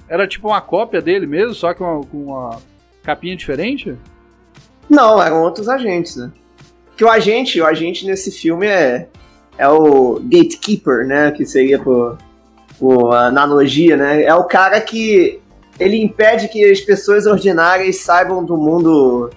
era 0.09 0.29
tipo 0.29 0.47
uma 0.47 0.61
cópia 0.61 1.03
dele 1.03 1.27
mesmo, 1.27 1.55
só 1.57 1.75
que 1.75 1.83
uma- 1.83 2.05
com 2.07 2.27
uma 2.27 2.61
capinha 3.03 3.35
diferente. 3.35 3.97
Não, 4.89 5.21
eram 5.21 5.43
outros 5.43 5.69
agentes, 5.69 6.15
né? 6.15 6.31
Que 6.97 7.03
o 7.05 7.11
agente, 7.11 7.61
o 7.61 7.67
agente 7.67 8.07
nesse 8.07 8.31
filme 8.31 8.69
é, 8.69 9.09
é 9.59 9.69
o 9.69 10.21
gatekeeper, 10.23 11.05
né? 11.05 11.33
Que 11.33 11.45
seria 11.45 11.81
por, 11.81 12.17
por 12.79 13.13
analogia, 13.13 13.97
né? 13.97 14.23
É 14.23 14.35
o 14.37 14.45
cara 14.45 14.81
que 14.81 15.41
ele 15.81 16.01
impede 16.01 16.47
que 16.47 16.65
as 16.65 16.81
pessoas 16.81 17.27
ordinárias 17.27 17.97
saibam 17.97 18.45
do 18.45 18.57
mundo 18.57 19.31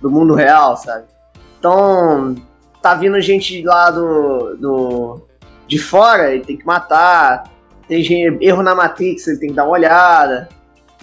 do 0.00 0.08
mundo 0.08 0.32
real, 0.32 0.76
sabe? 0.76 1.06
Então 1.58 2.36
tá 2.82 2.94
vindo 2.94 3.20
gente 3.20 3.62
lá 3.62 3.90
do, 3.90 4.56
do 4.56 5.20
de 5.66 5.78
fora, 5.78 6.32
ele 6.34 6.44
tem 6.44 6.56
que 6.56 6.66
matar. 6.66 7.50
Tem 7.86 8.02
gente, 8.02 8.44
erro 8.44 8.62
na 8.62 8.74
Matrix, 8.74 9.26
ele 9.26 9.38
tem 9.38 9.48
que 9.50 9.54
dar 9.54 9.64
uma 9.64 9.72
olhada, 9.72 10.48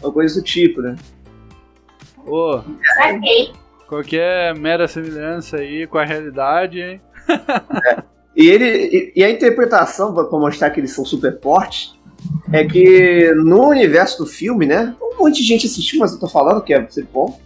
uma 0.02 0.12
coisa 0.12 0.40
do 0.40 0.44
tipo, 0.44 0.82
né? 0.82 0.96
Ô, 2.26 2.62
saquei. 2.96 3.54
qualquer 3.88 4.56
mera 4.56 4.88
semelhança 4.88 5.58
aí 5.58 5.88
com 5.88 5.98
a 5.98 6.06
realidade, 6.06 6.82
hein? 6.82 7.02
E 8.36 8.50
ele 8.50 8.66
e, 8.66 9.14
e 9.16 9.24
a 9.24 9.30
interpretação 9.30 10.14
pra 10.14 10.26
pra 10.26 10.38
mostrar 10.38 10.70
que 10.70 10.80
eles 10.80 10.92
são 10.92 11.06
super 11.06 11.40
fortes 11.40 11.96
é 12.52 12.66
que 12.66 13.34
no 13.36 13.70
universo 13.70 14.24
do 14.24 14.26
filme, 14.26 14.66
né? 14.66 14.94
Um 15.02 15.24
monte 15.24 15.38
de 15.38 15.48
gente 15.48 15.68
assistiu, 15.68 16.00
mas 16.00 16.12
eu 16.12 16.20
tô 16.20 16.28
falando 16.28 16.62
que 16.62 16.74
é 16.74 16.86
ser 16.90 17.08
bom. 17.12 17.40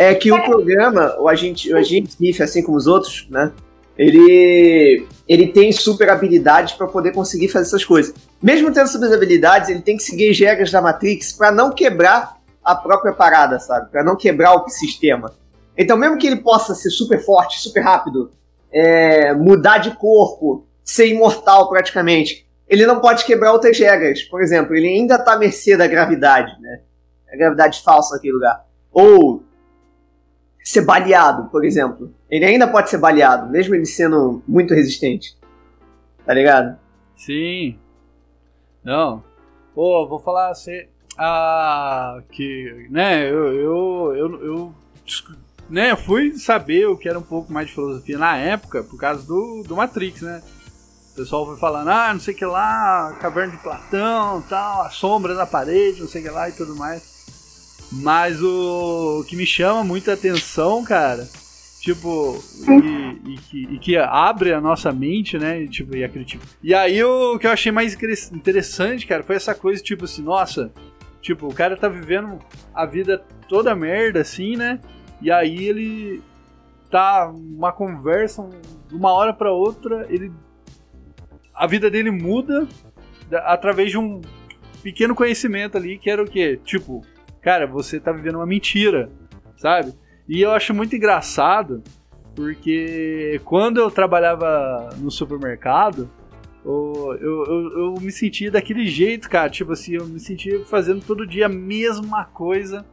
É 0.00 0.14
que 0.14 0.30
o 0.30 0.44
programa, 0.44 1.16
o 1.18 1.28
agente, 1.28 1.72
o 1.72 1.76
agente 1.76 2.10
Smith, 2.10 2.40
assim 2.40 2.62
como 2.62 2.78
os 2.78 2.86
outros, 2.86 3.26
né? 3.28 3.50
Ele 3.98 5.04
ele 5.26 5.48
tem 5.48 5.72
super 5.72 6.08
habilidades 6.08 6.74
pra 6.74 6.86
poder 6.86 7.12
conseguir 7.12 7.48
fazer 7.48 7.66
essas 7.66 7.84
coisas. 7.84 8.14
Mesmo 8.40 8.72
tendo 8.72 8.86
super 8.86 9.12
habilidades, 9.12 9.68
ele 9.68 9.82
tem 9.82 9.96
que 9.96 10.04
seguir 10.04 10.30
as 10.30 10.38
regras 10.38 10.70
da 10.70 10.80
Matrix 10.80 11.32
pra 11.32 11.50
não 11.50 11.72
quebrar 11.72 12.38
a 12.64 12.76
própria 12.76 13.12
parada, 13.12 13.58
sabe? 13.58 13.90
Pra 13.90 14.04
não 14.04 14.14
quebrar 14.14 14.54
o 14.54 14.68
sistema. 14.68 15.34
Então, 15.76 15.96
mesmo 15.96 16.16
que 16.16 16.28
ele 16.28 16.36
possa 16.36 16.76
ser 16.76 16.90
super 16.90 17.18
forte, 17.24 17.60
super 17.60 17.80
rápido, 17.80 18.30
é, 18.72 19.34
mudar 19.34 19.78
de 19.78 19.90
corpo, 19.96 20.64
ser 20.84 21.08
imortal 21.08 21.68
praticamente. 21.68 22.46
Ele 22.68 22.86
não 22.86 23.00
pode 23.00 23.24
quebrar 23.24 23.52
outras 23.52 23.76
regras. 23.76 24.22
Por 24.22 24.40
exemplo, 24.42 24.76
ele 24.76 24.86
ainda 24.86 25.16
está 25.16 25.32
à 25.32 25.38
mercê 25.38 25.76
da 25.76 25.88
gravidade, 25.88 26.52
né? 26.60 26.82
A 27.32 27.36
gravidade 27.36 27.82
falsa 27.82 28.14
naquele 28.14 28.34
lugar. 28.34 28.64
Ou 28.92 29.42
ser 30.62 30.82
baleado, 30.82 31.48
por 31.50 31.64
exemplo. 31.64 32.12
Ele 32.30 32.44
ainda 32.44 32.66
pode 32.66 32.90
ser 32.90 32.98
baleado, 32.98 33.50
mesmo 33.50 33.74
ele 33.74 33.86
sendo 33.86 34.42
muito 34.46 34.74
resistente. 34.74 35.36
Tá 36.24 36.34
ligado? 36.34 36.78
Sim. 37.16 37.78
Não. 38.84 39.24
Pô, 39.74 40.06
vou 40.06 40.18
falar 40.18 40.50
assim. 40.50 40.82
Ah, 41.16 42.22
que. 42.30 42.86
Né, 42.90 43.30
eu. 43.30 43.54
Eu. 43.54 44.14
Eu. 44.14 44.44
eu 44.44 44.74
né, 45.68 45.94
fui 45.96 46.38
saber 46.38 46.86
o 46.86 46.96
que 46.96 47.08
era 47.08 47.18
um 47.18 47.22
pouco 47.22 47.52
mais 47.52 47.68
de 47.68 47.74
filosofia 47.74 48.18
na 48.18 48.36
época 48.36 48.82
por 48.82 48.98
causa 48.98 49.26
do, 49.26 49.62
do 49.66 49.76
Matrix, 49.76 50.22
né? 50.22 50.42
O 51.12 51.16
pessoal 51.16 51.46
foi 51.46 51.56
falando, 51.56 51.88
ah, 51.88 52.12
não 52.12 52.20
sei 52.20 52.32
o 52.32 52.36
que 52.36 52.44
lá, 52.44 53.16
caverna 53.20 53.56
de 53.56 53.62
Platão, 53.62 54.42
tal, 54.48 54.82
a 54.82 54.90
sombra 54.90 55.34
na 55.34 55.46
parede, 55.46 56.00
não 56.00 56.08
sei 56.08 56.20
o 56.20 56.24
que 56.24 56.30
lá 56.30 56.48
e 56.48 56.52
tudo 56.52 56.76
mais. 56.76 57.17
Mas 57.90 58.42
o, 58.42 59.20
o 59.20 59.24
que 59.24 59.34
me 59.34 59.46
chama 59.46 59.82
muita 59.82 60.12
atenção, 60.12 60.84
cara, 60.84 61.26
tipo, 61.80 62.38
e, 62.68 63.32
e, 63.32 63.38
que, 63.38 63.62
e 63.74 63.78
que 63.78 63.96
abre 63.96 64.52
a 64.52 64.60
nossa 64.60 64.92
mente, 64.92 65.38
né? 65.38 65.62
E, 65.62 65.68
tipo, 65.68 65.96
e 65.96 66.04
aquele 66.04 66.24
tipo. 66.24 66.44
E 66.62 66.74
aí 66.74 67.02
o 67.02 67.38
que 67.38 67.46
eu 67.46 67.50
achei 67.50 67.72
mais 67.72 67.96
interessante, 68.32 69.06
cara, 69.06 69.22
foi 69.22 69.36
essa 69.36 69.54
coisa, 69.54 69.82
tipo 69.82 70.04
assim, 70.04 70.22
nossa, 70.22 70.70
tipo, 71.22 71.46
o 71.46 71.54
cara 71.54 71.76
tá 71.76 71.88
vivendo 71.88 72.38
a 72.74 72.84
vida 72.84 73.24
toda 73.48 73.74
merda, 73.74 74.20
assim, 74.20 74.56
né? 74.56 74.80
E 75.20 75.30
aí 75.30 75.64
ele 75.64 76.22
tá 76.90 77.30
uma 77.30 77.72
conversa, 77.72 78.48
de 78.88 78.94
uma 78.94 79.12
hora 79.12 79.32
para 79.32 79.52
outra, 79.52 80.06
ele 80.10 80.30
a 81.54 81.66
vida 81.66 81.90
dele 81.90 82.10
muda 82.10 82.68
através 83.44 83.90
de 83.90 83.98
um 83.98 84.20
pequeno 84.80 85.14
conhecimento 85.14 85.76
ali, 85.76 85.98
que 85.98 86.08
era 86.08 86.22
o 86.22 86.30
quê? 86.30 86.58
Tipo, 86.64 87.04
cara, 87.48 87.66
você 87.66 87.98
tá 87.98 88.12
vivendo 88.12 88.34
uma 88.34 88.44
mentira, 88.44 89.10
sabe? 89.56 89.94
E 90.28 90.42
eu 90.42 90.50
acho 90.50 90.74
muito 90.74 90.94
engraçado, 90.94 91.82
porque 92.36 93.40
quando 93.42 93.80
eu 93.80 93.90
trabalhava 93.90 94.90
no 94.98 95.10
supermercado, 95.10 96.10
eu, 96.62 97.16
eu, 97.18 97.70
eu, 97.72 97.94
me 98.02 98.12
sentia 98.12 98.50
daquele 98.50 98.86
jeito, 98.86 99.30
cara. 99.30 99.48
Tipo 99.48 99.72
assim, 99.72 99.94
eu 99.94 100.06
me 100.06 100.20
sentia 100.20 100.62
fazendo 100.66 101.02
todo 101.02 101.26
dia 101.26 101.46
a 101.46 101.48
mesma 101.48 102.26
coisa 102.26 102.84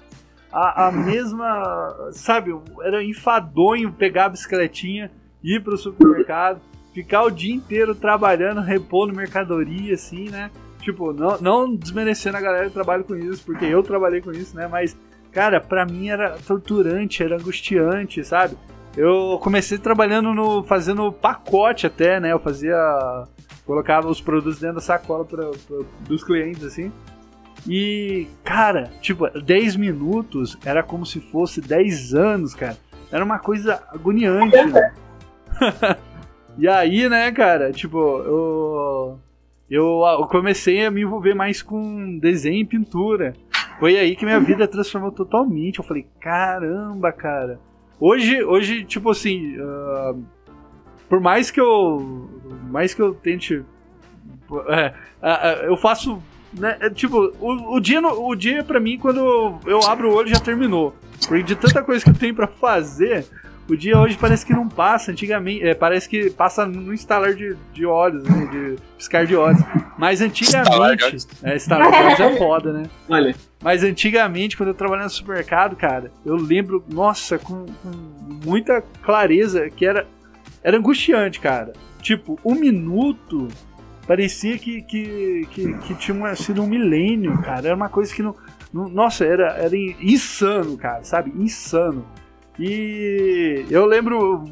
a, 0.50 0.88
a 0.88 0.92
mesma. 1.04 2.10
Sabe, 2.14 2.58
era 2.82 3.04
enfadonho 3.04 3.92
pegar 3.92 4.28
a 4.28 4.30
bicicletinha, 4.30 5.12
ir 5.44 5.62
pro 5.62 5.78
supermercado, 5.78 6.62
ficar 6.94 7.24
o 7.24 7.30
dia 7.30 7.54
inteiro 7.54 7.94
trabalhando, 7.94 8.62
repondo 8.62 9.14
mercadoria, 9.14 9.96
assim, 9.96 10.30
né? 10.30 10.50
Tipo, 10.86 11.12
não, 11.12 11.40
não 11.42 11.76
desmerecendo 11.76 12.38
a 12.38 12.42
galera 12.42 12.68
que 12.68 12.74
trabalha 12.74 13.04
com 13.04 13.16
isso, 13.16 13.44
porque 13.44 13.66
eu 13.66 13.82
trabalhei 13.82 14.22
com 14.22 14.32
isso, 14.32 14.56
né? 14.56 14.68
Mas, 14.68 14.96
cara, 15.32 15.60
pra 15.60 15.84
mim 15.84 16.10
era 16.10 16.38
torturante, 16.46 17.24
era 17.24 17.38
angustiante, 17.38 18.24
sabe? 18.24 18.56
Eu 18.96 19.40
comecei 19.42 19.80
trabalhando 19.80 20.32
no. 20.32 20.64
fazendo 20.64 21.12
pacote 21.12 21.88
até, 21.88 22.20
né? 22.20 22.32
Eu 22.32 22.40
fazia. 22.40 22.78
colocava 23.66 24.08
os 24.08 24.22
produtos 24.22 24.60
dentro 24.60 24.76
da 24.76 24.82
sacola 24.82 25.26
pra, 25.26 25.46
pra, 25.46 25.78
dos 26.08 26.24
clientes, 26.24 26.64
assim. 26.64 26.92
E, 27.68 28.28
cara, 28.44 28.92
tipo, 29.02 29.28
10 29.28 29.78
minutos 29.78 30.56
era 30.64 30.84
como 30.84 31.04
se 31.04 31.20
fosse 31.20 31.62
10 31.62 32.14
anos, 32.14 32.54
cara. 32.54 32.78
Era 33.12 33.26
uma 33.26 33.40
coisa 33.40 33.82
agoniante. 33.92 34.56
Né? 34.68 34.94
e 36.60 36.68
aí, 36.68 37.10
né, 37.10 37.32
cara, 37.32 37.72
tipo, 37.72 37.98
eu, 37.98 39.20
eu 39.70 40.28
comecei 40.30 40.86
a 40.86 40.92
me 40.92 41.02
envolver 41.02 41.34
mais 41.34 41.62
com 41.62 42.18
desenho 42.20 42.62
e 42.62 42.66
pintura. 42.66 43.34
Foi 43.80 43.98
aí 43.98 44.16
que 44.16 44.26
minha 44.26 44.40
vida 44.40 44.68
transformou 44.68 45.12
totalmente. 45.12 45.80
Eu 45.80 45.86
falei, 45.86 46.06
caramba, 46.20 47.12
cara. 47.12 47.60
Hoje, 48.00 48.44
hoje 48.44 48.84
tipo 48.86 49.10
assim, 49.10 49.58
uh, 49.58 50.24
por 51.10 51.20
mais 51.20 51.50
que 51.50 51.60
eu, 51.60 52.30
mais 52.70 52.94
que 52.94 53.02
eu 53.02 53.14
tente, 53.14 53.64
é, 54.68 54.94
uh, 55.22 55.66
eu 55.66 55.78
faço 55.78 56.22
né, 56.54 56.78
é, 56.80 56.90
tipo, 56.90 57.34
o, 57.40 57.76
o, 57.76 57.80
dia, 57.80 58.00
no, 58.00 58.28
o 58.28 58.36
dia 58.36 58.64
pra 58.64 58.80
mim, 58.80 58.98
quando 58.98 59.60
eu 59.66 59.80
abro 59.88 60.10
o 60.10 60.14
olho, 60.14 60.30
já 60.30 60.40
terminou. 60.40 60.96
Porque 61.28 61.44
de 61.44 61.56
tanta 61.56 61.84
coisa 61.84 62.04
que 62.04 62.10
eu 62.10 62.16
tenho 62.16 62.36
pra 62.36 62.48
fazer, 62.48 63.26
o 63.68 63.76
dia 63.76 63.98
hoje 63.98 64.18
parece 64.18 64.46
que 64.46 64.54
não 64.54 64.68
passa. 64.68 65.12
Antigamente, 65.12 65.66
é, 65.66 65.74
parece 65.74 66.08
que 66.08 66.30
passa 66.30 66.66
no 66.66 66.94
instalar 66.94 67.34
de, 67.34 67.56
de 67.74 67.86
olhos, 67.86 68.24
né, 68.24 68.46
de 68.48 68.76
piscar 68.98 69.26
de 69.26 69.36
olhos. 69.36 69.62
Mas 69.98 70.22
antigamente. 70.22 71.28
é, 71.44 71.56
instalar 71.56 71.92
de 71.92 71.98
olhos 71.98 72.20
é 72.20 72.38
foda, 72.38 72.74
né? 72.74 72.84
Olha. 73.10 73.36
Mas 73.64 73.84
antigamente, 73.84 74.56
quando 74.56 74.70
eu 74.70 74.76
trabalhava 74.76 75.06
no 75.06 75.14
supermercado, 75.14 75.76
cara, 75.76 76.12
eu 76.26 76.36
lembro, 76.36 76.84
nossa, 76.92 77.40
com, 77.40 77.66
com 77.66 77.92
muita 78.46 78.84
clareza 79.02 79.70
que 79.70 79.86
era, 79.86 80.06
era 80.64 80.78
angustiante, 80.78 81.40
cara. 81.40 81.74
Tipo, 82.02 82.40
um 82.46 82.54
minuto 82.54 83.48
Parecia 84.08 84.58
que, 84.58 84.84
que, 84.84 85.48
que, 85.50 85.74
que 85.80 85.96
tinha 85.96 86.36
sido 86.36 86.62
um 86.62 86.68
milênio, 86.68 87.42
cara. 87.42 87.68
Era 87.68 87.76
uma 87.76 87.90
coisa 87.90 88.14
que 88.14 88.22
não. 88.22 88.36
não 88.72 88.88
nossa, 88.88 89.26
era, 89.26 89.54
era 89.54 89.76
insano, 89.76 90.78
cara, 90.78 91.04
sabe? 91.04 91.32
Insano. 91.36 92.06
E 92.60 93.66
eu 93.70 93.86
lembro. 93.86 94.44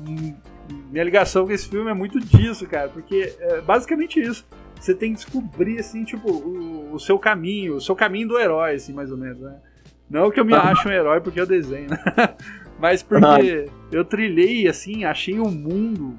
Minha 0.92 1.04
ligação 1.04 1.46
com 1.46 1.52
esse 1.52 1.68
filme 1.68 1.90
é 1.90 1.94
muito 1.94 2.20
disso, 2.20 2.68
cara, 2.68 2.88
porque 2.88 3.34
é 3.40 3.62
basicamente 3.62 4.20
isso. 4.20 4.46
Você 4.80 4.94
tem 4.94 5.12
que 5.12 5.18
descobrir, 5.18 5.80
assim, 5.80 6.04
tipo, 6.04 6.30
o, 6.32 6.94
o 6.94 7.00
seu 7.00 7.18
caminho, 7.18 7.76
o 7.78 7.82
seu 7.82 7.96
caminho 7.96 8.28
do 8.28 8.40
herói, 8.40 8.76
assim, 8.76 8.94
mais 8.94 9.12
ou 9.12 9.18
menos, 9.18 9.40
né? 9.40 9.56
Não 10.10 10.30
que 10.30 10.40
eu 10.40 10.46
me 10.46 10.54
ache 10.54 10.88
um 10.88 10.92
herói 10.92 11.22
porque 11.22 11.40
eu 11.40 11.48
desenho, 11.48 11.90
né? 11.90 11.98
Mas 12.80 13.02
porque 13.02 13.66
eu 13.92 14.04
trilhei, 14.04 14.68
assim, 14.68 15.06
achei 15.06 15.40
um 15.40 15.50
mundo 15.50 16.18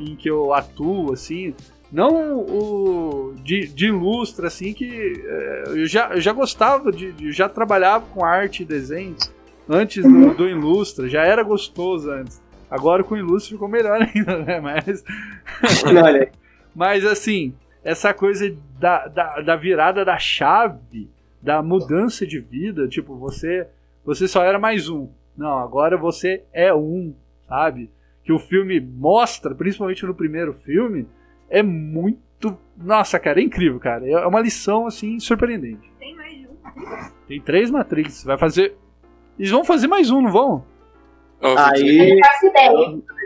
em 0.00 0.16
que 0.16 0.28
eu 0.28 0.52
atuo, 0.52 1.12
assim, 1.12 1.54
não 1.92 2.40
o 2.40 3.34
de, 3.42 3.68
de 3.68 3.86
ilustra, 3.86 4.46
assim, 4.46 4.72
que 4.72 5.22
é, 5.24 5.64
eu, 5.68 5.86
já, 5.86 6.14
eu 6.14 6.20
já 6.20 6.32
gostava, 6.32 6.90
de, 6.90 7.12
de, 7.12 7.30
já 7.30 7.48
trabalhava 7.48 8.06
com 8.06 8.24
arte 8.24 8.62
e 8.62 8.66
desenho 8.66 9.14
antes 9.72 10.02
do, 10.04 10.34
do 10.34 10.48
Ilustra, 10.48 11.08
já 11.08 11.24
era 11.24 11.42
gostoso 11.42 12.10
antes. 12.10 12.42
Agora 12.70 13.02
com 13.02 13.14
o 13.14 13.18
Ilustra 13.18 13.54
ficou 13.54 13.68
melhor 13.68 14.00
ainda, 14.14 14.38
né? 14.38 14.60
Mas. 14.60 15.04
Mas 16.74 17.04
assim, 17.04 17.54
essa 17.82 18.14
coisa 18.14 18.54
da, 18.78 19.08
da, 19.08 19.40
da 19.40 19.56
virada 19.56 20.04
da 20.04 20.18
chave, 20.18 21.10
da 21.40 21.62
mudança 21.62 22.26
de 22.26 22.38
vida, 22.38 22.86
tipo, 22.86 23.16
você, 23.16 23.66
você 24.04 24.28
só 24.28 24.44
era 24.44 24.58
mais 24.58 24.88
um. 24.88 25.08
Não, 25.36 25.58
agora 25.58 25.96
você 25.96 26.44
é 26.52 26.72
um, 26.72 27.14
sabe? 27.48 27.90
Que 28.24 28.32
o 28.32 28.38
filme 28.38 28.80
mostra, 28.80 29.54
principalmente 29.54 30.06
no 30.06 30.14
primeiro 30.14 30.52
filme, 30.52 31.06
é 31.50 31.62
muito. 31.62 32.56
Nossa, 32.76 33.18
cara, 33.18 33.40
é 33.40 33.42
incrível, 33.42 33.80
cara. 33.80 34.08
É 34.08 34.26
uma 34.26 34.40
lição, 34.40 34.86
assim, 34.86 35.18
surpreendente. 35.18 35.90
Tem 35.98 36.14
mais 36.14 36.38
de 36.38 36.46
um. 36.46 36.56
Tem 37.26 37.40
três 37.40 37.70
Matrix. 37.70 38.24
Vai 38.24 38.38
fazer. 38.38 38.76
Eles 39.42 39.50
vão 39.50 39.64
fazer 39.64 39.88
mais 39.88 40.08
um, 40.08 40.20
não 40.22 40.30
vão? 40.30 40.64
Aí. 41.42 42.14
Não 42.14 42.24
faço 42.28 42.46
ideia. 42.46 42.70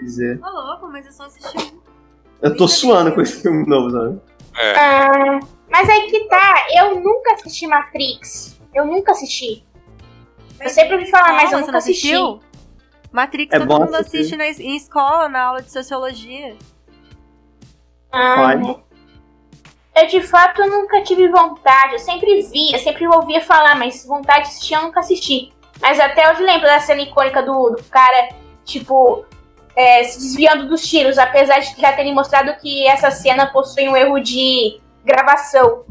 dizer. 0.01 0.41
Ô, 0.43 0.49
louco, 0.49 0.89
mas 0.89 1.05
eu 1.05 1.12
só 1.12 1.25
assisti 1.25 1.59
um. 1.59 1.79
Eu 2.41 2.57
tô 2.57 2.67
suando 2.67 3.14
com 3.14 3.21
esse 3.21 3.43
filme 3.43 3.67
novo, 3.67 3.91
sabe? 3.91 4.19
É. 4.57 4.79
Ah, 4.79 5.41
mas 5.69 5.87
aí 5.91 6.11
que 6.11 6.21
tá, 6.27 6.69
eu 6.75 7.01
nunca 7.03 7.35
assisti 7.35 7.67
Matrix. 7.67 8.59
Eu 8.75 8.87
nunca 8.87 9.12
assisti. 9.12 9.62
Eu 10.59 10.71
sempre 10.71 10.95
ouvi 10.95 11.11
falar, 11.11 11.35
mas 11.35 11.45
eu 11.45 11.49
Você 11.51 11.57
nunca 11.59 11.73
não 11.73 11.79
assisti. 11.81 12.07
assistiu? 12.14 12.41
Matrix 13.12 13.53
É 13.55 13.59
todo 13.59 13.69
bom 13.69 13.81
mundo 13.81 13.95
assistir. 13.97 14.17
assiste 14.17 14.37
na, 14.39 14.47
em 14.47 14.75
escola, 14.75 15.29
na 15.29 15.43
aula 15.43 15.61
de 15.61 15.71
sociologia. 15.71 16.57
Ah, 18.11 18.55
Pode. 18.57 18.81
eu 19.97 20.07
de 20.07 20.23
fato 20.23 20.62
nunca 20.67 21.03
tive 21.03 21.29
vontade. 21.29 21.93
Eu 21.93 21.99
sempre 21.99 22.41
via, 22.41 22.79
sempre 22.79 23.07
ouvia 23.07 23.43
falar, 23.43 23.75
mas 23.75 24.03
vontade 24.07 24.45
de 24.45 24.49
assistir 24.49 24.73
eu 24.73 24.83
nunca 24.83 25.01
assisti. 25.01 25.53
Mas 25.81 26.01
até 26.01 26.31
hoje 26.31 26.43
lembro 26.43 26.66
da 26.66 26.81
cena 26.81 27.03
icônica 27.03 27.43
do, 27.43 27.70
do 27.70 27.83
cara, 27.85 28.29
tipo, 28.64 29.24
é, 29.77 30.03
se 30.05 30.18
desviando 30.18 30.66
dos 30.66 30.87
tiros, 30.87 31.18
apesar 31.18 31.59
de 31.59 31.81
já 31.81 31.93
terem 31.93 32.14
mostrado 32.14 32.55
que 32.61 32.87
essa 32.87 33.11
cena 33.11 33.47
possui 33.47 33.89
um 33.89 33.97
erro 33.97 34.18
de 34.18 34.81
gravação. 35.05 35.85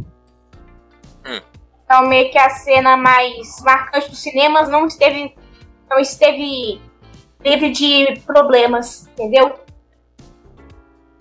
Hum. 1.25 1.41
Então 1.83 2.07
meio 2.07 2.31
que 2.31 2.37
a 2.37 2.49
cena 2.49 2.97
mais 2.97 3.61
marcante 3.61 4.09
dos 4.09 4.19
cinemas 4.19 4.67
não 4.67 4.87
esteve. 4.87 5.35
não 5.89 5.99
esteve 5.99 6.81
livre 7.43 7.69
de 7.69 8.19
problemas, 8.25 9.07
entendeu? 9.09 9.64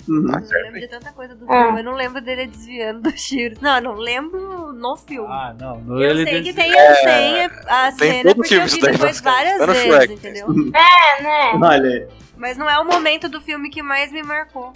Uhum. 0.08 0.26
Eu 0.28 0.62
lembro 0.62 0.80
de 0.80 0.88
tanta 0.88 1.12
coisa 1.12 1.34
do 1.34 1.50
Ah. 1.50 1.62
filme, 1.64 1.80
eu 1.80 1.84
não 1.84 1.94
lembro 1.94 2.20
dele 2.20 2.46
desviando 2.46 3.00
dos 3.02 3.22
tiros. 3.22 3.58
Não, 3.60 3.76
eu 3.76 3.82
não 3.82 3.94
lembro 3.94 4.72
no 4.72 4.96
filme. 4.96 5.28
Ah, 5.30 5.54
não. 5.58 5.78
no 5.80 6.02
eu 6.02 6.10
ele 6.10 6.24
sei 6.24 6.42
que 6.42 6.52
tem, 6.52 6.70
eu 6.70 6.94
sei 6.96 7.44
a 7.68 7.92
tem 7.92 8.12
cena 8.12 8.34
porque 8.34 8.54
eu 8.54 8.66
vi 8.66 8.80
depois 8.80 9.20
tá 9.20 9.30
várias 9.30 9.58
tá 9.58 9.66
vezes, 9.66 9.82
Shrek. 9.84 10.12
entendeu? 10.14 10.46
É, 10.74 11.22
né? 11.22 11.52
Olha. 11.60 12.08
Mas 12.36 12.56
não 12.58 12.68
é 12.68 12.78
o 12.78 12.84
momento 12.84 13.28
do 13.28 13.40
filme 13.40 13.70
que 13.70 13.82
mais 13.82 14.12
me 14.12 14.22
marcou. 14.22 14.72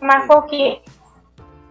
Marcou 0.00 0.38
o 0.38 0.42
quê? 0.42 0.80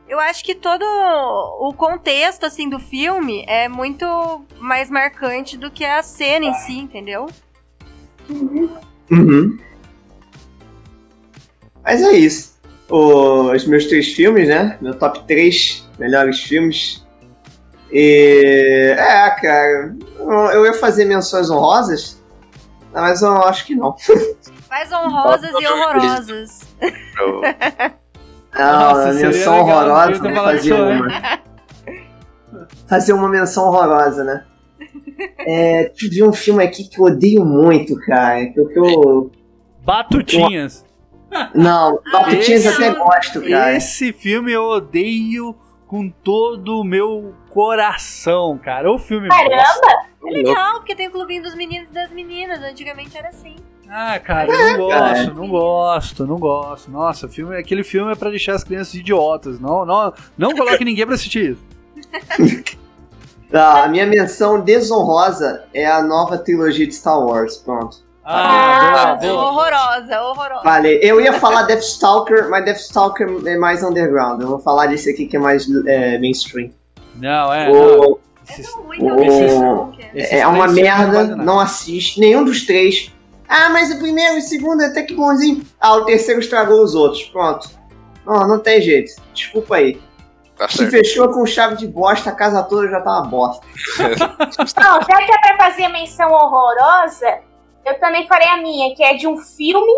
Eu 0.07 0.19
acho 0.19 0.43
que 0.43 0.53
todo 0.55 0.83
o 0.83 1.73
contexto, 1.73 2.45
assim, 2.45 2.69
do 2.69 2.79
filme 2.79 3.43
é 3.47 3.67
muito 3.69 4.45
mais 4.59 4.89
marcante 4.89 5.57
do 5.57 5.71
que 5.71 5.83
a 5.85 6.01
cena 6.03 6.45
em 6.45 6.53
si, 6.53 6.77
entendeu? 6.77 7.27
Uhum. 8.29 9.57
Mas 11.83 12.01
é 12.01 12.11
isso. 12.13 12.51
O- 12.89 13.51
os 13.51 13.65
meus 13.65 13.85
três 13.85 14.07
filmes, 14.13 14.47
né? 14.47 14.77
Meu 14.81 14.93
top 14.93 15.23
3 15.25 15.87
melhores 15.97 16.39
filmes. 16.41 17.05
E. 17.91 18.93
É, 18.97 19.29
cara. 19.31 19.95
Eu, 20.53 20.65
ia 20.65 20.73
fazer 20.73 21.05
menções 21.05 21.49
honrosas, 21.49 22.21
mas 22.93 23.21
eu 23.21 23.33
acho 23.43 23.65
que 23.65 23.75
não. 23.75 23.95
Mais 24.69 24.91
honrosas 24.91 25.49
e 25.51 25.67
horrorosas. 25.67 26.59
Não, 28.53 28.79
Nossa, 28.79 29.13
menção 29.13 29.63
legal, 29.63 29.77
horrorosa, 29.85 30.19
vou 30.21 30.33
fazer 30.43 30.73
uma. 30.73 31.39
Fazer 32.87 33.13
uma 33.13 33.29
menção 33.29 33.65
horrorosa, 33.67 34.23
né? 34.25 34.43
É, 35.39 35.85
tive 35.85 36.23
um 36.23 36.33
filme 36.33 36.63
aqui 36.63 36.83
que 36.83 36.99
eu 36.99 37.05
odeio 37.05 37.45
muito, 37.45 37.95
cara. 38.05 38.45
Que, 38.47 38.59
eu- 38.59 38.67
que 38.67 38.79
eu. 38.79 39.31
Batutinhas. 39.83 40.83
Não, 41.55 41.99
Batutinhas 42.11 42.65
Esse- 42.65 42.83
até 42.83 42.93
gosto, 42.93 43.41
cara. 43.41 43.75
Esse 43.75 44.11
filme 44.11 44.51
eu 44.51 44.63
odeio 44.63 45.55
com 45.87 46.09
todo 46.09 46.79
o 46.79 46.83
meu 46.83 47.33
coração, 47.49 48.57
cara. 48.57 48.91
O 48.91 48.97
filme 48.99 49.27
bosta. 49.27 49.43
Caramba! 49.49 50.11
É 50.23 50.29
legal, 50.29 50.75
porque 50.75 50.95
tem 50.95 51.07
o 51.07 51.11
clubinho 51.11 51.41
dos 51.43 51.55
meninos 51.55 51.89
e 51.89 51.93
das 51.93 52.11
meninas. 52.11 52.61
Antigamente 52.61 53.17
era 53.17 53.29
assim. 53.29 53.55
Ah, 53.89 54.17
cara, 54.19 54.49
eu 54.49 54.77
não 54.77 54.87
cara. 54.89 55.09
gosto, 55.25 55.33
não 55.33 55.47
gosto, 55.49 56.27
não 56.27 56.37
gosto. 56.37 56.91
Nossa, 56.91 57.27
filme, 57.27 57.57
aquele 57.57 57.83
filme 57.83 58.11
é 58.11 58.15
pra 58.15 58.29
deixar 58.29 58.53
as 58.55 58.63
crianças 58.63 58.93
idiotas. 58.93 59.59
Não, 59.59 59.85
não, 59.85 60.13
não 60.37 60.55
coloque 60.55 60.85
ninguém 60.85 61.05
pra 61.05 61.15
assistir 61.15 61.51
isso. 61.51 62.77
Tá, 63.51 63.83
a 63.83 63.87
minha 63.89 64.05
menção 64.05 64.61
desonrosa 64.61 65.65
é 65.73 65.85
a 65.85 66.01
nova 66.01 66.37
trilogia 66.37 66.87
de 66.87 66.93
Star 66.95 67.19
Wars. 67.19 67.57
Pronto. 67.57 67.97
Ah, 68.23 69.11
Ah, 69.11 69.15
boa, 69.15 69.33
boa. 69.33 69.51
Horrorosa, 69.51 70.21
horrorosa. 70.21 70.63
Falei. 70.63 70.99
Eu 71.01 71.19
ia 71.19 71.33
falar 71.33 71.63
Deathstalker, 71.63 72.49
mas 72.49 72.63
Deathstalker 72.65 73.27
é 73.45 73.57
mais 73.57 73.83
underground. 73.83 74.41
Eu 74.41 74.47
vou 74.47 74.59
falar 74.59 74.87
desse 74.87 75.09
aqui 75.09 75.25
que 75.25 75.35
é 75.35 75.39
mais 75.39 75.65
é, 75.87 76.17
mainstream. 76.19 76.69
Não, 77.15 77.53
é. 77.53 77.71
Não. 77.71 77.99
O- 78.01 78.19
É 78.49 78.97
não 78.99 79.19
é. 80.13 80.39
é 80.39 80.47
uma 80.47 80.67
merda, 80.67 81.23
nada. 81.23 81.35
não 81.35 81.59
assiste. 81.59 82.19
Nenhum 82.19 82.43
dos 82.43 82.65
três. 82.65 83.11
Ah, 83.47 83.69
mas 83.69 83.91
o 83.91 83.97
primeiro 83.99 84.35
e 84.35 84.39
o 84.39 84.41
segundo 84.41 84.81
é 84.81 84.87
até 84.87 85.03
que 85.03 85.13
bonzinho. 85.13 85.63
Ah, 85.79 85.95
o 85.95 86.05
terceiro 86.05 86.39
estragou 86.39 86.81
os 86.83 86.93
outros. 86.95 87.23
Pronto. 87.23 87.69
Não, 88.25 88.47
não 88.47 88.59
tem 88.59 88.81
jeito. 88.81 89.13
Desculpa 89.33 89.75
aí. 89.77 90.01
Tá 90.57 90.67
Se 90.69 90.77
certo. 90.77 90.91
fechou 90.91 91.29
com 91.29 91.45
chave 91.45 91.75
de 91.75 91.87
bosta, 91.87 92.29
a 92.29 92.33
casa 92.35 92.61
toda 92.63 92.87
já 92.89 93.01
tá 93.01 93.09
uma 93.19 93.27
bosta. 93.27 93.65
Não, 93.97 94.99
já 95.01 95.25
que 95.25 95.31
é 95.33 95.37
pra 95.39 95.57
fazer 95.57 95.85
a 95.85 95.89
menção 95.89 96.29
horrorosa, 96.31 97.39
eu 97.85 97.99
também 97.99 98.27
farei 98.27 98.47
a 98.47 98.57
minha, 98.57 98.95
que 98.95 99.03
é 99.03 99.13
de 99.13 99.27
um 99.27 99.37
filme 99.37 99.91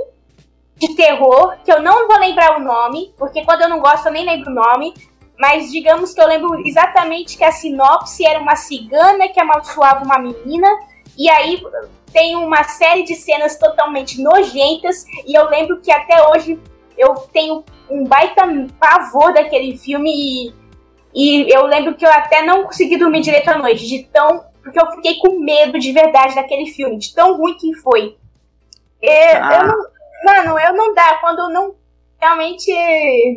de 0.75 0.95
terror, 0.95 1.57
que 1.63 1.71
eu 1.71 1.81
não 1.81 2.07
vou 2.07 2.17
lembrar 2.19 2.57
o 2.57 2.63
nome, 2.63 3.13
porque 3.17 3.43
quando 3.43 3.61
eu 3.61 3.69
não 3.69 3.79
gosto 3.79 4.07
eu 4.07 4.11
nem 4.11 4.25
lembro 4.25 4.51
o 4.51 4.55
nome, 4.55 4.93
mas 5.37 5.71
digamos 5.71 6.13
que 6.13 6.21
eu 6.21 6.27
lembro 6.27 6.59
exatamente 6.65 7.37
que 7.37 7.43
a 7.43 7.51
sinopse 7.51 8.25
era 8.25 8.39
uma 8.39 8.55
cigana 8.55 9.27
que 9.27 9.39
amaldiçoava 9.39 10.03
uma 10.03 10.19
menina, 10.19 10.67
e 11.17 11.29
aí 11.29 11.61
tem 12.11 12.35
uma 12.35 12.63
série 12.63 13.03
de 13.03 13.15
cenas 13.15 13.57
totalmente 13.57 14.21
nojentas, 14.21 15.05
e 15.25 15.37
eu 15.37 15.49
lembro 15.49 15.81
que 15.81 15.91
até 15.91 16.27
hoje 16.29 16.59
eu 16.97 17.15
tenho 17.31 17.63
um 17.89 18.03
baita 18.05 18.43
pavor 18.79 19.33
daquele 19.33 19.77
filme. 19.77 20.11
E, 20.11 20.53
e 21.13 21.49
eu 21.53 21.65
lembro 21.65 21.95
que 21.95 22.05
eu 22.05 22.11
até 22.11 22.41
não 22.41 22.63
consegui 22.63 22.97
dormir 22.97 23.21
direito 23.21 23.49
à 23.49 23.57
noite, 23.57 23.87
de 23.87 24.03
tão. 24.05 24.45
Porque 24.63 24.79
eu 24.79 24.91
fiquei 24.93 25.17
com 25.17 25.39
medo 25.39 25.77
de 25.77 25.91
verdade 25.91 26.35
daquele 26.35 26.67
filme, 26.67 26.97
de 26.97 27.13
tão 27.13 27.37
ruim 27.37 27.55
que 27.55 27.73
foi. 27.75 28.17
Ah. 29.03 29.59
eu 29.59 29.67
não, 29.67 29.77
mano, 30.25 30.59
eu 30.59 30.73
não 30.73 30.93
dá. 30.93 31.17
Quando 31.19 31.39
eu 31.39 31.49
não. 31.49 31.75
Realmente 32.19 32.71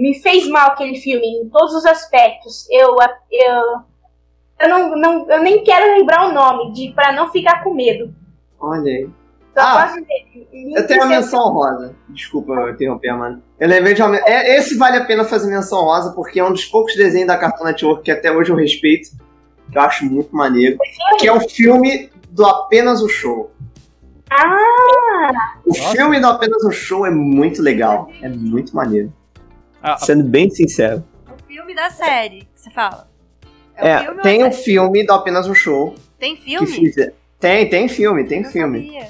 me 0.00 0.14
fez 0.20 0.48
mal 0.48 0.68
aquele 0.68 0.94
filme, 0.94 1.26
em 1.26 1.48
todos 1.48 1.74
os 1.74 1.84
aspectos. 1.84 2.68
Eu. 2.70 2.96
Eu, 3.32 3.62
eu, 4.60 4.68
não, 4.68 4.96
não, 4.96 5.30
eu 5.30 5.42
nem 5.42 5.64
quero 5.64 5.98
lembrar 5.98 6.28
o 6.28 6.32
nome, 6.32 6.72
de, 6.72 6.92
pra 6.92 7.12
não 7.12 7.28
ficar 7.32 7.64
com 7.64 7.74
medo. 7.74 8.14
Olha 8.60 8.84
aí. 8.84 9.10
Só 9.52 9.62
Ah, 9.62 9.96
Eu 10.52 10.86
tenho 10.86 11.00
uma 11.00 11.08
menção 11.08 11.52
rosa. 11.52 11.96
Desculpa 12.10 12.52
eu 12.52 12.70
interromper, 12.70 13.12
mano. 13.16 13.42
Eu 13.58 13.68
lembrei 13.68 13.94
de 13.94 14.02
uma. 14.02 14.16
é, 14.18 14.56
esse 14.58 14.76
vale 14.76 14.98
a 14.98 15.04
pena 15.04 15.24
fazer 15.24 15.50
menção 15.50 15.82
rosa, 15.82 16.12
porque 16.12 16.38
é 16.38 16.44
um 16.44 16.52
dos 16.52 16.66
poucos 16.66 16.94
desenhos 16.94 17.26
da 17.26 17.38
Cartoon 17.38 17.64
Network 17.64 18.04
que 18.04 18.10
até 18.10 18.30
hoje 18.30 18.50
eu 18.50 18.56
respeito. 18.56 19.08
Que 19.76 19.80
eu 19.80 19.82
acho 19.82 20.06
muito 20.06 20.34
maneiro. 20.34 20.78
Que 21.18 21.28
é 21.28 21.32
o 21.32 21.40
filme 21.40 22.10
do 22.30 22.46
Apenas 22.46 23.02
o 23.02 23.08
Show. 23.10 23.50
Ah, 24.30 25.52
O 25.66 25.68
Nossa. 25.68 25.90
filme 25.92 26.18
do 26.18 26.26
Apenas 26.26 26.64
um 26.64 26.70
Show 26.70 27.04
é 27.04 27.10
muito 27.10 27.60
legal. 27.60 28.10
É 28.22 28.28
muito 28.30 28.74
maneiro. 28.74 29.12
Ah, 29.82 29.98
Sendo 29.98 30.24
bem 30.24 30.48
sincero. 30.48 31.04
O 31.28 31.42
filme 31.46 31.74
da 31.74 31.90
série, 31.90 32.40
que 32.40 32.48
você 32.60 32.70
fala. 32.70 33.06
o 33.78 33.84
É, 33.86 33.98
filme 33.98 34.16
ou 34.16 34.22
tem 34.22 34.42
a 34.42 34.46
um 34.46 34.50
série? 34.52 34.64
filme 34.64 35.04
do 35.06 35.12
Apenas 35.12 35.46
um 35.46 35.54
Show. 35.54 35.94
Tem 36.18 36.34
Que 36.34 36.42
filme? 36.42 36.66
fizer. 36.66 37.12
Tem, 37.38 37.68
tem 37.68 37.86
filme, 37.86 38.24
tem 38.24 38.42
Não 38.44 38.50
filme. 38.50 38.82
sabia. 38.86 39.08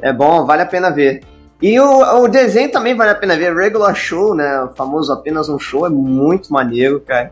É 0.00 0.12
bom, 0.12 0.46
vale 0.46 0.62
a 0.62 0.66
pena 0.66 0.88
ver. 0.90 1.24
E 1.60 1.78
o, 1.80 2.22
o 2.22 2.28
desenho 2.28 2.70
também 2.70 2.94
vale 2.94 3.10
a 3.10 3.14
pena 3.16 3.36
ver. 3.36 3.52
Regular 3.56 3.94
Show, 3.96 4.36
né? 4.36 4.62
O 4.62 4.68
famoso 4.74 5.12
apenas 5.12 5.48
um 5.48 5.58
show, 5.58 5.84
é 5.84 5.90
muito 5.90 6.52
maneiro, 6.52 7.00
cara. 7.00 7.30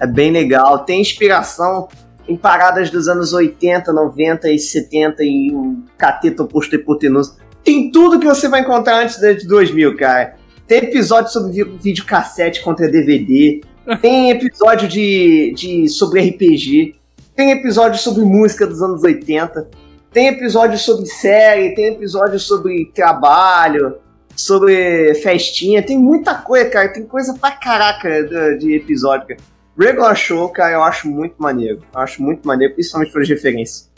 É 0.00 0.06
bem 0.06 0.30
legal. 0.30 0.84
Tem 0.84 1.00
inspiração 1.00 1.88
em 2.28 2.36
paradas 2.36 2.90
dos 2.90 3.08
anos 3.08 3.32
80, 3.32 3.92
90 3.92 4.50
e 4.50 4.58
70 4.58 5.22
e 5.24 5.50
um 5.52 5.82
cateta 5.96 6.42
oposto 6.42 6.74
hipotenuso. 6.74 7.36
Tem 7.64 7.90
tudo 7.90 8.18
que 8.20 8.26
você 8.26 8.48
vai 8.48 8.60
encontrar 8.60 9.02
antes 9.02 9.16
de 9.18 9.46
2000, 9.46 9.96
cara. 9.96 10.36
Tem 10.66 10.78
episódio 10.78 11.32
sobre 11.32 11.52
vi- 11.52 11.78
videocassete 11.82 12.62
contra 12.62 12.88
DVD. 12.88 13.60
Tem 14.02 14.30
episódio 14.30 14.86
de, 14.86 15.52
de 15.56 15.88
sobre 15.88 16.20
RPG. 16.20 16.94
Tem 17.34 17.52
episódio 17.52 17.98
sobre 17.98 18.22
música 18.22 18.66
dos 18.66 18.82
anos 18.82 19.02
80. 19.02 19.66
Tem 20.12 20.28
episódio 20.28 20.78
sobre 20.78 21.06
série, 21.06 21.74
tem 21.74 21.94
episódio 21.94 22.38
sobre 22.40 22.90
trabalho, 22.94 23.96
sobre 24.34 25.14
festinha, 25.16 25.82
tem 25.82 25.98
muita 25.98 26.34
coisa, 26.34 26.68
cara. 26.68 26.88
Tem 26.88 27.04
coisa 27.04 27.34
pra 27.34 27.50
caraca 27.52 28.22
de, 28.24 28.58
de 28.58 28.76
episódio, 28.76 29.28
cara. 29.28 29.40
Regular 29.78 30.14
Show, 30.16 30.48
cara, 30.50 30.72
eu 30.74 30.82
acho 30.82 31.08
muito 31.08 31.34
maneiro. 31.38 31.80
Eu 31.94 32.00
acho 32.00 32.22
muito 32.22 32.46
maneiro, 32.46 32.74
principalmente 32.74 33.12
pelas 33.12 33.28
referências. 33.28 33.90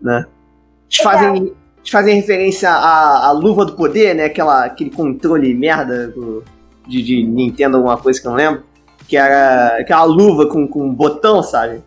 Né? 0.00 0.26
Eles 0.90 0.96
fazem, 1.02 1.36
eles 1.78 1.90
fazem 1.90 2.14
referência 2.16 2.70
à, 2.70 3.26
à 3.28 3.30
luva 3.32 3.64
do 3.64 3.74
poder, 3.74 4.14
né? 4.14 4.24
Aquela, 4.26 4.64
aquele 4.66 4.90
controle 4.90 5.52
merda 5.54 6.08
do- 6.08 6.44
de, 6.86 7.02
de 7.02 7.22
Nintendo, 7.24 7.76
alguma 7.78 7.96
coisa 7.96 8.20
que 8.20 8.26
eu 8.26 8.30
não 8.30 8.36
lembro. 8.38 8.62
Que 9.08 9.16
era 9.16 9.78
aquela 9.80 10.04
luva 10.04 10.46
com, 10.48 10.66
com 10.68 10.84
um 10.84 10.92
botão, 10.94 11.42
sabe? 11.42 11.82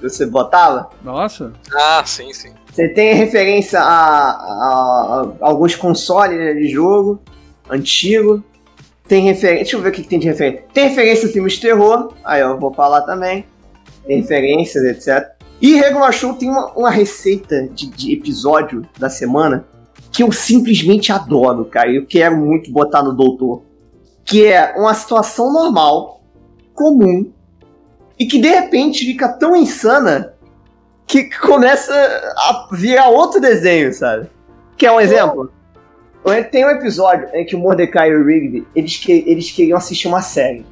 Que 0.00 0.08
você 0.08 0.26
botava. 0.26 0.90
Nossa. 1.02 1.52
Ah, 1.74 2.02
sim, 2.04 2.32
sim. 2.32 2.52
Você 2.72 2.88
tem 2.88 3.14
referência 3.14 3.78
a, 3.80 4.30
a- 4.30 5.26
a 5.40 5.46
alguns 5.46 5.76
consoles 5.76 6.36
né, 6.36 6.54
de 6.54 6.68
jogo 6.68 7.20
antigo. 7.70 8.42
Tem 9.06 9.22
referência. 9.22 9.64
Deixa 9.64 9.76
eu 9.76 9.82
ver 9.82 9.88
o 9.90 9.92
que, 9.92 10.02
que 10.02 10.08
tem 10.08 10.18
de 10.18 10.26
referência. 10.26 10.64
Tem 10.72 10.88
referência 10.88 11.28
a 11.28 11.32
filmes 11.32 11.54
de 11.54 11.60
terror. 11.60 12.12
Aí 12.24 12.40
eu 12.40 12.58
vou 12.58 12.72
falar 12.72 13.02
também. 13.02 13.44
Tem 14.06 14.20
referências, 14.20 14.84
etc. 14.84 15.32
E 15.60 15.76
Regular 15.76 16.12
Show 16.12 16.34
tem 16.34 16.50
uma, 16.50 16.72
uma 16.72 16.90
receita 16.90 17.68
de, 17.68 17.86
de 17.86 18.12
episódio 18.12 18.86
da 18.98 19.08
semana 19.08 19.66
que 20.10 20.22
eu 20.22 20.30
simplesmente 20.30 21.12
adoro, 21.12 21.64
cara. 21.64 21.90
Eu 21.90 22.06
quero 22.06 22.36
muito 22.36 22.70
botar 22.70 23.02
no 23.02 23.12
Doutor. 23.12 23.62
Que 24.24 24.46
é 24.46 24.74
uma 24.76 24.94
situação 24.94 25.52
normal, 25.52 26.22
comum, 26.72 27.30
e 28.18 28.24
que 28.24 28.40
de 28.40 28.48
repente 28.48 29.04
fica 29.04 29.28
tão 29.28 29.54
insana 29.54 30.34
que 31.06 31.24
começa 31.38 31.92
a 31.92 32.68
virar 32.72 33.08
outro 33.08 33.40
desenho, 33.40 33.92
sabe? 33.92 34.28
Que 34.76 34.86
é 34.86 34.92
um 34.92 35.00
exemplo. 35.00 35.52
Tem 36.50 36.64
um 36.64 36.70
episódio 36.70 37.28
em 37.34 37.44
que 37.44 37.54
o 37.54 37.58
Mordecai 37.58 38.10
e 38.10 38.14
o 38.16 38.24
Rigby, 38.24 38.66
eles, 38.74 38.96
que, 38.96 39.24
eles 39.26 39.50
queriam 39.50 39.76
assistir 39.76 40.08
uma 40.08 40.22
série. 40.22 40.64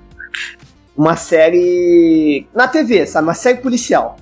Uma 0.97 1.17
série 1.17 2.47
na 2.55 2.67
TV, 2.69 3.07
sabe? 3.07 3.27
Uma 3.27 3.35
série 3.35 3.59
policial. 3.59 4.17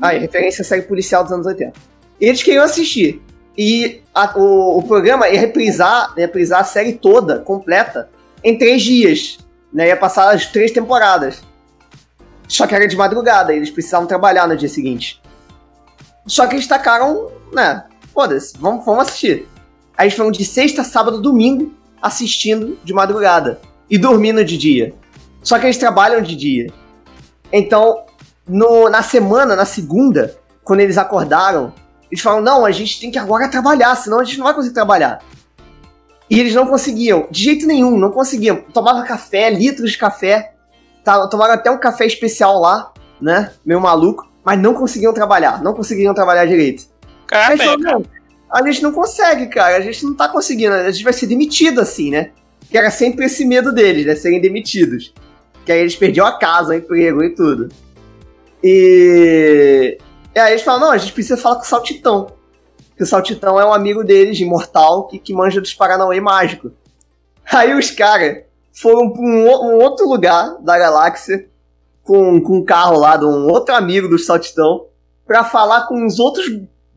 Aí, 0.00 0.18
referência 0.18 0.62
à 0.62 0.64
série 0.64 0.82
policial 0.82 1.22
dos 1.22 1.32
anos 1.32 1.46
80. 1.46 1.72
E 2.20 2.26
eles 2.26 2.42
queriam 2.42 2.64
assistir. 2.64 3.22
E 3.56 4.02
a- 4.14 4.32
o, 4.38 4.78
o 4.78 4.82
programa 4.82 5.28
ia 5.28 5.38
reprisar, 5.40 6.12
ia 6.16 6.26
reprisar 6.26 6.60
a 6.60 6.64
série 6.64 6.92
toda, 6.94 7.38
completa, 7.40 8.08
em 8.42 8.56
três 8.58 8.82
dias. 8.82 9.38
Né? 9.72 9.88
Ia 9.88 9.96
passar 9.96 10.34
as 10.34 10.46
três 10.46 10.70
temporadas. 10.70 11.42
Só 12.48 12.66
que 12.66 12.74
era 12.74 12.86
de 12.86 12.96
madrugada, 12.96 13.52
eles 13.54 13.70
precisavam 13.70 14.06
trabalhar 14.06 14.46
no 14.46 14.56
dia 14.56 14.68
seguinte. 14.68 15.20
Só 16.26 16.46
que 16.46 16.54
eles 16.54 16.66
tacaram, 16.66 17.30
né? 17.52 17.84
Foda-se, 18.14 18.56
vamos, 18.58 18.84
vamos 18.84 19.08
assistir. 19.08 19.46
Aí 19.96 20.06
eles 20.06 20.16
foram 20.16 20.30
de 20.30 20.44
sexta, 20.44 20.84
sábado, 20.84 21.20
domingo 21.20 21.72
assistindo 22.00 22.78
de 22.84 22.92
madrugada. 22.92 23.60
E 23.88 23.96
dormindo 23.96 24.44
de 24.44 24.58
dia. 24.58 24.94
Só 25.42 25.58
que 25.58 25.66
eles 25.66 25.78
trabalham 25.78 26.20
de 26.20 26.34
dia. 26.34 26.72
Então, 27.52 28.04
no- 28.46 28.88
na 28.88 29.02
semana, 29.02 29.54
na 29.54 29.64
segunda, 29.64 30.36
quando 30.64 30.80
eles 30.80 30.98
acordaram, 30.98 31.72
eles 32.10 32.22
falaram: 32.22 32.42
não, 32.42 32.64
a 32.66 32.70
gente 32.72 33.00
tem 33.00 33.10
que 33.10 33.18
agora 33.18 33.48
trabalhar, 33.48 33.94
senão 33.96 34.20
a 34.20 34.24
gente 34.24 34.38
não 34.38 34.44
vai 34.44 34.54
conseguir 34.54 34.74
trabalhar. 34.74 35.20
E 36.28 36.40
eles 36.40 36.54
não 36.54 36.66
conseguiam, 36.66 37.28
de 37.30 37.44
jeito 37.44 37.66
nenhum, 37.66 37.96
não 37.96 38.10
conseguiam. 38.10 38.56
Tomava 38.74 39.04
café, 39.04 39.48
litros 39.48 39.92
de 39.92 39.98
café, 39.98 40.54
tá, 41.04 41.28
tomaram 41.28 41.54
até 41.54 41.70
um 41.70 41.78
café 41.78 42.04
especial 42.04 42.58
lá, 42.60 42.92
né? 43.20 43.52
Meio 43.64 43.80
maluco, 43.80 44.28
mas 44.44 44.58
não 44.60 44.74
conseguiam 44.74 45.12
trabalhar, 45.14 45.62
não 45.62 45.72
conseguiam 45.72 46.12
trabalhar 46.12 46.44
direito. 46.46 46.86
Aí 47.30 47.56
Caraca, 47.56 47.56
falaram, 47.58 47.78
não, 47.80 48.04
a 48.64 48.70
gente 48.70 48.82
não 48.82 48.92
consegue, 48.92 49.46
cara, 49.46 49.76
a 49.76 49.80
gente 49.80 50.04
não 50.04 50.14
tá 50.14 50.28
conseguindo, 50.28 50.72
a 50.74 50.90
gente 50.90 51.04
vai 51.04 51.12
ser 51.12 51.26
demitido 51.26 51.80
assim, 51.80 52.10
né? 52.10 52.30
Que 52.70 52.78
era 52.78 52.90
sempre 52.90 53.26
esse 53.26 53.44
medo 53.44 53.72
deles, 53.72 54.06
né? 54.06 54.14
Serem 54.14 54.40
demitidos. 54.40 55.12
Que 55.64 55.72
aí 55.72 55.80
eles 55.80 55.96
perdiam 55.96 56.26
a 56.26 56.38
casa, 56.38 56.70
o 56.72 56.74
emprego 56.74 57.22
e 57.22 57.34
tudo. 57.34 57.68
E... 58.62 59.98
e 60.34 60.38
aí 60.38 60.52
eles 60.52 60.62
falam, 60.62 60.80
não, 60.80 60.92
a 60.92 60.98
gente 60.98 61.12
precisa 61.12 61.36
falar 61.36 61.56
com 61.56 61.62
o 61.62 61.66
Saltitão. 61.66 62.32
Que 62.96 63.02
o 63.02 63.06
Saltitão 63.06 63.60
é 63.60 63.66
um 63.66 63.72
amigo 63.72 64.02
deles, 64.02 64.40
imortal, 64.40 65.06
que, 65.06 65.18
que 65.18 65.34
manja 65.34 65.60
dos 65.60 65.74
Paranauê 65.74 66.20
mágico. 66.20 66.72
Aí 67.52 67.74
os 67.74 67.90
caras 67.90 68.42
foram 68.72 69.10
pra 69.10 69.22
um, 69.22 69.46
um 69.46 69.74
outro 69.82 70.08
lugar 70.08 70.56
da 70.60 70.78
galáxia, 70.78 71.48
com, 72.02 72.40
com 72.40 72.58
um 72.58 72.64
carro 72.64 72.98
lá 72.98 73.16
de 73.16 73.24
um 73.24 73.48
outro 73.48 73.74
amigo 73.74 74.08
do 74.08 74.18
Saltitão, 74.18 74.86
pra 75.26 75.44
falar 75.44 75.86
com 75.86 76.06
os 76.06 76.18
outros 76.18 76.46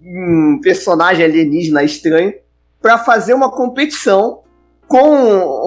hum, 0.02 0.60
personagens 0.62 1.24
alienígena 1.24 1.84
estranho, 1.84 2.34
pra 2.82 2.98
fazer 2.98 3.34
uma 3.34 3.52
competição 3.52 4.42
com 4.88 4.98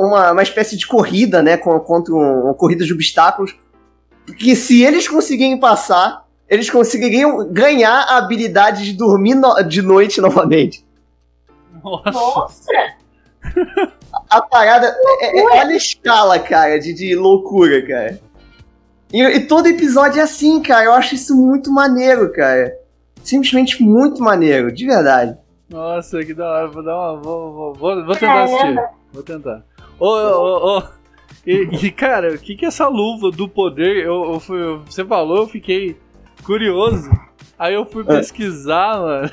uma, 0.07 0.33
uma 0.33 0.43
espécie 0.43 0.77
de 0.77 0.87
corrida, 0.87 1.43
né? 1.43 1.57
Com, 1.57 1.79
contra 1.81 2.13
um- 2.15 2.45
uma 2.45 2.55
corrida 2.55 2.85
de 2.85 2.93
obstáculos. 2.93 3.55
Que 4.39 4.57
se 4.57 4.83
eles 4.83 5.07
conseguirem 5.09 5.59
passar, 5.59 6.27
eles 6.49 6.69
conseguiriam 6.71 7.47
ganhar 7.53 7.93
a 8.09 8.17
habilidade 8.19 8.85
de 8.85 8.93
dormir 8.95 9.35
no- 9.35 9.63
de 9.63 9.81
noite 9.83 10.21
novamente. 10.21 10.85
Nossa. 11.85 12.11
Nossa! 12.11 12.73
A 14.31 14.41
parada. 14.43 14.95
é- 15.21 15.41
é- 15.41 15.45
olha 15.45 15.75
a 15.75 15.77
escala, 15.77 16.39
cara, 16.39 16.79
de, 16.79 16.93
de 16.93 17.15
loucura, 17.15 17.85
cara. 17.87 18.21
E, 19.13 19.23
e 19.23 19.41
todo 19.41 19.67
episódio 19.67 20.21
é 20.21 20.23
assim, 20.23 20.61
cara. 20.63 20.85
Eu 20.87 20.93
acho 20.93 21.15
isso 21.15 21.37
muito 21.37 21.71
maneiro, 21.71 22.33
cara. 22.33 22.73
Simplesmente 23.23 23.83
muito 23.83 24.23
maneiro, 24.23 24.73
de 24.73 24.87
verdade. 24.87 25.37
Nossa, 25.71 26.23
que 26.25 26.35
da 26.35 26.49
hora. 26.51 26.69
Vou, 26.69 26.83
dar 26.85 26.97
uma, 26.97 27.21
vou, 27.21 27.53
vou, 27.53 27.75
vou, 27.75 28.05
vou 28.07 28.15
tentar 28.17 28.43
assistir. 28.45 28.77
Vou 29.13 29.23
tentar. 29.23 29.63
Ô, 29.99 30.07
ô, 30.09 30.79
ô. 30.79 30.83
E, 31.47 31.91
cara, 31.91 32.35
o 32.35 32.39
que 32.39 32.55
que 32.55 32.65
é 32.65 32.69
essa 32.69 32.87
luva 32.89 33.31
do 33.31 33.49
poder? 33.49 34.05
Eu, 34.05 34.33
eu 34.35 34.41
fui- 34.41 34.79
você 34.87 35.05
falou, 35.05 35.39
eu 35.39 35.49
fiquei 35.49 35.97
curioso. 36.45 37.11
Aí 37.59 37.75
eu 37.75 37.85
fui 37.87 38.05
pesquisar, 38.05 39.01
mano. 39.01 39.31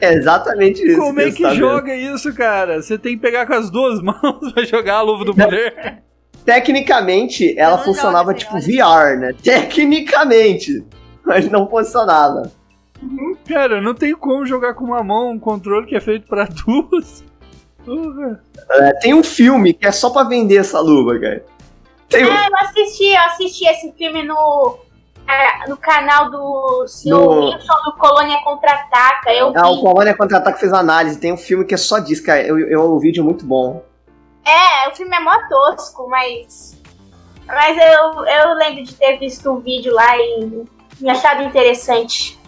É 0.00 0.14
exatamente 0.14 0.80
isso. 0.86 1.00
Como 1.00 1.20
é 1.20 1.30
que 1.30 1.42
tá 1.42 1.48
vendo. 1.50 1.58
joga 1.58 1.94
isso, 1.94 2.32
cara? 2.34 2.80
Você 2.80 2.96
tem 2.96 3.16
que 3.16 3.20
pegar 3.22 3.46
com 3.46 3.54
as 3.54 3.68
duas 3.70 4.00
mãos 4.02 4.52
pra 4.54 4.64
jogar 4.64 4.96
a 4.96 5.02
luva 5.02 5.24
do 5.24 5.34
poder? 5.34 6.02
Tecnicamente, 6.44 7.58
ela 7.58 7.78
funcionava 7.78 8.30
joga, 8.32 8.34
tipo 8.34 8.60
senhora. 8.60 9.14
VR, 9.16 9.20
né? 9.20 9.32
Tecnicamente. 9.42 10.84
Mas 11.40 11.50
não 11.50 11.68
funcionava. 11.68 12.50
Cara, 13.46 13.80
não 13.80 13.94
tem 13.94 14.14
como 14.14 14.44
jogar 14.46 14.74
com 14.74 14.84
uma 14.84 15.02
mão 15.04 15.30
um 15.30 15.38
controle 15.38 15.86
que 15.86 15.94
é 15.94 16.00
feito 16.00 16.26
pra 16.26 16.46
duas. 16.66 17.22
Porra. 17.84 18.42
É, 18.70 18.92
tem 18.94 19.14
um 19.14 19.22
filme 19.22 19.72
que 19.72 19.86
é 19.86 19.92
só 19.92 20.10
pra 20.10 20.24
vender 20.24 20.56
essa 20.56 20.80
luva, 20.80 21.18
cara. 21.18 21.44
Tem 22.08 22.26
um- 22.26 22.30
Ah, 22.32 22.46
eu 22.50 22.56
assisti, 22.66 23.04
eu 23.04 23.20
assisti 23.20 23.66
esse 23.66 23.92
filme 23.92 24.24
no, 24.24 24.78
ah, 25.28 25.64
no 25.68 25.76
canal 25.76 26.30
do 26.30 26.86
Sr. 26.88 27.10
No- 27.10 27.44
Wilson 27.50 27.74
do 27.84 27.92
Colônia 27.98 28.42
Contra-Ataca. 28.42 29.32
Eu 29.32 29.52
vi. 29.52 29.58
Ah, 29.58 29.68
o 29.68 29.80
Colônia 29.80 30.16
Contra-Ataque 30.16 30.58
fez 30.60 30.72
análise. 30.72 31.20
Tem 31.20 31.32
um 31.32 31.36
filme 31.36 31.64
que 31.64 31.74
é 31.74 31.78
só 31.78 31.98
disso, 31.98 32.24
cara. 32.24 32.42
Eu, 32.42 32.58
eu, 32.58 32.80
o 32.92 32.98
vídeo 32.98 33.20
é 33.20 33.24
muito 33.24 33.44
bom. 33.44 33.82
É, 34.44 34.88
o 34.88 34.94
filme 34.96 35.14
é 35.14 35.20
mó 35.20 35.32
tosco, 35.48 36.08
mas. 36.08 36.76
Mas 37.46 37.76
eu, 37.78 38.24
eu 38.26 38.54
lembro 38.54 38.82
de 38.82 38.94
ter 38.94 39.18
visto 39.18 39.50
o 39.50 39.58
vídeo 39.60 39.94
lá 39.94 40.16
e 40.18 40.64
me 41.00 41.10
achado 41.10 41.42
interessante. 41.42 42.38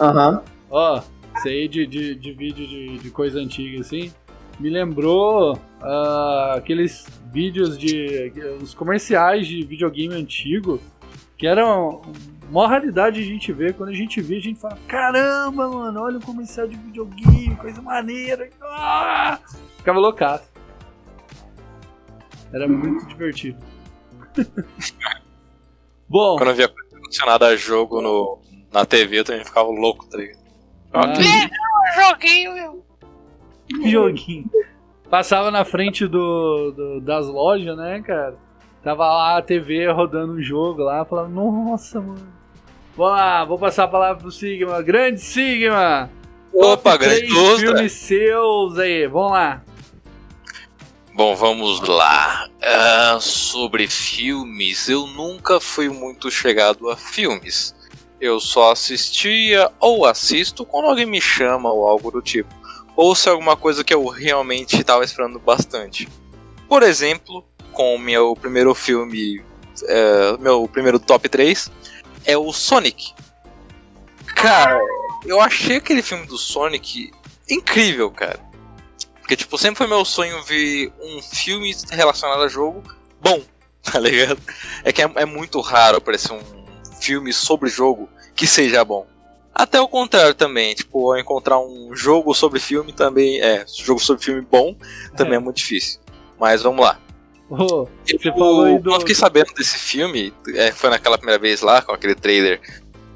Aham. 0.00 0.42
Ó, 0.70 1.02
isso 1.36 1.48
aí 1.48 1.68
de, 1.68 1.86
de, 1.86 2.14
de 2.14 2.32
vídeo 2.32 2.66
de, 2.66 2.98
de 2.98 3.10
coisa 3.10 3.38
antiga 3.38 3.80
assim, 3.80 4.12
me 4.58 4.70
lembrou 4.70 5.58
ah, 5.80 6.54
aqueles 6.56 7.06
vídeos 7.32 7.78
de. 7.78 8.32
os 8.60 8.74
comerciais 8.74 9.46
de 9.46 9.62
videogame 9.62 10.14
antigo, 10.14 10.80
que 11.36 11.46
eram 11.46 12.02
uma 12.50 12.66
raridade 12.66 13.20
a 13.20 13.24
gente 13.24 13.52
ver. 13.52 13.74
Quando 13.74 13.90
a 13.90 13.94
gente 13.94 14.20
vê, 14.20 14.36
a 14.36 14.40
gente 14.40 14.60
fala: 14.60 14.78
caramba, 14.86 15.68
mano, 15.68 16.00
olha 16.00 16.18
o 16.18 16.22
comercial 16.24 16.66
de 16.66 16.76
videogame, 16.76 17.54
coisa 17.56 17.80
maneira. 17.80 18.48
Ah! 18.62 19.38
Ficava 19.76 19.98
loucaço. 19.98 20.50
Era 22.52 22.66
muito 22.66 23.06
divertido. 23.06 23.58
Bom, 26.08 26.36
Quando 26.38 26.50
eu 26.50 26.56
via 26.56 26.68
coisa 27.08 27.24
relacionada 27.24 27.46
a 27.46 27.56
jogo 27.56 28.00
no, 28.00 28.38
na 28.72 28.84
TV, 28.84 29.20
eu 29.20 29.24
também 29.24 29.44
ficava 29.44 29.68
louco, 29.68 30.06
tá 30.08 30.18
ligado? 30.18 30.38
ah, 30.92 31.12
Joguinho, 31.96 32.54
meu. 32.54 32.84
joguinho. 33.90 34.50
Passava 35.10 35.50
na 35.50 35.64
frente 35.64 36.06
do, 36.06 36.70
do- 36.72 37.00
das 37.00 37.26
lojas, 37.26 37.76
né, 37.76 38.02
cara? 38.02 38.36
Tava 38.82 39.06
lá 39.06 39.38
a 39.38 39.42
TV 39.42 39.90
rodando 39.90 40.34
um 40.34 40.42
jogo 40.42 40.82
lá, 40.82 41.04
falava, 41.04 41.28
nossa, 41.28 42.00
mano. 42.00 42.28
Vamos 42.96 43.12
lá, 43.12 43.44
vou 43.44 43.58
passar 43.58 43.84
a 43.84 43.88
palavra 43.88 44.20
pro 44.22 44.30
Sigma. 44.30 44.82
Grande 44.82 45.20
Sigma! 45.20 46.10
Opa, 46.52 46.96
grande 46.96 47.26
filmes 47.60 47.92
seus 47.92 48.78
aí, 48.78 49.06
vamos 49.06 49.32
lá. 49.32 49.62
Bom, 51.18 51.34
vamos 51.34 51.80
lá. 51.80 52.48
Ah, 52.62 53.18
sobre 53.20 53.88
filmes, 53.88 54.88
eu 54.88 55.04
nunca 55.04 55.58
fui 55.58 55.88
muito 55.88 56.30
chegado 56.30 56.88
a 56.88 56.96
filmes. 56.96 57.74
Eu 58.20 58.38
só 58.38 58.70
assistia 58.70 59.68
ou 59.80 60.06
assisto 60.06 60.64
quando 60.64 60.86
alguém 60.86 61.06
me 61.06 61.20
chama 61.20 61.72
ou 61.72 61.88
algo 61.88 62.12
do 62.12 62.22
tipo. 62.22 62.54
Ou 62.94 63.16
se 63.16 63.28
é 63.28 63.32
alguma 63.32 63.56
coisa 63.56 63.82
que 63.82 63.92
eu 63.92 64.06
realmente 64.06 64.78
estava 64.78 65.02
esperando 65.02 65.40
bastante. 65.40 66.08
Por 66.68 66.84
exemplo, 66.84 67.44
com 67.72 67.96
o 67.96 67.98
meu 67.98 68.36
primeiro 68.36 68.72
filme, 68.72 69.42
é, 69.88 70.36
meu 70.38 70.68
primeiro 70.68 71.00
top 71.00 71.28
3, 71.28 71.68
é 72.26 72.38
o 72.38 72.52
Sonic. 72.52 73.12
Cara, 74.36 74.80
eu 75.26 75.40
achei 75.40 75.78
aquele 75.78 76.00
filme 76.00 76.28
do 76.28 76.38
Sonic 76.38 77.10
incrível, 77.50 78.08
cara. 78.08 78.47
Porque, 79.28 79.36
tipo, 79.36 79.58
sempre 79.58 79.76
foi 79.76 79.86
meu 79.86 80.06
sonho 80.06 80.42
ver 80.44 80.90
um 81.02 81.20
filme 81.20 81.76
relacionado 81.90 82.40
a 82.44 82.48
jogo 82.48 82.82
bom, 83.20 83.42
tá 83.84 83.98
ligado? 84.00 84.40
É 84.82 84.90
que 84.90 85.02
é, 85.02 85.10
é 85.16 85.26
muito 85.26 85.60
raro 85.60 85.98
aparecer 85.98 86.32
um 86.32 86.40
filme 86.98 87.30
sobre 87.30 87.68
jogo 87.68 88.08
que 88.34 88.46
seja 88.46 88.82
bom. 88.86 89.06
Até 89.54 89.78
o 89.82 89.86
contrário 89.86 90.34
também, 90.34 90.74
tipo, 90.74 91.14
encontrar 91.14 91.58
um 91.58 91.94
jogo 91.94 92.32
sobre 92.32 92.58
filme 92.58 92.90
também, 92.90 93.38
é, 93.42 93.66
jogo 93.68 94.00
sobre 94.00 94.24
filme 94.24 94.40
bom 94.40 94.74
também 95.14 95.34
é, 95.36 95.38
muito 95.38 95.56
difícil. 95.56 96.00
Mas 96.40 96.62
vamos 96.62 96.82
lá. 96.82 96.98
Ô, 97.50 97.86
você 98.06 98.16
Eu- 98.24 98.32
falou 98.32 98.78
do. 98.78 98.82
Quando 98.84 98.94
eu 98.94 99.00
fiquei 99.00 99.14
sabendo 99.14 99.52
desse 99.52 99.76
filme, 99.76 100.32
é, 100.54 100.72
foi 100.72 100.88
naquela 100.88 101.18
primeira 101.18 101.38
vez 101.38 101.60
lá, 101.60 101.82
com 101.82 101.92
aquele 101.92 102.14
trailer 102.14 102.62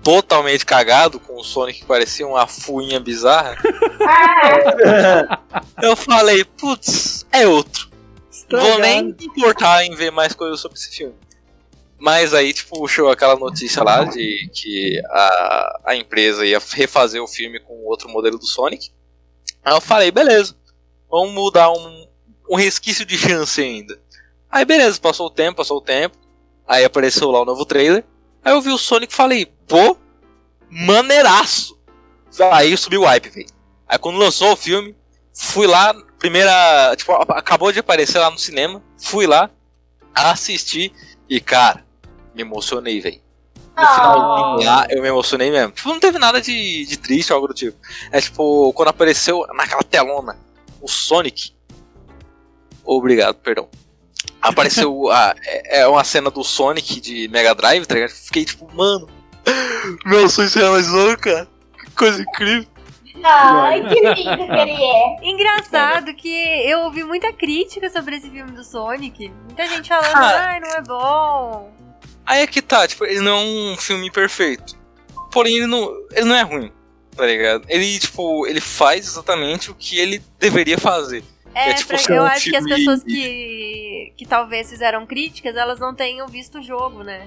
totalmente 0.03 0.67
cagado, 0.67 1.21
com 1.21 1.37
o 1.37 1.45
Sonic 1.45 1.81
que 1.81 1.87
parecia 1.87 2.27
uma 2.27 2.47
fuinha 2.47 3.01
bizarra. 3.01 3.57
Eu 5.83 5.97
falei, 5.97 6.45
putz, 6.45 7.27
é 7.31 7.47
outro. 7.47 7.89
estragado. 8.31 8.71
Vou 8.71 8.81
nem 8.81 9.15
importar 9.21 9.85
em 9.85 9.95
ver 9.95 10.11
mais 10.11 10.35
coisas 10.35 10.61
sobre 10.61 10.79
esse 10.79 10.95
filme. 10.95 11.15
Mas 11.99 12.35
aí, 12.35 12.53
tipo, 12.53 12.87
chegou 12.89 13.13
aquela 13.13 13.37
notícia 13.37 13.83
lá 13.85 14.03
de 14.03 14.51
que 14.53 15.01
a, 15.09 15.81
a 15.87 15.97
empresa 15.97 16.45
ia 16.45 16.59
refazer 16.59 17.23
o 17.23 17.29
filme 17.29 17.61
com 17.61 17.85
outro 17.85 18.09
modelo 18.09 18.39
do 18.39 18.47
Sonic. 18.47 18.91
Aí 19.65 19.73
eu 19.73 19.81
falei, 19.81 20.11
beleza, 20.11 20.57
vamos 21.09 21.53
dar 21.53 21.71
um, 21.71 22.07
um 22.51 22.57
resquício 22.57 23.07
de 23.07 23.17
chance 23.17 23.61
ainda. 23.61 23.97
Aí 24.51 24.65
beleza, 24.65 25.01
passou 25.01 25.29
o 25.29 25.31
tempo, 25.31 25.59
passou 25.59 25.79
o 25.79 25.81
tempo. 25.81 26.17
Aí 26.67 26.85
apareceu 26.85 27.31
lá 27.31 27.43
o 27.43 27.45
novo 27.45 27.65
trailer. 27.65 28.05
Aí 28.45 28.53
eu 28.53 28.61
vi 28.61 28.71
o 28.71 28.79
Sonic 28.79 29.13
e 29.13 29.17
falei, 29.17 29.53
pô, 29.73 29.97
maneiraço. 30.69 31.79
Aí 32.53 32.77
subiu 32.77 33.03
o 33.03 33.05
hype, 33.07 33.31
velho. 33.31 33.49
Aí 33.89 33.99
quando 33.99 34.19
lançou 34.19 34.53
o 34.53 34.57
filme, 34.57 34.95
fui 35.33 35.67
lá, 35.67 35.95
primeira. 36.19 36.95
Tipo, 36.95 37.13
acabou 37.33 37.73
de 37.73 37.79
aparecer 37.79 38.19
lá 38.19 38.31
no 38.31 38.39
cinema. 38.39 38.83
Fui 38.99 39.27
lá, 39.27 39.51
assisti 40.15 40.93
e, 41.27 41.41
cara, 41.41 41.83
me 42.35 42.43
emocionei, 42.43 43.01
velho. 43.01 43.23
No 43.75 43.87
finalzinho 43.87 44.71
lá, 44.71 44.87
eu 44.91 45.01
me 45.01 45.09
emocionei 45.09 45.51
mesmo. 45.51 45.73
Tipo, 45.73 45.89
não 45.89 46.01
teve 46.01 46.19
nada 46.19 46.39
de, 46.43 46.85
de 46.85 46.99
triste 46.99 47.33
ou 47.33 47.37
algo 47.37 47.49
do 47.49 47.55
tipo. 47.55 47.79
É 48.11 48.21
tipo, 48.21 48.71
quando 48.75 48.89
apareceu 48.89 49.47
naquela 49.55 49.83
telona 49.83 50.39
o 50.83 50.89
Sonic. 50.89 51.55
Obrigado, 52.85 53.37
perdão. 53.37 53.69
apareceu 54.43 55.11
a, 55.11 55.35
é 55.43 55.81
é 55.81 55.87
uma 55.87 56.05
cena 56.05 56.31
do 56.31 56.45
Sonic 56.45 57.01
de 57.01 57.29
Mega 57.29 57.55
Drive, 57.55 57.87
tá 57.87 57.95
ligado? 57.95 58.11
Fiquei 58.11 58.45
tipo, 58.45 58.69
mano, 58.75 59.09
meu 60.05 60.29
sonho 60.29 60.49
se 60.49 60.59
realizou, 60.59 61.17
cara. 61.19 61.49
Que 61.85 61.91
coisa 61.93 62.23
incrível. 62.23 62.67
Ai, 63.25 63.81
que 63.89 64.01
lindo 64.01 64.47
que 64.47 64.53
ele 64.53 64.73
é. 64.83 65.17
Engraçado 65.23 66.15
que 66.15 66.29
eu 66.69 66.81
ouvi 66.81 67.05
muita 67.05 67.33
crítica 67.33 67.89
sobre 67.91 68.17
esse 68.17 68.29
filme 68.31 68.53
do 68.53 68.65
Sonic. 68.65 69.29
Muita 69.47 69.67
gente 69.69 69.89
falando, 69.89 70.15
Ah. 70.17 70.49
ai, 70.51 70.61
não 70.61 70.71
é 70.71 70.81
bom. 70.83 71.73
Aí 72.27 72.43
é 72.43 72.47
que 72.47 72.63
tá, 72.63 72.87
tipo, 72.87 73.05
ele 73.05 73.21
não 73.21 73.33
é 73.39 73.45
um 73.73 73.77
filme 73.77 74.11
perfeito. 74.11 74.77
Porém, 75.31 75.57
ele 75.57 75.67
não, 75.67 75.91
ele 76.13 76.25
não 76.27 76.35
é 76.37 76.43
ruim, 76.43 76.73
tá 77.17 77.27
ligado? 77.27 77.65
Ele, 77.69 77.99
tipo, 77.99 78.47
ele 78.47 78.61
faz 78.61 79.07
exatamente 79.07 79.71
o 79.71 79.75
que 79.75 79.99
ele 79.99 80.23
deveria 80.39 80.79
fazer. 80.79 81.23
É, 81.55 81.71
É 81.71 81.75
tipo 81.75 81.89
pra- 81.91 82.15
eu 82.17 82.23
um 82.23 82.27
acho 82.27 82.49
que 82.49 82.57
as 82.57 82.65
pessoas 82.65 83.03
que, 83.05 84.13
que 84.17 84.25
talvez 84.27 84.71
fizeram 84.71 85.05
críticas, 85.07 85.55
elas 85.55 85.79
não 85.79 85.95
tenham 85.95 86.27
visto 86.27 86.59
o 86.59 86.63
jogo, 86.63 87.03
né? 87.03 87.27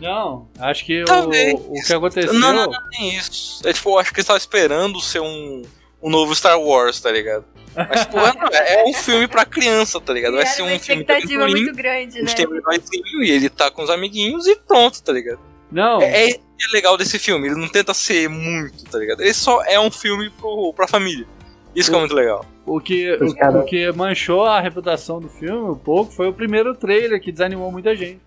Não, 0.00 0.48
acho 0.58 0.84
que 0.84 1.02
o, 1.02 1.06
Talvez. 1.06 1.54
o 1.54 1.72
que 1.86 1.92
aconteceu. 1.92 2.34
Não, 2.34 2.52
não, 2.52 2.66
não, 2.66 2.78
nem 2.90 3.16
isso. 3.16 3.66
É 3.66 3.72
tipo, 3.72 3.90
eu 3.90 3.98
acho 3.98 4.10
que 4.10 4.16
eles 4.16 4.24
estavam 4.24 4.38
esperando 4.38 5.00
ser 5.00 5.20
um, 5.20 5.62
um 6.02 6.10
novo 6.10 6.34
Star 6.34 6.60
Wars, 6.60 7.00
tá 7.00 7.10
ligado? 7.10 7.44
Mas, 7.74 8.00
tipo, 8.02 8.18
é, 8.52 8.82
é 8.82 8.84
um 8.84 8.92
filme 8.92 9.26
pra 9.26 9.44
criança, 9.44 10.00
tá 10.00 10.12
ligado? 10.12 10.34
Vai 10.34 10.46
ser 10.46 10.62
uma 10.62 10.72
um 10.72 10.78
filme 10.78 11.02
expectativa 11.02 11.48
muito 11.48 11.74
grande, 11.74 12.18
a 12.18 12.22
né? 12.22 12.28
gente 12.28 12.36
tem 12.36 12.46
um 12.46 12.56
heróizinho 12.56 13.22
e 13.22 13.30
ele 13.30 13.48
tá 13.48 13.70
com 13.70 13.82
os 13.82 13.90
amiguinhos 13.90 14.46
e 14.46 14.56
pronto, 14.56 15.02
tá 15.02 15.12
ligado? 15.12 15.40
Não, 15.70 16.00
É, 16.00 16.30
é 16.30 16.38
legal 16.72 16.96
desse 16.96 17.18
filme, 17.18 17.48
ele 17.48 17.56
não 17.56 17.68
tenta 17.68 17.92
ser 17.92 18.28
muito, 18.28 18.84
tá 18.84 18.98
ligado? 18.98 19.20
Ele 19.20 19.34
só 19.34 19.62
é 19.64 19.80
um 19.80 19.90
filme 19.90 20.30
pro, 20.30 20.72
pra 20.74 20.86
família. 20.86 21.26
Isso 21.74 21.90
que 21.90 21.96
é 21.96 21.98
muito 21.98 22.14
legal. 22.14 22.46
o, 22.64 22.80
que, 22.80 23.12
o, 23.20 23.58
o 23.58 23.64
que 23.64 23.92
manchou 23.92 24.46
a 24.46 24.60
reputação 24.60 25.20
do 25.20 25.28
filme 25.28 25.70
um 25.70 25.74
pouco 25.76 26.10
foi 26.10 26.26
o 26.26 26.32
primeiro 26.32 26.74
trailer 26.74 27.20
que 27.20 27.30
desanimou 27.30 27.70
muita 27.70 27.94
gente. 27.94 28.20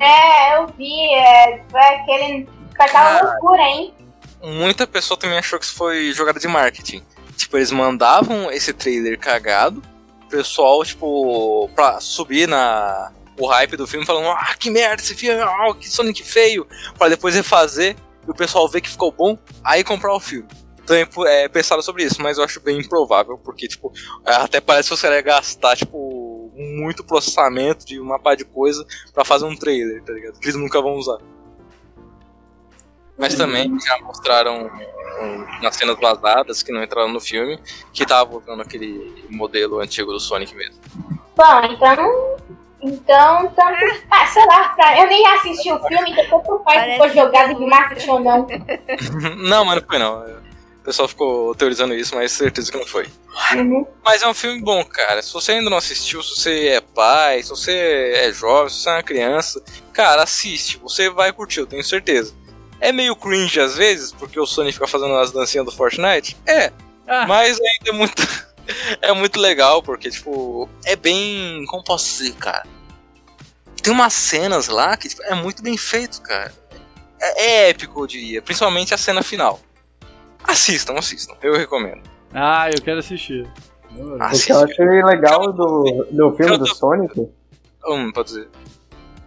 É, 0.00 0.56
eu 0.56 0.66
vi. 0.68 1.14
É, 1.14 1.62
foi 1.70 1.80
aquele. 1.80 2.48
Aquela 2.78 3.20
loucura, 3.20 3.62
hein? 3.62 3.94
Muita 4.42 4.86
pessoa 4.86 5.18
também 5.18 5.38
achou 5.38 5.58
que 5.58 5.66
isso 5.66 5.74
foi 5.74 6.12
jogada 6.12 6.40
de 6.40 6.48
marketing. 6.48 7.02
Tipo, 7.36 7.58
eles 7.58 7.70
mandavam 7.70 8.50
esse 8.50 8.72
trailer 8.72 9.18
cagado, 9.18 9.82
o 10.24 10.26
pessoal, 10.28 10.82
tipo, 10.82 11.68
pra 11.74 12.00
subir 12.00 12.48
na 12.48 13.12
o 13.38 13.46
hype 13.46 13.76
do 13.76 13.86
filme, 13.86 14.04
falando, 14.04 14.28
ah, 14.28 14.54
que 14.58 14.70
merda 14.70 15.02
esse 15.02 15.14
filme, 15.14 15.40
ah, 15.40 15.74
que 15.74 15.88
Sonic 15.88 16.22
feio, 16.22 16.66
pra 16.98 17.08
depois 17.08 17.34
refazer 17.34 17.96
e 18.26 18.30
o 18.30 18.34
pessoal 18.34 18.68
ver 18.68 18.82
que 18.82 18.90
ficou 18.90 19.10
bom, 19.10 19.38
aí 19.64 19.82
comprar 19.82 20.14
o 20.14 20.20
filme. 20.20 20.46
Também 20.84 21.06
é, 21.26 21.48
pensaram 21.48 21.80
sobre 21.80 22.04
isso, 22.04 22.20
mas 22.20 22.36
eu 22.36 22.44
acho 22.44 22.60
bem 22.60 22.78
improvável, 22.78 23.38
porque, 23.38 23.66
tipo, 23.66 23.92
até 24.24 24.60
parece 24.60 24.90
que 24.90 24.96
você 24.96 25.08
ia 25.08 25.22
gastar, 25.22 25.74
tipo, 25.74 26.29
muito 26.60 27.02
processamento 27.04 27.84
de 27.86 27.98
uma 28.00 28.18
par 28.18 28.36
de 28.36 28.44
coisa 28.44 28.86
pra 29.14 29.24
fazer 29.24 29.44
um 29.46 29.56
trailer, 29.56 30.02
tá 30.02 30.12
ligado? 30.12 30.38
Que 30.38 30.46
eles 30.46 30.56
nunca 30.56 30.80
vão 30.80 30.94
usar. 30.94 31.18
Mas 33.18 33.34
também 33.34 33.78
já 33.80 33.98
mostraram 33.98 34.70
um, 35.20 35.62
nas 35.62 35.76
cenas 35.76 35.98
vazadas 36.00 36.62
que 36.62 36.72
não 36.72 36.82
entraram 36.82 37.08
no 37.10 37.20
filme, 37.20 37.58
que 37.92 38.06
tava 38.06 38.38
usando 38.38 38.62
aquele 38.62 39.26
modelo 39.28 39.78
antigo 39.78 40.10
do 40.10 40.18
Sonic 40.18 40.54
mesmo. 40.54 40.80
Bom, 41.36 41.64
então. 41.70 42.36
Então, 42.82 43.52
tanto. 43.54 44.02
Ah, 44.10 44.26
sei 44.26 44.46
lá, 44.46 44.70
pra- 44.70 44.98
eu 44.98 45.06
nem 45.06 45.26
assisti 45.34 45.70
o 45.70 45.78
filme, 45.86 46.12
então 46.12 46.40
tanto 46.40 46.62
faz 46.64 46.92
se 46.92 46.96
for 46.96 47.10
jogado 47.10 47.54
de 47.58 47.66
marketing 47.66 48.08
ou 48.08 48.20
não. 48.20 48.46
não, 49.36 49.64
mas 49.66 49.80
não 49.82 49.86
foi 49.86 49.98
não. 49.98 50.40
O 50.80 50.82
pessoal 50.82 51.06
ficou 51.06 51.54
teorizando 51.54 51.94
isso, 51.94 52.14
mas 52.14 52.32
certeza 52.32 52.72
que 52.72 52.78
não 52.78 52.86
foi. 52.86 53.06
Uhum. 53.54 53.86
Mas 54.02 54.22
é 54.22 54.26
um 54.26 54.32
filme 54.34 54.60
bom, 54.62 54.82
cara. 54.84 55.22
Se 55.22 55.32
você 55.32 55.52
ainda 55.52 55.68
não 55.68 55.76
assistiu, 55.76 56.22
se 56.22 56.34
você 56.40 56.68
é 56.68 56.80
pai, 56.80 57.42
se 57.42 57.50
você 57.50 58.12
é 58.16 58.32
jovem, 58.32 58.70
se 58.72 58.80
você 58.82 58.88
é 58.88 58.92
uma 58.94 59.02
criança, 59.02 59.62
cara, 59.92 60.22
assiste. 60.22 60.78
Você 60.78 61.10
vai 61.10 61.32
curtir, 61.32 61.60
eu 61.60 61.66
tenho 61.66 61.84
certeza. 61.84 62.34
É 62.80 62.92
meio 62.92 63.14
cringe 63.14 63.60
às 63.60 63.76
vezes, 63.76 64.10
porque 64.10 64.40
o 64.40 64.46
Sonic 64.46 64.72
fica 64.72 64.86
fazendo 64.86 65.14
as 65.16 65.30
dancinhas 65.30 65.66
do 65.66 65.72
Fortnite. 65.72 66.34
É, 66.46 66.72
Ah. 67.06 67.26
mas 67.26 67.58
ainda 67.60 67.90
é 67.90 67.92
muito, 67.92 68.46
é 69.02 69.12
muito 69.12 69.38
legal, 69.38 69.82
porque, 69.82 70.08
tipo, 70.10 70.66
é 70.86 70.96
bem. 70.96 71.62
Como 71.66 71.84
posso 71.84 72.06
dizer, 72.06 72.32
cara? 72.36 72.66
Tem 73.82 73.92
umas 73.92 74.14
cenas 74.14 74.68
lá 74.68 74.96
que 74.96 75.08
tipo, 75.10 75.22
é 75.24 75.34
muito 75.34 75.62
bem 75.62 75.76
feito, 75.76 76.22
cara. 76.22 76.54
É, 77.20 77.42
é 77.44 77.68
épico, 77.70 78.02
eu 78.02 78.06
diria. 78.06 78.40
Principalmente 78.42 78.94
a 78.94 78.98
cena 78.98 79.22
final. 79.22 79.60
Assistam, 80.44 80.94
assistam. 80.98 81.34
Eu 81.42 81.54
recomendo. 81.54 82.02
Ah, 82.32 82.68
eu 82.70 82.80
quero 82.82 82.98
assistir. 82.98 83.48
O 83.96 84.18
que 84.44 84.52
eu 84.52 84.60
achei 84.60 84.86
legal 85.02 85.52
do, 85.52 86.06
do 86.10 86.32
filme 86.36 86.56
do 86.58 86.66
Sonic, 86.66 87.28
Hum, 87.86 88.12
pode 88.12 88.28
dizer. 88.28 88.48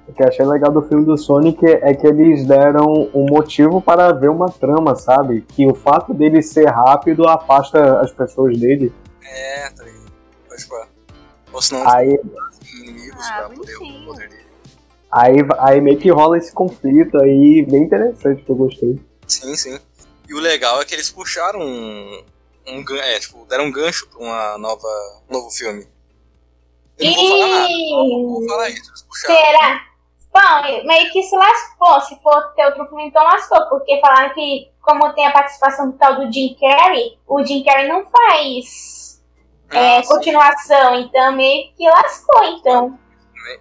o 0.07 0.14
que 0.14 0.24
eu 0.24 0.28
achei 0.28 0.45
legal 0.45 0.72
do 0.72 0.82
filme 0.84 1.05
do 1.05 1.18
Sonic 1.18 1.66
é 1.66 1.93
que 1.93 2.07
eles 2.07 2.45
deram 2.45 3.09
um 3.14 3.26
motivo 3.30 3.82
para 3.82 4.11
ver 4.14 4.30
uma 4.30 4.49
trama, 4.49 4.95
sabe? 4.95 5.41
Que 5.41 5.66
o 5.68 5.74
fato 5.76 6.14
dele 6.14 6.41
ser 6.41 6.68
rápido 6.68 7.28
afasta 7.28 7.99
as 7.99 8.11
pessoas 8.11 8.57
dele. 8.57 8.93
É, 9.26 9.70
tá 9.72 9.84
ligado? 9.84 10.11
Pode 10.47 10.66
falar. 10.66 10.88
Ou 11.51 11.61
senão 11.61 11.89
Aí, 11.89 12.20
os 12.61 12.74
inimigos 12.80 13.26
Ah, 13.32 13.36
pra 13.39 13.49
poder 13.49 13.76
o 13.76 14.05
poder 14.05 14.30
dele. 14.30 14.41
aí, 15.11 15.36
aí 15.59 15.82
meio 15.82 15.97
que 15.97 16.09
rola 16.09 16.38
esse 16.38 16.53
conflito 16.53 17.18
aí, 17.22 17.66
bem 17.70 17.84
interessante 17.84 18.43
que 18.43 18.49
eu 18.49 18.55
gostei. 18.55 18.99
Sim, 19.28 19.55
sim. 19.55 19.78
E 20.34 20.36
o 20.36 20.39
legal 20.39 20.81
é 20.81 20.86
que 20.86 20.95
eles 20.95 21.11
puxaram 21.11 21.59
um. 21.59 22.25
um 22.67 22.84
é, 22.97 23.19
tipo, 23.19 23.45
deram 23.45 23.65
um 23.65 23.71
gancho 23.71 24.07
pra 24.07 24.17
uma 24.17 24.57
nova, 24.57 24.88
um 25.29 25.34
novo 25.34 25.51
filme. 25.51 25.88
Eu 26.97 27.11
não 27.11 27.15
vou 27.15 27.29
falar 27.29 27.47
nada. 27.49 27.69
Não 27.69 28.29
vou 28.31 28.47
falar 28.47 28.69
isso. 28.69 28.89
Eles 28.89 29.01
puxaram. 29.03 29.36
Será? 29.36 29.86
Bom, 30.34 30.88
meio 30.88 31.11
que 31.11 31.21
se 31.21 31.36
lascou. 31.38 32.01
Se 32.01 32.19
for 32.23 32.51
ter 32.55 32.65
outro 32.65 32.84
filme, 32.88 33.09
então 33.09 33.23
lascou. 33.23 33.63
Porque 33.69 33.99
falaram 34.01 34.34
que, 34.34 34.71
como 34.81 35.13
tem 35.13 35.27
a 35.27 35.31
participação 35.31 35.91
do 35.91 35.97
tal 35.99 36.15
do 36.15 36.34
Jim 36.34 36.57
Carrey, 36.59 37.19
o 37.27 37.45
Jim 37.45 37.63
Carrey 37.63 37.88
não 37.88 38.03
faz 38.03 39.21
é, 39.69 39.97
Ah, 39.99 40.01
sim. 40.01 40.09
continuação. 40.09 40.95
Então, 40.95 41.31
meio 41.36 41.71
que 41.75 41.88
lascou, 41.88 42.43
então. 42.45 42.99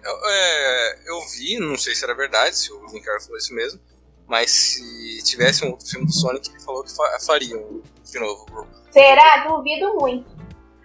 Eu, 0.03 0.19
é, 0.25 0.99
eu 1.05 1.21
vi, 1.27 1.59
não 1.59 1.77
sei 1.77 1.93
se 1.93 2.03
era 2.03 2.15
verdade, 2.15 2.57
se 2.57 2.73
o 2.73 2.87
Jim 2.87 2.99
Carrey 2.99 3.21
falou 3.21 3.37
isso 3.37 3.53
mesmo, 3.53 3.79
mas 4.27 4.51
se 4.51 5.23
tivesse 5.23 5.65
um 5.65 5.71
outro 5.71 5.87
filme 5.87 6.05
do 6.05 6.13
Sonic, 6.13 6.49
ele 6.49 6.59
falou 6.61 6.83
que 6.83 6.95
fa 6.95 7.19
fariam 7.25 7.81
de 8.03 8.19
novo. 8.19 8.67
Será? 8.91 9.47
Duvido 9.47 9.95
muito. 9.95 10.25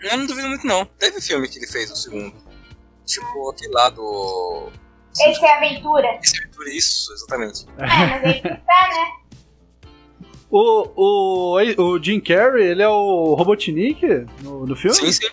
Eu 0.02 0.16
não 0.16 0.26
duvido 0.26 0.48
muito, 0.48 0.66
não. 0.66 0.84
Teve 0.84 1.20
filme 1.20 1.48
que 1.48 1.58
ele 1.58 1.66
fez 1.66 1.90
o 1.90 1.96
segundo. 1.96 2.34
Tipo, 3.04 3.50
aquele 3.50 3.72
lá 3.72 3.90
do. 3.90 4.70
Esse 5.20 5.44
é 5.44 5.56
aventura. 5.56 6.18
Esse 6.22 6.38
Aventura, 6.38 6.70
Isso, 6.70 7.12
exatamente. 7.12 7.66
É, 7.78 8.06
mas 8.06 8.24
aí 8.24 8.34
que 8.34 8.48
tá, 8.48 8.88
né? 8.88 9.12
O, 10.50 10.88
o, 10.96 11.82
o 11.82 12.02
Jim 12.02 12.20
Carrey, 12.20 12.68
ele 12.68 12.82
é 12.82 12.88
o 12.88 13.34
Robotnik 13.34 14.00
no, 14.40 14.64
no 14.64 14.74
filme? 14.74 14.96
Sim, 14.96 15.12
sim. 15.12 15.28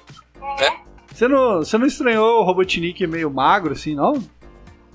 Você 1.10 1.28
não, 1.30 1.60
você 1.60 1.78
não 1.78 1.88
estranhou 1.88 2.42
o 2.42 2.44
Robotnik 2.44 3.08
meio 3.08 3.32
magro 3.32 3.72
assim, 3.72 3.96
não? 3.96 4.22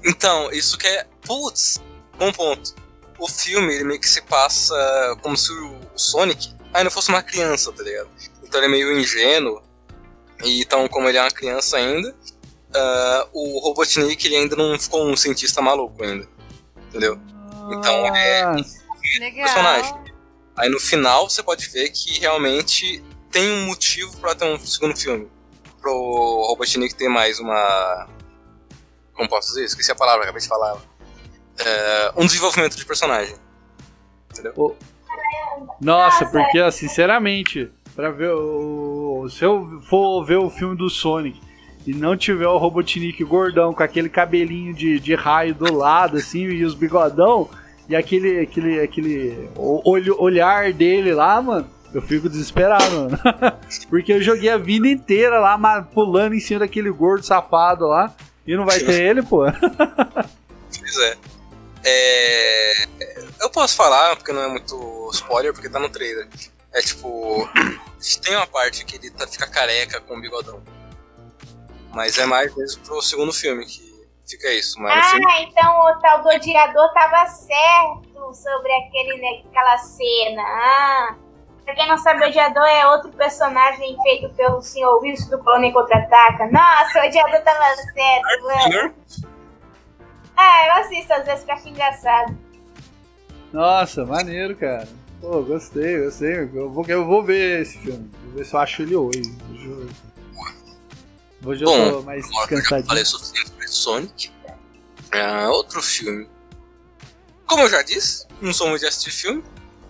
Então, 0.05 0.51
isso 0.53 0.77
que 0.77 0.87
é. 0.87 1.07
Putz, 1.23 1.83
bom 2.19 2.31
ponto. 2.33 2.75
O 3.21 3.29
filme, 3.29 3.75
ele 3.75 3.85
meio 3.85 4.01
que 4.01 4.09
se 4.09 4.23
passa 4.23 4.75
como 5.23 5.37
se 5.37 5.53
o 5.53 5.79
Sonic 5.95 6.55
ainda 6.73 6.91
fosse 6.91 7.11
uma 7.11 7.23
criança, 7.23 7.71
tá 7.73 7.83
ligado? 7.83 8.09
Então 8.43 8.59
ele 8.61 8.67
é 8.67 8.71
meio 8.71 8.99
ingênuo. 8.99 9.63
E 10.43 10.63
então, 10.63 10.89
como 10.89 11.09
ele 11.09 11.19
é 11.19 11.21
uma 11.23 11.31
criança 11.31 11.77
ainda, 11.77 12.15
ah, 12.75 13.29
o 13.33 13.59
Robotnik 13.61 14.27
ele 14.27 14.37
ainda 14.37 14.57
não 14.57 14.79
ficou 14.79 15.07
um 15.07 15.17
cientista 15.17 15.61
maluco 15.61 16.03
ainda. 16.03 16.27
Entendeu? 16.89 17.21
Então, 17.71 18.07
é- 18.17 18.43
Ah, 18.43 18.57
Legal. 19.21 19.45
personagem. 19.45 19.95
Aí 20.57 20.69
no 20.71 20.81
final 20.81 21.29
você 21.29 21.43
pode 21.43 21.69
ver 21.69 21.91
que 21.91 22.19
realmente 22.21 23.03
tem 23.31 23.51
um 23.51 23.67
motivo 23.67 24.17
pra 24.19 24.35
ter 24.35 24.45
um 24.47 24.59
segundo 24.59 24.97
filme. 24.97 25.29
Pro 25.81 25.93
Robotnik 26.49 26.95
ter 26.95 27.09
mais 27.09 27.39
uma. 27.39 28.09
Como 29.15 29.29
posso 29.29 29.49
dizer? 29.49 29.65
Esqueci 29.65 29.91
a 29.93 29.95
palavra, 29.95 30.23
acabei 30.25 30.41
de 30.41 30.49
falar. 30.49 30.77
É, 31.65 32.13
um 32.17 32.27
desenvolvimento 32.27 32.77
de 32.77 32.85
personagem. 32.85 33.35
Nossa, 35.81 36.25
Nossa. 36.25 36.27
porque, 36.27 36.71
sinceramente, 36.73 37.71
pra 37.95 38.11
ver 38.11 38.31
o. 38.33 39.27
Se 39.31 39.45
eu 39.45 39.81
for 39.89 40.25
ver 40.25 40.37
o 40.37 40.51
filme 40.51 40.77
do 40.77 40.89
Sonic 40.89 41.41
e 41.87 41.93
não 41.95 42.17
tiver 42.17 42.47
o 42.47 42.59
Robotnik 42.59 43.23
gordão 43.25 43.73
com 43.73 43.83
aquele 43.83 44.09
cabelinho 44.09 44.75
de, 44.75 44.99
de 45.01 45.15
raio 45.15 45.55
do 45.55 45.73
lado, 45.75 46.17
assim, 46.19 46.45
e 46.45 46.65
os 46.65 46.75
bigodão, 46.75 47.49
e 47.89 47.97
aquele, 47.97 48.41
aquele, 48.41 48.81
aquele 48.81 49.49
o- 49.57 49.83
olho, 49.85 50.15
olhar 50.21 50.73
dele 50.73 51.13
lá, 51.15 51.41
mano, 51.41 51.67
eu 51.93 52.01
fico 52.03 52.29
desesperado, 52.29 52.85
mano. 52.97 53.19
Porque 53.89 54.13
eu 54.13 54.23
joguei 54.23 54.51
a 54.51 54.59
vida 54.59 54.87
inteira 54.89 55.39
lá, 55.41 55.83
pulando 55.83 56.35
em 56.35 56.41
cima 56.41 56.61
daquele 56.61 56.91
gordo 56.91 57.25
safado 57.25 57.87
lá, 57.87 58.15
e 58.47 58.55
não 58.57 58.65
vai 58.67 58.79
ter 58.79 59.03
ele, 59.03 59.23
pô. 59.23 59.45
Pois 60.79 60.99
é. 60.99 61.17
É, 61.85 62.73
Eu 63.41 63.51
posso 63.51 63.77
falar, 63.77 64.17
porque 64.17 64.33
não 64.33 64.43
é 64.43 64.49
muito 64.49 65.11
spoiler, 65.13 65.53
porque 65.53 65.69
tá 65.69 65.79
no 65.79 65.89
trailer. 65.89 66.29
É 66.73 66.81
tipo. 66.81 67.49
Tem 68.23 68.35
uma 68.37 68.47
parte 68.47 68.85
que 68.85 68.97
ele 68.97 69.11
tá, 69.11 69.27
fica 69.27 69.47
careca 69.47 70.01
com 70.01 70.17
o 70.17 70.21
bigodão. 70.21 70.63
Mas 71.93 72.19
é 72.19 72.25
mais 72.25 72.55
mesmo 72.55 72.83
pro 72.83 73.03
segundo 73.03 73.33
filme 73.33 73.67
que 73.67 74.07
fica 74.29 74.51
isso. 74.53 74.81
Mas 74.81 75.07
o 75.07 75.11
filme 75.11 75.27
Ah, 75.29 75.43
então 75.43 75.81
o 75.81 75.99
tal 76.01 76.23
do 76.23 76.29
odiador 76.29 76.93
tava 76.93 77.27
certo 77.27 78.35
sobre 78.35 78.73
aquele, 78.73 79.21
né, 79.21 79.43
aquela 79.49 79.77
cena. 79.79 80.43
Ah, 80.43 81.15
pra 81.65 81.75
quem 81.75 81.89
não 81.89 81.99
sabe, 81.99 82.25
o 82.25 82.29
odiador 82.29 82.65
é 82.65 82.87
outro 82.87 83.11
personagem 83.13 83.97
feito 84.03 84.31
pelo 84.35 84.63
Sr. 84.63 84.99
Wilson 85.03 85.31
do 85.31 85.39
Clone 85.43 85.73
Contra-Ataca. 85.73 86.47
Nossa, 86.47 87.01
o 87.03 87.07
odiador 87.07 87.41
tava 87.43 87.75
certo, 87.75 88.43
mano. 88.45 88.95
Ah, 90.43 90.67
eu 90.69 90.73
assisto 90.85 91.13
às 91.13 91.25
vezes 91.27 91.45
que 91.45 91.51
eu 91.51 91.55
acho 91.55 91.69
engraçado. 91.69 92.39
Nossa, 93.53 94.07
maneiro, 94.07 94.57
cara. 94.57 94.89
Pô, 95.21 95.43
gostei, 95.43 96.03
gostei. 96.03 96.35
Eu 96.55 96.71
vou, 96.71 96.85
eu 96.89 97.05
vou 97.05 97.23
ver 97.23 97.61
esse 97.61 97.77
filme. 97.79 98.11
Vou 98.25 98.33
ver 98.37 98.47
se 98.47 98.55
eu 98.55 98.61
acho 98.61 98.81
ele 98.81 98.97
hoje. 98.97 99.21
Hoje 99.51 99.67
eu- 99.67 99.89
Hoje 101.45 101.65
eu 101.65 101.69
Bom, 101.69 101.91
tô 101.91 102.03
mais 102.03 102.27
que 102.27 102.55
eu 102.55 102.85
falei 102.85 103.05
sobre 103.05 103.27
Sonic. 103.69 104.31
Ah, 105.13 105.49
outro 105.51 105.83
filme. 105.83 106.27
Como 107.47 107.63
eu 107.65 107.69
já 107.69 107.83
disse, 107.83 108.27
não 108.41 108.53
sou 108.55 108.69
muito 108.69 108.81
de 108.81 108.87
assistir 108.87 109.11
filme, 109.11 109.43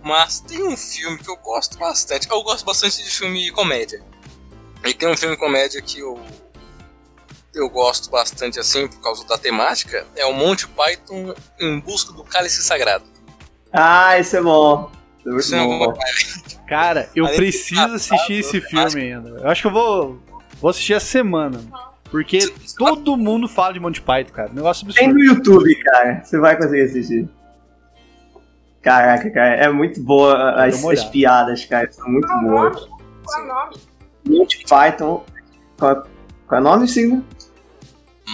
mas 0.03 0.39
tem 0.41 0.63
um 0.63 0.75
filme 0.75 1.17
que 1.17 1.29
eu 1.29 1.37
gosto 1.37 1.77
bastante. 1.77 2.27
Eu 2.29 2.41
gosto 2.43 2.65
bastante 2.65 3.03
de 3.03 3.09
filme 3.09 3.51
comédia. 3.51 4.03
E 4.83 4.93
tem 4.93 5.07
um 5.07 5.15
filme 5.15 5.37
comédia 5.37 5.81
que 5.81 5.99
eu 5.99 6.19
eu 7.53 7.69
gosto 7.69 8.09
bastante 8.09 8.59
assim 8.59 8.87
por 8.87 9.01
causa 9.01 9.25
da 9.27 9.37
temática, 9.37 10.05
é 10.15 10.25
o 10.25 10.33
Monty 10.33 10.67
Python 10.67 11.33
em 11.59 11.79
busca 11.79 12.13
do 12.13 12.23
cálice 12.23 12.63
sagrado. 12.63 13.05
Ah, 13.71 14.17
esse 14.17 14.37
é 14.37 14.41
bom. 14.41 14.91
Esse 15.37 15.55
é 15.55 15.59
é 15.59 15.65
bom. 15.65 15.93
Cara, 16.67 17.09
eu 17.15 17.25
Além 17.25 17.37
preciso 17.37 17.81
assistir 17.81 18.39
esse 18.39 18.61
filme 18.61 19.01
ainda. 19.01 19.29
Eu 19.29 19.49
acho 19.49 19.61
que 19.61 19.67
eu 19.67 19.71
vou, 19.71 20.19
vou 20.59 20.69
assistir 20.69 20.93
essa 20.93 21.05
semana. 21.05 21.61
Porque 22.09 22.39
todo 22.77 23.15
mundo 23.15 23.47
fala 23.47 23.73
de 23.73 23.79
Monty 23.79 24.01
Python, 24.01 24.33
cara. 24.33 24.49
Negócio 24.51 24.85
Tem 24.93 25.09
absurdo. 25.09 25.13
no 25.13 25.23
YouTube, 25.23 25.75
cara. 25.83 26.21
Você 26.23 26.37
vai 26.37 26.57
conseguir 26.57 26.81
assistir. 26.81 27.29
Caraca, 28.81 29.29
cara, 29.29 29.55
é 29.55 29.69
muito 29.69 30.01
boa 30.01 30.61
as, 30.61 30.83
as 30.83 31.05
piadas, 31.05 31.63
cara. 31.65 31.89
São 31.91 32.09
muito 32.09 32.27
boas. 32.39 32.87
Qual 33.23 33.43
o 33.43 33.47
nome? 33.47 33.75
Monty 34.27 34.65
Python. 34.67 35.23
Qual, 35.77 36.03
qual 36.47 36.57
é 36.57 36.61
o 36.61 36.63
nome, 36.63 36.87
Sigma? 36.87 37.23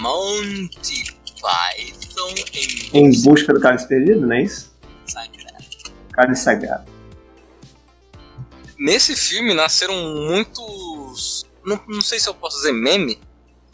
Monty 0.00 1.16
Python 1.40 2.34
em 2.92 3.06
Em 3.06 3.22
busca 3.22 3.52
do 3.52 3.60
cálice 3.60 3.86
perdido, 3.88 4.26
não 4.26 4.32
é 4.34 4.42
isso? 4.42 4.76
sagrado. 5.06 5.64
Cálice 6.12 6.42
sagrado. 6.42 6.90
Nesse 8.78 9.16
filme 9.16 9.54
nasceram 9.54 9.94
muitos. 9.94 11.46
Não, 11.64 11.80
não 11.88 12.00
sei 12.00 12.18
se 12.20 12.28
eu 12.28 12.34
posso 12.34 12.56
dizer 12.58 12.72
meme, 12.72 13.20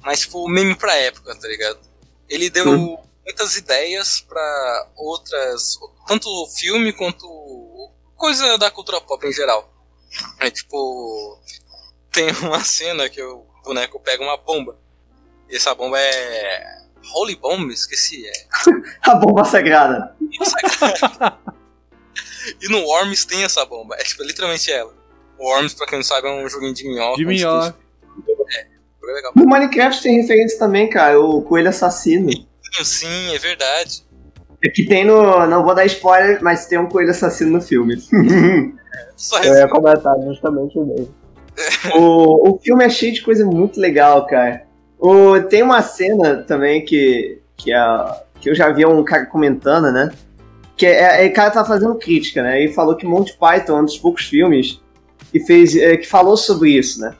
mas 0.02 0.20
tipo, 0.20 0.48
meme 0.48 0.74
pra 0.74 0.94
época, 0.96 1.34
tá 1.38 1.46
ligado? 1.48 1.78
Ele 2.28 2.48
deu 2.50 2.68
Hum. 2.68 2.96
muitas 3.24 3.56
ideias 3.56 4.20
pra 4.20 4.88
outras. 4.96 5.78
Tanto 6.06 6.28
filme 6.58 6.92
quanto 6.92 7.26
coisa 8.16 8.56
da 8.58 8.70
cultura 8.70 9.00
pop 9.00 9.26
em 9.26 9.32
geral. 9.32 9.70
É 10.40 10.50
tipo. 10.50 11.38
Tem 12.10 12.30
uma 12.42 12.62
cena 12.64 13.08
que 13.08 13.22
o 13.22 13.44
boneco 13.62 14.00
pega 14.00 14.22
uma 14.22 14.36
bomba. 14.36 14.78
E 15.48 15.56
essa 15.56 15.74
bomba 15.74 15.98
é. 15.98 16.84
Holy 17.14 17.36
Bomb? 17.36 17.70
Esqueci. 17.70 18.26
É. 18.26 18.32
A 19.10 19.14
bomba 19.14 19.44
sagrada. 19.44 20.14
E 22.60 22.68
no 22.68 22.84
Worms 22.84 23.24
tem 23.24 23.42
essa 23.42 23.64
bomba. 23.64 23.94
É 23.98 24.04
tipo, 24.04 24.22
literalmente 24.22 24.70
ela. 24.70 24.92
O 25.38 25.46
Worms, 25.46 25.72
pra 25.74 25.86
quem 25.86 25.98
não 25.98 26.04
sabe, 26.04 26.28
é 26.28 26.30
um 26.30 26.48
joguinho 26.48 26.74
de 26.74 26.86
minhoca. 26.86 27.16
De 27.16 27.24
minhoca. 27.24 27.74
Jogo 28.26 29.14
legal. 29.14 29.32
No 29.34 29.46
Minecraft 29.46 30.02
tem 30.02 30.20
referência 30.20 30.58
também, 30.58 30.88
cara. 30.88 31.20
O 31.20 31.42
coelho 31.42 31.68
assassino. 31.68 32.30
Sim, 32.82 33.34
é 33.34 33.38
verdade. 33.38 34.04
É 34.64 34.68
que 34.68 34.86
tem 34.86 35.04
no. 35.04 35.46
Não 35.46 35.64
vou 35.64 35.74
dar 35.74 35.84
spoiler, 35.86 36.42
mas 36.42 36.66
tem 36.66 36.78
um 36.78 36.88
coelho 36.88 37.10
assassino 37.10 37.50
no 37.50 37.60
filme. 37.60 37.96
Só 39.16 39.42
Eu 39.42 39.54
ia 39.54 39.68
comentar 39.68 40.14
justamente 40.24 40.78
mesmo. 40.78 41.14
o, 41.94 42.50
o 42.50 42.60
filme 42.60 42.84
é 42.84 42.88
cheio 42.88 43.12
de 43.12 43.22
coisa 43.22 43.44
muito 43.44 43.78
legal, 43.78 44.26
cara. 44.26 44.66
O, 44.98 45.40
tem 45.42 45.62
uma 45.62 45.82
cena 45.82 46.42
também 46.42 46.84
que, 46.84 47.40
que, 47.56 47.72
é, 47.72 47.78
que 48.40 48.50
eu 48.50 48.54
já 48.54 48.70
vi 48.70 48.86
um 48.86 49.04
cara 49.04 49.26
comentando, 49.26 49.92
né? 49.92 50.12
Que 50.76 50.86
é, 50.86 51.24
é, 51.24 51.28
o 51.28 51.32
cara 51.32 51.50
tá 51.50 51.64
fazendo 51.64 51.94
crítica, 51.96 52.42
né? 52.42 52.64
E 52.64 52.72
falou 52.72 52.96
que 52.96 53.06
Monty 53.06 53.36
Python 53.38 53.78
é 53.78 53.80
um 53.82 53.84
dos 53.84 53.98
poucos 53.98 54.24
filmes 54.24 54.80
que, 55.30 55.40
fez, 55.40 55.76
é, 55.76 55.96
que 55.96 56.06
falou 56.06 56.36
sobre 56.36 56.70
isso, 56.70 57.00
né? 57.00 57.14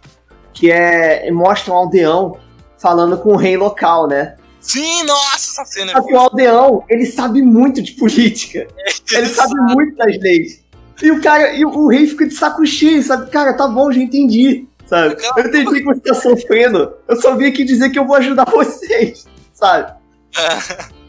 Que 0.52 0.70
é. 0.70 1.30
Mostra 1.30 1.72
um 1.72 1.76
aldeão 1.76 2.38
falando 2.78 3.18
com 3.18 3.30
o 3.30 3.36
rei 3.36 3.56
local, 3.56 4.06
né? 4.06 4.36
Sim, 4.60 5.02
nossa, 5.04 5.62
essa 5.62 5.64
cena 5.66 5.92
é 5.92 5.94
Só 5.94 6.02
que 6.02 6.14
o 6.14 6.18
aldeão, 6.18 6.84
ele 6.88 7.04
sabe 7.04 7.42
muito 7.42 7.82
de 7.82 7.92
política. 7.92 8.66
Ele 9.12 9.26
sabe 9.26 9.54
muito 9.74 9.94
das 9.96 10.18
leis. 10.18 10.64
E 11.02 11.10
o 11.10 11.20
cara, 11.20 11.52
e 11.52 11.64
o 11.64 11.88
rei 11.88 12.06
fica 12.06 12.26
de 12.26 12.34
saco 12.34 12.64
cheio, 12.64 13.02
sabe? 13.02 13.30
Cara, 13.30 13.52
tá 13.52 13.68
bom, 13.68 13.92
já 13.92 14.00
entendi. 14.00 14.66
Sabe? 14.86 15.16
Eu 15.36 15.46
entendi 15.46 15.78
que 15.78 15.84
você 15.84 16.00
tá 16.00 16.14
sofrendo. 16.14 16.92
Eu 17.08 17.16
só 17.16 17.36
vim 17.36 17.46
aqui 17.46 17.64
dizer 17.64 17.90
que 17.90 17.98
eu 17.98 18.06
vou 18.06 18.16
ajudar 18.16 18.44
vocês, 18.50 19.26
sabe? 19.52 19.92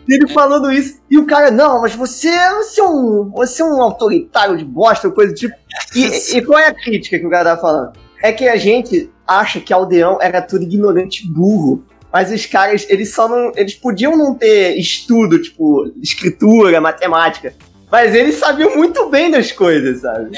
E 0.08 0.14
ele 0.14 0.28
falando 0.32 0.72
isso, 0.72 1.02
e 1.10 1.18
o 1.18 1.26
cara, 1.26 1.50
não, 1.50 1.82
mas 1.82 1.96
você, 1.96 2.30
você, 2.30 2.80
é, 2.80 2.84
um, 2.84 3.32
você 3.32 3.62
é 3.62 3.66
um 3.66 3.82
autoritário 3.82 4.56
de 4.56 4.64
bosta, 4.64 5.10
coisa 5.10 5.34
do 5.34 5.36
tipo. 5.36 5.56
E, 5.96 6.38
e 6.38 6.42
qual 6.44 6.60
é 6.60 6.68
a 6.68 6.74
crítica 6.74 7.18
que 7.18 7.26
o 7.26 7.30
cara 7.30 7.56
tá 7.56 7.62
falando? 7.62 7.94
É 8.22 8.32
que 8.32 8.48
a 8.48 8.56
gente 8.56 9.10
acha 9.28 9.60
que 9.60 9.74
aldeão 9.74 10.20
era 10.22 10.42
tudo 10.42 10.64
ignorante 10.64 11.26
e 11.26 11.28
burro. 11.28 11.84
Mas 12.14 12.32
os 12.32 12.46
caras, 12.46 12.86
eles 12.88 13.14
só 13.14 13.28
não. 13.28 13.52
Eles 13.56 13.76
podiam 13.76 14.16
não 14.16 14.36
ter 14.36 14.78
estudo, 14.78 15.42
tipo, 15.42 15.92
escritura, 16.02 16.80
matemática. 16.80 17.54
Mas 17.92 18.16
eles 18.16 18.36
sabiam 18.36 18.76
muito 18.76 19.10
bem 19.10 19.30
das 19.30 19.52
coisas, 19.52 20.02
sabe? 20.02 20.32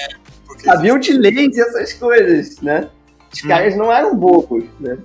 porque 0.46 0.64
Sabiam 0.64 0.98
de 0.98 1.14
leis 1.14 1.56
e 1.56 1.62
essas 1.62 1.94
coisas, 1.94 2.60
né? 2.62 2.90
Os 3.34 3.44
Hum. 3.44 3.48
caras 3.48 3.76
não 3.76 3.92
eram 3.92 4.16
bobos, 4.16 4.64
né? 4.80 4.98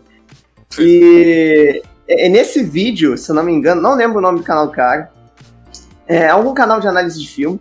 E 0.79 1.83
é, 2.09 2.29
nesse 2.29 2.63
vídeo, 2.63 3.17
se 3.17 3.31
eu 3.31 3.35
não 3.35 3.43
me 3.43 3.53
engano, 3.53 3.81
não 3.83 3.95
lembro 3.95 4.19
o 4.19 4.23
nome 4.23 4.39
do 4.39 4.45
canal 4.45 4.67
do 4.67 4.73
cara. 4.73 5.11
É 6.07 6.29
algum 6.29 6.55
canal 6.55 6.81
de 6.81 6.89
análise 6.89 7.21
de 7.21 7.29
filme. 7.29 7.61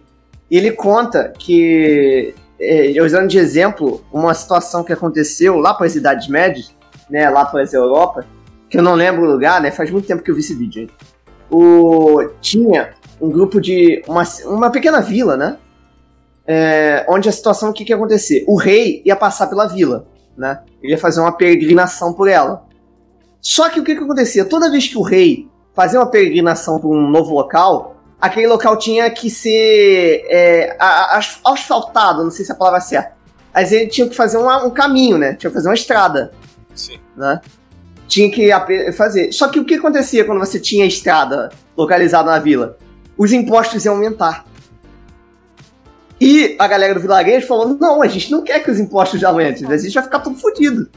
E 0.49 0.57
ele 0.57 0.72
conta 0.72 1.32
que, 1.38 2.34
é, 2.59 3.01
usando 3.01 3.28
de 3.28 3.38
exemplo, 3.38 4.03
uma 4.12 4.34
situação 4.34 4.84
que 4.84 4.91
aconteceu 4.91 5.57
lá 5.57 5.74
para 5.74 5.86
as 5.86 5.95
Idades 5.95 6.28
Médias, 6.28 6.76
né? 7.09 7.30
Lá 7.30 7.45
para 7.45 7.62
as 7.62 7.74
Europa, 7.74 8.26
que 8.70 8.78
eu 8.78 8.82
não 8.84 8.93
lembro 8.93 9.24
o 9.24 9.32
lugar, 9.32 9.62
né? 9.62 9.72
Faz 9.72 9.89
muito 9.89 10.07
tempo 10.07 10.24
que 10.24 10.32
eu 10.32 10.36
vi 10.36 10.41
esse 10.41 10.53
vídeo. 10.53 10.82
hein? 10.84 10.89
O, 11.49 12.30
tinha 12.41 12.91
um 13.20 13.30
grupo 13.30 13.59
de. 13.62 14.03
Uma, 14.07 14.24
uma 14.45 14.70
pequena 14.72 15.01
vila, 15.01 15.36
né? 15.38 15.57
É, 16.45 17.05
onde 17.07 17.30
a 17.30 17.32
situação, 17.32 17.70
o 17.70 17.74
que, 17.74 17.86
que 17.86 17.91
ia 17.91 17.95
acontecer? 17.95 18.43
O 18.47 18.57
rei 18.57 19.01
ia 19.05 19.16
passar 19.16 19.47
pela 19.47 19.68
vila, 19.68 20.05
né? 20.38 20.59
Ele 20.82 20.93
ia 20.93 20.97
fazer 20.97 21.19
uma 21.21 21.32
peregrinação 21.32 22.13
por 22.13 22.27
ela. 22.27 22.65
Só 23.41 23.69
que 23.69 23.79
o 23.79 23.84
que, 23.84 23.95
que 23.95 24.03
acontecia? 24.03 24.45
Toda 24.45 24.69
vez 24.69 24.88
que 24.88 24.97
o 24.97 25.01
rei 25.01 25.47
fazia 25.73 25.99
uma 25.99 26.05
peregrinação 26.09 26.79
para 26.79 26.89
um 26.89 27.07
novo 27.09 27.34
local, 27.34 27.95
aquele 28.19 28.47
local 28.47 28.77
tinha 28.77 29.09
que 29.09 29.29
ser 29.29 30.25
é, 30.29 30.77
asfaltado, 31.43 32.23
não 32.23 32.32
sei 32.32 32.45
se 32.45 32.51
a 32.51 32.55
palavra 32.55 32.79
é 32.79 32.82
certa. 32.82 33.13
Mas 33.53 33.71
ele 33.71 33.88
tinha 33.88 34.07
que 34.07 34.15
fazer 34.15 34.38
uma- 34.38 34.63
um 34.65 34.69
caminho, 34.69 35.17
né? 35.17 35.34
Tinha 35.34 35.49
que 35.49 35.55
fazer 35.55 35.67
uma 35.67 35.73
estrada 35.75 36.32
Sim. 36.73 36.97
né? 37.17 37.41
Tinha 38.07 38.29
que 38.32 38.51
fazer. 38.93 39.32
Só 39.32 39.47
que 39.47 39.59
o 39.59 39.65
que 39.65 39.75
acontecia 39.75 40.23
quando 40.25 40.39
você 40.39 40.59
tinha 40.59 40.86
estrada 40.86 41.49
localizada 41.75 42.29
na 42.32 42.39
vila? 42.39 42.77
Os 43.17 43.32
impostos 43.34 43.86
iam 43.86 43.95
aumentar. 43.95 44.45
E 46.22 46.55
a 46.59 46.67
galera 46.67 46.93
do 46.93 46.99
vilarejo 46.99 47.47
falou: 47.47 47.76
não, 47.80 48.03
a 48.03 48.07
gente 48.07 48.32
não 48.32 48.43
quer 48.43 48.63
que 48.63 48.69
os 48.69 48.80
impostos 48.80 49.24
aumentem, 49.24 49.67
a 49.67 49.76
gente 49.78 49.93
vai 49.95 50.03
ficar 50.03 50.19
tudo 50.19 50.38
fodido. 50.38 50.88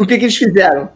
O 0.00 0.06
que, 0.06 0.16
que 0.16 0.24
eles 0.24 0.36
fizeram? 0.36 0.88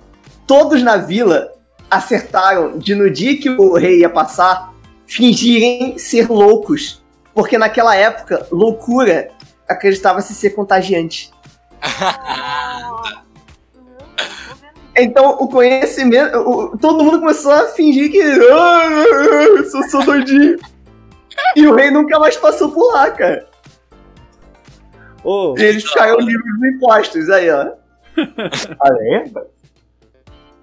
Todos 0.47 0.83
na 0.83 0.97
vila 0.97 1.53
acertaram 1.91 2.79
de 2.79 2.95
no 2.95 3.11
dia 3.11 3.37
que 3.39 3.51
o 3.51 3.75
rei 3.75 4.01
ia 4.01 4.09
passar, 4.09 4.73
fingirem 5.07 5.99
ser 5.99 6.29
loucos. 6.31 7.05
Porque 7.35 7.59
naquela 7.59 7.95
época, 7.95 8.47
loucura 8.51 9.29
acreditava-se 9.69 10.33
ser 10.35 10.51
contagiante. 10.51 11.31
Então, 14.97 15.33
o 15.39 15.49
conhecimento. 15.49 16.39
o- 16.39 16.79
todo 16.79 17.05
mundo 17.05 17.21
começou 17.21 17.53
a 17.53 17.67
fingir 17.69 18.11
que. 18.11 18.23
Ah, 18.23 19.05
eu 19.59 19.71
sou, 19.71 19.83
sou 19.91 20.03
doidinho. 20.05 20.57
E 21.55 21.67
o 21.67 21.75
rei 21.75 21.91
nunca 21.91 22.19
mais 22.19 22.37
passou 22.37 22.71
por 22.71 22.91
lá, 22.95 23.11
cara. 23.11 23.47
E 25.59 25.63
eles 25.63 25.85
ficaram 25.85 26.19
livres 26.21 26.55
dos 26.59 26.69
impostos 26.75 27.31
aí, 27.31 27.51
ó. 27.51 27.73
Olha 28.81 29.01
aí, 29.03 29.33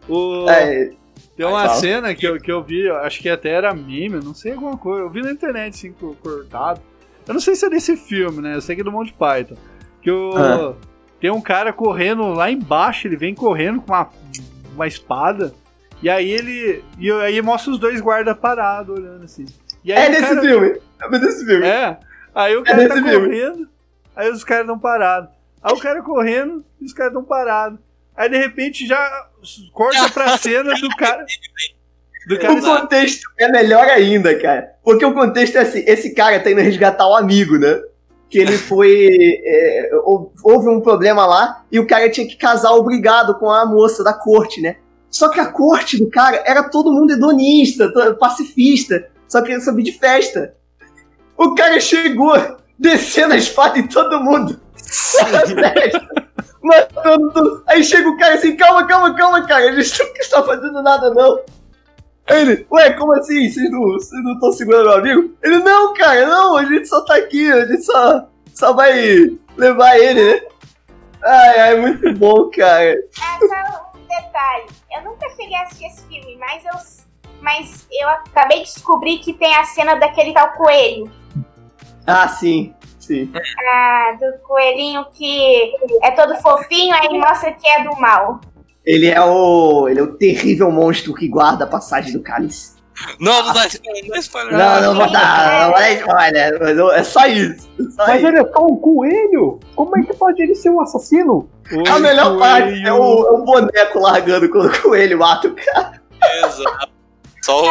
o- 0.08 0.50
É, 0.50 0.90
tem 1.36 1.46
uma 1.46 1.66
fala. 1.68 1.76
cena 1.80 2.16
que 2.16 2.26
eu, 2.28 2.40
que 2.40 2.52
eu 2.52 2.64
vi, 2.64 2.90
acho 2.90 3.22
que 3.22 3.30
até 3.30 3.50
era 3.50 3.74
meme, 3.74 4.20
não 4.24 4.34
sei 4.34 4.54
alguma 4.54 4.78
coisa. 4.78 5.02
Eu 5.04 5.10
vi 5.10 5.22
na 5.22 5.32
internet, 5.32 5.74
assim, 5.76 5.92
cor- 5.94 6.16
cortado. 6.18 6.82
Eu 7.28 7.34
não 7.34 7.42
sei 7.42 7.56
se 7.56 7.66
é 7.66 7.70
desse 7.70 7.96
filme, 7.96 8.42
né? 8.42 8.56
Eu 8.56 8.62
sei 8.62 8.76
que 8.76 8.82
é 8.82 8.84
do 8.86 8.92
Monty 8.92 9.14
Python. 9.14 9.56
Que 10.02 10.12
o, 10.12 10.36
Ah. 10.36 10.74
tem 11.20 11.32
um 11.32 11.40
cara 11.42 11.72
correndo 11.72 12.28
lá 12.34 12.52
embaixo, 12.52 13.08
ele 13.08 13.16
vem 13.16 13.34
correndo 13.34 13.82
com 13.82 13.94
uma 13.94 14.10
uma 14.76 14.88
espada. 14.88 15.54
E 16.02 16.10
aí 16.10 16.30
ele. 16.32 16.84
E 17.00 17.10
aí 17.12 17.42
mostra 17.42 17.72
os 17.72 17.80
dois 17.80 18.02
guardas 18.02 18.36
parados 18.38 18.98
olhando 18.98 19.24
assim. 19.24 19.46
E 19.86 19.94
aí 19.94 20.08
É 20.08 20.10
desse 20.10 20.22
cara- 20.24 20.42
filme. 20.42 20.78
É 21.02 21.20
desse 21.20 21.46
filme. 21.46 21.66
É. 21.66 21.98
Aí 22.36 22.58
o 22.58 22.64
cara 22.64 22.88
tá 22.90 22.96
desse 22.96 23.10
filme. 23.10 23.28
correndo, 23.28 23.70
aí 24.16 24.30
os 24.32 24.44
caras 24.44 24.64
estão 24.64 24.80
parados. 24.80 25.30
Aí 25.62 25.74
o 25.74 25.80
cara 25.80 26.02
correndo 26.02 26.64
e 26.82 26.86
os 26.86 26.94
caras 26.94 27.12
estão 27.12 27.24
parados. 27.24 27.80
Aí 28.16 28.30
de 28.30 28.38
repente 28.38 28.86
já 28.86 29.28
corta 29.72 30.10
pra 30.10 30.36
cena 30.38 30.74
do 30.76 30.90
cara. 30.96 31.26
Do 32.28 32.40
cara 32.40 32.54
O 32.54 32.62
contexto 32.62 33.24
é 33.40 33.52
melhor 33.52 33.86
ainda, 33.88 34.38
cara. 34.40 34.74
Porque 34.84 35.04
o 35.06 35.14
contexto 35.14 35.58
é 35.58 35.62
assim: 35.62 35.84
esse 35.88 36.14
cara 36.14 36.40
tá 36.40 36.52
indo 36.52 36.62
resgatar 36.62 37.08
um 37.10 37.16
amigo, 37.16 37.58
né? 37.58 37.82
Que 38.30 38.40
ele 38.40 38.58
foi. 38.58 39.10
é, 39.46 39.90
hou- 40.04 40.34
houve 40.44 40.70
um 40.70 40.80
problema 40.82 41.26
lá 41.26 41.64
e 41.72 41.80
o 41.80 41.88
cara 41.88 42.10
tinha 42.10 42.28
que 42.28 42.36
casar 42.38 42.72
obrigado 42.72 43.38
com 43.40 43.50
a 43.50 43.66
moça 43.66 44.04
da 44.04 44.14
corte, 44.14 44.62
né? 44.62 44.78
Só 45.10 45.30
que 45.30 45.40
a 45.40 45.46
corte 45.46 45.98
do 46.00 46.10
cara 46.10 46.42
era 46.46 46.64
todo 46.64 46.92
mundo 46.92 47.12
hedonista, 47.14 47.92
pacifista, 48.20 49.08
só 49.28 49.42
queria 49.42 49.60
saber 49.60 49.84
de 49.84 49.92
festa. 49.92 50.56
O 51.38 51.54
cara 51.54 51.80
chegou 51.80 52.34
descendo 52.78 53.34
a 53.34 53.38
espada 53.38 53.78
em 53.80 53.88
todo 53.88 54.20
mundo. 54.20 54.60
Matando 56.62 57.32
tudo. 57.34 57.64
Aí 57.68 57.84
chega 57.84 58.10
o 58.10 58.18
cara 58.18 58.36
assim, 58.36 58.56
calma, 58.56 58.88
calma, 58.88 59.16
calma, 59.16 59.46
cara. 59.46 59.70
A 59.70 59.82
gente 59.82 60.00
não 60.00 60.14
está 60.16 60.44
fazendo 60.44 60.82
nada, 60.82 61.10
não. 61.14 61.40
Ele, 62.28 62.66
ué, 62.72 62.94
como 62.94 63.14
assim? 63.14 63.50
Vocês 63.50 63.70
não 63.70 63.82
vocês 63.82 64.24
não 64.24 64.34
estão 64.34 64.52
segurando 64.52 64.86
meu 64.86 64.94
amigo? 64.94 65.38
Ele, 65.44 65.58
não, 65.60 65.94
cara, 65.94 66.26
não, 66.26 66.56
a 66.56 66.64
gente 66.64 66.88
só 66.88 67.02
tá 67.04 67.16
aqui, 67.16 67.52
a 67.52 67.66
gente 67.66 67.84
só, 67.84 68.28
só 68.54 68.74
vai 68.74 69.38
levar 69.58 69.98
ele, 69.98 70.34
né? 70.34 70.42
Ai, 71.26 71.60
ai, 71.60 71.76
muito 71.76 72.14
bom, 72.14 72.50
cara. 72.50 72.92
É 72.92 73.00
só 73.40 73.92
um 73.96 74.08
detalhe. 74.08 74.68
Eu 74.96 75.04
nunca 75.04 75.30
cheguei 75.32 75.56
a 75.56 75.64
assistir 75.64 75.86
esse 75.86 76.08
filme, 76.08 76.38
mas 76.38 76.64
eu, 76.66 77.32
mas 77.42 77.88
eu 77.92 78.08
acabei 78.10 78.60
de 78.60 78.74
descobrir 78.74 79.20
que 79.20 79.34
tem 79.34 79.54
a 79.56 79.66
cena 79.66 79.96
daquele 79.96 80.34
tal 80.34 80.54
coelho. 80.54 81.12
Ah, 82.06 82.28
sim, 82.28 82.74
sim. 83.00 83.32
Ah, 83.70 84.18
do 84.20 84.40
coelhinho 84.48 85.06
que 85.14 85.72
é 86.02 86.12
todo 86.12 86.36
fofinho, 86.42 86.94
aí 86.96 87.10
mostra 87.18 87.52
que 87.54 87.68
é 87.68 87.84
do 87.84 87.96
mal. 88.00 88.42
Ele 88.86 89.08
é 89.08 89.22
o. 89.22 89.88
Ele 89.88 90.00
é 90.00 90.04
o 90.04 90.14
terrível 90.18 90.70
monstro 90.72 91.14
que 91.14 91.28
guarda 91.28 91.64
a 91.64 91.68
passagem 91.68 92.12
do 92.14 92.22
cálice. 92.22 92.74
Não, 93.20 93.44
não 93.44 93.54
dá 93.54 93.66
spoiler, 93.66 94.04
não 94.04 94.10
dá 94.10 94.20
spoiler. 94.20 94.54
Não, 94.58 94.82
não 94.82 94.96
vou 94.96 95.12
dar, 95.12 95.70
não 95.72 95.88
spoiler, 95.94 96.60
mas 96.60 96.78
eu- 96.78 96.92
é 96.92 97.04
só 97.04 97.26
isso. 97.26 97.68
é 97.80 97.84
Só 97.92 98.06
Mas 98.08 98.18
isso. 98.20 98.28
ele 98.28 98.40
é 98.40 98.52
só 98.52 98.66
um 98.66 98.76
coelho? 98.76 99.60
Como 99.76 99.98
é 99.98 100.04
que 100.04 100.14
pode 100.16 100.44
ele 100.44 100.54
ser 100.54 100.70
um 100.70 100.80
assassino? 100.82 101.50
A 101.90 101.98
melhor 102.00 102.38
parte 102.38 102.86
é 102.86 102.94
o, 102.94 103.28
é 103.28 103.32
o 103.32 103.38
boneco 103.44 104.00
largando 104.00 104.48
quando 104.50 104.68
o 104.72 104.82
coelho 104.82 105.18
mata 105.18 105.48
o 105.48 105.56
cara. 105.56 106.02
Exato. 106.46 106.90
Só 107.42 107.64
o. 107.64 107.66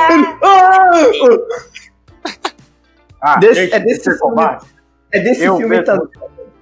Ah! 3.23 3.37
Desse- 3.39 3.73
é 3.73 3.79
de 3.79 3.85
desse 3.87 4.03
filme. 4.05 4.18
covarde. 4.18 4.66
É 5.12 5.20
desse 5.20 5.43
Eu 5.45 5.57
filme 5.57 5.83
também. 5.83 6.09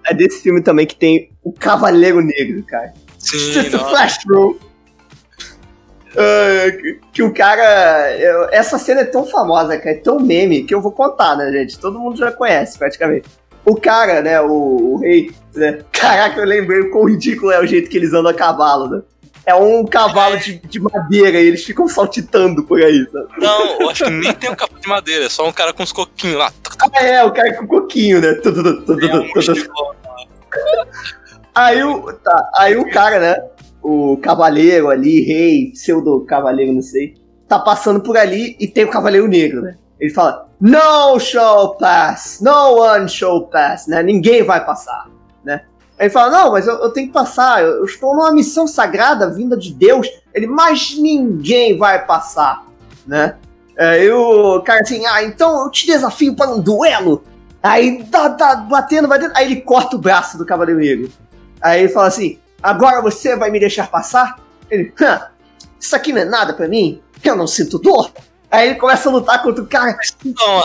É 0.07 0.15
desse 0.15 0.43
filme 0.43 0.61
também 0.63 0.87
que 0.87 0.97
tem 0.97 1.31
o 1.43 1.53
Cavaleiro 1.53 2.21
Negro, 2.21 2.63
cara. 2.65 2.93
Sim. 3.19 3.63
Flashroom. 3.71 4.55
Ah, 6.17 6.71
que, 6.73 7.01
que 7.13 7.23
o 7.23 7.33
cara. 7.33 8.17
eu- 8.19 8.49
essa 8.51 8.79
cena 8.79 9.03
é 9.03 9.05
tão 9.05 9.25
famosa, 9.25 9.79
cara, 9.79 9.91
é 9.91 9.99
tão 10.01 10.19
meme, 10.19 10.65
que 10.65 10.75
eu 10.75 10.81
vou 10.81 10.91
contar, 10.93 11.37
né, 11.37 11.51
gente? 11.53 11.79
Todo 11.79 11.99
mundo 12.01 12.17
já 12.17 12.33
conhece, 12.33 12.79
praticamente. 12.79 13.29
O 13.65 13.77
cara, 13.77 14.21
né, 14.21 14.41
o, 14.41 14.49
o 14.95 14.97
rei, 14.97 15.31
né? 15.55 15.79
Caraca, 15.93 16.41
eu 16.41 16.47
lembrei 16.47 16.81
o 16.81 16.91
quão 16.91 17.05
ridículo 17.05 17.53
é 17.53 17.61
o 17.61 17.67
jeito 17.67 17.89
que 17.89 17.97
eles 17.97 18.13
andam 18.13 18.31
a 18.33 18.35
cavalo, 18.35 18.89
né? 18.89 19.03
É 19.47 19.55
um 19.55 19.84
cavalo 19.84 20.38
de, 20.38 20.59
de 20.59 20.80
madeira 20.80 21.41
e 21.41 21.47
eles 21.47 21.64
ficam 21.64 21.88
saltitando 21.88 22.62
por 22.62 22.80
aí, 22.80 23.07
sabe? 23.11 23.28
Não, 23.38 23.80
eu 23.80 23.91
acho 23.91 24.05
que 24.05 24.11
nem 24.11 24.32
tem 24.32 24.51
um 24.51 24.55
capô 24.55 24.78
de 24.78 24.88
madeira, 24.88 25.24
é 25.24 25.28
só 25.28 25.49
um 25.49 25.53
cara 25.53 25.72
com 25.72 25.82
os 25.82 25.93
coquinhos 25.93 26.36
lá. 26.36 26.53
Ah, 26.80 27.05
é, 27.05 27.24
o 27.24 27.32
cara 27.32 27.55
com 27.57 27.66
coquinho, 27.66 28.20
né? 28.20 28.34
Tudo, 28.34 28.62
tudo, 28.62 28.84
tudo, 28.84 29.07
É 29.07 29.18
um. 29.18 29.26
Aí 31.55 31.82
o, 31.82 32.12
tá, 32.12 32.51
aí 32.57 32.76
o 32.76 32.88
cara, 32.91 33.18
né? 33.18 33.43
O 33.82 34.16
cavaleiro 34.18 34.88
ali, 34.88 35.22
rei, 35.22 35.72
pseudo 35.72 36.24
cavaleiro, 36.26 36.72
não 36.72 36.82
sei, 36.82 37.14
tá 37.49 37.59
passando 37.59 38.01
por 38.01 38.16
ali 38.16 38.57
e 38.61 38.68
tem 38.68 38.84
o 38.84 38.91
cavaleiro 38.91 39.26
negro, 39.26 39.62
né? 39.62 39.76
Ele 39.99 40.12
fala: 40.12 40.49
No 40.61 41.18
shall 41.18 41.76
pass, 41.76 42.41
no 42.41 42.80
one 42.80 43.09
shall 43.09 43.49
pass, 43.49 43.86
né? 43.86 44.03
Ninguém 44.03 44.43
vai 44.43 44.64
passar, 44.64 45.09
né? 45.45 45.62
Aí 46.01 46.07
ele 46.07 46.11
fala: 46.11 46.31
Não, 46.31 46.53
mas 46.53 46.67
eu, 46.67 46.77
eu 46.77 46.91
tenho 46.91 47.09
que 47.09 47.13
passar, 47.13 47.63
eu, 47.63 47.73
eu 47.77 47.85
estou 47.85 48.17
numa 48.17 48.33
missão 48.33 48.67
sagrada 48.67 49.31
vinda 49.31 49.55
de 49.55 49.71
Deus. 49.71 50.09
Ele, 50.33 50.47
mas 50.47 50.97
ninguém 50.99 51.77
vai 51.77 52.07
passar, 52.07 52.65
né? 53.07 53.37
Aí 53.79 54.11
o 54.11 54.63
cara 54.63 54.81
assim: 54.81 55.05
Ah, 55.05 55.23
então 55.23 55.63
eu 55.63 55.71
te 55.71 55.85
desafio 55.85 56.35
para 56.35 56.51
um 56.51 56.59
duelo. 56.59 57.23
Aí 57.63 58.03
tá, 58.05 58.31
tá 58.31 58.57
batendo, 58.57 59.07
batendo. 59.07 59.33
Aí 59.37 59.45
ele 59.45 59.61
corta 59.61 59.97
o 59.97 59.99
braço 59.99 60.39
do 60.39 60.47
Cavaleiro 60.47 60.81
Negro. 60.81 61.11
Aí 61.61 61.81
ele 61.81 61.91
fala 61.91 62.07
assim: 62.07 62.39
Agora 62.63 63.03
você 63.03 63.37
vai 63.37 63.51
me 63.51 63.61
deixar 63.61 63.91
passar? 63.91 64.41
Ele, 64.71 64.95
Hã, 64.99 65.27
isso 65.79 65.95
aqui 65.95 66.15
não 66.15 66.23
é 66.23 66.25
nada 66.25 66.55
pra 66.55 66.67
mim? 66.67 67.03
Eu 67.23 67.37
não 67.37 67.47
sinto 67.47 67.79
dor. 67.79 68.11
Aí 68.51 68.71
ele 68.71 68.79
começa 68.79 69.07
a 69.07 69.13
lutar 69.13 69.43
contra 69.43 69.63
o 69.63 69.67
cara. 69.67 69.95
Não. 70.25 70.63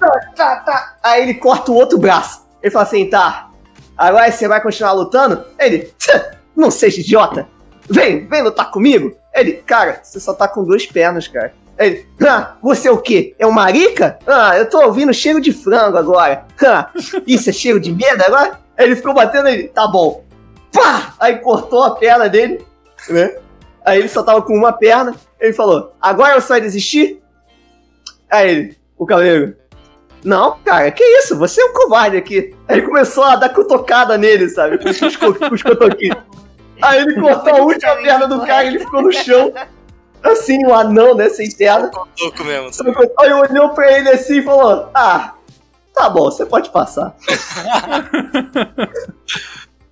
Tá, 0.00 0.20
tá, 0.34 0.56
tá. 0.60 0.96
Aí 1.02 1.22
ele 1.22 1.34
corta 1.34 1.70
o 1.70 1.74
outro 1.74 1.98
braço. 1.98 2.46
Ele 2.62 2.70
fala 2.70 2.86
assim: 2.86 3.10
Tá, 3.10 3.47
agora 3.98 4.30
você 4.30 4.46
vai 4.46 4.62
continuar 4.62 4.92
lutando? 4.92 5.44
Ele, 5.58 5.92
"Tch, 5.98 6.08
não 6.56 6.70
seja 6.70 7.00
idiota. 7.00 7.48
Vem, 7.88 8.26
vem 8.26 8.42
lutar 8.42 8.70
comigo. 8.70 9.16
Ele, 9.34 9.54
cara, 9.54 10.00
você 10.02 10.18
só 10.20 10.34
tá 10.34 10.46
com 10.48 10.64
duas 10.64 10.86
pernas, 10.86 11.28
cara. 11.28 11.52
Ele, 11.78 12.06
ah, 12.28 12.56
você 12.60 12.88
é 12.88 12.90
o 12.90 12.98
quê? 12.98 13.34
É 13.38 13.46
um 13.46 13.52
marica? 13.52 14.18
Ah, 14.26 14.58
eu 14.58 14.68
tô 14.68 14.82
ouvindo 14.82 15.14
cheiro 15.14 15.40
de 15.40 15.52
frango 15.52 15.96
agora. 15.96 16.44
Ah, 16.66 16.90
isso 17.26 17.48
é 17.48 17.52
cheiro 17.52 17.78
de 17.78 17.92
medo 17.92 18.22
agora? 18.24 18.58
Ele 18.76 18.96
ficou 18.96 19.14
batendo 19.14 19.48
ele, 19.48 19.68
tá 19.68 19.86
bom. 19.86 20.24
Pá! 20.72 21.14
Aí 21.20 21.36
cortou 21.38 21.84
a 21.84 21.94
perna 21.94 22.28
dele, 22.28 22.64
né? 23.08 23.36
Aí 23.84 24.00
ele 24.00 24.08
só 24.08 24.22
tava 24.22 24.42
com 24.42 24.52
uma 24.52 24.72
perna. 24.72 25.14
Ele 25.40 25.52
falou, 25.52 25.94
agora 26.00 26.40
você 26.40 26.48
vai 26.48 26.60
desistir? 26.60 27.22
Aí 28.28 28.50
ele, 28.50 28.78
o 28.96 29.06
cavaleiro, 29.06 29.56
não, 30.24 30.58
cara, 30.64 30.90
que 30.90 31.02
isso? 31.02 31.36
Você 31.38 31.60
é 31.60 31.64
um 31.66 31.72
covarde 31.72 32.16
aqui. 32.16 32.54
Aí 32.66 32.78
ele 32.78 32.86
começou 32.86 33.24
a 33.24 33.36
dar 33.36 33.48
cutucada 33.50 34.16
nele, 34.18 34.48
sabe? 34.48 34.78
Com 34.78 34.88
os, 34.88 35.16
co- 35.16 35.34
com 35.34 35.54
os 35.54 35.62
cotoquinhos. 35.62 36.16
Aí 36.82 37.00
ele 37.00 37.20
cortou 37.20 37.54
a 37.56 37.62
última 37.62 37.96
perna 37.96 38.26
do 38.28 38.40
cara 38.46 38.64
e 38.64 38.68
ele 38.68 38.78
ficou 38.80 39.02
no 39.02 39.12
chão. 39.12 39.52
Assim, 40.22 40.64
um 40.66 40.74
anão, 40.74 41.14
né? 41.14 41.28
Sem 41.28 41.50
perna. 41.50 41.90
Louco 42.20 42.44
mesmo. 42.44 42.70
Aí 43.20 43.32
olhou 43.32 43.70
pra 43.70 43.90
ele 43.96 44.08
assim 44.10 44.38
e 44.38 44.42
falou: 44.42 44.90
Ah, 44.94 45.34
tá 45.94 46.08
bom, 46.10 46.24
você 46.30 46.44
pode 46.46 46.70
passar. 46.70 47.14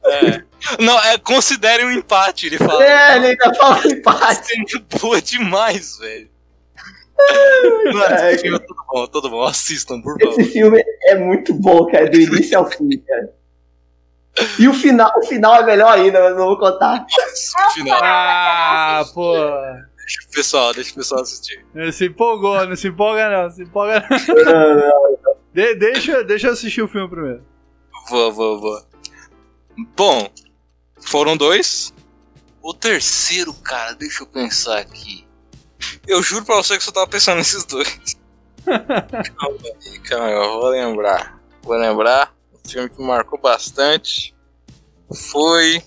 É. 0.09 0.40
Não, 0.81 0.97
é, 1.01 1.19
considere 1.19 1.85
um 1.85 1.90
empate, 1.90 2.47
ele 2.47 2.59
fala. 2.59 2.85
É, 2.85 3.16
ele 3.16 3.27
ainda 3.27 3.55
fala 3.55 3.85
empate. 3.89 4.55
Boa 5.01 5.20
demais, 5.20 5.98
velho. 5.98 6.28
Mano, 7.93 8.14
É, 8.16 8.32
esse 8.32 8.43
filme 8.43 8.56
é 8.56 8.60
tudo 8.60 8.84
bom, 8.88 9.06
tudo 9.06 9.30
bom. 9.30 9.43
Assistam, 9.44 10.01
por 10.01 10.18
favor. 10.18 10.40
Esse 10.40 10.52
filme 10.52 10.82
é 11.05 11.14
muito 11.16 11.55
bom, 11.55 11.86
cara, 11.86 12.09
do 12.10 12.18
início 12.20 12.59
ao 12.59 12.68
fim, 12.70 12.88
cara. 13.06 13.32
E 14.59 14.68
o 14.68 14.74
final, 14.74 15.10
o 15.16 15.22
final 15.22 15.55
é 15.56 15.64
melhor 15.64 15.93
ainda, 15.97 16.20
mas 16.20 16.36
não 16.36 16.47
vou 16.47 16.59
contar. 16.59 17.06
Nossa, 17.10 17.70
final. 17.74 17.98
Ah, 18.02 19.02
pô. 19.14 19.32
Deixa 19.34 20.20
o 20.28 20.30
pessoal, 20.30 20.74
deixa 20.74 20.93
o 20.93 20.94
pessoal 20.94 21.22
assistir. 21.22 21.64
Não 21.74 21.90
se 21.90 22.06
empolgou, 22.06 22.64
não 22.66 22.76
se 22.76 22.88
empolga 22.88 23.28
não, 23.30 23.51
se 23.51 23.62
empolga 23.62 24.06
não. 24.10 25.36
De- 25.52 25.74
deixa, 25.74 26.22
deixa 26.22 26.48
eu 26.48 26.52
assistir 26.52 26.82
o 26.82 26.86
filme 26.88 27.09
primeiro. 27.09 27.43
Vou, 28.10 28.30
vou, 28.32 28.60
vou. 28.60 28.82
Bom, 29.97 30.28
foram 31.01 31.36
dois. 31.36 31.93
O 32.62 32.72
terceiro, 32.74 33.52
cara, 33.55 33.94
deixa 33.94 34.22
eu 34.22 34.26
pensar 34.26 34.78
aqui. 34.78 35.26
Eu 36.07 36.23
juro 36.23 36.45
pra 36.45 36.57
você 36.57 36.75
que 36.75 36.83
eu 36.83 36.85
só 36.87 36.93
tava 36.93 37.07
pensando 37.07 37.39
nesses 37.39 37.65
dois. 37.65 38.17
calma 38.67 39.59
aí, 39.63 39.99
calma 40.01 40.27
aí, 40.27 40.33
eu 40.33 40.61
vou 40.61 40.69
lembrar. 40.69 41.41
Vou 41.63 41.77
lembrar. 41.77 42.35
O 42.53 42.69
filme 42.69 42.89
que 42.89 43.03
marcou 43.03 43.39
bastante 43.39 44.35
foi 45.31 45.83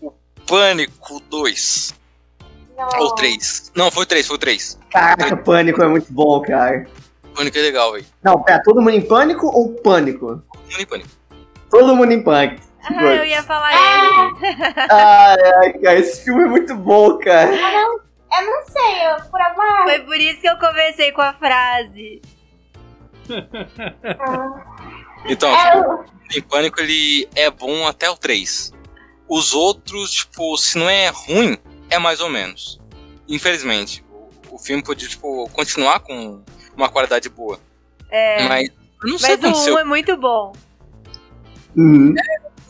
o 0.00 0.10
Pânico 0.46 1.20
2. 1.30 1.94
Ou 2.98 3.14
3. 3.14 3.72
Não, 3.74 3.90
foi 3.90 4.06
3, 4.06 4.26
foi 4.26 4.38
3. 4.38 4.78
Caraca, 4.90 5.36
Pânico 5.36 5.82
é 5.82 5.88
muito 5.88 6.12
bom, 6.12 6.40
cara. 6.40 6.86
Pânico 7.34 7.58
é 7.58 7.60
legal, 7.60 7.92
velho. 7.92 8.06
Não, 8.22 8.42
pera, 8.42 8.62
todo 8.62 8.80
mundo 8.80 8.90
em 8.90 9.02
pânico 9.02 9.46
ou 9.46 9.74
pânico? 9.74 10.42
Pânico, 10.70 10.90
Pânico. 10.90 11.10
Todo 11.70 11.94
mundo 11.94 12.12
em 12.12 12.22
pânico. 12.22 12.62
Ah, 12.82 13.04
eu 13.04 13.24
ia 13.24 13.42
falar 13.42 13.72
ele. 13.72 14.36
Ai, 14.90 15.52
ai, 15.56 15.72
cara, 15.74 15.98
esse 15.98 16.24
filme 16.24 16.44
é 16.44 16.46
muito 16.46 16.74
bom, 16.74 17.18
cara. 17.18 17.54
Eu 17.54 17.88
não, 17.88 18.00
eu 18.32 18.46
não 18.46 18.66
sei, 18.66 19.06
eu, 19.06 19.30
por 19.30 19.40
alguma. 19.40 19.82
Foi 19.84 20.00
por 20.00 20.16
isso 20.16 20.40
que 20.40 20.48
eu 20.48 20.58
comecei 20.58 21.12
com 21.12 21.22
a 21.22 21.32
frase. 21.34 22.20
Então, 25.26 25.50
É, 25.54 25.76
eu- 25.78 26.04
em 26.36 26.42
Pânico 26.42 26.80
ele 26.80 27.28
é 27.34 27.50
bom 27.50 27.86
até 27.86 28.08
o 28.10 28.16
3. 28.16 28.72
Os 29.28 29.52
outros, 29.52 30.10
tipo, 30.12 30.56
se 30.56 30.78
não 30.78 30.88
é 30.88 31.08
ruim, 31.08 31.56
é 31.88 31.98
mais 31.98 32.20
ou 32.20 32.28
menos. 32.28 32.80
Infelizmente, 33.28 34.04
o, 34.10 34.54
o 34.56 34.58
filme 34.58 34.82
podia, 34.82 35.08
tipo, 35.08 35.48
continuar 35.50 36.00
com 36.00 36.42
uma 36.76 36.88
qualidade 36.88 37.28
boa. 37.28 37.60
É, 38.10 38.48
Mas 38.48 38.68
não 39.04 39.18
sei 39.18 39.34
o 39.36 39.38
mas 39.38 39.44
o 39.44 39.46
aconteceu. 39.48 39.74
1 39.74 39.78
é 39.78 39.84
muito 39.84 40.16
bom. 40.16 40.52
Uhum. 41.76 42.14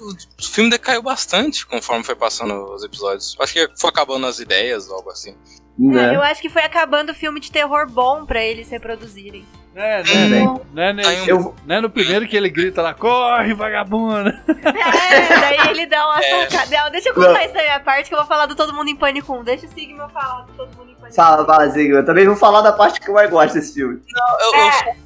O 0.01 0.43
filme 0.43 0.71
decaiu 0.71 1.03
bastante 1.03 1.67
conforme 1.67 2.03
foi 2.05 2.15
passando 2.15 2.55
os 2.75 2.83
episódios. 2.85 3.37
Acho 3.41 3.53
que 3.53 3.69
foi 3.79 3.91
acabando 3.91 4.27
as 4.27 4.39
ideias, 4.39 4.91
algo 4.91 5.11
assim. 5.11 5.31
É, 5.79 5.83
Né? 5.83 6.17
eu 6.17 6.23
acho 6.23 6.41
que 6.43 6.49
foi 6.51 6.63
acabando 6.63 7.11
o 7.11 7.15
filme 7.15 7.41
de 7.41 7.51
terror 7.51 7.89
bom 7.91 8.25
pra 8.27 8.43
eles 8.43 8.69
reproduzirem. 8.71 9.47
É, 9.75 10.03
Também. 10.03 10.29
né? 10.31 10.61
Não 10.75 10.83
é, 10.83 10.93
nesse- 10.93 11.09
Aí 11.09 11.23
um- 11.23 11.27
Eu, 11.27 11.55
não 11.65 11.77
é 11.77 11.81
no 11.81 11.89
primeiro 11.89 12.27
que 12.27 12.37
ele 12.37 12.51
grita 12.51 12.83
lá, 12.83 12.93
corre, 12.93 13.55
vagabunda. 13.55 14.43
É, 14.49 15.41
daí 15.41 15.69
ele 15.71 15.87
dá 15.87 16.07
uma 16.07 16.19
É. 16.25 16.49
Não, 16.67 16.91
deixa 16.91 17.11
eu 17.11 17.15
contar 17.15 17.45
isso 17.45 17.55
da 17.55 17.63
minha 17.63 17.81
parte 17.81 18.09
que 18.09 18.15
eu 18.15 18.19
vou 18.19 18.27
falar 18.27 18.47
do 18.47 18.57
Todo 18.57 18.75
Mundo 18.75 18.89
em 18.91 18.97
Pânico 18.97 19.33
1. 19.33 19.45
Deixa 19.45 19.67
o 19.67 19.71
Sigma 19.71 20.09
falar 20.09 20.43
do 20.47 20.53
Todo 20.55 20.77
Mundo 20.77 20.91
em 20.91 20.95
Pânico 20.97 21.15
fala, 21.15 21.47
fala, 21.47 21.69
Zig. 21.69 21.89
Eu 21.91 22.05
também 22.05 22.27
vou 22.27 22.37
falar 22.37 22.63
da 22.63 22.73
parte 22.73 23.01
que 23.01 23.09
eu 23.09 23.15
mais 23.15 23.31
gosto 23.31 23.55
desse 23.55 23.73
filme. 23.75 24.01
Eu- 24.43 24.55
É. 24.61 24.97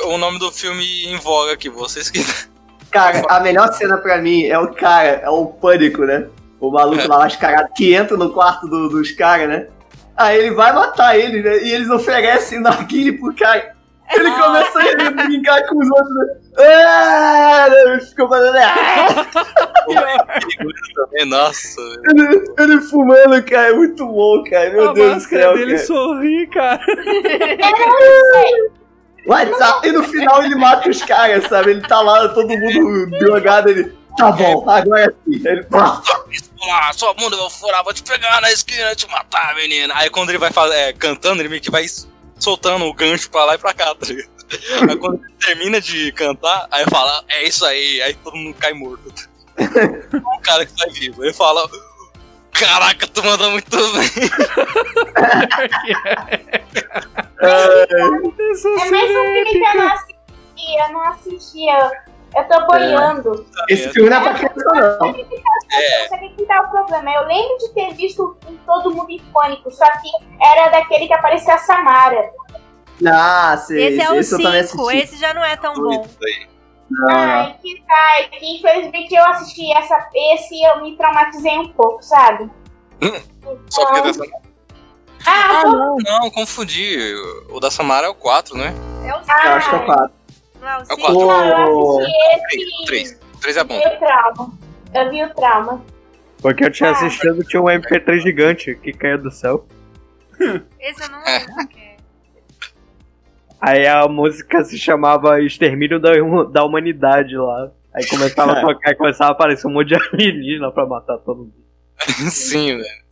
eu- 0.00 0.08
o 0.08 0.18
nome 0.18 0.38
do 0.38 0.50
filme 0.50 1.04
em 1.06 1.18
voga 1.18 1.52
aqui, 1.52 1.68
vocês 1.68 2.10
que. 2.10 2.20
Cara, 2.90 3.22
a 3.28 3.40
melhor 3.40 3.72
cena 3.72 3.96
pra 3.98 4.18
mim 4.18 4.44
é 4.46 4.58
o 4.58 4.68
cara, 4.72 5.20
é 5.22 5.28
o 5.28 5.46
pânico, 5.46 6.04
né? 6.04 6.26
O 6.60 6.70
maluco 6.70 7.02
É. 7.02 7.06
lá 7.06 7.18
mascarado 7.18 7.68
que 7.76 7.94
entra 7.94 8.16
no 8.16 8.32
quarto 8.32 8.66
do- 8.66 8.88
dos 8.88 9.10
caras, 9.12 9.48
né? 9.48 9.66
Aí 10.16 10.38
ele 10.38 10.50
vai 10.52 10.72
matar 10.72 11.18
ele, 11.18 11.42
né? 11.42 11.58
E 11.62 11.72
eles 11.72 11.90
oferecem 11.90 12.60
narguile 12.64 13.12
pro 13.18 13.34
cara. 13.34 13.74
Ele 14.14 14.30
começa 14.30 14.78
a 14.78 15.10
brincar 15.10 15.66
com 15.66 15.78
os 15.80 15.90
outros, 15.90 16.14
né? 16.14 16.26
Ah, 16.58 17.66
ele 17.68 18.00
ficou 18.02 18.28
fazendo. 18.28 18.56
Ah! 18.56 19.26
também, 20.94 21.26
Nossa. 21.28 21.80
Ele, 22.10 22.44
ele 22.58 22.80
fumando, 22.82 23.42
cara, 23.44 23.70
é 23.70 23.74
muito 23.74 24.06
bom, 24.06 24.44
cara. 24.48 24.70
Meu 24.70 24.90
a 24.90 24.92
Deus 24.92 25.24
do 25.24 25.28
céu. 25.28 25.54
dele 25.54 25.74
cara. 25.74 25.86
sorri, 25.86 26.46
cara. 26.46 26.80
WhatsApp. 29.26 29.86
E 29.86 29.92
no 29.92 30.04
final 30.04 30.42
ele 30.42 30.54
mata 30.54 30.88
os 30.88 31.02
caras, 31.02 31.46
sabe? 31.48 31.72
Ele 31.72 31.82
tá 31.82 32.00
lá, 32.00 32.28
todo 32.28 32.48
mundo 32.48 33.10
drogado, 33.18 33.70
ele. 33.70 33.92
Tá 34.16 34.32
bom, 34.32 34.68
agora 34.68 35.14
sim. 35.24 35.42
Aí 35.46 35.52
Ele. 35.52 35.62
pá, 35.64 36.02
Lá, 36.66 36.92
sua 36.94 37.12
bunda 37.12 37.36
eu 37.36 37.40
vou 37.40 37.50
furar, 37.50 37.84
vou 37.84 37.92
te 37.92 38.02
pegar 38.02 38.40
na 38.40 38.50
esquina 38.50 38.92
e 38.92 38.96
te 38.96 39.06
matar, 39.10 39.54
menina. 39.54 39.92
Aí 39.94 40.08
quando 40.08 40.30
ele 40.30 40.38
vai 40.38 40.50
é, 40.72 40.92
cantando, 40.92 41.42
ele 41.42 41.50
meio 41.50 41.60
que 41.60 41.70
vai 41.70 41.84
soltando 42.38 42.86
o 42.86 42.94
gancho 42.94 43.30
pra 43.30 43.44
lá 43.44 43.54
e 43.54 43.58
pra 43.58 43.74
cá, 43.74 43.94
tá 43.94 44.06
ligado? 44.06 44.30
Aí 44.88 44.96
quando 44.96 45.22
ele 45.22 45.32
termina 45.34 45.80
de 45.80 46.12
cantar, 46.12 46.66
aí 46.70 46.84
fala, 46.88 47.24
é 47.28 47.46
isso 47.46 47.64
aí, 47.66 48.00
aí 48.02 48.14
todo 48.14 48.36
mundo 48.36 48.56
cai 48.58 48.72
morto. 48.72 49.28
o 49.58 50.40
cara 50.40 50.64
que 50.64 50.72
tá 50.72 50.86
vivo. 50.92 51.22
Ele 51.22 51.32
fala, 51.32 51.68
caraca, 52.58 53.06
tu 53.06 53.22
manda 53.24 53.50
muito 53.50 53.70
bem. 53.70 54.10
É 57.40 58.90
mais 58.90 59.10
um 59.10 59.24
filme 59.24 59.44
que 59.44 59.58
eu 59.58 59.74
não 59.74 59.88
assisti, 59.92 60.76
eu 60.78 60.92
não 60.92 61.02
assisti, 61.08 61.68
eu, 61.68 61.90
eu 62.36 62.48
tô 62.48 62.66
boiando. 62.66 63.46
Esse 63.68 63.90
filme 63.90 64.10
não 64.10 64.16
é 64.16 64.20
pra 64.20 64.34
criança, 64.34 64.98
não. 65.00 65.14
É. 65.72 66.08
Sabe 66.08 66.28
que 66.30 66.44
tá 66.44 66.62
o 66.62 66.70
problema? 66.70 67.10
Eu 67.12 67.26
lembro 67.26 67.58
de 67.58 67.68
ter 67.74 67.94
visto 67.94 68.36
em 68.48 68.56
Todo 68.58 68.94
Mundo 68.94 69.10
em 69.10 69.20
Pânico, 69.32 69.70
só 69.70 69.86
que 70.00 70.08
era 70.42 70.70
daquele 70.70 71.06
que 71.06 71.14
aparecia 71.14 71.54
a 71.54 71.58
Samara. 71.58 72.30
Ah, 73.06 73.56
sei. 73.58 73.88
Esse 73.88 74.00
é 74.00 74.10
o 74.10 74.14
esse 74.14 74.34
eu 74.34 74.42
também 74.42 74.64
5, 74.64 74.82
assisti. 74.88 75.04
esse 75.04 75.16
já 75.20 75.34
não 75.34 75.44
é 75.44 75.56
tão 75.56 75.74
bom. 75.74 75.82
Não. 75.90 76.55
Ai, 77.08 77.56
que 77.62 77.82
tá. 77.86 78.20
E, 78.40 78.56
Infelizmente 78.58 79.14
eu 79.14 79.24
assisti 79.26 79.70
essa, 79.72 80.08
esse 80.14 80.54
e 80.54 80.62
eu 80.68 80.82
me 80.82 80.96
traumatizei 80.96 81.58
um 81.58 81.68
pouco, 81.72 82.02
sabe? 82.02 82.50
Só 83.68 83.86
porque 83.86 84.02
dessa... 84.02 84.24
Ah, 85.26 85.58
Ah, 85.58 85.62
tô- 85.62 85.70
não, 85.72 85.96
não, 85.96 86.30
confundi. 86.30 86.96
O 87.50 87.58
da 87.58 87.70
Samara 87.70 88.06
é 88.06 88.10
o 88.10 88.14
4, 88.14 88.56
né? 88.56 88.72
É 89.04 89.14
o 89.14 89.18
5, 89.24 89.30
Eu 89.44 89.52
acho 89.52 89.68
que 89.70 89.74
é 89.74 89.78
o 89.78 89.86
4. 89.86 90.12
não 90.60 90.68
é 90.68 90.76
o 90.76 90.78
É 90.78 90.82
o 90.82 90.86
5? 90.86 91.00
quatro. 91.00 91.26
não, 91.26 91.44
eu 91.58 91.98
assisti 91.98 92.16
esse. 92.34 92.82
O 92.82 92.86
3. 92.86 93.20
O 93.34 93.40
3 93.40 93.56
é 93.56 93.64
bom. 93.64 93.78
Vi 93.80 93.86
o 93.88 93.98
trauma. 93.98 94.52
Eu 94.94 95.10
vi 95.10 95.24
o 95.24 95.34
trauma. 95.34 95.84
Porque 96.40 96.64
eu 96.64 96.70
tinha 96.70 96.90
Ah. 96.90 96.92
assistido, 96.92 97.42
tinha 97.44 97.60
um 97.60 97.66
MP3 97.68 98.20
gigante 98.20 98.74
que 98.76 98.92
caía 98.92 99.18
do 99.18 99.30
céu. 99.30 99.66
Esse 100.78 101.02
eu 101.02 101.08
não 101.10 101.22
lembro 101.24 101.54
qual 101.54 101.66
que 101.66 101.78
é. 101.80 101.85
Aí 103.60 103.86
a 103.86 104.06
música 104.06 104.62
se 104.64 104.78
chamava 104.78 105.40
Extermínio 105.40 105.98
da, 106.00 106.12
da 106.52 106.64
Humanidade 106.64 107.36
lá. 107.36 107.70
Aí 107.92 108.06
começava 108.06 108.52
a 108.52 108.60
tocar 108.60 108.90
e 108.90 108.94
começava 108.94 109.30
a 109.30 109.32
aparecer 109.32 109.66
um 109.66 109.72
monte 109.72 109.88
de 109.88 109.94
alienígena 110.12 110.70
pra 110.70 110.86
matar 110.86 111.18
todo 111.18 111.38
mundo. 111.38 111.54
Sim, 112.30 112.76
velho. 112.76 113.06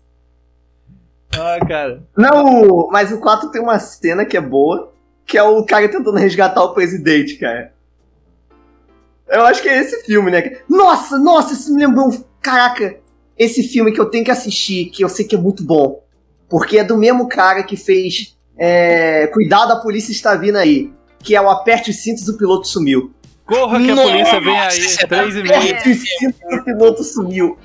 Ah, 1.36 1.58
cara. 1.66 2.02
Não, 2.16 2.88
mas 2.92 3.10
o 3.10 3.20
4 3.20 3.50
tem 3.50 3.60
uma 3.60 3.78
cena 3.78 4.24
que 4.24 4.36
é 4.36 4.40
boa, 4.40 4.92
que 5.26 5.36
é 5.36 5.42
o 5.42 5.64
cara 5.64 5.88
tentando 5.88 6.16
resgatar 6.18 6.62
o 6.62 6.74
presidente, 6.74 7.36
cara. 7.36 7.72
Eu 9.26 9.44
acho 9.46 9.62
que 9.62 9.68
é 9.68 9.78
esse 9.78 10.04
filme, 10.04 10.30
né? 10.30 10.58
Nossa, 10.68 11.18
nossa, 11.18 11.54
isso 11.54 11.74
me 11.74 11.84
lembrou. 11.84 12.08
um- 12.08 12.24
Caraca, 12.40 12.98
esse 13.38 13.62
filme 13.62 13.90
que 13.90 13.98
eu 14.00 14.10
tenho 14.10 14.22
que 14.24 14.30
assistir, 14.30 14.90
que 14.90 15.02
eu 15.02 15.08
sei 15.08 15.24
que 15.24 15.34
é 15.34 15.38
muito 15.38 15.64
bom. 15.64 16.04
Porque 16.48 16.78
é 16.78 16.84
do 16.84 16.96
mesmo 16.96 17.26
cara 17.26 17.62
que 17.62 17.74
fez 17.76 18.33
é, 18.58 19.26
Cuidado, 19.28 19.72
a 19.72 19.76
polícia 19.76 20.12
está 20.12 20.34
vindo 20.34 20.56
aí. 20.56 20.92
Que 21.20 21.34
é 21.34 21.40
o 21.40 21.48
Aperte 21.48 21.90
os 21.90 21.96
cintos, 22.02 22.28
o 22.28 22.36
piloto 22.36 22.66
sumiu. 22.68 23.12
Corra 23.46 23.78
que 23.78 23.90
a 23.90 23.94
Nossa, 23.94 24.10
polícia 24.10 24.40
vem 24.40 24.58
aí, 24.58 24.86
é 25.00 25.06
três 25.06 25.36
e 25.36 25.42
meia. 25.42 25.56
Aperte 25.58 25.90
os 25.90 26.00
cintos, 26.00 26.40
o 26.52 26.64
piloto 26.64 27.02
sumiu. 27.04 27.58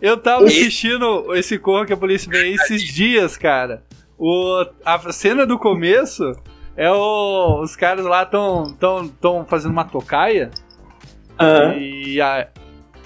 Eu 0.00 0.16
tava 0.18 0.44
assistindo 0.44 1.34
esse 1.34 1.58
Corra 1.58 1.86
que 1.86 1.92
a 1.92 1.96
polícia 1.96 2.30
vem 2.30 2.40
aí 2.42 2.54
esses 2.54 2.82
dias, 2.82 3.36
cara. 3.36 3.82
O, 4.18 4.64
a 4.84 5.12
cena 5.12 5.46
do 5.46 5.58
começo 5.58 6.32
é 6.76 6.90
o, 6.90 7.60
os 7.62 7.74
caras 7.76 8.04
lá 8.04 8.24
tão, 8.24 8.72
tão, 8.74 9.08
tão 9.08 9.44
fazendo 9.46 9.72
uma 9.72 9.84
tocaia. 9.84 10.50
E 11.78 12.20
a. 12.20 12.48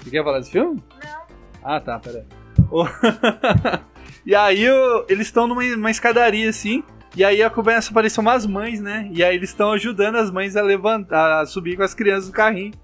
Você 0.01 0.09
quer 0.09 0.23
falar 0.23 0.39
desse 0.39 0.51
filme? 0.51 0.81
Não. 1.03 1.21
Ah, 1.63 1.79
tá, 1.79 1.99
peraí. 1.99 2.23
O- 2.71 2.85
e 4.25 4.35
aí 4.35 4.69
o- 4.69 5.05
eles 5.09 5.27
estão 5.27 5.47
numa 5.47 5.63
uma 5.63 5.91
escadaria 5.91 6.49
assim. 6.49 6.83
E 7.15 7.25
aí 7.25 7.47
começa 7.49 7.89
a 7.89 7.91
aparecer 7.91 8.19
umas 8.21 8.45
mães, 8.45 8.79
né? 8.79 9.09
E 9.11 9.23
aí 9.23 9.35
eles 9.35 9.49
estão 9.49 9.71
ajudando 9.73 10.15
as 10.15 10.31
mães 10.31 10.55
a 10.55 10.61
levantar, 10.61 11.41
a 11.41 11.45
subir 11.45 11.75
com 11.75 11.83
as 11.83 11.93
crianças 11.93 12.27
do 12.27 12.33
carrinho. 12.33 12.73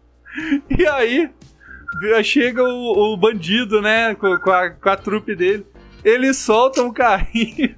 E 0.70 0.86
aí 0.86 1.30
chega 2.24 2.62
o, 2.64 3.14
o 3.14 3.18
bandido, 3.18 3.82
né? 3.82 4.14
Com, 4.16 4.38
com 4.38 4.52
a, 4.52 4.70
com 4.70 4.90
a 4.90 4.96
trupe 4.98 5.36
dele. 5.36 5.66
Eles 6.04 6.38
soltam 6.38 6.88
o 6.88 6.94
carrinho. 6.94 7.74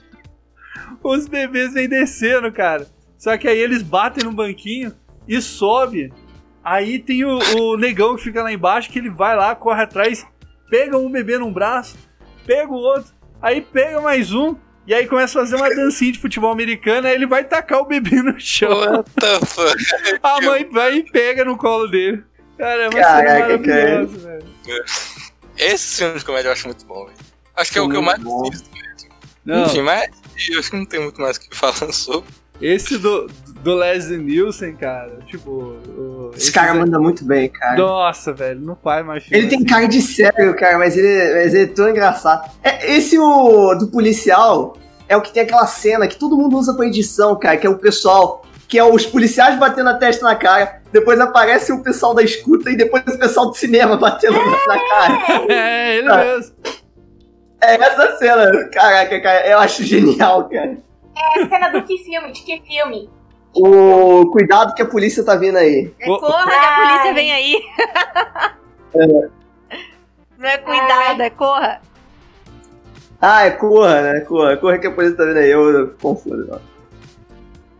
Os 1.03 1.27
bebês 1.27 1.73
vêm 1.73 1.88
descendo, 1.88 2.52
cara. 2.52 2.88
Só 3.18 3.38
que 3.38 3.48
aí 3.48 3.57
eles 3.57 3.81
batem 3.84 4.23
no 4.23 4.31
banquinho 4.31 4.94
e 5.27 5.41
sobe. 5.41 6.11
Aí 6.64 6.99
tem 6.99 7.23
o, 7.23 7.40
o 7.57 7.77
negão 7.77 8.15
que 8.15 8.23
fica 8.23 8.44
lá 8.44 8.52
embaixo, 8.52 8.90
que 8.90 8.99
ele 8.99 9.10
vai 9.10 9.36
lá, 9.36 9.56
corre 9.56 9.84
atrás, 9.84 10.26
pega 10.69 10.98
um 10.98 11.10
bebê 11.10 11.38
num 11.38 11.52
braço, 11.53 11.98
pega 12.45 12.72
o 12.72 12.76
outro, 12.76 13.11
aí 13.41 13.61
pega 13.61 14.02
mais 14.02 14.32
um, 14.34 14.56
e 14.88 14.94
aí 14.94 15.07
começa 15.07 15.40
a 15.40 15.44
fazer 15.44 15.56
uma 15.56 15.70
dancinha 15.74 16.11
de 16.11 16.20
futebol 16.20 16.52
americano, 16.52 17.07
aí 17.07 17.14
ele 17.14 17.28
vai 17.28 17.44
tacar 17.44 17.80
o 17.80 17.86
bebê 17.86 18.22
no 18.22 18.40
chão. 18.40 18.72
What 18.72 19.10
the 19.20 19.40
fuck? 19.45 20.20
A 20.24 20.41
mãe 20.41 20.68
vai 20.72 20.95
e 20.98 21.03
pega 21.11 21.45
no 21.45 21.57
colo 21.57 21.88
dele. 21.88 22.24
Cara, 22.57 22.84
é 22.84 22.90
uma 22.90 22.99
Caraca, 22.99 23.48
cena 23.48 23.57
maravilhosa, 23.60 24.28
velho. 24.28 24.86
Esse 25.57 25.98
filme 25.98 26.20
de 26.20 26.26
comédia 26.26 26.49
eu 26.49 26.53
acho 26.53 26.66
muito 26.68 26.86
bom, 26.86 27.06
velho. 27.06 27.18
Acho 27.56 27.72
que 27.72 27.78
é 27.78 27.82
o 27.82 27.90
que 27.90 27.95
eu 27.95 28.02
mais 28.02 28.20
bom. 28.22 28.48
assisto. 28.49 28.70
Não, 29.45 29.66
Enfim, 29.66 29.82
mas 29.82 30.10
eu 30.49 30.60
acho 30.60 30.70
que 30.72 30.78
não 30.78 30.86
tem 30.86 30.99
muito 31.02 31.20
mais 31.22 31.38
o 31.38 31.41
que 31.41 31.56
falar 31.56 31.74
sobre. 31.94 32.30
esse 32.61 32.98
do, 32.98 33.28
do 33.64 33.76
Leslie 33.76 34.18
Nielsen, 34.18 34.76
cara, 34.76 35.19
tipo... 35.26 35.49
o- 35.52 36.31
Esse 36.36 36.52
cara 36.52 36.72
aí- 36.72 36.80
manda 36.80 36.98
muito 36.99 37.26
bem, 37.26 37.49
cara. 37.49 37.77
Nossa, 37.77 38.31
velho, 38.34 38.60
não 38.61 38.76
faz 38.76 39.06
mais 39.06 39.26
Ele 39.30 39.48
tem 39.48 39.57
assim. 39.60 39.65
cara 39.68 39.88
de 39.88 40.02
sério, 40.02 40.56
cara, 40.56 40.77
mas 40.77 40.95
ele, 40.98 41.34
mas 41.36 41.53
ele 41.53 41.64
é 41.64 41.68
tão 41.68 41.90
engraçado. 41.90 42.49
É, 42.64 42.94
esse 42.95 43.18
o 43.19 43.76
do 43.76 43.88
policial 43.88 44.77
é 45.07 45.18
o 45.18 45.22
que 45.22 45.34
tem 45.34 45.44
aquela 45.44 45.65
cena 45.68 46.07
que 46.07 46.15
todo 46.18 46.38
mundo 46.38 46.57
usa 46.57 46.73
pra 46.73 46.86
edição, 46.86 47.36
cara, 47.38 47.57
que 47.57 47.68
é 47.68 47.69
o 47.69 47.77
pessoal, 47.77 48.44
que 48.68 48.77
é 48.80 48.84
os 48.84 49.06
policiais 49.06 49.60
batendo 49.60 49.90
a 49.90 49.95
testa 49.95 50.23
na 50.26 50.36
cara, 50.36 50.81
depois 50.94 51.19
aparece 51.19 51.72
o 51.73 51.84
pessoal 51.84 52.14
da 52.14 52.23
escuta 52.23 52.69
e 52.72 52.77
depois 52.77 53.03
o 53.07 53.18
pessoal 53.19 53.48
do 53.48 53.56
cinema 53.56 53.98
batendo 53.98 54.38
na 54.40 54.80
cara. 54.80 55.19
É, 55.49 55.98
ele 55.98 56.10
Ah. 56.10 56.18
mesmo. 56.18 56.56
É 57.61 57.76
essa 57.76 58.15
cena, 58.18 58.69
caraca, 58.72 59.19
cara, 59.19 59.45
eu 59.48 59.60
acho 59.60 59.84
genial, 59.84 60.48
cara. 60.48 60.77
É 61.18 61.44
a 61.44 61.49
cena 61.49 61.68
do 61.69 61.84
que 61.84 61.98
filme? 61.98 62.31
De 62.31 62.41
que 62.41 62.61
filme? 62.65 63.10
O 63.54 64.30
cuidado 64.32 64.74
que 64.76 64.82
a 64.82 64.86
polícia 64.86 65.24
tá 65.24 65.36
vindo 65.36 65.58
aí. 65.58 65.92
É 66.00 66.06
corra 66.06 66.50
que 66.50 66.56
a 66.56 66.76
polícia 66.76 67.10
Ai. 67.10 67.14
vem 67.14 67.32
aí. 67.34 67.64
Não 70.38 70.48
é 70.50 70.58
cuidado, 70.58 71.22
é 71.22 71.30
corra. 71.30 71.82
Ah, 73.22 73.46
é 73.46 73.52
corra, 73.52 74.02
né? 74.02 74.20
Corra, 74.22 74.56
corra 74.58 74.78
que 74.78 74.88
a 74.88 74.92
polícia 74.92 75.18
tá 75.18 75.26
vindo 75.26 75.38
aí. 75.38 75.50
Eu, 75.50 75.70
eu 75.70 75.88
fico 75.90 76.00
confuso. 76.02 76.48
ó. 76.52 76.60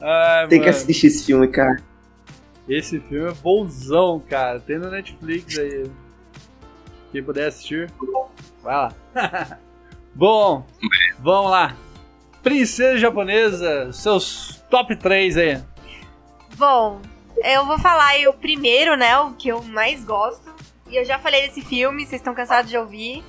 Ai, 0.02 0.48
Tem 0.48 0.60
que 0.60 0.66
mano. 0.66 0.78
assistir 0.78 1.08
esse 1.08 1.26
filme, 1.26 1.48
cara. 1.48 1.82
Esse 2.68 3.00
filme 3.00 3.30
é 3.30 3.34
bonzão, 3.34 4.22
cara. 4.30 4.60
Tem 4.60 4.78
no 4.78 4.90
Netflix 4.90 5.58
aí. 5.58 5.90
Quem 7.12 7.24
puder 7.24 7.48
assistir, 7.48 7.90
vai 8.62 8.76
lá. 8.76 8.94
Bom, 10.14 10.66
vamos 11.20 11.52
lá. 11.52 11.76
Princesa 12.44 12.98
japonesa, 12.98 13.92
seus 13.94 14.59
top 14.70 14.96
3 14.96 15.38
aí. 15.38 15.64
Bom, 16.56 17.02
eu 17.44 17.66
vou 17.66 17.80
falar 17.80 18.08
aí 18.08 18.28
o 18.28 18.34
primeiro, 18.34 18.96
né? 18.96 19.18
O 19.20 19.34
que 19.34 19.50
eu 19.50 19.64
mais 19.64 20.04
gosto. 20.04 20.54
E 20.90 20.96
eu 20.96 21.06
já 21.06 21.20
falei 21.20 21.48
desse 21.48 21.62
filme, 21.62 22.06
vocês 22.06 22.20
estão 22.20 22.34
cansados 22.34 22.70
de 22.70 22.78
ouvir. 22.78 23.24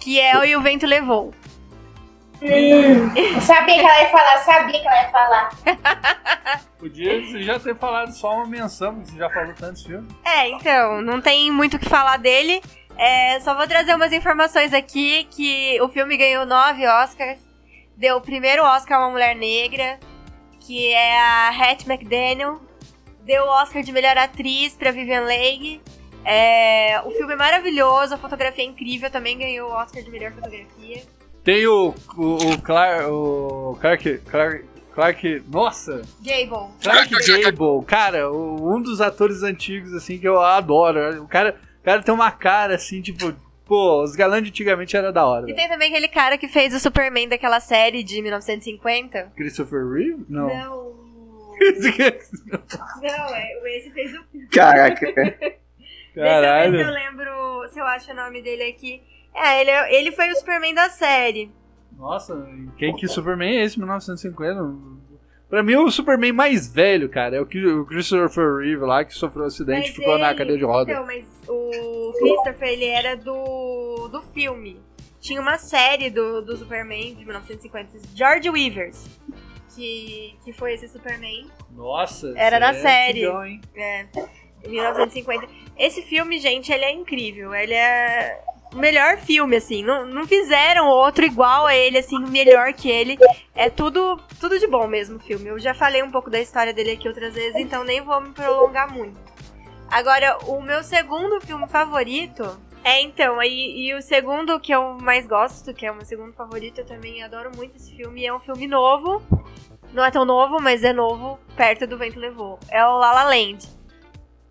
Que 0.00 0.20
é 0.20 0.36
o 0.38 0.44
E 0.44 0.56
o 0.56 0.60
Vento 0.60 0.86
Levou. 0.86 1.32
Eu 2.40 3.40
sabia 3.40 3.76
que 3.76 3.80
ela 3.80 4.02
ia 4.02 4.10
falar, 4.10 4.38
sabia 4.38 4.80
que 4.80 4.86
ela 4.86 5.02
ia 5.02 5.08
falar. 5.08 5.48
Podia 6.78 7.20
você 7.22 7.42
já 7.42 7.58
ter 7.58 7.74
falado 7.76 8.12
só 8.12 8.34
uma 8.34 8.46
menção, 8.46 8.94
porque 8.94 9.10
você 9.10 9.16
já 9.16 9.30
falou 9.30 9.54
tantos 9.54 9.82
filmes. 9.82 10.12
É, 10.24 10.48
então, 10.50 11.00
não 11.00 11.20
tem 11.20 11.50
muito 11.50 11.76
o 11.76 11.78
que 11.78 11.88
falar 11.88 12.18
dele. 12.18 12.60
É, 12.98 13.40
só 13.40 13.54
vou 13.54 13.66
trazer 13.66 13.94
umas 13.94 14.12
informações 14.12 14.74
aqui 14.74 15.26
que 15.30 15.80
o 15.80 15.88
filme 15.88 16.16
ganhou 16.16 16.44
nove 16.44 16.86
Oscars. 16.86 17.38
Deu 17.96 18.16
o 18.16 18.20
primeiro 18.20 18.62
Oscar 18.62 18.98
a 18.98 19.04
uma 19.04 19.10
mulher 19.10 19.34
negra, 19.34 19.98
que 20.66 20.92
é 20.92 21.18
a 21.18 21.48
Hattie 21.50 21.90
McDaniel. 21.90 22.60
Deu 23.24 23.44
o 23.44 23.48
Oscar 23.48 23.82
de 23.82 23.92
melhor 23.92 24.18
atriz 24.18 24.74
pra 24.74 24.90
Vivian 24.90 25.22
Leigh. 25.22 25.80
É, 26.24 27.00
o 27.04 27.10
filme 27.12 27.34
é 27.34 27.36
maravilhoso, 27.36 28.14
a 28.14 28.18
fotografia 28.18 28.64
é 28.64 28.66
incrível, 28.66 29.08
também 29.08 29.38
ganhou 29.38 29.70
o 29.70 29.72
Oscar 29.72 30.02
de 30.02 30.10
melhor 30.10 30.32
fotografia. 30.32 31.02
Tem 31.44 31.64
o, 31.66 31.94
o, 32.16 32.52
o 32.52 32.60
Clark. 32.60 33.04
O 33.04 33.78
Clark. 33.80 34.18
Clark. 34.18 34.64
Clark. 34.92 35.44
Nossa! 35.48 36.02
Gable. 36.20 36.72
Clark 36.82 37.10
Gable, 37.10 37.84
cara, 37.86 38.32
um 38.32 38.80
dos 38.80 39.00
atores 39.00 39.42
antigos, 39.42 39.92
assim, 39.92 40.18
que 40.18 40.26
eu 40.26 40.40
adoro. 40.40 41.22
O 41.22 41.28
cara, 41.28 41.54
o 41.80 41.84
cara 41.84 42.02
tem 42.02 42.12
uma 42.14 42.30
cara, 42.32 42.74
assim, 42.74 43.00
tipo, 43.00 43.32
pô, 43.66 44.02
os 44.02 44.14
galãs 44.16 44.42
de 44.42 44.48
antigamente 44.50 44.96
era 44.96 45.12
da 45.12 45.26
hora. 45.26 45.42
E 45.42 45.46
velho. 45.46 45.56
tem 45.56 45.68
também 45.68 45.88
aquele 45.90 46.08
cara 46.08 46.38
que 46.38 46.48
fez 46.48 46.72
o 46.74 46.80
Superman 46.80 47.28
daquela 47.28 47.60
série 47.60 48.02
de 48.02 48.22
1950. 48.22 49.32
Christopher 49.36 49.86
Reeve? 49.86 50.24
Não. 50.28 50.48
Não. 50.48 50.96
Não, 53.02 53.34
é, 53.34 53.76
esse 53.78 53.90
fez 53.90 54.12
o 54.14 54.24
Caraca. 54.52 55.06
Deixa 55.12 55.20
eu 55.20 55.22
ver 55.22 55.60
se 56.14 56.18
eu 56.18 56.22
Caralho. 56.24 56.90
lembro, 56.90 57.68
se 57.68 57.78
eu 57.80 57.84
acho 57.84 58.10
o 58.10 58.14
nome 58.14 58.40
dele 58.42 58.62
aqui. 58.64 59.02
É, 59.34 59.60
ele, 59.60 59.70
é- 59.70 59.94
ele 60.00 60.12
foi 60.12 60.30
o 60.30 60.36
Superman 60.36 60.74
da 60.74 60.88
série. 60.88 61.50
Nossa, 61.96 62.46
quem 62.78 62.94
que 62.94 63.06
Superman 63.08 63.58
é 63.58 63.64
esse, 63.64 63.78
1950? 63.78 64.95
Pra 65.48 65.62
mim, 65.62 65.76
o 65.76 65.90
Superman 65.90 66.32
mais 66.32 66.66
velho, 66.72 67.08
cara, 67.08 67.36
é 67.36 67.40
o 67.40 67.46
que- 67.46 67.64
o 67.64 67.84
Christopher 67.86 68.56
Reeve 68.56 68.84
lá, 68.84 69.04
que 69.04 69.14
sofreu 69.14 69.44
um 69.44 69.46
acidente 69.46 69.90
e 69.90 69.94
ficou 69.94 70.18
na 70.18 70.30
ele- 70.30 70.38
cadeia 70.38 70.58
de 70.58 70.64
roda. 70.64 70.90
Então, 70.90 71.06
mas 71.06 71.24
o 71.48 72.12
Christopher, 72.18 72.68
ele 72.68 72.84
era 72.86 73.16
do, 73.16 74.08
do 74.08 74.22
filme. 74.34 74.80
Tinha 75.20 75.40
uma 75.40 75.56
série 75.58 76.10
do, 76.10 76.40
do 76.42 76.56
Superman 76.56 77.14
de 77.14 77.24
1950, 77.24 77.98
George 78.14 78.48
Weavers, 78.50 79.06
que, 79.74 80.34
que 80.44 80.52
foi 80.52 80.74
esse 80.74 80.88
Superman. 80.88 81.46
Nossa, 81.72 82.32
Era 82.36 82.58
da 82.58 82.70
é 82.70 82.74
série. 82.74 83.24
antigão, 83.24 83.44
hein? 83.46 83.60
É, 83.76 84.06
em 84.64 84.70
1950. 84.70 85.46
Esse 85.78 86.02
filme, 86.02 86.38
gente, 86.38 86.72
ele 86.72 86.84
é 86.84 86.92
incrível. 86.92 87.54
Ele 87.54 87.74
é 87.74 88.40
melhor 88.74 89.18
filme, 89.18 89.56
assim. 89.56 89.82
Não, 89.82 90.06
não 90.06 90.26
fizeram 90.26 90.86
outro 90.88 91.24
igual 91.24 91.66
a 91.66 91.74
ele, 91.74 91.98
assim, 91.98 92.18
melhor 92.18 92.72
que 92.72 92.90
ele. 92.90 93.18
É 93.54 93.70
tudo, 93.70 94.20
tudo 94.40 94.58
de 94.58 94.66
bom 94.66 94.86
mesmo 94.86 95.16
o 95.16 95.20
filme. 95.20 95.48
Eu 95.48 95.58
já 95.58 95.74
falei 95.74 96.02
um 96.02 96.10
pouco 96.10 96.30
da 96.30 96.40
história 96.40 96.72
dele 96.72 96.92
aqui 96.92 97.08
outras 97.08 97.34
vezes, 97.34 97.56
então 97.56 97.84
nem 97.84 98.00
vou 98.00 98.20
me 98.20 98.32
prolongar 98.32 98.92
muito. 98.92 99.18
Agora, 99.90 100.38
o 100.46 100.60
meu 100.60 100.82
segundo 100.82 101.40
filme 101.40 101.66
favorito 101.68 102.58
é, 102.86 103.02
então, 103.02 103.40
aí, 103.40 103.74
e 103.76 103.94
o 103.94 104.00
segundo 104.00 104.60
que 104.60 104.72
eu 104.72 104.96
mais 105.00 105.26
gosto, 105.26 105.74
que 105.74 105.84
é 105.84 105.90
o 105.90 105.96
meu 105.96 106.04
segundo 106.04 106.32
favorito, 106.32 106.78
eu 106.78 106.86
também 106.86 107.20
adoro 107.20 107.50
muito 107.56 107.74
esse 107.74 107.92
filme, 107.96 108.24
é 108.24 108.32
um 108.32 108.38
filme 108.38 108.68
novo. 108.68 109.20
Não 109.92 110.04
é 110.04 110.10
tão 110.12 110.24
novo, 110.24 110.62
mas 110.62 110.84
é 110.84 110.92
novo, 110.92 111.36
perto 111.56 111.84
do 111.84 111.98
Vento 111.98 112.20
Levou. 112.20 112.60
É 112.70 112.86
o 112.86 112.96
La 112.96 113.12
La 113.12 113.24
Land. 113.24 113.68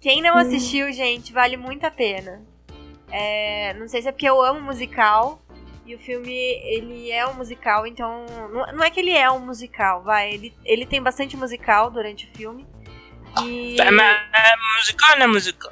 Quem 0.01 0.21
não 0.21 0.35
assistiu, 0.35 0.91
gente, 0.91 1.31
vale 1.31 1.55
muito 1.55 1.85
a 1.85 1.91
pena. 1.91 2.45
É, 3.11 3.73
não 3.75 3.87
sei 3.87 4.01
se 4.01 4.07
é 4.07 4.11
porque 4.11 4.27
eu 4.27 4.41
amo 4.41 4.61
musical. 4.61 5.41
E 5.85 5.93
o 5.93 5.99
filme, 5.99 6.33
ele 6.33 7.11
é 7.11 7.27
um 7.27 7.35
musical, 7.35 7.85
então. 7.85 8.25
Não, 8.51 8.73
não 8.73 8.83
é 8.83 8.89
que 8.89 8.99
ele 8.99 9.11
é 9.11 9.29
um 9.29 9.39
musical, 9.39 10.01
vai. 10.01 10.33
Ele, 10.33 10.53
ele 10.65 10.85
tem 10.85 11.01
bastante 11.01 11.37
musical 11.37 11.91
durante 11.91 12.25
o 12.25 12.35
filme. 12.35 12.65
E. 13.43 13.79
É, 13.79 13.91
mas 13.91 14.17
é 14.33 14.77
musical, 14.79 15.15
não 15.17 15.23
é 15.23 15.27
musical? 15.27 15.71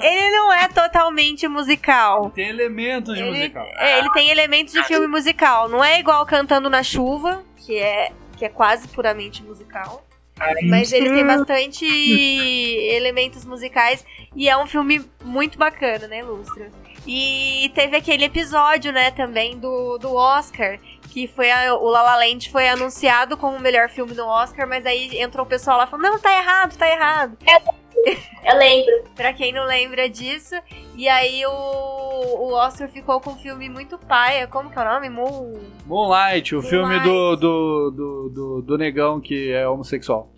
Ele 0.00 0.30
não 0.30 0.52
é 0.52 0.68
totalmente 0.68 1.48
musical. 1.48 2.30
Tem 2.30 2.48
elementos 2.48 3.14
de 3.14 3.22
Ele, 3.22 3.30
musical. 3.30 3.66
é, 3.76 3.98
ele 3.98 4.10
tem 4.12 4.28
elementos 4.28 4.74
de 4.74 4.82
filme 4.84 5.06
musical. 5.06 5.68
Não 5.68 5.82
é 5.82 5.98
igual 5.98 6.24
Cantando 6.26 6.68
na 6.68 6.82
Chuva, 6.82 7.42
que 7.56 7.78
é, 7.78 8.12
que 8.36 8.44
é 8.44 8.48
quase 8.48 8.88
puramente 8.88 9.42
musical. 9.42 10.06
Mas 10.70 10.92
ele 10.92 11.10
tem 11.10 11.24
bastante 11.38 11.84
elementos 12.96 13.44
musicais 13.44 14.04
e 14.34 14.48
é 14.48 14.56
um 14.56 14.66
filme 14.66 15.04
muito 15.24 15.58
bacana, 15.58 16.06
né, 16.08 16.22
Lustra? 16.22 16.70
E 17.06 17.70
teve 17.74 17.96
aquele 17.96 18.24
episódio, 18.24 18.92
né, 18.92 19.10
também 19.10 19.58
do, 19.58 19.98
do 19.98 20.14
Oscar, 20.14 20.78
que 21.10 21.26
foi 21.26 21.50
a- 21.50 21.74
o 21.74 21.88
La 21.88 22.02
La 22.02 22.16
Land 22.16 22.50
foi 22.50 22.68
anunciado 22.68 23.36
como 23.36 23.56
o 23.56 23.60
melhor 23.60 23.88
filme 23.90 24.14
do 24.14 24.24
Oscar, 24.26 24.66
mas 24.68 24.86
aí 24.86 25.18
entrou 25.20 25.44
o 25.44 25.48
pessoal 25.48 25.78
lá 25.78 25.86
falando, 25.86 26.04
não, 26.12 26.18
tá 26.18 26.32
errado, 26.32 26.76
tá 26.76 26.88
errado. 26.88 27.36
Eu 28.44 28.56
lembro. 28.58 29.04
Pra 29.14 29.32
quem 29.32 29.52
não 29.52 29.64
lembra 29.64 30.08
disso. 30.10 30.54
E 30.96 31.08
aí 31.08 31.44
o, 31.46 31.50
o 31.50 32.52
Oscar 32.54 32.88
ficou 32.88 33.20
com 33.20 33.30
um 33.30 33.36
filme 33.38 33.68
muito 33.68 33.96
paia. 33.98 34.46
Como 34.46 34.70
que 34.70 34.78
é 34.78 34.82
o 34.82 34.84
nome? 34.84 35.08
Moon. 35.08 35.60
Moonlight, 35.86 36.54
o 36.56 36.62
filme 36.62 36.96
Moonlight. 36.98 37.08
do, 37.08 37.36
do, 37.36 37.90
do, 37.90 38.28
do, 38.30 38.62
do 38.62 38.78
negão 38.78 39.20
que 39.20 39.52
é 39.52 39.66
homossexual. 39.68 40.28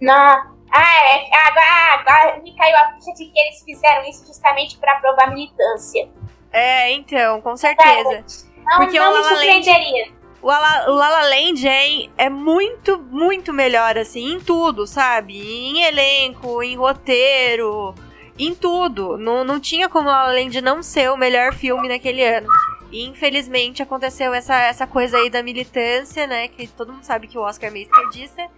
Não. 0.00 0.58
Ah, 0.72 1.04
é, 1.04 1.28
agora, 1.48 1.94
agora 2.00 2.42
me 2.42 2.54
caiu 2.56 2.76
a 2.76 2.92
ficha 2.92 3.12
de 3.14 3.26
que 3.26 3.38
eles 3.38 3.62
fizeram 3.64 4.08
isso 4.08 4.24
justamente 4.26 4.78
pra 4.78 4.94
provar 5.00 5.28
militância. 5.34 6.08
É, 6.52 6.92
então, 6.92 7.40
com 7.40 7.56
certeza. 7.56 8.24
Não, 8.64 8.76
Porque 8.78 8.98
não 8.98 9.10
o 9.12 9.14
me 9.16 9.20
La 9.20 9.24
La 9.30 9.30
Land- 9.36 9.64
surpreenderia. 9.64 10.19
O 10.42 10.48
La, 10.48 10.86
o 10.88 10.94
La 10.94 11.10
La 11.10 11.22
Land 11.28 11.68
é, 11.68 12.08
é 12.16 12.30
muito, 12.30 12.98
muito 12.98 13.52
melhor, 13.52 13.98
assim, 13.98 14.32
em 14.32 14.40
tudo, 14.40 14.86
sabe? 14.86 15.38
Em 15.38 15.82
elenco, 15.82 16.62
em 16.62 16.76
roteiro, 16.76 17.94
em 18.38 18.54
tudo. 18.54 19.18
Não, 19.18 19.44
não 19.44 19.60
tinha 19.60 19.88
como 19.88 20.08
La 20.08 20.26
La 20.26 20.32
Land 20.32 20.60
não 20.62 20.82
ser 20.82 21.10
o 21.10 21.16
melhor 21.16 21.52
filme 21.52 21.88
naquele 21.88 22.24
ano. 22.24 22.48
E 22.90 23.06
infelizmente 23.06 23.82
aconteceu 23.82 24.32
essa, 24.32 24.58
essa 24.62 24.86
coisa 24.86 25.18
aí 25.18 25.28
da 25.28 25.42
militância, 25.42 26.26
né? 26.26 26.48
Que 26.48 26.66
todo 26.66 26.92
mundo 26.92 27.04
sabe 27.04 27.26
que 27.26 27.38
o 27.38 27.42
Oscar 27.42 27.68
é 27.68 27.72
meio 27.72 27.84
esquerdista. 27.84 28.48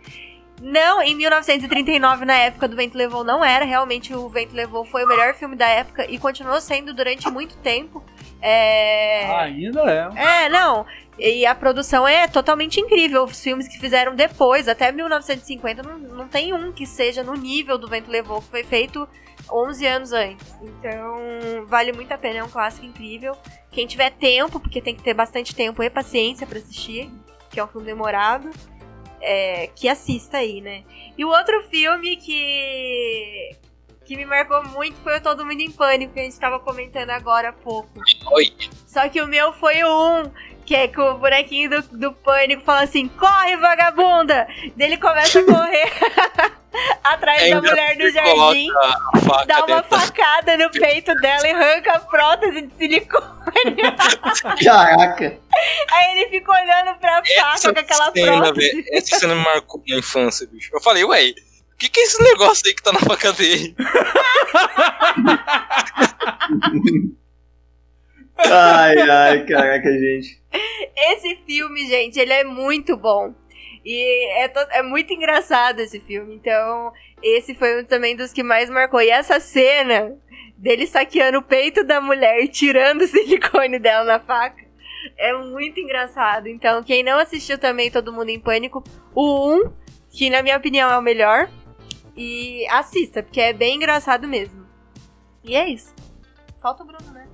Não, 0.60 1.02
em 1.02 1.16
1939, 1.16 2.24
na 2.24 2.34
época 2.34 2.68
do 2.68 2.76
Vento 2.76 2.96
Levou, 2.96 3.24
não 3.24 3.44
era. 3.44 3.64
Realmente, 3.64 4.14
o 4.14 4.28
Vento 4.28 4.54
Levou 4.54 4.84
foi 4.84 5.04
o 5.04 5.08
melhor 5.08 5.34
filme 5.34 5.56
da 5.56 5.66
época 5.66 6.08
e 6.08 6.18
continuou 6.18 6.60
sendo 6.60 6.94
durante 6.94 7.28
muito 7.28 7.56
tempo. 7.56 8.02
É... 8.42 9.24
Ainda 9.36 9.82
é. 9.82 10.44
É, 10.44 10.48
não. 10.48 10.84
E 11.18 11.46
a 11.46 11.54
produção 11.54 12.06
é 12.06 12.26
totalmente 12.26 12.80
incrível. 12.80 13.24
Os 13.24 13.40
filmes 13.40 13.68
que 13.68 13.78
fizeram 13.78 14.14
depois, 14.14 14.66
até 14.66 14.90
1950, 14.90 15.82
não, 15.82 15.98
não 15.98 16.28
tem 16.28 16.52
um 16.52 16.72
que 16.72 16.84
seja 16.84 17.22
no 17.22 17.34
nível 17.34 17.78
do 17.78 17.86
Vento 17.86 18.10
Levou, 18.10 18.42
que 18.42 18.48
foi 18.48 18.64
feito 18.64 19.08
11 19.50 19.86
anos 19.86 20.12
antes. 20.12 20.54
Então, 20.60 21.66
vale 21.66 21.92
muito 21.92 22.10
a 22.12 22.18
pena, 22.18 22.40
é 22.40 22.44
um 22.44 22.48
clássico 22.48 22.84
incrível. 22.84 23.36
Quem 23.70 23.86
tiver 23.86 24.10
tempo, 24.10 24.58
porque 24.58 24.80
tem 24.80 24.94
que 24.94 25.02
ter 25.02 25.14
bastante 25.14 25.54
tempo 25.54 25.82
e 25.82 25.88
paciência 25.88 26.46
pra 26.46 26.58
assistir, 26.58 27.10
que 27.50 27.60
é 27.60 27.64
um 27.64 27.68
filme 27.68 27.86
demorado, 27.86 28.50
é, 29.20 29.68
que 29.68 29.88
assista 29.88 30.38
aí, 30.38 30.60
né? 30.60 30.82
E 31.16 31.24
o 31.24 31.28
outro 31.28 31.62
filme 31.70 32.16
que 32.16 33.50
que 34.04 34.16
me 34.16 34.24
marcou 34.24 34.62
muito 34.68 34.96
foi 35.02 35.18
o 35.18 35.20
Todo 35.20 35.44
Mundo 35.44 35.60
em 35.60 35.70
Pânico, 35.70 36.12
que 36.14 36.20
a 36.20 36.24
gente 36.24 36.38
tava 36.38 36.58
comentando 36.58 37.10
agora 37.10 37.50
há 37.50 37.52
pouco. 37.52 37.88
Oi. 38.32 38.52
Só 38.86 39.08
que 39.08 39.20
o 39.20 39.26
meu 39.26 39.52
foi 39.54 39.82
o 39.82 39.88
um, 39.88 40.30
que 40.64 40.74
é 40.74 40.88
que 40.88 41.00
o 41.00 41.14
bonequinho 41.18 41.70
do, 41.70 41.82
do 41.98 42.12
pânico 42.12 42.62
fala 42.64 42.82
assim: 42.82 43.08
corre, 43.08 43.56
vagabunda! 43.56 44.46
Daí 44.76 44.88
ele 44.88 44.96
começa 44.98 45.40
a 45.40 45.44
correr 45.44 45.92
atrás 47.02 47.40
da 47.40 47.56
Ainda 47.56 47.60
mulher 47.60 47.96
do 47.96 48.10
jardim, 48.10 48.68
dá 49.46 49.64
uma 49.64 49.82
dentro. 49.82 49.98
facada 49.98 50.56
no 50.56 50.70
peito 50.70 51.14
dela 51.16 51.46
e 51.46 51.50
arranca 51.50 51.92
a 51.92 52.00
prótese 52.00 52.62
de 52.62 52.74
silicone. 52.74 53.26
Caraca. 54.64 55.38
Aí 55.90 56.18
ele 56.18 56.30
fica 56.30 56.52
olhando 56.52 56.98
pra 56.98 57.22
faca 57.24 57.72
com 57.72 57.80
aquela 57.80 58.12
cena, 58.12 58.42
prótese. 58.42 58.70
velho, 58.70 58.84
essa 58.92 59.18
cena 59.18 59.34
me 59.34 59.44
marcou 59.44 59.82
na 59.86 59.96
infância, 59.96 60.46
bicho. 60.50 60.70
Eu 60.72 60.80
falei, 60.80 61.04
ué, 61.04 61.34
que, 61.82 61.88
que 61.88 62.00
é 62.00 62.02
esse 62.04 62.22
negócio 62.22 62.62
aí 62.66 62.74
que 62.74 62.82
tá 62.82 62.92
na 62.92 63.00
faca 63.00 63.32
dele? 63.32 63.74
Ai, 68.44 68.98
ai, 69.08 69.46
caraca, 69.46 69.88
gente. 69.88 70.42
Esse 70.96 71.36
filme, 71.46 71.86
gente, 71.86 72.18
ele 72.18 72.32
é 72.32 72.42
muito 72.42 72.96
bom. 72.96 73.32
E 73.84 74.42
é, 74.42 74.50
é 74.78 74.82
muito 74.82 75.12
engraçado 75.12 75.78
esse 75.78 76.00
filme. 76.00 76.34
Então, 76.34 76.92
esse 77.22 77.54
foi 77.54 77.80
um 77.80 77.84
também 77.84 78.16
dos 78.16 78.32
que 78.32 78.42
mais 78.42 78.68
marcou. 78.68 79.00
E 79.00 79.10
essa 79.10 79.38
cena 79.38 80.18
dele 80.58 80.88
saqueando 80.88 81.38
o 81.38 81.42
peito 81.42 81.84
da 81.84 82.00
mulher 82.00 82.40
e 82.40 82.48
tirando 82.48 83.02
o 83.02 83.06
silicone 83.06 83.78
dela 83.78 84.04
na 84.04 84.18
faca. 84.18 84.64
É 85.16 85.32
muito 85.34 85.78
engraçado. 85.78 86.48
Então, 86.48 86.82
quem 86.82 87.04
não 87.04 87.20
assistiu 87.20 87.58
também 87.58 87.92
Todo 87.92 88.12
Mundo 88.12 88.30
em 88.30 88.40
Pânico, 88.40 88.82
o 89.14 89.54
1, 89.54 89.72
que 90.10 90.30
na 90.30 90.42
minha 90.42 90.56
opinião 90.56 90.90
é 90.90 90.98
o 90.98 91.02
melhor, 91.02 91.48
e 92.16 92.66
assista, 92.68 93.22
porque 93.22 93.40
é 93.40 93.52
bem 93.52 93.76
engraçado 93.76 94.26
mesmo. 94.28 94.66
E 95.44 95.54
é 95.56 95.68
isso. 95.68 95.94
Falta 96.60 96.82
o 96.82 96.86
Bruno, 96.86 97.10
né? 97.12 97.26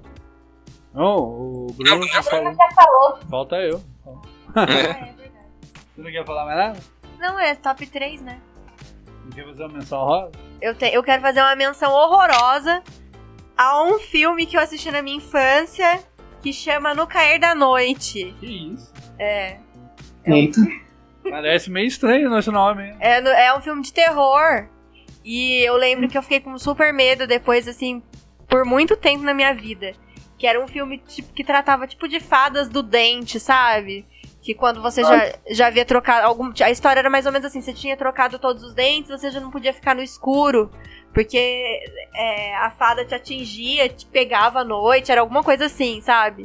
Não, 0.95 1.17
o 1.19 1.67
Bruno 1.77 2.07
já 2.09 2.23
falou. 2.23 2.55
Já 2.55 2.71
falou. 2.71 3.19
Falta 3.29 3.57
eu. 3.57 3.83
Ah, 4.55 4.63
é 4.63 5.13
verdade. 5.13 5.13
Você 5.95 6.01
não 6.03 6.11
quer 6.11 6.25
falar 6.25 6.45
mais 6.47 6.57
nada? 6.59 6.81
Não, 7.19 7.39
é 7.39 7.55
top 7.55 7.87
3, 7.87 8.23
né? 8.23 8.41
Não 9.25 9.31
quer 9.31 9.45
fazer 9.45 9.65
uma 9.65 9.73
menção 9.79 10.05
rosa? 10.05 10.33
Eu, 10.61 10.75
te- 10.75 10.93
eu 10.95 11.03
quero 11.03 11.21
fazer 11.21 11.41
uma 11.41 11.55
menção 11.57 11.93
horrorosa 11.93 12.83
a 13.57 13.83
um 13.83 13.99
filme 13.99 14.47
que 14.47 14.57
eu 14.57 14.61
assisti 14.61 14.91
na 14.91 15.03
minha 15.03 15.17
infância 15.17 16.03
que 16.41 16.53
chama 16.53 16.95
No 16.95 17.07
Cair 17.07 17.39
da 17.41 17.55
Noite. 17.55 18.35
Que 18.41 18.73
isso? 18.73 18.93
É. 19.19 19.59
Eita. 20.25 20.61
Parece 21.31 21.71
meio 21.71 21.87
estranho 21.87 22.37
esse 22.39 22.51
nome? 22.51 22.95
É, 23.01 23.47
é 23.47 23.55
um 23.55 23.61
filme 23.61 23.83
de 23.83 23.93
terror. 23.93 24.69
E 25.25 25.63
eu 25.63 25.77
lembro 25.77 26.09
que 26.09 26.17
eu 26.17 26.23
fiquei 26.23 26.41
com 26.41 26.57
super 26.59 26.93
medo 26.93 27.27
depois, 27.27 27.69
assim, 27.69 28.03
por 28.49 28.65
muito 28.65 28.97
tempo 28.97 29.25
na 29.25 29.35
minha 29.35 29.53
vida. 29.53 29.93
Que 30.39 30.47
era 30.47 30.63
um 30.63 30.69
filme 30.69 30.99
tipo, 30.99 31.33
que 31.33 31.45
tratava 31.45 31.87
tipo 31.87 32.09
de 32.09 32.21
fadas 32.21 32.69
do 32.69 32.83
dente, 32.83 33.39
sabe? 33.39 34.07
Que 34.41 34.55
quando 34.55 34.81
você 34.81 35.03
já, 35.03 35.35
já 35.51 35.67
havia 35.67 35.85
trocado. 35.85 36.27
Algum, 36.27 36.53
a 36.63 36.71
história 36.71 37.01
era 37.01 37.11
mais 37.11 37.27
ou 37.27 37.33
menos 37.33 37.47
assim: 37.47 37.61
você 37.61 37.73
tinha 37.73 37.97
trocado 37.97 38.39
todos 38.39 38.63
os 38.63 38.73
dentes, 38.73 39.11
você 39.11 39.31
já 39.31 39.41
não 39.41 39.51
podia 39.51 39.73
ficar 39.73 39.95
no 39.95 40.03
escuro. 40.03 40.71
Porque 41.13 41.81
é, 42.15 42.57
a 42.57 42.71
fada 42.71 43.05
te 43.05 43.15
atingia, 43.15 43.89
te 43.89 44.07
pegava 44.07 44.61
à 44.61 44.65
noite, 44.65 45.11
era 45.11 45.21
alguma 45.21 45.43
coisa 45.43 45.67
assim, 45.67 46.01
sabe? 46.01 46.45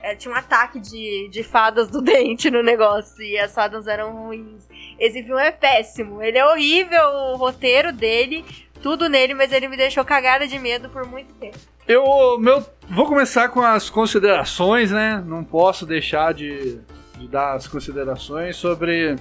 É, 0.00 0.14
tinha 0.14 0.32
um 0.32 0.36
ataque 0.36 0.78
de, 0.78 1.28
de 1.30 1.42
fadas 1.42 1.88
do 1.88 2.00
dente 2.02 2.50
no 2.50 2.62
negócio. 2.62 3.22
E 3.22 3.38
as 3.38 3.52
fadas 3.52 3.86
eram 3.86 4.12
ruins. 4.12 4.68
Esse 4.98 5.22
filme 5.22 5.42
é 5.42 5.50
péssimo. 5.50 6.22
Ele 6.22 6.38
é 6.38 6.46
horrível, 6.46 7.02
o 7.32 7.36
roteiro 7.36 7.92
dele, 7.92 8.44
tudo 8.82 9.08
nele, 9.08 9.34
mas 9.34 9.52
ele 9.52 9.68
me 9.68 9.76
deixou 9.76 10.04
cagada 10.04 10.46
de 10.46 10.58
medo 10.58 10.88
por 10.88 11.06
muito 11.06 11.32
tempo. 11.34 11.58
Eu 11.86 12.38
meu, 12.38 12.64
vou 12.90 13.06
começar 13.06 13.48
com 13.48 13.62
as 13.62 13.88
considerações, 13.88 14.90
né? 14.90 15.22
Não 15.26 15.42
posso 15.42 15.86
deixar 15.86 16.34
de, 16.34 16.78
de 17.16 17.26
dar 17.28 17.54
as 17.54 17.66
considerações 17.66 18.56
sobre 18.56 19.16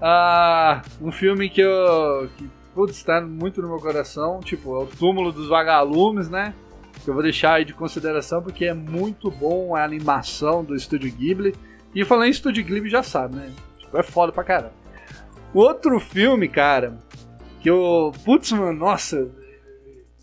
ah, 0.00 0.82
um 1.00 1.10
filme 1.10 1.48
que 1.48 1.62
eu. 1.62 2.28
Que, 2.36 2.48
putz, 2.74 3.02
tá 3.02 3.20
muito 3.22 3.62
no 3.62 3.68
meu 3.68 3.78
coração. 3.78 4.40
Tipo, 4.40 4.76
é 4.76 4.84
o 4.84 4.86
Túmulo 4.86 5.32
dos 5.32 5.48
Vagalumes, 5.48 6.28
né? 6.28 6.54
Que 7.04 7.10
eu 7.10 7.14
vou 7.14 7.22
deixar 7.22 7.54
aí 7.54 7.64
de 7.64 7.74
consideração 7.74 8.42
porque 8.42 8.64
é 8.64 8.72
muito 8.74 9.30
bom 9.30 9.76
a 9.76 9.84
animação 9.84 10.64
do 10.64 10.74
Estúdio 10.74 11.12
Ghibli. 11.12 11.54
E 11.94 12.04
falando 12.04 12.26
em 12.26 12.30
Estúdio 12.30 12.64
Ghibli 12.64 12.88
já 12.88 13.02
sabe, 13.02 13.36
né? 13.36 13.52
Tipo, 13.78 13.98
é 13.98 14.02
foda 14.02 14.32
pra 14.32 14.42
caramba. 14.42 14.72
Outro 15.52 16.00
filme, 16.00 16.48
cara, 16.48 16.98
que 17.60 17.70
eu. 17.70 18.12
Putz, 18.24 18.50
mano, 18.52 18.72
nossa. 18.72 19.30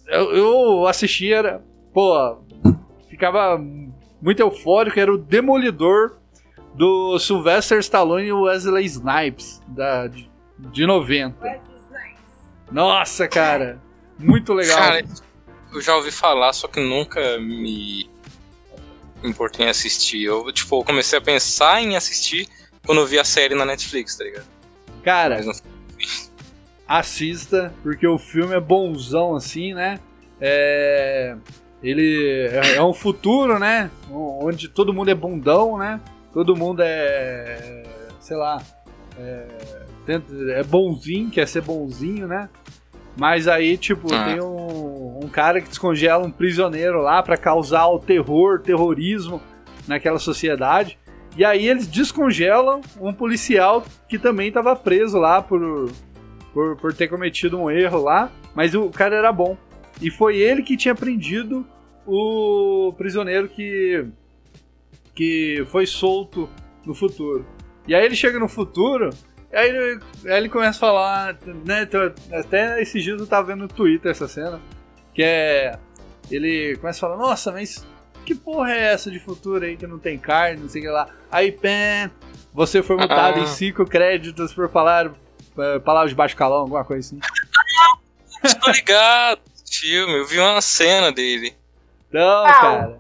Eu, 0.08 0.36
eu 0.36 0.88
assisti, 0.88 1.32
era. 1.32 1.64
Pô, 1.94 2.44
ficava 3.10 3.58
muito 4.22 4.40
eufórico, 4.42 5.00
era 5.00 5.14
o 5.14 5.18
Demolidor 5.18 6.18
do 6.74 7.20
Sylvester 7.20 7.80
Stallone 7.80 8.28
e 8.28 8.34
Wesley 8.34 8.86
Snipes, 8.86 9.62
da, 9.68 10.08
de, 10.08 10.30
de 10.58 10.86
90. 10.86 11.36
Nossa, 12.72 13.28
cara, 13.28 13.82
muito 14.18 14.54
legal. 14.54 14.78
Cara, 14.78 15.04
eu 15.74 15.82
já 15.82 15.96
ouvi 15.96 16.12
falar, 16.12 16.54
só 16.54 16.68
que 16.68 16.80
nunca 16.80 17.40
me 17.40 18.10
importei 19.24 19.66
em 19.66 19.70
assistir. 19.70 20.24
Eu, 20.24 20.52
tipo, 20.52 20.80
eu 20.80 20.84
comecei 20.84 21.18
a 21.18 21.22
pensar 21.22 21.82
em 21.82 21.96
assistir 21.96 22.48
quando 22.86 23.00
eu 23.02 23.08
vi 23.08 23.20
a 23.20 23.24
série 23.24 23.56
na 23.56 23.66
Netflix, 23.66 24.16
tá 24.18 24.24
ligado? 24.24 24.46
cara, 25.04 25.42
não 25.42 25.54
assista, 26.88 27.74
porque 27.82 28.06
o 28.06 28.18
filme 28.18 28.54
é 28.54 28.60
bonzão 28.60 29.36
assim, 29.36 29.74
né? 29.74 30.00
É, 30.40 31.36
ele 31.82 32.50
é, 32.52 32.76
é 32.76 32.84
um 32.84 32.94
futuro, 32.94 33.58
né? 33.58 33.90
Onde 34.12 34.68
todo 34.68 34.94
mundo 34.94 35.10
é 35.10 35.16
bundão, 35.16 35.78
né? 35.78 36.02
Todo 36.34 36.56
mundo 36.56 36.82
é, 36.84 37.84
sei 38.20 38.36
lá, 38.36 38.62
é, 39.18 39.48
é 40.56 40.64
bonzinho, 40.64 41.32
quer 41.32 41.48
ser 41.48 41.62
bonzinho, 41.62 42.28
né? 42.28 42.50
Mas 43.16 43.48
aí, 43.48 43.78
tipo, 43.78 44.14
Ah. 44.14 44.26
tem 44.26 44.42
um, 44.42 45.01
um 45.22 45.30
cara 45.30 45.62
que 45.62 45.70
descongela 45.70 46.26
um 46.26 46.32
prisioneiro 46.32 47.02
lá 47.02 47.22
pra 47.22 47.38
causar 47.38 47.88
o 47.88 48.00
terror, 48.00 48.60
terrorismo 48.60 49.42
naquela 49.88 50.20
sociedade. 50.20 50.98
E 51.38 51.46
aí 51.46 51.68
eles 51.68 51.88
descongelam 51.88 52.82
um 53.00 53.14
policial 53.14 53.86
que 54.10 54.20
também 54.20 54.50
estava 54.50 54.76
preso 54.76 55.18
lá 55.18 55.42
por, 55.42 55.92
por, 56.54 56.76
por 56.76 56.94
ter 56.94 57.08
cometido 57.08 57.60
um 57.60 57.72
erro 57.72 58.02
lá, 58.04 58.32
mas 58.54 58.76
o 58.76 58.90
cara 58.90 59.16
era 59.16 59.32
bom. 59.32 59.58
E 60.02 60.10
foi 60.10 60.38
ele 60.38 60.64
que 60.64 60.76
tinha 60.76 60.96
prendido 60.96 61.66
o 62.06 62.94
prisioneiro 62.98 63.48
que, 63.48 64.06
que 65.16 65.64
foi 65.68 65.86
solto 65.86 66.50
no 66.86 66.94
futuro. 66.94 67.46
E 67.88 67.96
aí 67.96 68.04
ele 68.04 68.16
chega 68.16 68.40
no 68.40 68.50
futuro, 68.50 69.10
aí 69.54 69.70
ele, 69.70 70.02
aí 70.26 70.38
ele 70.38 70.50
começa 70.50 70.78
a 70.78 70.80
falar, 70.80 71.38
né? 71.66 71.88
Até 72.34 72.82
esses 72.82 73.04
dias 73.04 73.20
eu 73.20 73.28
tava 73.28 73.48
vendo 73.48 73.62
no 73.62 73.68
Twitter 73.68 74.12
essa 74.12 74.28
cena, 74.28 74.60
que 75.14 75.24
é. 75.24 75.78
Ele 76.30 76.78
começa 76.78 76.98
a 77.06 77.10
falar, 77.10 77.18
nossa, 77.18 77.52
mas 77.52 77.86
que 78.26 78.34
porra 78.36 78.72
é 78.74 78.94
essa 78.94 79.10
de 79.12 79.20
futuro 79.20 79.66
aí 79.66 79.76
que 79.76 79.86
não 79.88 80.00
tem 80.00 80.18
carne, 80.18 80.62
não 80.62 80.70
sei 80.70 80.82
o 80.82 80.86
que 80.86 80.90
lá. 80.92 81.10
Aí, 81.32 81.52
pé, 81.52 82.10
você 82.54 82.82
foi 82.82 82.96
multado 82.96 83.40
Ah. 83.40 83.44
em 83.44 83.48
cinco 83.48 83.86
créditos 83.86 84.54
por 84.54 84.70
falar 84.70 85.12
eh, 85.58 85.80
palavras 85.80 86.12
de 86.12 86.16
baixo 86.16 86.36
calão, 86.36 86.60
alguma 86.60 86.86
coisa 86.86 87.06
assim. 87.06 87.20
tô 88.62 88.72
ligado. 88.72 89.42
Filme, 89.70 90.14
eu 90.20 90.26
vi 90.28 90.40
uma 90.40 90.62
cena 90.62 91.12
dele. 91.12 91.54
Não, 92.12 92.46
Ah. 92.46 92.54
cara. 92.62 93.00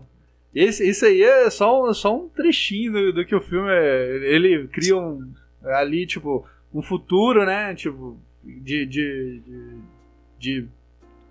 Esse, 0.54 0.88
isso 0.90 1.06
aí 1.06 1.22
é 1.24 1.50
só 1.50 1.88
um, 1.90 1.94
só 1.94 2.14
um 2.14 2.28
trechinho 2.28 2.92
do, 2.92 3.14
do 3.14 3.26
que 3.26 3.34
o 3.36 3.40
filme 3.42 3.70
é. 3.72 4.34
Ele 4.34 4.68
cria 4.68 4.98
um, 4.98 5.32
ali, 5.64 6.06
tipo, 6.06 6.46
um 6.74 6.82
futuro, 6.82 7.46
né? 7.46 7.74
Tipo, 7.76 8.20
de, 8.44 8.86
de, 8.86 9.42
de, 9.46 9.78
de 10.40 10.68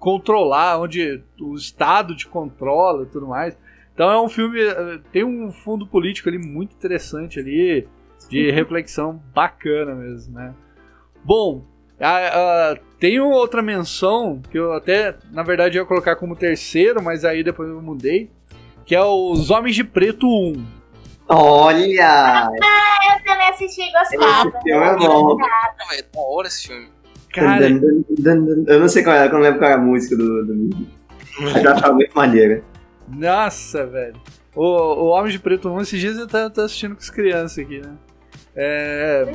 controlar, 0.01 0.81
onde 0.81 1.23
o 1.41 1.55
Estado 1.55 2.17
te 2.17 2.27
controla 2.27 3.05
e 3.05 3.07
tudo 3.07 3.29
mais. 3.29 3.57
Então 3.95 4.11
é 4.11 4.21
um 4.21 4.29
filme. 4.29 4.61
eh, 4.61 4.99
Tem 5.13 5.23
um 5.23 5.53
fundo 5.53 5.87
político 5.87 6.29
ali 6.29 6.39
muito 6.39 6.75
interessante 6.75 7.39
ali, 7.39 7.87
de 8.29 8.51
reflexão 8.51 9.23
bacana 9.35 9.95
mesmo, 9.95 10.35
né? 10.35 10.55
Bom, 11.23 11.65
a- 12.01 12.71
a- 12.73 12.77
tem 12.99 13.21
uma 13.21 13.35
outra 13.37 13.61
menção 13.63 14.41
que 14.51 14.59
eu 14.59 14.73
até, 14.73 15.17
na 15.31 15.43
verdade, 15.43 15.77
ia 15.77 15.85
colocar 15.85 16.17
como 16.17 16.35
terceiro, 16.35 17.03
mas 17.03 17.25
aí 17.25 17.43
depois 17.45 17.69
eu 17.69 17.81
mudei. 17.83 18.31
Que 18.87 18.95
é 18.97 19.03
os 19.05 19.51
Homens 19.51 19.77
de 19.77 19.85
Preto 19.85 20.27
1. 20.27 20.65
Olha! 21.29 22.51
Eu 22.51 23.25
também 23.25 23.49
assisti 23.49 23.83
e 23.83 23.93
gostava. 23.93 24.49
Esse 24.49 24.63
filme 24.63 24.87
é 24.87 24.97
bom. 24.97 25.37
Ah, 25.41 25.95
É 25.95 26.03
da 26.03 26.21
hora 26.21 26.49
esse 26.49 26.69
filme. 26.69 26.89
Cara, 27.33 27.69
Eu 28.67 28.81
não 28.81 28.89
sei 28.89 29.03
qual 29.03 29.15
era, 29.17 29.27
eu 29.27 29.33
não 29.33 29.41
lembro 29.41 29.59
qual 29.59 29.71
era 29.71 29.81
a 29.81 29.85
música 29.85 30.17
do, 30.17 30.45
do. 30.45 30.87
Mas 31.41 31.65
eu 31.65 31.71
achava 31.73 31.93
muito 31.95 32.13
maneira. 32.15 32.63
nossa, 33.09 33.87
velho. 33.87 34.17
O, 34.55 34.65
o 34.65 35.07
Homem 35.07 35.31
de 35.31 35.39
Preto 35.39 35.69
1, 35.71 35.81
esses 35.81 36.01
dias 36.01 36.19
eu 36.19 36.27
tava, 36.27 36.51
tava 36.51 36.67
assistindo 36.67 36.95
com 36.95 37.01
as 37.01 37.11
crianças 37.11 37.59
aqui, 37.59 37.79
né? 37.81 37.93
É, 38.57 39.33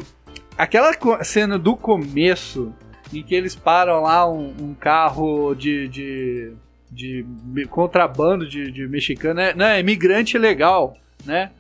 aquela 0.58 0.92
cena 1.24 1.58
do 1.58 1.76
começo, 1.76 2.74
em 3.14 3.24
que 3.24 3.34
eles 3.34 3.56
param 3.56 4.02
lá 4.02 4.30
um, 4.30 4.54
um 4.62 4.74
carro 4.74 5.56
de, 5.56 5.88
de, 5.88 6.54
de 6.92 7.26
contrabando 7.70 8.48
de, 8.48 8.70
de 8.72 8.88
mexicano, 8.88 9.36
né? 9.36 9.54
Não, 9.56 9.66
é 9.66 9.80
imigrante 9.80 10.38
legal, 10.38 10.98
né? 11.26 11.52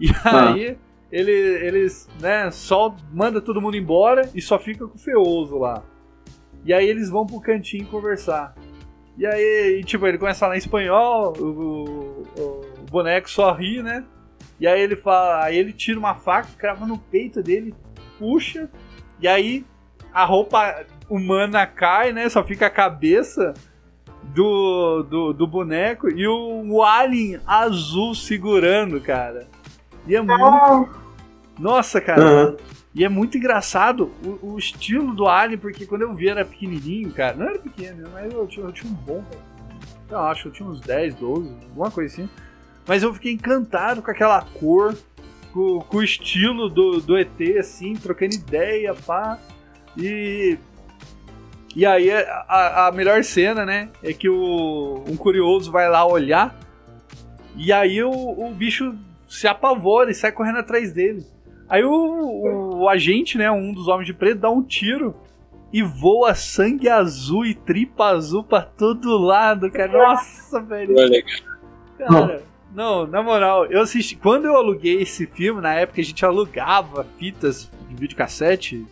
E 0.00 0.08
Ah. 0.24 0.54
Ele, 1.12 1.30
eles, 1.32 2.08
né, 2.20 2.50
só 2.50 2.94
manda 3.12 3.40
todo 3.40 3.60
mundo 3.60 3.76
embora 3.76 4.28
e 4.34 4.40
só 4.40 4.58
fica 4.58 4.86
com 4.86 4.96
o 4.96 5.00
feoso 5.00 5.58
lá. 5.58 5.82
E 6.64 6.72
aí 6.72 6.86
eles 6.88 7.08
vão 7.10 7.26
pro 7.26 7.40
cantinho 7.40 7.86
conversar. 7.86 8.54
E 9.18 9.26
aí, 9.26 9.78
e, 9.80 9.84
tipo, 9.84 10.06
ele 10.06 10.18
começa 10.18 10.38
a 10.38 10.46
falar 10.46 10.54
em 10.54 10.58
espanhol, 10.58 11.32
o, 11.38 11.42
o- 12.38 12.66
o 12.80 12.90
boneco 12.90 13.28
só 13.30 13.52
ri, 13.52 13.82
né? 13.82 14.04
E 14.58 14.66
aí 14.66 14.80
ele 14.80 14.96
fala, 14.96 15.44
aí 15.44 15.56
ele 15.56 15.72
tira 15.72 15.98
uma 15.98 16.14
faca, 16.14 16.48
crava 16.56 16.86
no 16.86 16.98
peito 16.98 17.42
dele, 17.42 17.74
puxa, 18.18 18.68
e 19.20 19.26
aí 19.26 19.64
a 20.12 20.24
roupa 20.24 20.84
humana 21.08 21.66
cai, 21.66 22.12
né? 22.12 22.28
Só 22.28 22.44
fica 22.44 22.66
a 22.66 22.70
cabeça 22.70 23.54
do, 24.34 25.02
do, 25.02 25.32
do 25.32 25.46
boneco 25.46 26.08
e 26.10 26.26
o, 26.26 26.62
o 26.66 26.82
alien 26.82 27.40
azul 27.46 28.14
segurando, 28.14 29.00
cara. 29.00 29.46
E 30.06 30.16
é 30.16 30.20
muito. 30.20 30.90
Nossa, 31.58 32.00
cara. 32.00 32.22
Aham. 32.22 32.56
E 32.94 33.04
é 33.04 33.08
muito 33.08 33.38
engraçado 33.38 34.10
o, 34.24 34.54
o 34.54 34.58
estilo 34.58 35.14
do 35.14 35.28
Alien, 35.28 35.58
porque 35.58 35.86
quando 35.86 36.02
eu 36.02 36.14
vi 36.14 36.28
era 36.28 36.44
pequenininho, 36.44 37.12
cara. 37.12 37.36
Não 37.36 37.46
era 37.46 37.58
pequeno, 37.58 38.08
mas 38.12 38.32
eu 38.32 38.46
tinha, 38.46 38.66
eu 38.66 38.72
tinha 38.72 38.92
um 38.92 38.96
bom. 38.96 39.22
cara. 39.30 39.50
Eu 40.10 40.18
acho 40.18 40.42
que 40.42 40.48
eu 40.48 40.52
tinha 40.52 40.68
uns 40.68 40.80
10, 40.80 41.14
12, 41.14 41.54
alguma 41.68 41.90
coisa 41.90 42.12
assim. 42.12 42.28
Mas 42.86 43.02
eu 43.02 43.14
fiquei 43.14 43.32
encantado 43.32 44.02
com 44.02 44.10
aquela 44.10 44.42
cor, 44.42 44.96
com, 45.52 45.80
com 45.80 45.96
o 45.98 46.02
estilo 46.02 46.68
do, 46.68 47.00
do 47.00 47.16
ET, 47.16 47.40
assim, 47.58 47.94
trocando 47.94 48.34
ideia, 48.34 48.94
pá. 48.94 49.38
E. 49.96 50.58
E 51.76 51.86
aí 51.86 52.10
a, 52.10 52.88
a 52.88 52.92
melhor 52.92 53.22
cena, 53.22 53.64
né? 53.64 53.90
É 54.02 54.12
que 54.12 54.28
o, 54.28 55.04
um 55.06 55.16
curioso 55.16 55.70
vai 55.70 55.88
lá 55.88 56.04
olhar. 56.04 56.58
E 57.54 57.72
aí 57.72 58.02
o, 58.02 58.10
o 58.10 58.52
bicho 58.52 58.96
se 59.30 59.46
apavora 59.46 60.10
e 60.10 60.14
sai 60.14 60.32
correndo 60.32 60.58
atrás 60.58 60.92
dele. 60.92 61.24
Aí 61.68 61.84
o, 61.84 61.90
o, 61.92 62.78
o 62.80 62.88
agente, 62.88 63.38
né? 63.38 63.50
Um 63.50 63.72
dos 63.72 63.86
homens 63.86 64.06
de 64.06 64.12
preto, 64.12 64.40
dá 64.40 64.50
um 64.50 64.62
tiro 64.62 65.14
e 65.72 65.82
voa 65.84 66.34
sangue 66.34 66.88
azul 66.88 67.46
e 67.46 67.54
tripa 67.54 68.06
azul 68.06 68.42
pra 68.42 68.60
todo 68.62 69.16
lado, 69.18 69.70
cara. 69.70 69.92
Nossa, 69.92 70.60
velho. 70.60 70.94
Cara, 71.96 72.42
não, 72.74 73.06
na 73.06 73.22
moral, 73.22 73.66
eu 73.66 73.80
assisti. 73.82 74.16
Quando 74.16 74.46
eu 74.46 74.56
aluguei 74.56 75.00
esse 75.00 75.26
filme, 75.26 75.60
na 75.60 75.74
época 75.74 76.00
a 76.00 76.04
gente 76.04 76.24
alugava 76.24 77.06
fitas 77.18 77.70
de 77.88 77.94
videocassete. 77.94 78.84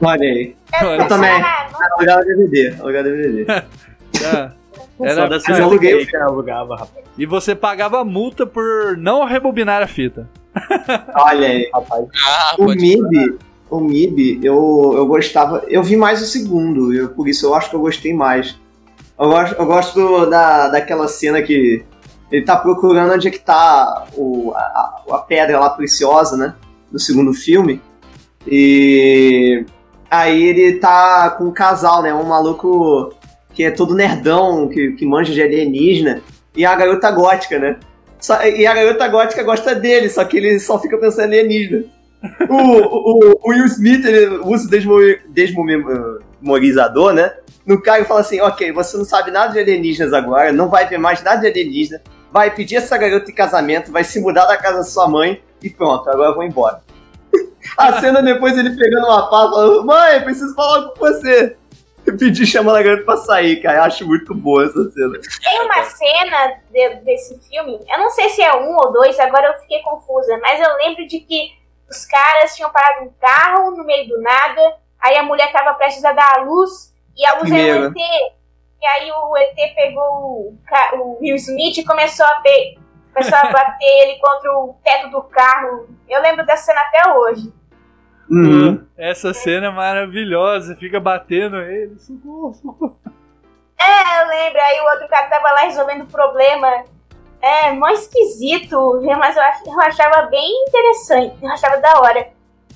Olha 0.00 0.22
aí. 0.22 0.56
Olha, 0.82 1.02
Eu 1.02 1.08
também. 1.08 1.40
Não- 1.40 1.48
Alugava 1.98 2.24
DVD. 2.24 2.74
Alugava 2.80 3.02
DVD. 3.04 3.44
tá? 3.44 4.54
Só 4.98 5.04
Era, 5.04 5.28
dessa 5.28 5.50
eu 5.52 5.64
aluguei. 5.64 6.06
que 6.06 6.16
alugava, 6.16 6.76
rapaz. 6.76 7.04
e 7.18 7.26
você 7.26 7.54
pagava 7.54 8.04
multa 8.04 8.46
por 8.46 8.96
não 8.96 9.24
rebobinar 9.24 9.82
a 9.82 9.86
fita. 9.86 10.28
Olha 11.14 11.48
aí. 11.48 11.68
rapaz. 11.74 12.06
Ah, 12.26 12.54
O 12.58 12.66
MIB, 12.66 13.38
o 13.70 13.80
MIB, 13.80 14.40
eu, 14.42 14.92
eu 14.96 15.06
gostava. 15.06 15.64
Eu 15.68 15.82
vi 15.82 15.96
mais 15.96 16.22
o 16.22 16.26
segundo, 16.26 16.92
eu, 16.94 17.08
por 17.08 17.26
isso 17.28 17.44
eu 17.46 17.54
acho 17.54 17.70
que 17.70 17.76
eu 17.76 17.80
gostei 17.80 18.14
mais. 18.14 18.56
Eu 19.18 19.28
gosto, 19.28 19.54
eu 19.58 19.66
gosto 19.66 20.26
da, 20.26 20.68
daquela 20.68 21.08
cena 21.08 21.42
que 21.42 21.84
ele 22.30 22.44
tá 22.44 22.56
procurando 22.56 23.12
onde 23.14 23.28
é 23.28 23.30
que 23.30 23.38
tá 23.38 24.06
o, 24.16 24.52
a, 24.54 24.58
a- 24.60 25.02
a 25.12 25.18
pedra 25.18 25.58
lá 25.58 25.70
preciosa, 25.70 26.36
né? 26.36 26.54
No 26.90 26.98
segundo 26.98 27.32
filme. 27.32 27.80
E 28.46 29.64
aí 30.10 30.42
ele 30.44 30.74
tá 30.78 31.30
com 31.30 31.44
um 31.44 31.52
casal, 31.52 32.02
né? 32.02 32.12
Um 32.14 32.24
maluco 32.24 33.12
que 33.54 33.64
é 33.64 33.70
todo 33.70 33.94
nerdão, 33.94 34.68
que, 34.68 34.92
que 34.92 35.06
manja 35.06 35.32
de 35.32 35.42
alienígena, 35.42 36.20
e 36.56 36.64
a 36.66 36.74
garota 36.74 37.10
gótica, 37.10 37.58
né? 37.58 37.76
Só- 38.20 38.42
e 38.44 38.66
a 38.66 38.74
garota 38.74 39.06
gótica 39.08 39.42
gosta 39.42 39.74
dele, 39.74 40.08
só 40.08 40.24
que 40.24 40.36
ele 40.36 40.58
só 40.58 40.78
fica 40.80 40.98
pensando 40.98 41.32
em 41.32 41.38
alienígena. 41.40 41.84
O, 42.48 42.54
o, 42.56 43.40
o 43.42 43.50
Will 43.50 43.66
Smith 43.66 44.04
ele 44.04 44.38
usa 44.44 44.66
o 44.66 44.68
desmemorizador, 45.32 47.12
né? 47.12 47.32
No 47.66 47.80
cara 47.80 48.04
fala 48.04 48.20
assim: 48.20 48.40
ok, 48.40 48.72
você 48.72 48.96
não 48.96 49.04
sabe 49.04 49.30
nada 49.30 49.52
de 49.52 49.58
alienígenas 49.58 50.12
agora, 50.12 50.52
não 50.52 50.68
vai 50.68 50.86
ver 50.88 50.98
mais 50.98 51.22
nada 51.22 51.40
de 51.40 51.46
alienígena, 51.48 52.00
vai 52.32 52.54
pedir 52.54 52.76
essa 52.76 52.96
garota 52.96 53.30
em 53.30 53.34
casamento, 53.34 53.92
vai 53.92 54.04
se 54.04 54.20
mudar 54.20 54.46
da 54.46 54.56
casa 54.56 54.78
da 54.78 54.84
sua 54.84 55.06
mãe 55.08 55.40
e 55.62 55.70
pronto, 55.70 56.08
agora 56.08 56.30
eu 56.30 56.34
vou 56.34 56.44
embora. 56.44 56.82
A 57.76 58.00
cena 58.00 58.22
depois 58.22 58.56
ele 58.56 58.70
pegando 58.70 59.06
uma 59.06 59.28
pá 59.28 59.50
falando: 59.50 59.84
mãe, 59.84 60.20
preciso 60.22 60.54
falar 60.54 60.88
com 60.90 60.98
você. 61.00 61.56
Eu 62.06 62.16
pedi 62.18 62.46
chamando 62.46 62.76
a 62.76 62.82
garota 62.82 63.04
pra 63.04 63.16
sair, 63.16 63.62
cara. 63.62 63.78
Eu 63.78 63.82
acho 63.84 64.06
muito 64.06 64.34
boa 64.34 64.64
essa 64.64 64.90
cena. 64.90 65.18
Tem 65.42 65.60
uma 65.62 65.82
cena 65.84 66.60
de- 66.70 66.94
desse 67.04 67.38
filme, 67.48 67.80
eu 67.88 67.98
não 67.98 68.10
sei 68.10 68.28
se 68.28 68.42
é 68.42 68.54
um 68.54 68.74
ou 68.76 68.92
dois, 68.92 69.18
agora 69.18 69.48
eu 69.48 69.60
fiquei 69.60 69.80
confusa, 69.82 70.38
mas 70.42 70.60
eu 70.60 70.76
lembro 70.76 71.06
de 71.06 71.20
que 71.20 71.52
os 71.88 72.04
caras 72.06 72.54
tinham 72.56 72.70
parado 72.70 73.04
um 73.04 73.12
carro 73.20 73.70
no 73.72 73.84
meio 73.84 74.08
do 74.08 74.20
nada, 74.20 74.76
aí 75.00 75.16
a 75.16 75.22
mulher 75.22 75.52
tava 75.52 75.74
prestes 75.74 76.04
a 76.04 76.12
dar 76.12 76.38
a 76.38 76.42
luz, 76.42 76.92
e 77.16 77.24
a 77.26 77.38
luz 77.38 77.50
era 77.52 77.62
Primeiro. 77.62 77.82
o 77.84 77.86
ET. 77.90 78.34
E 78.82 78.86
aí 78.86 79.10
o 79.12 79.36
ET 79.38 79.74
pegou 79.74 80.02
o, 80.02 81.18
Will 81.20 81.36
Smith 81.36 81.78
e 81.78 81.84
começou 81.84 82.26
a, 82.26 82.42
começou 83.14 83.38
a 83.38 83.50
bater 83.50 83.86
ele 84.02 84.18
contra 84.18 84.52
o 84.58 84.76
teto 84.84 85.08
do 85.10 85.22
carro. 85.22 85.88
Eu 86.08 86.20
lembro 86.20 86.44
dessa 86.44 86.64
cena 86.64 86.80
até 86.82 87.10
hoje. 87.12 87.50
Uhum. 88.30 88.84
Essa 88.96 89.34
cena 89.34 89.66
é 89.66 89.70
maravilhosa, 89.70 90.76
fica 90.76 90.98
batendo 90.98 91.56
ele. 91.60 91.98
Socorro, 91.98 92.54
socorro. 92.54 92.96
É, 93.80 94.22
eu 94.22 94.28
lembro, 94.28 94.60
aí 94.60 94.80
o 94.80 94.92
outro 94.94 95.08
cara 95.08 95.28
tava 95.28 95.50
lá 95.50 95.60
resolvendo 95.62 96.02
o 96.02 96.06
problema. 96.06 96.84
É, 97.42 97.70
mó 97.72 97.88
esquisito, 97.88 99.02
mas 99.18 99.36
eu 99.36 99.42
ach- 99.42 99.66
eu 99.66 99.80
achava 99.80 100.26
bem 100.28 100.50
interessante, 100.66 101.36
eu 101.42 101.50
achava 101.50 101.76
da 101.78 102.00
hora. 102.00 102.28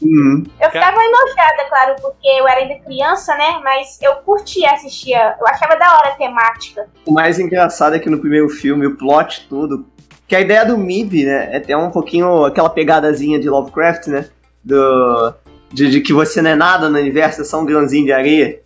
Uhum. 0.03 0.45
Eu 0.61 0.70
ficava 0.70 0.97
enojada, 1.03 1.65
claro, 1.69 1.97
porque 2.03 2.29
eu 2.29 2.47
era 2.47 2.61
ainda 2.61 2.79
criança, 2.85 3.35
né? 3.37 3.59
Mas 3.65 3.99
eu 4.03 4.16
curtia 4.16 4.70
assistir, 4.73 5.12
eu 5.12 5.47
achava 5.47 5.77
da 5.77 5.97
hora 5.97 6.09
a 6.11 6.15
temática. 6.16 6.87
O 7.07 7.12
mais 7.12 7.39
engraçado 7.39 7.97
é 7.97 7.99
que 7.99 8.11
no 8.11 8.20
primeiro 8.20 8.49
filme, 8.49 8.87
o 8.87 8.97
plot 8.97 9.49
todo. 9.49 9.87
Que 10.29 10.37
a 10.37 10.41
ideia 10.41 10.65
do 10.66 10.77
MIB, 10.77 11.25
né? 11.25 11.57
É 11.57 11.59
ter 11.59 11.75
um 11.75 11.91
pouquinho 11.91 12.45
aquela 12.45 12.69
pegadazinha 12.69 13.41
de 13.41 13.49
Lovecraft, 13.49 14.07
né? 14.09 14.29
Do. 14.69 15.35
De, 15.73 15.90
de 15.90 16.01
que 16.01 16.12
você 16.12 16.40
não 16.40 16.51
é 16.51 16.55
nada 16.55 16.89
no 16.89 16.99
universo, 16.99 17.43
é 17.43 17.45
só 17.45 17.61
um 17.61 17.66
grãozinho 17.66 18.05
de 18.07 18.12
areia. 18.12 18.61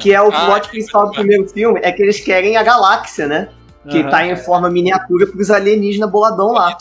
Que 0.00 0.12
é 0.12 0.20
o 0.20 0.28
Ah, 0.32 0.46
plot 0.46 0.68
principal 0.68 1.06
do 1.06 1.12
primeiro 1.12 1.48
filme, 1.48 1.80
é 1.82 1.90
que 1.92 2.02
eles 2.02 2.20
querem 2.20 2.56
a 2.56 2.62
galáxia, 2.62 3.26
né? 3.26 3.48
Que 3.88 4.00
Aham. 4.00 4.10
tá 4.10 4.26
em 4.26 4.36
forma 4.36 4.70
miniatura 4.70 5.26
pros 5.26 5.50
alienígenas 5.50 6.10
boladão 6.10 6.52
lá. 6.52 6.76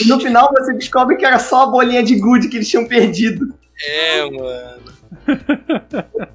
E 0.00 0.08
no 0.08 0.18
final 0.20 0.50
você 0.52 0.72
descobre 0.74 1.16
que 1.16 1.24
era 1.24 1.38
só 1.38 1.62
a 1.64 1.66
bolinha 1.66 2.02
de 2.02 2.16
gude 2.16 2.48
que 2.48 2.56
eles 2.56 2.68
tinham 2.68 2.86
perdido. 2.86 3.54
É, 3.88 4.22
mano. 4.30 4.90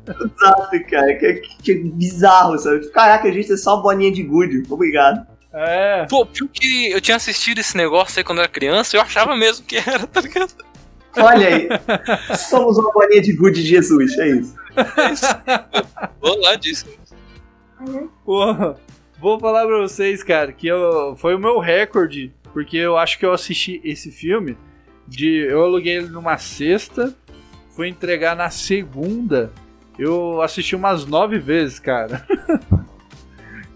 Exato, 0.07 0.85
cara. 0.89 1.15
Que, 1.15 1.33
que- 1.33 1.63
que 1.63 1.73
bizarro, 1.75 2.57
sabe? 2.59 2.87
Caraca, 2.89 3.27
a 3.27 3.31
gente 3.31 3.51
é 3.51 3.57
só 3.57 3.75
a 3.75 3.81
bolinha 3.81 4.11
de 4.11 4.23
gude. 4.23 4.63
Obrigado. 4.69 5.25
É. 5.53 6.05
Pô, 6.09 6.25
pior 6.25 6.47
que 6.51 6.91
eu 6.91 6.99
tinha 7.01 7.15
assistido 7.17 7.59
esse 7.59 7.77
negócio 7.77 8.19
aí 8.19 8.23
quando 8.23 8.39
eu 8.39 8.43
era 8.43 8.51
criança, 8.51 8.95
eu 8.97 9.01
achava 9.01 9.35
mesmo 9.35 9.65
que 9.65 9.77
era, 9.77 10.05
tá 10.07 10.21
ligado? 10.21 10.53
Olha 11.17 11.47
aí. 11.47 11.69
Somos 12.37 12.77
uma 12.77 12.91
bolinha 12.91 13.21
de 13.21 13.33
gude 13.33 13.61
de 13.61 13.67
Jesus, 13.67 14.17
é 14.17 14.27
isso. 14.29 14.55
Vou 16.19 16.39
lá 16.41 16.55
disso. 16.55 16.85
Porra, 18.23 18.75
vou 19.19 19.39
falar 19.39 19.65
pra 19.65 19.77
vocês, 19.77 20.23
cara, 20.23 20.51
que 20.51 20.67
eu, 20.67 21.15
foi 21.17 21.35
o 21.35 21.39
meu 21.39 21.59
recorde, 21.59 22.33
porque 22.53 22.77
eu 22.77 22.97
acho 22.97 23.19
que 23.19 23.25
eu 23.25 23.33
assisti 23.33 23.81
esse 23.83 24.11
filme 24.11 24.57
de. 25.07 25.45
Eu 25.47 25.63
aluguei 25.63 25.97
ele 25.97 26.07
numa 26.07 26.37
sexta, 26.37 27.13
fui 27.75 27.87
entregar 27.87 28.35
na 28.35 28.49
segunda. 28.49 29.51
Eu 29.97 30.41
assisti 30.41 30.75
umas 30.75 31.05
nove 31.05 31.39
vezes, 31.39 31.79
cara. 31.79 32.25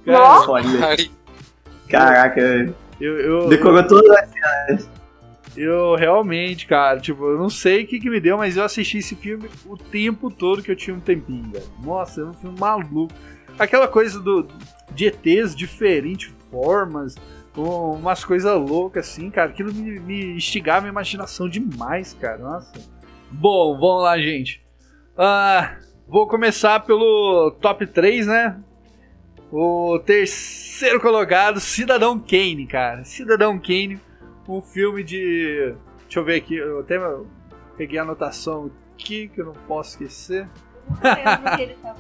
cara 0.06 0.98
Caraca, 1.88 2.42
eu, 3.00 3.20
eu, 3.20 3.48
decorou 3.48 3.86
todas 3.88 4.10
as 4.70 4.90
eu 5.60 5.94
realmente, 5.96 6.66
cara, 6.66 7.02
tipo, 7.02 7.26
eu 7.26 7.38
não 7.38 7.50
sei 7.50 7.84
o 7.84 7.88
que, 7.88 8.00
que 8.00 8.10
me 8.10 8.22
deu, 8.22 8.38
mas 8.38 8.56
eu 8.56 8.64
assisti 8.64 9.00
esse 9.00 9.14
filme 9.14 9.50
o 9.66 9.76
tempo 9.76 10.32
todo 10.32 10.64
que 10.64 10.72
eu 10.72 10.76
tinha 10.76 10.96
um 10.96 11.02
tempinho, 11.02 11.52
velho. 11.52 11.66
Nossa, 11.84 12.22
é 12.22 12.24
um 12.24 12.34
filme 12.34 12.58
maluco. 12.58 13.14
Aquela 13.58 13.86
coisa 13.86 14.22
do, 14.22 14.48
de 14.94 15.08
ETs, 15.08 15.54
diferentes 15.54 16.34
formas, 16.50 17.16
umas 17.58 18.24
coisas 18.24 18.58
loucas 18.58 19.10
assim, 19.10 19.30
cara. 19.30 19.50
Aquilo 19.50 19.74
me, 19.74 20.00
me 20.00 20.36
instigava 20.38 20.86
a 20.86 20.90
imaginação 20.90 21.50
demais, 21.50 22.14
cara. 22.14 22.38
Nossa. 22.38 22.72
Bom, 23.30 23.78
vamos 23.78 24.04
lá, 24.04 24.18
gente. 24.18 24.64
Ah, 25.18 25.76
vou 26.08 26.26
começar 26.26 26.80
pelo 26.86 27.52
top 27.60 27.86
3, 27.86 28.28
né? 28.28 28.58
O 29.52 30.00
terceiro 30.06 31.02
colocado, 31.02 31.60
Cidadão 31.60 32.18
Kane, 32.18 32.66
cara. 32.66 33.04
Cidadão 33.04 33.60
Kane, 33.60 34.00
um 34.58 34.62
filme 34.62 35.04
de. 35.04 35.74
Deixa 36.04 36.20
eu 36.20 36.24
ver 36.26 36.36
aqui, 36.38 36.56
eu 36.56 36.80
até 36.80 37.00
peguei 37.78 38.00
a 38.00 38.02
anotação 38.02 38.72
aqui 38.96 39.28
que 39.30 39.40
eu 39.42 39.46
não 39.46 39.54
posso 39.54 39.92
esquecer. 39.92 40.48
Não 40.90 41.14
lembro 41.14 41.56
que 41.56 41.62
ele 41.62 41.76
tava. 41.76 41.98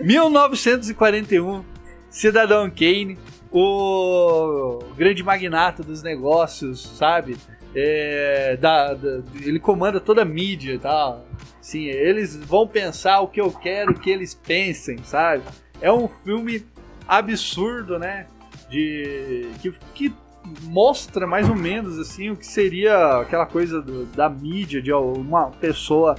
1941, 0.00 1.64
Cidadão 2.10 2.68
Kane, 2.70 3.16
o 3.50 4.78
grande 4.96 5.22
magnata 5.22 5.82
dos 5.82 6.02
negócios, 6.02 6.82
sabe? 6.96 7.36
É, 7.74 8.56
da, 8.60 8.92
da- 8.94 9.22
ele 9.40 9.58
comanda 9.58 10.00
toda 10.00 10.22
a 10.22 10.24
mídia 10.24 10.72
e 10.74 10.78
tal. 10.78 11.24
Sim, 11.60 11.84
eles 11.86 12.36
vão 12.36 12.66
pensar 12.66 13.20
o 13.20 13.28
que 13.28 13.40
eu 13.40 13.50
quero 13.52 13.94
que 13.94 14.10
eles 14.10 14.34
pensem, 14.34 14.98
sabe? 15.04 15.42
É 15.80 15.90
um 15.92 16.08
filme 16.08 16.66
absurdo, 17.06 17.98
né? 17.98 18.26
De 18.68 19.48
que, 19.60 19.72
que 19.94 20.14
mostra 20.62 21.26
mais 21.26 21.48
ou 21.48 21.54
menos 21.54 21.98
assim 21.98 22.30
o 22.30 22.36
que 22.36 22.46
seria 22.46 23.18
aquela 23.20 23.46
coisa 23.46 23.80
do- 23.80 24.06
da 24.06 24.28
mídia 24.28 24.82
de 24.82 24.92
uma 24.92 25.50
pessoa 25.50 26.14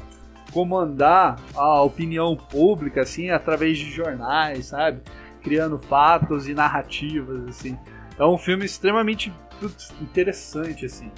comandar 0.52 1.40
a 1.56 1.82
opinião 1.82 2.36
pública 2.36 3.02
assim 3.02 3.30
através 3.30 3.78
de 3.78 3.90
jornais, 3.90 4.68
sabe? 4.68 5.02
Criando 5.42 5.78
fatos 5.80 6.48
e 6.48 6.54
narrativas 6.54 7.48
assim. 7.50 7.78
É 8.18 8.26
um 8.26 8.38
filme 8.38 8.64
extremamente 8.66 9.34
putz, 9.60 9.92
interessante 10.02 10.86
assim. 10.86 11.12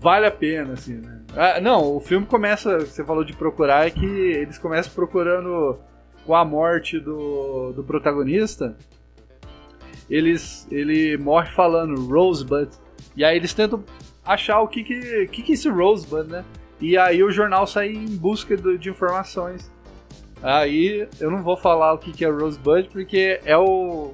Vale 0.00 0.26
a 0.26 0.30
pena 0.30 0.72
assim, 0.74 0.94
né? 0.94 1.20
Ah, 1.36 1.60
não, 1.60 1.96
o 1.96 2.00
filme 2.00 2.26
começa, 2.26 2.78
você 2.80 3.04
falou 3.04 3.24
de 3.24 3.34
procurar 3.34 3.86
é 3.86 3.90
que 3.90 4.04
eles 4.04 4.58
começam 4.58 4.92
procurando 4.92 5.78
com 6.24 6.34
a 6.34 6.44
morte 6.44 6.98
do, 7.00 7.72
do 7.72 7.84
protagonista. 7.84 8.76
Eles 10.14 10.66
ele 10.70 11.16
morre 11.18 11.50
falando 11.50 12.00
Rosebud. 12.06 12.68
E 13.16 13.24
aí 13.24 13.36
eles 13.36 13.52
tentam 13.54 13.82
achar 14.24 14.60
o 14.60 14.68
que 14.68 14.84
que, 14.84 15.26
que, 15.28 15.42
que 15.42 15.52
é 15.52 15.54
esse 15.54 15.68
Rosebud, 15.68 16.30
né? 16.30 16.44
E 16.80 16.96
aí 16.98 17.22
o 17.22 17.30
jornal 17.30 17.66
sai 17.66 17.88
em 17.90 18.16
busca 18.16 18.56
do- 18.56 18.76
de 18.78 18.90
informações. 18.90 19.70
Aí 20.42 21.08
eu 21.20 21.30
não 21.30 21.42
vou 21.42 21.56
falar 21.56 21.92
o 21.92 21.98
que, 21.98 22.12
que 22.12 22.24
é 22.24 22.28
Rosebud 22.28 22.88
porque 22.90 23.40
é 23.44 23.56
o 23.56 24.12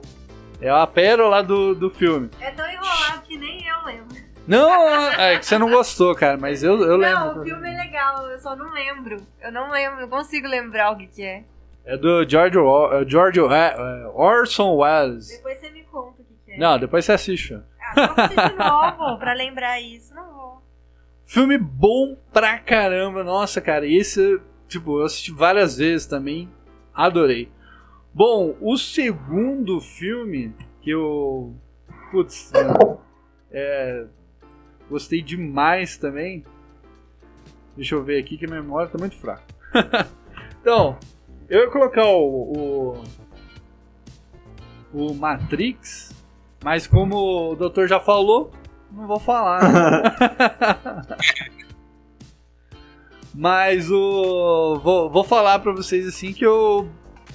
é 0.60 0.68
a 0.68 0.86
pérola 0.86 1.42
do, 1.42 1.74
do 1.74 1.88
filme. 1.88 2.28
É 2.40 2.50
tão 2.50 2.68
enrolado 2.68 3.22
que 3.22 3.38
nem 3.38 3.66
eu 3.66 3.84
lembro. 3.84 4.16
Não, 4.46 5.10
é 5.12 5.38
que 5.38 5.44
você 5.46 5.58
não 5.58 5.70
gostou, 5.70 6.14
cara, 6.14 6.36
mas 6.38 6.62
eu, 6.62 6.80
eu 6.82 6.96
lembro. 6.96 7.34
Não, 7.34 7.40
o 7.42 7.44
filme 7.44 7.68
é 7.68 7.76
legal, 7.76 8.26
eu 8.30 8.38
só 8.38 8.56
não 8.56 8.72
lembro. 8.72 9.18
Eu 9.42 9.52
não 9.52 9.70
lembro, 9.70 10.00
não 10.00 10.08
consigo 10.08 10.48
lembrar 10.48 10.90
o 10.92 10.96
que, 10.96 11.06
que 11.06 11.22
é. 11.22 11.44
É 11.84 11.96
do 11.96 12.28
George, 12.28 12.58
eh, 12.58 13.04
George 13.06 13.40
eh, 13.40 14.10
Orson 14.14 14.74
Welles. 14.76 15.28
Depois 15.28 15.58
você 15.58 15.70
me 15.70 15.82
conta 15.84 16.20
o 16.22 16.24
que, 16.24 16.34
que 16.34 16.34
é. 16.34 16.38
Não, 16.58 16.78
depois 16.78 17.04
você 17.04 17.12
assiste. 17.12 17.54
Ah, 17.54 17.94
vou 17.94 18.24
assistir 18.24 18.50
de 18.50 18.56
novo 18.56 19.18
pra 19.18 19.32
lembrar 19.32 19.80
isso. 19.80 20.14
Não 20.14 20.32
vou. 20.32 20.62
Filme 21.24 21.58
bom 21.58 22.16
pra 22.32 22.58
caramba, 22.58 23.22
nossa, 23.22 23.60
cara. 23.60 23.86
Esse, 23.86 24.40
tipo, 24.66 24.98
eu 25.00 25.04
assisti 25.04 25.30
várias 25.30 25.76
vezes 25.76 26.06
também. 26.06 26.50
Adorei. 26.94 27.50
Bom, 28.12 28.56
o 28.60 28.76
segundo 28.76 29.80
filme 29.80 30.54
que 30.80 30.90
eu. 30.90 31.54
Putz, 32.10 32.50
é. 33.50 34.06
Gostei 34.88 35.22
demais 35.22 35.96
também. 35.98 36.44
Deixa 37.76 37.94
eu 37.94 38.02
ver 38.02 38.18
aqui 38.18 38.36
que 38.36 38.46
a 38.46 38.48
minha 38.48 38.62
memória 38.62 38.90
tá 38.90 38.98
muito 38.98 39.14
fraca. 39.16 39.44
então, 40.60 40.98
eu 41.48 41.60
ia 41.60 41.70
colocar 41.70 42.06
o, 42.06 42.52
o. 42.52 43.04
o 44.92 45.14
Matrix, 45.14 46.17
mas 46.62 46.86
como 46.86 47.52
o 47.52 47.56
doutor 47.56 47.86
já 47.88 48.00
falou, 48.00 48.50
não 48.90 49.06
vou 49.06 49.18
falar. 49.20 49.62
né? 49.62 50.02
Mas 53.34 53.90
o. 53.90 54.80
Vou, 54.82 55.10
vou 55.10 55.22
falar 55.24 55.58
pra 55.60 55.72
vocês 55.72 56.06
assim 56.06 56.32
que 56.32 56.44
eu. 56.44 56.88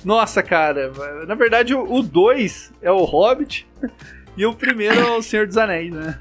Nossa, 0.04 0.44
cara. 0.44 0.92
Na 1.26 1.36
verdade, 1.36 1.74
o 1.74 2.02
2 2.02 2.74
é 2.82 2.92
o 2.92 3.04
Hobbit 3.06 3.66
e 4.36 4.46
o 4.46 4.54
primeiro 4.54 5.00
é 5.00 5.12
o 5.18 5.22
Senhor 5.22 5.48
dos 5.48 5.58
Anéis, 5.58 5.94
né? 5.94 6.20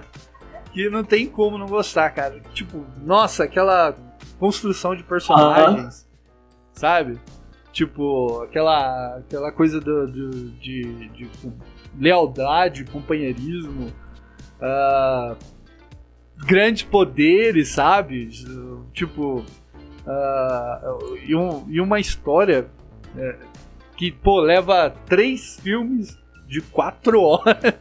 que 0.72 0.88
não 0.88 1.04
tem 1.04 1.26
como 1.26 1.58
não 1.58 1.66
gostar, 1.66 2.08
cara. 2.10 2.40
Tipo, 2.54 2.86
nossa, 3.02 3.44
aquela 3.44 3.94
construção 4.38 4.94
de 4.96 5.02
personagens, 5.02 6.08
sabe? 6.72 7.18
Tipo, 7.70 8.42
aquela, 8.44 9.16
aquela 9.18 9.52
coisa 9.52 9.78
do, 9.80 10.06
do- 10.06 10.50
de, 10.52 11.08
de 11.10 11.30
lealdade, 11.98 12.84
companheirismo. 12.84 13.92
ah, 14.60 15.36
grandes 16.46 16.82
poderes, 16.82 17.68
sabe? 17.68 18.28
Tipo. 18.92 19.44
ah, 20.06 20.80
e, 21.26 21.34
um- 21.34 21.64
e 21.68 21.80
uma 21.80 22.00
história 22.00 22.66
é, 23.16 23.36
que, 23.96 24.10
pô, 24.10 24.40
leva 24.40 24.90
três 25.06 25.58
filmes 25.60 26.18
de 26.48 26.60
quatro 26.60 27.20
horas. 27.22 27.74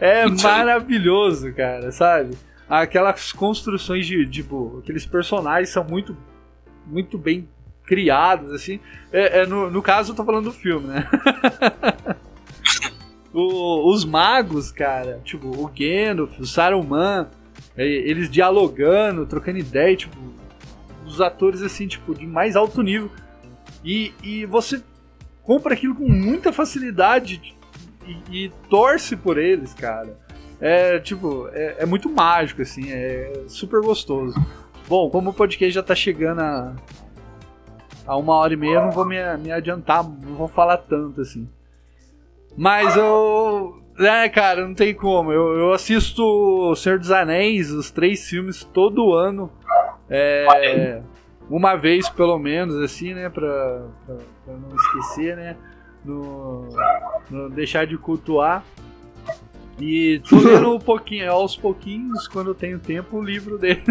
É 0.00 0.26
maravilhoso, 0.26 1.52
cara, 1.54 1.90
sabe? 1.92 2.36
Aquelas 2.68 3.32
construções 3.32 4.06
de, 4.06 4.26
tipo, 4.26 4.80
aqueles 4.82 5.06
personagens 5.06 5.70
são 5.70 5.84
muito, 5.84 6.16
muito 6.86 7.16
bem 7.16 7.48
criados, 7.84 8.50
assim. 8.52 8.80
É, 9.12 9.40
é, 9.42 9.46
no, 9.46 9.70
no 9.70 9.80
caso, 9.80 10.12
eu 10.12 10.16
tô 10.16 10.24
falando 10.24 10.44
do 10.46 10.52
filme, 10.52 10.88
né? 10.88 11.08
O- 13.38 13.92
os 13.92 14.04
magos, 14.04 14.70
cara, 14.72 15.20
tipo, 15.24 15.48
o 15.48 15.68
Gandalf, 15.68 16.38
o 16.40 16.46
Saruman, 16.46 17.28
eles 17.76 18.30
dialogando, 18.30 19.26
trocando 19.26 19.58
ideia, 19.58 19.94
tipo, 19.96 20.16
os 21.04 21.20
atores, 21.20 21.62
assim, 21.62 21.86
tipo, 21.86 22.14
de 22.14 22.26
mais 22.26 22.56
alto 22.56 22.82
nível. 22.82 23.10
E, 23.84 24.12
e 24.22 24.46
você 24.46 24.82
compra 25.42 25.74
aquilo 25.74 25.94
com 25.94 26.08
muita 26.08 26.52
facilidade 26.52 27.54
e, 28.06 28.44
e 28.46 28.52
torce 28.70 29.14
por 29.16 29.36
eles, 29.38 29.74
cara. 29.74 30.16
É, 30.60 30.98
tipo, 30.98 31.48
é, 31.52 31.76
é 31.80 31.86
muito 31.86 32.08
mágico, 32.08 32.62
assim, 32.62 32.90
é 32.90 33.44
super 33.48 33.82
gostoso. 33.82 34.34
Bom, 34.88 35.10
como 35.10 35.30
o 35.30 35.34
podcast 35.34 35.74
já 35.74 35.82
tá 35.82 35.94
chegando 35.94 36.40
a, 36.40 36.74
a 38.06 38.16
uma 38.16 38.34
hora 38.34 38.54
e 38.54 38.56
meia, 38.56 38.80
não 38.86 38.90
vou 38.92 39.04
me, 39.04 39.16
me 39.36 39.52
adiantar, 39.52 40.02
não 40.02 40.34
vou 40.36 40.48
falar 40.48 40.78
tanto, 40.78 41.20
assim. 41.20 41.46
Mas 42.56 42.96
eu. 42.96 43.82
É, 43.98 44.28
cara, 44.28 44.66
não 44.66 44.74
tem 44.74 44.94
como. 44.94 45.32
Eu, 45.32 45.56
eu 45.56 45.72
assisto 45.72 46.22
O 46.22 46.74
Senhor 46.74 46.98
dos 46.98 47.10
Anéis, 47.10 47.70
os 47.70 47.90
três 47.90 48.28
filmes, 48.28 48.64
todo 48.64 49.14
ano. 49.14 49.50
É, 50.08 51.02
uma 51.50 51.76
vez 51.76 52.08
pelo 52.08 52.38
menos, 52.38 52.76
assim, 52.76 53.14
né? 53.14 53.28
Pra, 53.28 53.86
pra, 54.06 54.16
pra 54.44 54.54
não 54.54 54.74
esquecer, 54.74 55.36
né? 55.36 55.56
No, 56.04 56.68
no 57.30 57.50
deixar 57.50 57.86
de 57.86 57.96
cultuar. 57.98 58.64
E 59.78 60.20
tô 60.28 60.38
lendo 60.40 60.74
um 60.74 60.78
pouquinho, 60.78 61.30
aos 61.30 61.56
pouquinhos, 61.56 62.26
quando 62.28 62.48
eu 62.50 62.54
tenho 62.54 62.78
tempo, 62.78 63.18
o 63.18 63.22
livro 63.22 63.58
dele. 63.58 63.82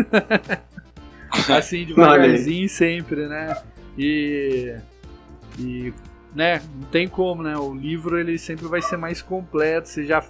assim, 1.49 1.85
devagarzinho 1.85 2.67
sempre, 2.69 3.27
né? 3.27 3.55
E. 3.97 4.75
E 5.59 5.93
né, 6.35 6.61
não 6.75 6.87
tem 6.89 7.07
como, 7.07 7.41
né? 7.41 7.57
O 7.57 7.73
livro 7.73 8.19
ele 8.19 8.37
sempre 8.37 8.67
vai 8.67 8.81
ser 8.81 8.97
mais 8.97 9.21
completo. 9.21 9.87
Você 9.89 10.03
já 10.05 10.23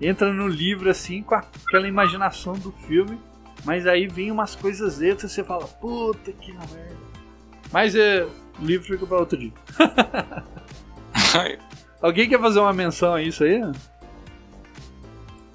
entra 0.00 0.32
no 0.32 0.46
livro 0.46 0.88
assim 0.90 1.22
com 1.22 1.34
aquela 1.34 1.88
imaginação 1.88 2.52
do 2.52 2.70
filme, 2.70 3.18
mas 3.64 3.86
aí 3.86 4.06
vem 4.06 4.30
umas 4.30 4.54
coisas 4.54 5.00
extras 5.00 5.32
e 5.32 5.34
você 5.34 5.42
fala, 5.44 5.64
puta 5.66 6.30
que 6.32 6.52
merda. 6.52 6.96
Mas 7.72 7.94
é, 7.96 8.24
o 8.60 8.64
livro 8.64 8.86
fica 8.86 9.06
para 9.06 9.16
outro 9.18 9.38
dia. 9.38 9.52
Alguém 12.02 12.28
quer 12.28 12.38
fazer 12.38 12.60
uma 12.60 12.72
menção 12.72 13.14
a 13.14 13.22
isso 13.22 13.42
aí? 13.44 13.62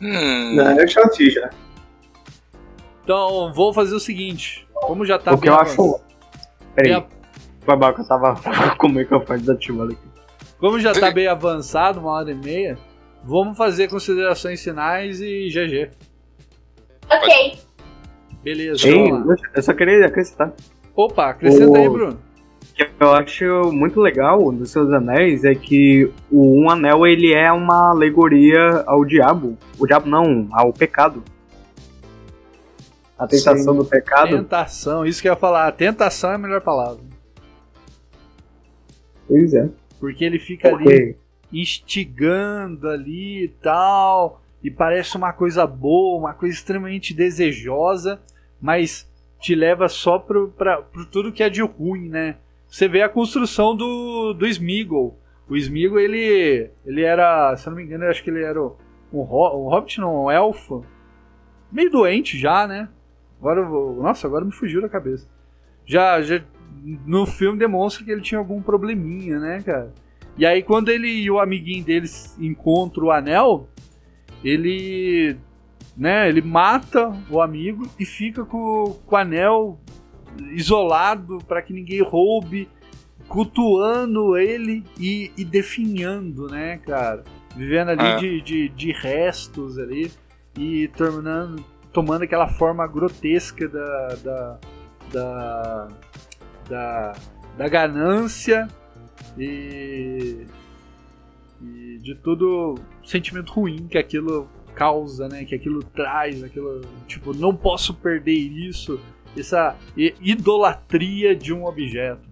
Hum, 0.02 0.56
Não, 0.56 0.80
eu 0.80 0.88
já 0.88 1.08
fiz 1.10 1.34
já. 1.34 1.50
Então 3.04 3.54
vou 3.54 3.74
fazer 3.74 3.94
o 3.96 4.00
seguinte, 4.00 4.68
como 4.74 5.06
já 5.06 5.18
tá 5.20 5.34
o 5.34 5.36
que 5.38 5.42
bem 5.42 5.50
eu 5.52 5.56
avançado- 5.60 5.96
acho. 5.96 6.04
Peraí, 6.76 6.92
foi 7.62 7.76
mal 7.76 7.94
que 7.94 8.02
eu 8.02 8.08
tava 8.08 8.36
com 8.78 8.88
o 8.88 8.92
microfone 8.92 9.40
desativado 9.40 9.92
aqui. 9.92 10.10
Como 10.60 10.80
já 10.80 10.94
tá 10.94 11.10
bem 11.12 11.28
avançado, 11.28 12.00
uma 12.00 12.12
hora 12.12 12.32
e 12.32 12.36
meia, 12.36 12.78
vamos 13.24 13.58
fazer 13.58 13.88
considerações 13.88 14.62
finais 14.64 15.22
e 15.22 15.48
GG. 15.50 15.90
Ok. 17.10 17.60
Beleza, 18.44 18.88
Ei, 18.88 19.10
vamos 19.10 19.28
lá. 19.28 19.36
eu 19.56 19.62
só 19.64 19.74
queria 19.74 20.06
acrescentar. 20.06 20.54
Opa, 20.96 21.30
acrescenta 21.30 21.78
aí, 21.78 21.88
O- 21.88 21.92
Bruno. 21.94 22.20
que 22.76 22.88
eu 23.00 23.14
acho 23.14 23.72
muito 23.72 24.00
legal 24.02 24.52
dos 24.52 24.72
seus 24.72 24.92
anéis 24.94 25.44
é 25.44 25.56
que 25.56 26.12
o 26.32 26.62
um 26.62 26.70
anel 26.70 27.06
ele 27.08 27.34
é 27.34 27.52
uma 27.52 27.92
alegoria 27.92 28.84
ao 28.86 29.04
diabo. 29.06 29.58
O 29.78 29.86
diabo 29.88 30.10
não, 30.10 30.48
ao 30.52 30.72
pecado. 30.74 31.24
A 33.18 33.28
tentação 33.28 33.74
Sim. 33.74 33.80
do 33.80 33.86
pecado. 33.86 34.30
Tentação, 34.38 35.06
isso 35.06 35.22
que 35.22 35.28
eu 35.28 35.34
ia 35.34 35.38
falar. 35.38 35.70
Tentação 35.74 36.32
é 36.32 36.36
a 36.36 36.38
melhor 36.38 36.62
palavra. 36.62 37.09
Pois 39.30 39.54
é. 39.54 39.70
Porque 40.00 40.26
ele 40.26 40.40
fica 40.40 40.68
ali 40.76 41.16
instigando 41.54 42.90
ali 42.90 43.46
e 43.46 43.48
tal. 43.48 44.42
E 44.62 44.70
parece 44.70 45.16
uma 45.16 45.32
coisa 45.32 45.66
boa, 45.66 46.20
uma 46.20 46.34
coisa 46.34 46.54
extremamente 46.54 47.14
desejosa, 47.14 48.20
mas 48.62 49.10
te 49.40 49.56
leva 49.56 49.88
só 49.88 50.20
pro, 50.20 50.50
pra, 50.50 50.82
pro 50.82 51.06
tudo 51.06 51.32
que 51.32 51.42
é 51.42 51.50
de 51.50 51.62
ruim, 51.62 52.10
né? 52.10 52.36
Você 52.68 52.88
vê 52.88 53.02
a 53.02 53.08
construção 53.10 53.74
do, 53.76 54.34
do 54.34 54.46
Smeagol. 54.46 55.18
O 55.48 55.56
Smeagol, 55.56 56.00
ele, 56.00 56.70
ele 56.86 57.04
era, 57.04 57.56
se 57.56 57.68
eu 57.68 57.72
não 57.72 57.78
me 57.78 57.84
engano, 57.86 58.04
eu 58.04 58.10
acho 58.10 58.22
que 58.22 58.30
ele 58.30 58.44
era 58.44 58.62
um, 58.62 58.74
um, 59.14 59.20
ho- 59.22 59.66
um 59.66 59.70
hobbit, 59.70 60.00
não, 60.02 60.26
um 60.26 60.32
elfo. 60.32 60.86
Meio 61.72 61.90
doente 61.90 62.38
já, 62.38 62.68
né? 62.68 62.90
Agora, 63.40 63.62
eu 63.62 63.68
vou- 63.70 64.04
nossa, 64.04 64.28
agora 64.28 64.44
me 64.44 64.52
fugiu 64.52 64.82
da 64.82 64.90
cabeça. 64.90 65.26
Já, 65.86 66.22
já 66.22 66.42
no 67.06 67.26
filme 67.26 67.58
demonstra 67.60 68.04
que 68.04 68.12
ele 68.12 68.22
tinha 68.22 68.40
algum 68.40 68.62
probleminha, 68.62 69.40
né, 69.40 69.62
cara? 69.62 69.94
E 70.38 70.46
aí 70.46 70.64
quando 70.64 70.90
ele 70.90 71.08
e 71.08 71.30
o 71.30 71.40
amiguinho 71.40 71.84
deles 71.84 72.36
encontram 72.40 73.08
o 73.08 73.12
anel, 73.12 73.68
ele, 74.44 75.36
né, 75.98 76.30
ele 76.30 76.42
mata 76.42 77.12
o 77.30 77.42
amigo 77.42 77.88
e 78.00 78.06
fica 78.06 78.46
com, 78.46 78.98
com 79.06 79.16
o 79.16 79.18
anel 79.18 79.80
isolado 80.52 81.40
para 81.48 81.62
que 81.62 81.74
ninguém 81.74 82.02
roube, 82.02 82.70
cultuando 83.28 84.38
ele 84.38 84.84
e, 84.98 85.32
e 85.38 85.44
definhando, 85.44 86.48
né, 86.48 86.78
cara? 86.78 87.24
Vivendo 87.56 87.90
ali 87.90 88.02
Ah. 88.02 88.16
de, 88.16 88.42
de, 88.42 88.70
de 88.70 88.92
restos 88.92 89.78
ali 89.78 90.12
e 90.58 90.88
tornando, 90.90 91.64
tomando 91.92 92.24
aquela 92.24 92.48
forma 92.48 92.88
grotesca 92.88 93.68
da, 93.68 94.08
da, 94.24 94.60
da, 95.12 95.88
da, 96.70 97.14
da 97.58 97.68
ganância 97.68 98.68
e 99.38 100.46
E 101.62 101.98
de 102.02 102.16
tudo 102.16 102.76
sentimento 103.04 103.52
ruim 103.52 103.88
que 103.88 103.98
aquilo 103.98 104.48
causa, 104.74 105.28
né? 105.28 105.44
Que 105.44 105.56
aquilo 105.56 105.84
traz, 105.84 106.42
aquilo, 106.42 106.82
tipo, 107.06 107.34
não 107.34 107.54
posso 107.54 107.94
perder 107.94 108.32
isso, 108.32 109.00
essa 109.38 109.76
idolatria 109.98 111.36
de 111.36 111.54
um 111.54 111.66
objeto. 111.66 112.30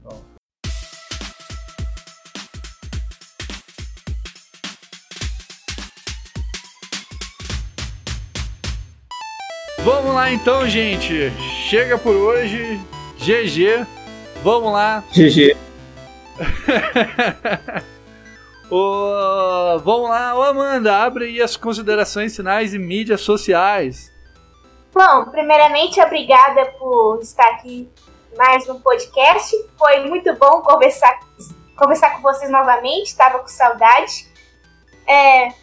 Vamos 9.84 10.14
lá 10.14 10.32
então, 10.32 10.68
gente. 10.68 11.32
Chega 11.70 11.98
por 11.98 12.14
hoje. 12.16 12.80
GG. 13.20 13.97
Vamos 14.44 14.72
lá. 14.72 15.04
GG. 15.12 15.58
Ô, 18.70 19.80
vamos 19.80 20.10
lá, 20.10 20.36
ô 20.36 20.44
Amanda, 20.44 20.98
abre 20.98 21.24
aí 21.24 21.42
as 21.42 21.56
considerações 21.56 22.36
finais 22.36 22.74
e 22.74 22.80
mídias 22.80 23.22
sociais. 23.22 24.12
Bom, 24.94 25.26
primeiramente, 25.32 26.02
obrigada 26.02 26.66
por 26.78 27.20
estar 27.22 27.48
aqui 27.52 27.90
mais 28.38 28.68
no 28.68 28.82
podcast. 28.82 29.56
Foi 29.78 30.02
muito 30.02 30.36
bom 30.36 30.62
conversar, 30.62 31.18
conversar 31.78 32.18
com 32.18 32.22
vocês 32.22 32.52
novamente, 32.52 33.06
estava 33.06 33.40
com 33.40 33.48
saudade. 33.48 34.28
É, 35.08 35.54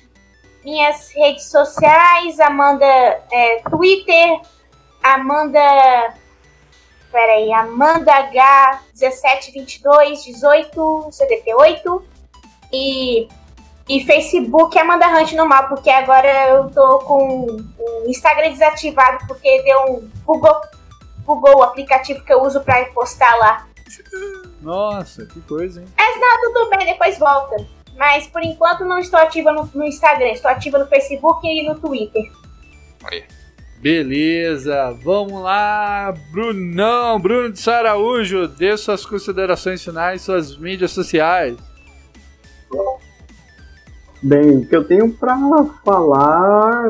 minhas 0.64 1.12
redes 1.12 1.50
sociais, 1.50 2.40
Amanda 2.40 2.86
é, 2.86 3.62
Twitter, 3.68 4.40
Amanda. 5.02 5.60
Peraí, 7.14 7.52
Amanda 7.52 8.12
H 8.12 8.80
1722 8.92 10.24
18 10.24 11.08
78 11.12 12.04
e, 12.72 13.28
e 13.88 14.04
Facebook 14.04 14.76
Amanda 14.76 15.06
Hunt 15.06 15.30
normal, 15.34 15.68
porque 15.68 15.90
agora 15.90 16.48
eu 16.48 16.68
tô 16.70 16.98
com 17.04 17.46
o 17.46 18.04
Instagram 18.08 18.50
desativado 18.50 19.24
porque 19.28 19.62
deu 19.62 19.78
um. 19.92 20.10
bugou, 20.26 20.60
bugou 21.18 21.58
o 21.58 21.62
aplicativo 21.62 22.24
que 22.24 22.32
eu 22.32 22.42
uso 22.42 22.60
pra 22.62 22.84
postar 22.86 23.32
lá. 23.36 23.68
Nossa, 24.60 25.24
que 25.24 25.40
coisa, 25.42 25.82
hein? 25.82 25.86
Mas 25.96 26.20
não, 26.20 26.52
tudo 26.52 26.70
bem, 26.70 26.84
depois 26.84 27.16
volta. 27.16 27.64
Mas 27.96 28.26
por 28.26 28.42
enquanto 28.42 28.84
não 28.84 28.98
estou 28.98 29.20
ativa 29.20 29.52
no, 29.52 29.70
no 29.72 29.84
Instagram, 29.84 30.32
estou 30.32 30.50
ativa 30.50 30.80
no 30.80 30.88
Facebook 30.88 31.46
e 31.46 31.62
no 31.62 31.78
Twitter. 31.78 32.24
Beleza, 33.84 34.96
vamos 35.02 35.42
lá, 35.42 36.14
Brunão, 36.32 37.20
Bruno 37.20 37.52
de 37.52 37.60
Saraújo, 37.60 38.48
dê 38.48 38.74
suas 38.78 39.04
considerações 39.04 39.84
finais, 39.84 40.22
suas 40.22 40.56
mídias 40.56 40.90
sociais. 40.90 41.54
Bem, 44.22 44.56
o 44.56 44.66
que 44.66 44.74
eu 44.74 44.84
tenho 44.84 45.12
pra 45.12 45.36
falar. 45.84 46.88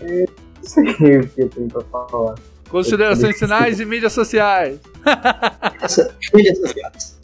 É, 0.00 0.26
não 0.58 0.62
sei 0.62 1.18
o 1.18 1.28
que 1.28 1.42
eu 1.42 1.48
tenho 1.48 1.68
pra 1.70 1.82
falar. 1.82 2.36
Considerações 2.68 3.36
finais 3.36 3.80
e 3.80 3.84
mídias 3.84 4.12
sociais. 4.12 4.78
Mídias 6.32 6.58
sociais. 6.58 7.18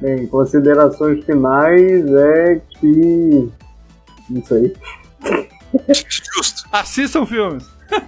Bem, 0.00 0.28
considerações 0.28 1.24
finais 1.24 2.06
é 2.06 2.62
que. 2.78 3.50
Não 4.30 4.44
sei. 4.44 4.72
Justo. 5.88 6.68
Assistam 6.72 7.26
filmes. 7.26 7.64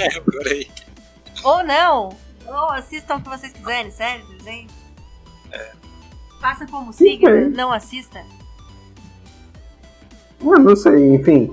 É, 0.00 0.20
por 0.20 0.48
aí. 0.48 0.66
Ou 1.44 1.62
não. 1.62 2.08
Ou 2.46 2.70
assistam 2.72 3.16
o 3.16 3.22
que 3.22 3.28
vocês 3.28 3.52
quiserem, 3.52 3.90
sério, 3.90 4.24
desenho. 4.38 4.68
Faça 6.40 6.66
como 6.66 6.92
Sigma, 6.92 7.30
bem. 7.30 7.50
não 7.50 7.72
assista. 7.72 8.20
Ah, 10.40 10.58
não 10.58 10.76
sei, 10.76 11.14
enfim. 11.14 11.52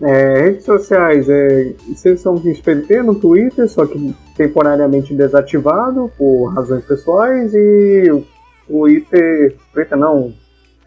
É, 0.00 0.40
redes 0.40 0.64
sociais, 0.64 1.28
é, 1.28 1.74
sessão 1.94 2.34
de 2.34 2.50
SPT 2.50 3.02
no 3.02 3.14
Twitter, 3.14 3.68
só 3.68 3.86
que 3.86 4.14
temporariamente 4.36 5.14
desativado 5.14 6.10
por 6.18 6.48
razões 6.54 6.84
pessoais 6.84 7.54
e 7.54 8.10
o 8.10 8.24
Twitter, 8.66 9.56
Twitter 9.72 9.96
não, 9.96 10.34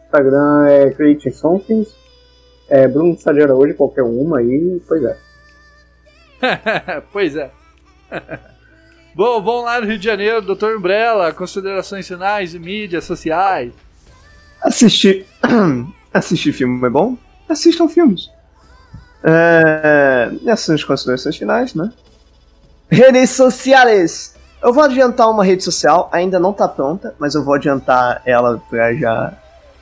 Instagram 0.05 0.67
é 0.67 0.89
Creating 0.91 1.31
Somethings, 1.31 1.95
é 2.69 2.87
Bruno 2.87 3.17
Sadeira 3.17 3.53
hoje, 3.55 3.73
qualquer 3.73 4.03
uma 4.03 4.39
aí, 4.39 4.81
pois 4.87 5.03
é. 5.03 5.17
pois 7.11 7.35
é. 7.35 7.51
Bom, 9.15 9.41
vamos 9.41 9.63
lá 9.63 9.79
no 9.79 9.87
Rio 9.87 9.97
de 9.97 10.03
Janeiro, 10.03 10.41
Dr. 10.41 10.75
Umbrella, 10.77 11.31
considerações 11.31 12.05
finais 12.05 12.53
e 12.53 12.59
mídias 12.59 13.05
sociais. 13.05 13.71
Assistir. 14.61 15.25
Assistir 16.13 16.51
filme 16.51 16.85
é 16.85 16.89
bom? 16.89 17.17
Assistam 17.47 17.87
filmes. 17.87 18.29
É... 19.23 20.31
Essas 20.45 20.65
são 20.65 20.75
as 20.75 20.83
considerações 20.83 21.37
finais, 21.37 21.73
né? 21.73 21.91
Redes 22.89 23.31
sociais. 23.31 24.35
Eu 24.61 24.73
vou 24.73 24.83
adiantar 24.83 25.29
uma 25.29 25.43
rede 25.43 25.63
social, 25.63 26.09
ainda 26.11 26.39
não 26.39 26.51
tá 26.51 26.67
pronta, 26.67 27.13
mas 27.19 27.35
eu 27.35 27.43
vou 27.43 27.53
adiantar 27.53 28.21
ela 28.25 28.61
pra 28.69 28.93
já. 28.95 29.33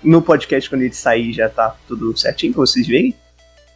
No 0.04 0.22
podcast, 0.22 0.70
quando 0.70 0.82
ele 0.82 0.94
sair, 0.94 1.34
já 1.34 1.50
tá 1.50 1.76
tudo 1.88 2.16
certinho 2.18 2.54
pra 2.54 2.62
vocês 2.62 2.86
verem. 2.86 3.16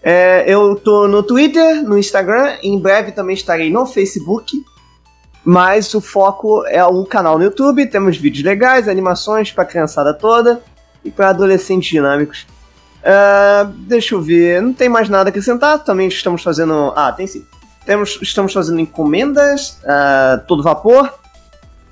É, 0.03 0.43
eu 0.47 0.75
tô 0.75 1.07
no 1.07 1.23
Twitter, 1.23 1.83
no 1.83 1.97
Instagram, 1.97 2.57
em 2.61 2.79
breve 2.79 3.11
também 3.11 3.33
estarei 3.33 3.71
no 3.71 3.85
Facebook. 3.85 4.63
Mas 5.43 5.93
o 5.93 6.01
foco 6.01 6.65
é 6.65 6.83
o 6.83 7.05
canal 7.05 7.37
no 7.37 7.45
YouTube. 7.45 7.87
Temos 7.87 8.17
vídeos 8.17 8.43
legais, 8.43 8.89
animações 8.89 9.49
pra 9.49 9.63
criançada 9.63 10.13
toda 10.13 10.61
e 11.05 11.09
para 11.09 11.29
adolescentes 11.29 11.89
dinâmicos. 11.89 12.45
Ah, 13.01 13.71
deixa 13.77 14.13
eu 14.13 14.21
ver, 14.21 14.61
não 14.61 14.73
tem 14.73 14.89
mais 14.89 15.07
nada 15.07 15.29
a 15.29 15.31
acrescentar. 15.31 15.81
Também 15.83 16.09
estamos 16.09 16.43
fazendo. 16.43 16.91
Ah, 16.95 17.13
tem 17.13 17.25
sim. 17.25 17.45
Temos, 17.85 18.19
estamos 18.21 18.51
fazendo 18.51 18.81
encomendas, 18.81 19.79
ah, 19.85 20.41
todo 20.45 20.61
vapor. 20.61 21.13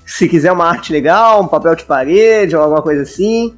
Se 0.04 0.28
quiser 0.28 0.52
uma 0.52 0.66
arte 0.66 0.92
legal, 0.92 1.42
um 1.42 1.48
papel 1.48 1.74
de 1.74 1.84
parede 1.84 2.54
ou 2.54 2.62
alguma 2.62 2.82
coisa 2.82 3.02
assim, 3.02 3.56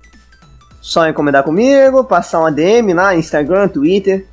só 0.80 1.09
encomendar 1.09 1.42
comigo, 1.42 2.05
passar 2.05 2.40
uma 2.40 2.52
DM 2.52 2.92
lá, 2.94 3.14
Instagram, 3.14 3.68
Twitter. 3.68 4.26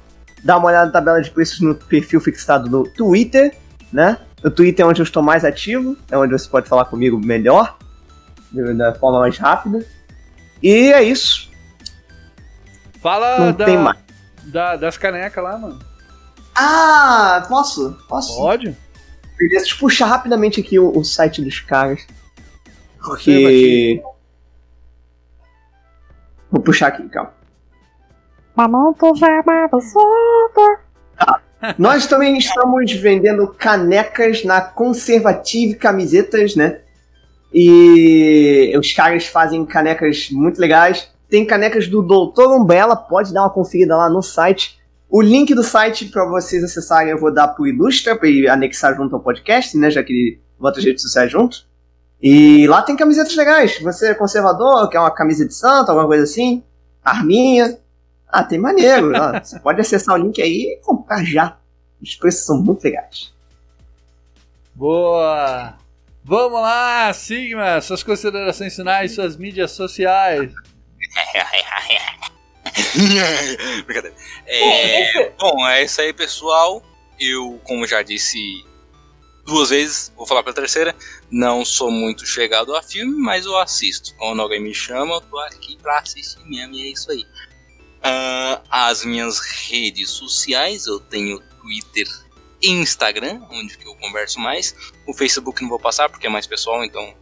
Dá 0.43 0.57
uma 0.57 0.67
olhada 0.67 0.85
na 0.87 0.91
tabela 0.91 1.21
de 1.21 1.31
preços 1.31 1.59
no 1.59 1.73
perfil 1.75 2.19
fixado 2.21 2.69
do 2.69 2.83
Twitter, 2.83 3.55
né? 3.91 4.17
O 4.43 4.49
Twitter 4.51 4.85
é 4.85 4.87
onde 4.87 5.01
eu 5.01 5.03
estou 5.03 5.23
mais 5.23 5.43
ativo, 5.43 5.97
é 6.11 6.17
onde 6.17 6.31
você 6.33 6.47
pode 6.47 6.69
falar 6.69 6.85
comigo 6.85 7.17
melhor, 7.19 7.77
da 8.51 8.93
forma 8.93 9.19
mais 9.21 9.37
rápida. 9.37 9.83
E 10.61 10.93
é 10.93 11.01
isso. 11.01 11.49
Fala 13.01 13.39
Não 13.39 13.51
da, 13.53 13.65
tem 13.65 13.77
mais. 13.77 13.97
da- 14.45 14.75
das 14.75 14.97
canecas 14.97 15.43
lá, 15.43 15.57
mano. 15.57 15.79
Ah, 16.55 17.45
posso? 17.49 17.97
Posso? 18.07 18.35
Pode? 18.37 18.75
Beleza, 19.37 19.61
deixa 19.61 19.75
eu 19.75 19.79
puxar 19.79 20.05
rapidamente 20.05 20.61
aqui 20.61 20.79
o, 20.79 20.95
o 20.97 21.03
site 21.03 21.41
dos 21.41 21.59
caras. 21.59 22.01
Você, 23.01 23.41
Porque. 23.41 24.01
Vou 26.51 26.61
puxar 26.61 26.87
aqui, 26.87 27.07
calma. 27.09 27.33
Nós 31.77 32.05
também 32.05 32.37
estamos 32.37 32.91
vendendo 32.93 33.47
canecas 33.47 34.43
na 34.43 34.61
Conservative 34.61 35.75
Camisetas, 35.75 36.55
né? 36.55 36.79
E 37.53 38.73
os 38.77 38.93
caras 38.93 39.25
fazem 39.25 39.65
canecas 39.65 40.29
muito 40.31 40.59
legais. 40.59 41.09
Tem 41.29 41.45
canecas 41.45 41.87
do 41.87 42.01
Doutor 42.01 42.51
Umbrella, 42.55 42.95
pode 42.95 43.33
dar 43.33 43.41
uma 43.41 43.49
conferida 43.49 43.97
lá 43.97 44.09
no 44.09 44.21
site. 44.21 44.79
O 45.09 45.21
link 45.21 45.53
do 45.53 45.63
site 45.63 46.05
para 46.05 46.25
vocês 46.25 46.63
acessarem 46.63 47.11
eu 47.11 47.19
vou 47.19 47.33
dar 47.33 47.47
pro 47.49 47.67
Ilustra, 47.67 48.15
para 48.15 48.29
anexar 48.51 48.95
junto 48.95 49.15
ao 49.15 49.21
podcast, 49.21 49.77
né? 49.77 49.89
Já 49.89 50.03
que 50.03 50.13
ele 50.13 50.39
bota 50.59 50.79
as 50.79 50.85
redes 50.85 51.01
sociais 51.01 51.31
junto. 51.31 51.65
E 52.21 52.65
lá 52.67 52.81
tem 52.81 52.95
camisetas 52.95 53.35
legais. 53.35 53.79
Você 53.79 54.09
é 54.09 54.15
conservador, 54.15 54.89
quer 54.89 54.99
uma 54.99 55.11
camisa 55.11 55.45
de 55.45 55.53
santo, 55.53 55.89
alguma 55.89 56.07
coisa 56.07 56.23
assim? 56.23 56.63
Arminha. 57.03 57.77
Ah, 58.27 58.43
tem 58.43 58.59
maneiro. 58.59 59.11
ó. 59.15 59.37
Você 59.43 59.59
pode 59.59 59.81
acessar 59.81 60.15
o 60.15 60.17
link 60.17 60.41
aí 60.41 60.73
e 60.73 60.79
comprar 60.83 61.23
já. 61.23 61.57
Os 62.01 62.15
preços 62.15 62.45
são 62.45 62.61
muito 62.61 62.83
legais. 62.83 63.33
Boa! 64.73 65.75
Vamos 66.23 66.59
lá, 66.59 67.13
Sigma, 67.13 67.79
suas 67.81 68.01
considerações 68.01 68.75
finais, 68.75 69.13
suas 69.13 69.37
mídias 69.37 69.71
sociais. 69.71 70.51
Brincadeira. 73.85 74.15
É, 74.47 75.29
bom, 75.39 75.67
é 75.67 75.83
isso 75.83 76.01
aí, 76.01 76.11
pessoal. 76.11 76.81
Eu, 77.19 77.61
como 77.63 77.85
já 77.85 78.01
disse 78.01 78.65
duas 79.45 79.69
vezes, 79.69 80.11
vou 80.17 80.25
falar 80.25 80.43
pela 80.43 80.55
terceira, 80.55 80.95
não 81.29 81.65
sou 81.65 81.91
muito 81.91 82.25
chegado 82.25 82.75
a 82.75 82.81
filme, 82.81 83.15
mas 83.17 83.45
eu 83.45 83.57
assisto. 83.57 84.15
Quando 84.15 84.41
alguém 84.41 84.61
me 84.61 84.73
chama, 84.73 85.15
eu 85.15 85.21
tô 85.21 85.39
aqui 85.39 85.77
pra 85.81 85.99
assistir 85.99 86.45
mesmo, 86.45 86.75
e 86.75 86.87
é 86.87 86.91
isso 86.91 87.11
aí. 87.11 87.25
Ah, 88.01 88.61
as 88.69 89.03
minhas 89.03 89.39
redes 89.39 90.11
sociais, 90.11 90.85
eu 90.85 90.99
tenho 90.99 91.41
Twitter 91.61 92.07
e 92.61 92.69
Instagram, 92.69 93.41
onde 93.49 93.77
que 93.77 93.87
eu 93.87 93.95
converso 93.95 94.39
mais. 94.39 94.75
O 95.07 95.13
Facebook 95.13 95.61
não 95.61 95.69
vou 95.69 95.79
passar 95.79 96.09
porque 96.09 96.27
é 96.27 96.29
mais 96.29 96.45
pessoal, 96.45 96.83
então. 96.83 97.13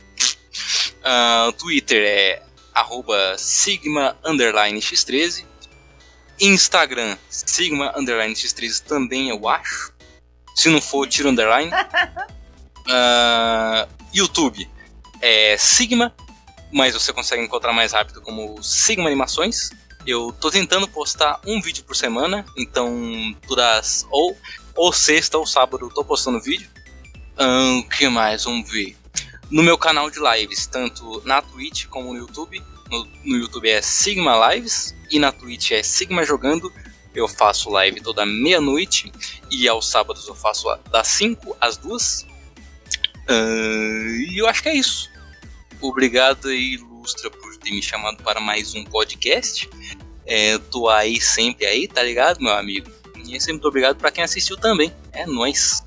O 1.48 1.52
Twitter 1.54 2.04
é 2.06 2.44
arroba 2.74 3.38
Sigma 3.38 4.18
underline 4.24 4.80
X13. 4.80 5.46
Instagram, 6.40 7.18
Sigma 7.30 7.94
underline 7.98 8.34
X13 8.34 8.84
também, 8.84 9.30
eu 9.30 9.48
acho. 9.48 9.94
Se 10.56 10.70
não 10.70 10.82
for, 10.82 11.08
tira 11.08 11.30
o 11.30 11.32
underline. 11.32 11.72
Ah, 12.90 13.88
YouTube 14.14 14.70
é 15.22 15.58
Sigma, 15.58 16.14
mas 16.72 16.94
você 16.94 17.14
consegue 17.14 17.44
encontrar 17.44 17.74
mais 17.74 17.94
rápido 17.94 18.22
como 18.22 18.62
Sigma 18.62 19.08
Animações. 19.08 19.70
Eu 20.06 20.34
tô 20.34 20.52
tentando 20.52 20.88
postar 20.88 21.40
um 21.46 21.62
vídeo 21.62 21.84
por 21.86 21.96
semana, 21.96 22.46
então 22.58 23.36
todas 23.48 24.06
ou, 24.12 24.38
ou 24.76 24.92
sexta 24.92 25.38
ou 25.38 25.46
sábado 25.46 25.86
eu 25.86 25.90
tô 25.90 26.04
postando 26.04 26.42
vídeo. 26.42 26.70
O 27.38 27.90
que 27.90 28.08
mais? 28.10 28.44
Vamos 28.44 28.70
ver. 28.70 28.98
No 29.50 29.64
meu 29.64 29.78
canal 29.78 30.10
de 30.10 30.20
lives, 30.20 30.66
tanto 30.68 31.22
na 31.26 31.42
Twitch 31.42 31.86
como 31.88 32.14
no 32.14 32.20
YouTube. 32.20 32.62
No, 32.90 33.08
no 33.24 33.38
YouTube 33.38 33.70
é 33.70 33.82
Sigma 33.82 34.50
Lives 34.50 34.94
e 35.10 35.20
na 35.20 35.32
Twitch 35.32 35.72
é 35.72 35.82
Sigma 35.82 36.26
Jogando. 36.26 36.72
Eu 37.16 37.28
faço 37.28 37.70
live 37.70 38.02
toda 38.02 38.26
meia-noite 38.26 39.12
e 39.50 39.68
aos 39.68 39.88
sábados 39.88 40.28
eu 40.28 40.36
faço 40.36 40.68
das 40.92 41.08
5 41.08 41.56
às 41.62 41.78
2. 41.78 42.33
E 43.30 44.38
eu 44.38 44.48
acho 44.48 44.62
que 44.64 44.70
é 44.70 44.76
isso. 44.76 45.10
Obrigado 45.82 46.48
aí, 46.48 46.76
Ilustra, 46.76 47.30
por 47.30 47.58
ter 47.58 47.72
me 47.72 47.82
chamado 47.82 48.24
para 48.24 48.40
mais 48.40 48.74
um 48.74 48.84
podcast. 48.86 49.70
É, 50.26 50.58
tô 50.58 50.88
aí 50.88 51.20
sempre 51.20 51.66
aí, 51.66 51.88
tá 51.88 52.02
ligado, 52.02 52.42
meu 52.42 52.54
amigo? 52.54 52.90
E 53.18 53.40
sempre 53.40 53.54
muito 53.54 53.68
obrigado 53.68 53.98
para 53.98 54.12
quem 54.12 54.24
assistiu 54.24 54.58
também. 54.58 54.94
É 55.12 55.26
nóis. 55.26 55.86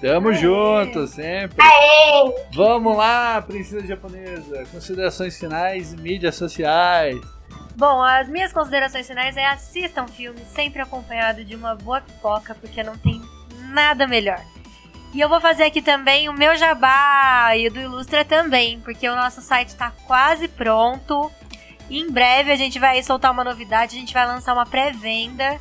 Tamo 0.00 0.32
junto, 0.32 1.06
sempre. 1.06 1.56
Aê! 1.58 2.46
Vamos 2.54 2.96
lá, 2.96 3.40
princesa 3.42 3.86
japonesa. 3.86 4.64
Considerações 4.70 5.38
finais 5.38 5.92
e 5.92 5.96
mídias 5.96 6.34
sociais. 6.34 7.18
Bom, 7.76 8.02
as 8.02 8.28
minhas 8.28 8.52
considerações 8.52 9.06
finais 9.06 9.36
é 9.36 9.46
assistam 9.46 10.06
filme 10.06 10.40
sempre 10.54 10.80
acompanhado 10.80 11.44
de 11.44 11.56
uma 11.56 11.74
boa 11.74 12.00
pipoca, 12.00 12.54
porque 12.54 12.82
não 12.82 12.96
tem 12.96 13.20
nada 13.72 14.06
melhor. 14.06 14.40
E 15.14 15.20
eu 15.20 15.28
vou 15.28 15.40
fazer 15.40 15.62
aqui 15.62 15.80
também 15.80 16.28
o 16.28 16.32
meu 16.32 16.56
jabá 16.56 17.56
e 17.56 17.70
do 17.70 17.78
Ilustra 17.78 18.24
também, 18.24 18.80
porque 18.80 19.08
o 19.08 19.14
nosso 19.14 19.40
site 19.40 19.68
está 19.68 19.92
quase 20.08 20.48
pronto. 20.48 21.30
Em 21.88 22.10
breve 22.10 22.50
a 22.50 22.56
gente 22.56 22.80
vai 22.80 23.00
soltar 23.00 23.30
uma 23.30 23.44
novidade, 23.44 23.96
a 23.96 24.00
gente 24.00 24.12
vai 24.12 24.26
lançar 24.26 24.52
uma 24.52 24.66
pré-venda 24.66 25.60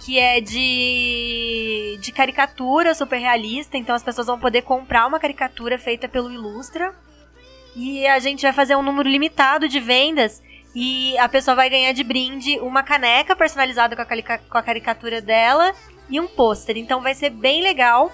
que 0.00 0.18
é 0.18 0.40
de, 0.40 1.98
de 2.00 2.12
caricatura 2.12 2.94
super 2.94 3.18
realista, 3.18 3.76
então 3.76 3.94
as 3.94 4.02
pessoas 4.02 4.28
vão 4.28 4.38
poder 4.38 4.62
comprar 4.62 5.06
uma 5.06 5.18
caricatura 5.18 5.78
feita 5.78 6.08
pelo 6.08 6.32
Ilustra. 6.32 6.94
E 7.74 8.06
a 8.06 8.18
gente 8.18 8.42
vai 8.42 8.52
fazer 8.52 8.76
um 8.76 8.82
número 8.82 9.08
limitado 9.08 9.68
de 9.68 9.78
vendas 9.78 10.42
e 10.74 11.18
a 11.18 11.28
pessoa 11.28 11.54
vai 11.54 11.68
ganhar 11.68 11.92
de 11.92 12.02
brinde 12.02 12.58
uma 12.60 12.82
caneca 12.82 13.36
personalizada 13.36 13.94
com 13.94 14.02
a, 14.02 14.38
com 14.38 14.58
a 14.58 14.62
caricatura 14.62 15.20
dela 15.20 15.74
e 16.08 16.18
um 16.18 16.26
pôster. 16.26 16.78
Então 16.78 17.02
vai 17.02 17.14
ser 17.14 17.28
bem 17.28 17.60
legal. 17.62 18.10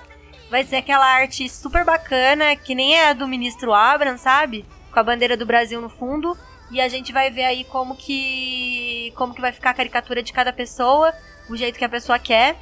Vai 0.52 0.64
ser 0.64 0.76
aquela 0.76 1.06
arte 1.06 1.48
super 1.48 1.82
bacana, 1.82 2.54
que 2.54 2.74
nem 2.74 2.94
é 2.94 3.08
a 3.08 3.14
do 3.14 3.26
ministro 3.26 3.72
Abram, 3.72 4.18
sabe? 4.18 4.66
Com 4.92 5.00
a 5.00 5.02
bandeira 5.02 5.34
do 5.34 5.46
Brasil 5.46 5.80
no 5.80 5.88
fundo. 5.88 6.36
E 6.70 6.78
a 6.78 6.90
gente 6.90 7.10
vai 7.10 7.30
ver 7.30 7.44
aí 7.44 7.64
como 7.64 7.96
que 7.96 9.14
como 9.16 9.32
que 9.32 9.40
vai 9.40 9.50
ficar 9.50 9.70
a 9.70 9.74
caricatura 9.74 10.22
de 10.22 10.30
cada 10.30 10.52
pessoa, 10.52 11.14
o 11.48 11.56
jeito 11.56 11.78
que 11.78 11.84
a 11.86 11.88
pessoa 11.88 12.18
quer. 12.18 12.54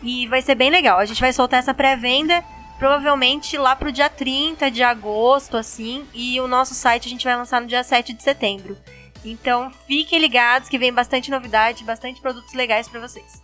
E 0.00 0.28
vai 0.28 0.42
ser 0.42 0.54
bem 0.54 0.70
legal. 0.70 1.00
A 1.00 1.04
gente 1.04 1.20
vai 1.20 1.32
soltar 1.32 1.58
essa 1.58 1.74
pré-venda 1.74 2.40
provavelmente 2.78 3.58
lá 3.58 3.74
pro 3.74 3.90
dia 3.90 4.08
30 4.08 4.70
de 4.70 4.84
agosto, 4.84 5.56
assim. 5.56 6.06
E 6.14 6.40
o 6.40 6.46
nosso 6.46 6.72
site 6.72 7.08
a 7.08 7.10
gente 7.10 7.24
vai 7.24 7.34
lançar 7.34 7.60
no 7.60 7.66
dia 7.66 7.82
7 7.82 8.12
de 8.12 8.22
setembro. 8.22 8.78
Então 9.24 9.72
fiquem 9.88 10.20
ligados 10.20 10.68
que 10.68 10.78
vem 10.78 10.92
bastante 10.92 11.32
novidade, 11.32 11.82
bastante 11.82 12.20
produtos 12.20 12.54
legais 12.54 12.86
pra 12.88 13.00
vocês. 13.00 13.42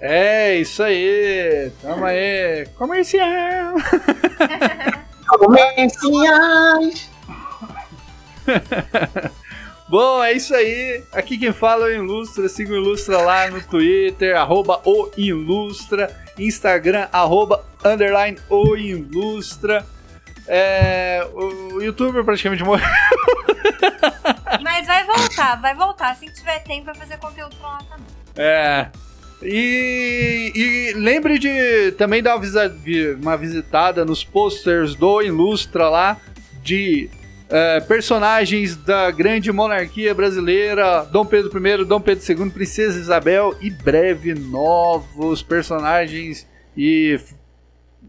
É 0.00 0.56
isso 0.56 0.82
aí. 0.82 1.70
Tamo 1.80 2.04
aí. 2.04 2.66
Comercial. 2.76 3.74
Comerciais. 5.26 7.10
Bom, 9.88 10.22
é 10.24 10.32
isso 10.32 10.54
aí. 10.54 11.02
Aqui 11.12 11.38
quem 11.38 11.52
fala 11.52 11.90
é 11.90 11.98
o 11.98 12.02
Ilustra. 12.02 12.48
Siga 12.48 12.72
o 12.72 12.76
Ilustra 12.76 13.18
lá 13.18 13.48
no 13.50 13.62
Twitter, 13.62 14.36
arroba 14.36 14.80
o 14.84 15.10
Ilustra. 15.16 16.14
Instagram, 16.38 17.08
arroba 17.12 17.64
underline 17.84 18.38
o 18.48 18.76
Ilustra. 18.76 19.86
É, 20.46 21.26
o 21.32 21.80
youtuber 21.80 22.24
praticamente 22.24 22.62
morreu. 22.62 22.86
Mas 24.62 24.86
vai 24.86 25.04
voltar, 25.04 25.60
vai 25.60 25.74
voltar. 25.74 26.10
Assim 26.10 26.26
que 26.26 26.34
tiver 26.34 26.58
tempo, 26.60 26.86
vai 26.86 26.94
fazer 26.94 27.18
conteúdo 27.18 27.56
pra 27.56 27.68
lá 27.68 27.78
também. 27.78 28.06
É. 28.36 28.88
E, 29.44 30.52
e 30.54 30.92
lembre 30.94 31.38
de 31.38 31.92
também 31.92 32.22
dar 32.22 32.36
uma, 32.36 33.36
visitada 33.36 34.04
nos 34.04 34.24
posters 34.24 34.94
do 34.94 35.20
Ilustra 35.20 35.88
lá 35.88 36.16
de 36.62 37.10
é, 37.50 37.80
personagens 37.80 38.74
da 38.74 39.10
grande 39.10 39.52
monarquia 39.52 40.14
brasileira, 40.14 41.04
Dom 41.04 41.26
Pedro 41.26 41.50
I, 41.56 41.84
Dom 41.84 42.00
Pedro 42.00 42.24
II, 42.44 42.50
Princesa 42.50 42.98
Isabel 42.98 43.54
e 43.60 43.70
breve 43.70 44.34
novos 44.34 45.42
personagens 45.42 46.46
e 46.76 47.18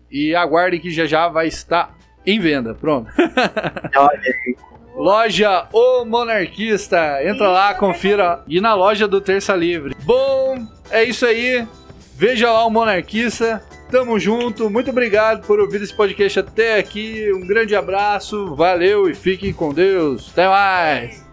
e 0.10 0.34
aguardem 0.34 0.80
que 0.80 0.92
já 0.92 1.06
já 1.06 1.28
vai 1.28 1.48
estar 1.48 1.98
em 2.26 2.40
venda. 2.40 2.74
Pronto. 2.74 3.12
Loja 4.96 5.68
O 5.74 6.06
Monarquista. 6.06 7.20
Entra 7.24 7.50
lá, 7.50 7.74
confira. 7.74 8.42
E 8.48 8.62
na 8.62 8.74
loja 8.74 9.08
do 9.08 9.20
Terça 9.20 9.56
Livre. 9.56 9.96
Bom, 10.04 10.66
é 10.90 11.04
isso 11.04 11.26
aí. 11.26 11.68
Veja 12.16 12.52
lá 12.52 12.66
o 12.66 12.70
Monarquista. 12.70 13.62
Tamo 13.92 14.18
junto. 14.20 14.70
Muito 14.70 14.90
obrigado 14.90 15.46
por 15.46 15.60
ouvir 15.60 15.82
esse 15.82 15.94
podcast 15.94 16.40
até 16.40 16.80
aqui. 16.80 17.32
Um 17.34 17.46
grande 17.46 17.76
abraço. 17.76 18.56
Valeu 18.56 19.10
e 19.10 19.14
fiquem 19.14 19.54
com 19.54 19.74
Deus. 19.74 20.30
Até 20.32 20.48
mais. 20.48 21.25